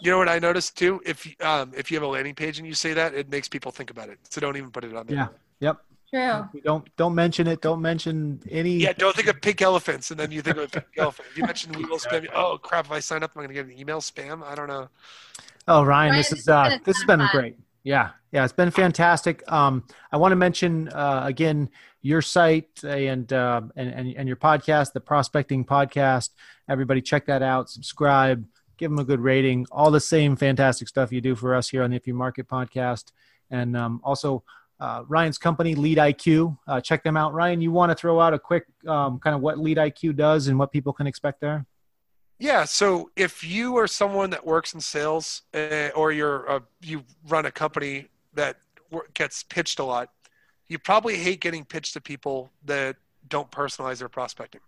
You 0.00 0.10
know 0.10 0.18
what 0.18 0.28
I 0.28 0.38
noticed 0.38 0.76
too? 0.76 1.00
If 1.06 1.26
um 1.40 1.72
if 1.76 1.90
you 1.90 1.96
have 1.96 2.02
a 2.02 2.08
landing 2.08 2.34
page 2.34 2.58
and 2.58 2.66
you 2.66 2.74
say 2.74 2.94
that, 2.94 3.14
it 3.14 3.30
makes 3.30 3.48
people 3.48 3.70
think 3.70 3.90
about 3.90 4.08
it. 4.08 4.18
So 4.28 4.40
don't 4.40 4.56
even 4.56 4.70
put 4.70 4.84
it 4.84 4.94
on 4.94 5.06
there. 5.06 5.16
Yeah. 5.16 5.28
Yep. 5.60 5.80
True. 6.10 6.60
Don't 6.62 6.96
don't 6.96 7.14
mention 7.14 7.46
it. 7.46 7.60
Don't 7.60 7.80
mention 7.82 8.40
any. 8.50 8.76
Yeah, 8.76 8.92
don't 8.92 9.14
think 9.16 9.28
of 9.28 9.40
pink 9.40 9.62
elephants 9.62 10.10
and 10.10 10.18
then 10.18 10.30
you 10.30 10.42
think 10.42 10.56
of 10.56 10.64
a 10.64 10.68
pink 10.68 10.86
elephant. 10.96 11.28
If 11.30 11.38
you 11.38 11.44
mentioned 11.44 11.76
we 11.76 11.84
will 11.84 11.98
spam 11.98 12.22
you. 12.22 12.28
Oh 12.34 12.58
crap! 12.58 12.86
If 12.86 12.92
I 12.92 13.00
sign 13.00 13.22
up, 13.22 13.32
I'm 13.34 13.42
gonna 13.42 13.54
get 13.54 13.66
an 13.66 13.78
email 13.78 14.00
spam. 14.00 14.42
I 14.42 14.54
don't 14.54 14.68
know. 14.68 14.88
Oh, 15.66 15.82
Ryan, 15.82 15.86
Ryan, 15.86 16.16
this 16.16 16.30
this 16.30 16.40
is 16.40 16.48
uh, 16.48 16.78
this 16.84 16.96
has 16.96 17.04
been 17.04 17.20
fun. 17.20 17.28
great. 17.32 17.58
Yeah, 17.82 18.10
yeah, 18.32 18.44
it's 18.44 18.52
been 18.52 18.70
fantastic. 18.70 19.42
Um, 19.50 19.84
I 20.12 20.16
want 20.16 20.32
to 20.32 20.36
mention 20.36 20.88
uh, 20.88 21.22
again 21.24 21.68
your 22.04 22.20
site 22.20 22.84
and, 22.84 23.32
uh, 23.32 23.62
and 23.76 23.88
and 23.88 24.14
and 24.14 24.28
your 24.28 24.36
podcast, 24.36 24.92
the 24.92 25.00
Prospecting 25.00 25.64
Podcast. 25.64 26.30
Everybody, 26.68 27.00
check 27.00 27.24
that 27.26 27.42
out. 27.42 27.70
Subscribe. 27.70 28.44
Give 28.76 28.90
them 28.90 28.98
a 28.98 29.04
good 29.04 29.20
rating. 29.20 29.66
All 29.72 29.90
the 29.90 30.00
same 30.00 30.36
fantastic 30.36 30.86
stuff 30.86 31.12
you 31.12 31.22
do 31.22 31.34
for 31.34 31.54
us 31.54 31.70
here 31.70 31.82
on 31.82 31.90
the 31.90 31.96
If 31.96 32.06
You 32.06 32.12
Market 32.12 32.46
Podcast, 32.46 33.12
and 33.50 33.74
um, 33.74 34.02
also 34.04 34.44
uh, 34.80 35.04
Ryan's 35.08 35.38
company, 35.38 35.74
LeadIQ. 35.74 36.58
Uh, 36.68 36.78
check 36.78 37.02
them 37.02 37.16
out. 37.16 37.32
Ryan, 37.32 37.62
you 37.62 37.72
want 37.72 37.90
to 37.90 37.94
throw 37.94 38.20
out 38.20 38.34
a 38.34 38.38
quick 38.38 38.66
um, 38.86 39.18
kind 39.18 39.34
of 39.34 39.40
what 39.40 39.56
LeadIQ 39.56 40.14
does 40.14 40.48
and 40.48 40.58
what 40.58 40.72
people 40.72 40.92
can 40.92 41.06
expect 41.06 41.40
there? 41.40 41.64
Yeah. 42.38 42.64
So 42.64 43.10
if 43.16 43.42
you 43.42 43.78
are 43.78 43.86
someone 43.86 44.28
that 44.30 44.44
works 44.44 44.74
in 44.74 44.80
sales, 44.80 45.42
uh, 45.54 45.88
or 45.96 46.12
you're 46.12 46.62
you 46.82 47.02
run 47.28 47.46
a 47.46 47.50
company 47.50 48.08
that 48.34 48.56
gets 49.14 49.42
pitched 49.42 49.78
a 49.78 49.84
lot, 49.84 50.10
you 50.74 50.78
probably 50.80 51.16
hate 51.16 51.40
getting 51.40 51.64
pitched 51.64 51.92
to 51.92 52.00
people 52.00 52.50
that 52.64 52.96
don't 53.28 53.48
personalize 53.52 53.98
their 53.98 54.08
prospecting. 54.08 54.60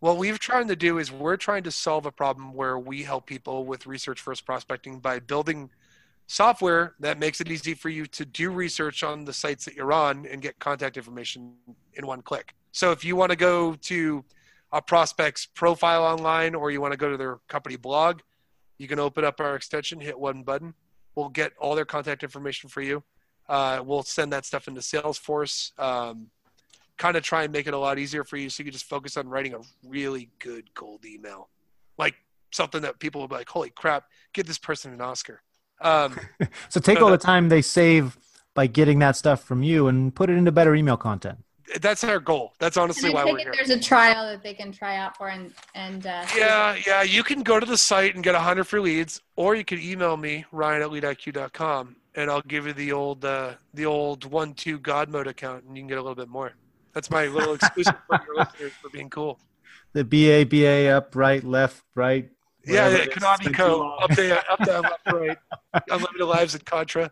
What 0.00 0.16
we've 0.16 0.40
trying 0.40 0.66
to 0.66 0.74
do 0.74 0.98
is 0.98 1.12
we're 1.12 1.36
trying 1.36 1.62
to 1.62 1.70
solve 1.70 2.06
a 2.06 2.10
problem 2.10 2.54
where 2.54 2.76
we 2.76 3.04
help 3.04 3.24
people 3.24 3.64
with 3.64 3.86
research 3.86 4.20
first 4.20 4.44
prospecting 4.44 4.98
by 4.98 5.20
building 5.20 5.70
software 6.26 6.94
that 6.98 7.20
makes 7.20 7.40
it 7.40 7.48
easy 7.48 7.72
for 7.72 7.88
you 7.88 8.04
to 8.06 8.24
do 8.24 8.50
research 8.50 9.04
on 9.04 9.24
the 9.24 9.32
sites 9.32 9.64
that 9.64 9.76
you're 9.76 9.92
on 9.92 10.26
and 10.26 10.42
get 10.42 10.58
contact 10.58 10.96
information 10.96 11.52
in 11.94 12.04
one 12.04 12.20
click. 12.20 12.52
So 12.72 12.90
if 12.90 13.04
you 13.04 13.14
want 13.14 13.30
to 13.30 13.36
go 13.36 13.74
to 13.74 14.24
a 14.72 14.82
prospect's 14.82 15.46
profile 15.46 16.02
online 16.02 16.56
or 16.56 16.72
you 16.72 16.80
want 16.80 16.94
to 16.94 16.98
go 16.98 17.12
to 17.12 17.16
their 17.16 17.38
company 17.46 17.76
blog, 17.76 18.22
you 18.76 18.88
can 18.88 18.98
open 18.98 19.24
up 19.24 19.38
our 19.38 19.54
extension, 19.54 20.00
hit 20.00 20.18
one 20.18 20.42
button. 20.42 20.74
We'll 21.14 21.28
get 21.28 21.52
all 21.60 21.76
their 21.76 21.84
contact 21.84 22.24
information 22.24 22.68
for 22.68 22.80
you. 22.80 23.04
Uh, 23.48 23.82
we'll 23.84 24.02
send 24.02 24.32
that 24.32 24.44
stuff 24.44 24.68
into 24.68 24.80
Salesforce. 24.80 25.78
Um, 25.78 26.28
kind 26.98 27.16
of 27.16 27.22
try 27.22 27.42
and 27.42 27.52
make 27.52 27.66
it 27.66 27.74
a 27.74 27.78
lot 27.78 27.98
easier 27.98 28.24
for 28.24 28.36
you 28.36 28.48
so 28.48 28.60
you 28.60 28.64
can 28.66 28.72
just 28.72 28.84
focus 28.84 29.16
on 29.16 29.28
writing 29.28 29.54
a 29.54 29.58
really 29.86 30.30
good 30.38 30.72
cold 30.74 31.04
email. 31.04 31.48
Like 31.98 32.14
something 32.52 32.82
that 32.82 32.98
people 32.98 33.20
will 33.20 33.28
be 33.28 33.34
like, 33.34 33.48
holy 33.48 33.70
crap, 33.70 34.04
give 34.32 34.46
this 34.46 34.58
person 34.58 34.92
an 34.92 35.00
Oscar. 35.00 35.42
Um, 35.80 36.18
So 36.68 36.80
take 36.80 37.00
all 37.00 37.10
the 37.10 37.18
time 37.18 37.48
they 37.48 37.62
save 37.62 38.16
by 38.54 38.66
getting 38.66 38.98
that 39.00 39.16
stuff 39.16 39.42
from 39.42 39.62
you 39.62 39.88
and 39.88 40.14
put 40.14 40.30
it 40.30 40.34
into 40.34 40.52
better 40.52 40.74
email 40.74 40.96
content. 40.96 41.38
that's 41.80 42.04
our 42.04 42.20
goal. 42.20 42.52
That's 42.58 42.76
honestly 42.76 43.10
why 43.10 43.24
we're 43.24 43.38
here. 43.38 43.52
there's 43.54 43.70
a 43.70 43.80
trial 43.80 44.26
that 44.26 44.42
they 44.42 44.54
can 44.54 44.70
try 44.72 44.96
out 44.96 45.16
for 45.16 45.28
and 45.28 45.52
and 45.74 46.06
uh, 46.06 46.24
Yeah, 46.36 46.76
yeah. 46.86 47.02
You 47.02 47.22
can 47.22 47.42
go 47.42 47.58
to 47.58 47.66
the 47.66 47.78
site 47.78 48.14
and 48.14 48.22
get 48.22 48.34
a 48.34 48.38
100 48.38 48.64
free 48.64 48.80
leads, 48.80 49.20
or 49.36 49.54
you 49.54 49.64
can 49.64 49.80
email 49.80 50.16
me, 50.16 50.44
ryan 50.52 50.82
at 50.82 50.88
leadiq.com, 50.90 51.96
and 52.14 52.30
I'll 52.30 52.42
give 52.42 52.66
you 52.66 52.72
the 52.72 52.92
old 52.92 53.24
uh, 53.24 53.52
the 53.74 53.86
old 53.86 54.24
one 54.24 54.54
two 54.54 54.78
God 54.78 55.08
mode 55.08 55.26
account, 55.26 55.64
and 55.64 55.76
you 55.76 55.82
can 55.82 55.88
get 55.88 55.98
a 55.98 56.02
little 56.02 56.16
bit 56.16 56.28
more. 56.28 56.52
That's 56.92 57.10
my 57.10 57.26
little 57.26 57.54
exclusive 57.54 57.94
for 58.06 58.20
your 58.26 58.36
listeners 58.36 58.72
for 58.82 58.90
being 58.90 59.10
cool. 59.10 59.38
The 59.94 60.04
BA, 60.04 60.46
BA, 60.48 60.88
up, 60.88 61.14
right, 61.14 61.42
left, 61.44 61.82
right. 61.94 62.30
Yeah, 62.64 62.74
yeah 62.74 62.88
it 62.88 62.92
is. 62.92 63.06
It's 63.08 63.16
Konami 63.16 63.38
been 63.38 63.52
too 63.52 63.58
Co. 63.58 63.90
Up 64.00 64.10
there, 64.10 64.42
up 64.50 64.64
down, 64.64 64.82
left, 64.82 65.06
right. 65.12 65.38
Unlimited 65.90 66.26
lives 66.26 66.54
at 66.54 66.64
Contra. 66.64 67.10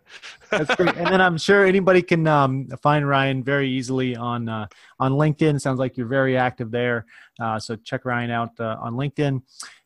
That's 0.50 0.74
great. 0.76 0.94
And 0.96 1.06
then 1.06 1.20
I'm 1.20 1.38
sure 1.38 1.64
anybody 1.64 2.02
can 2.02 2.26
um, 2.26 2.68
find 2.82 3.06
Ryan 3.06 3.42
very 3.42 3.68
easily 3.68 4.16
on 4.16 4.48
uh, 4.48 4.66
on 4.98 5.12
LinkedIn. 5.12 5.60
Sounds 5.60 5.78
like 5.78 5.96
you're 5.96 6.06
very 6.06 6.36
active 6.36 6.70
there. 6.70 7.06
Uh, 7.40 7.58
so 7.58 7.76
check 7.76 8.04
Ryan 8.04 8.30
out 8.30 8.60
uh, 8.60 8.76
on 8.80 8.94
LinkedIn. 8.94 9.42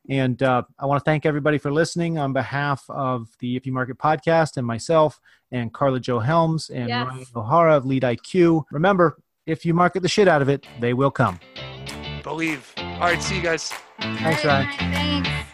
And 0.08 0.42
uh, 0.42 0.62
I 0.78 0.86
want 0.86 1.00
to 1.00 1.04
thank 1.04 1.24
everybody 1.24 1.56
for 1.58 1.72
listening 1.72 2.18
on 2.18 2.32
behalf 2.32 2.84
of 2.88 3.28
the 3.40 3.56
If 3.56 3.66
You 3.66 3.72
Market 3.72 3.96
podcast 3.98 4.56
and 4.58 4.66
myself 4.66 5.18
and 5.50 5.72
Karla 5.72 6.00
Jo 6.00 6.18
Helms 6.18 6.68
and 6.70 6.88
Yes. 6.88 7.06
Ryan 7.08 7.26
O'Hara 7.36 7.76
of 7.76 7.84
LeadIQ. 7.84 8.64
Remember, 8.70 9.16
if 9.46 9.64
you 9.64 9.72
market 9.74 10.02
the 10.02 10.08
shit 10.08 10.28
out 10.28 10.42
of 10.42 10.48
it, 10.48 10.66
they 10.80 10.92
will 10.94 11.10
come. 11.10 11.40
Believe. 12.22 12.72
All 12.76 13.00
right, 13.00 13.22
see 13.22 13.36
you 13.36 13.42
guys. 13.42 13.72
Thanks, 14.00 14.44
Ryan. 14.44 14.68
Thanks. 14.78 15.53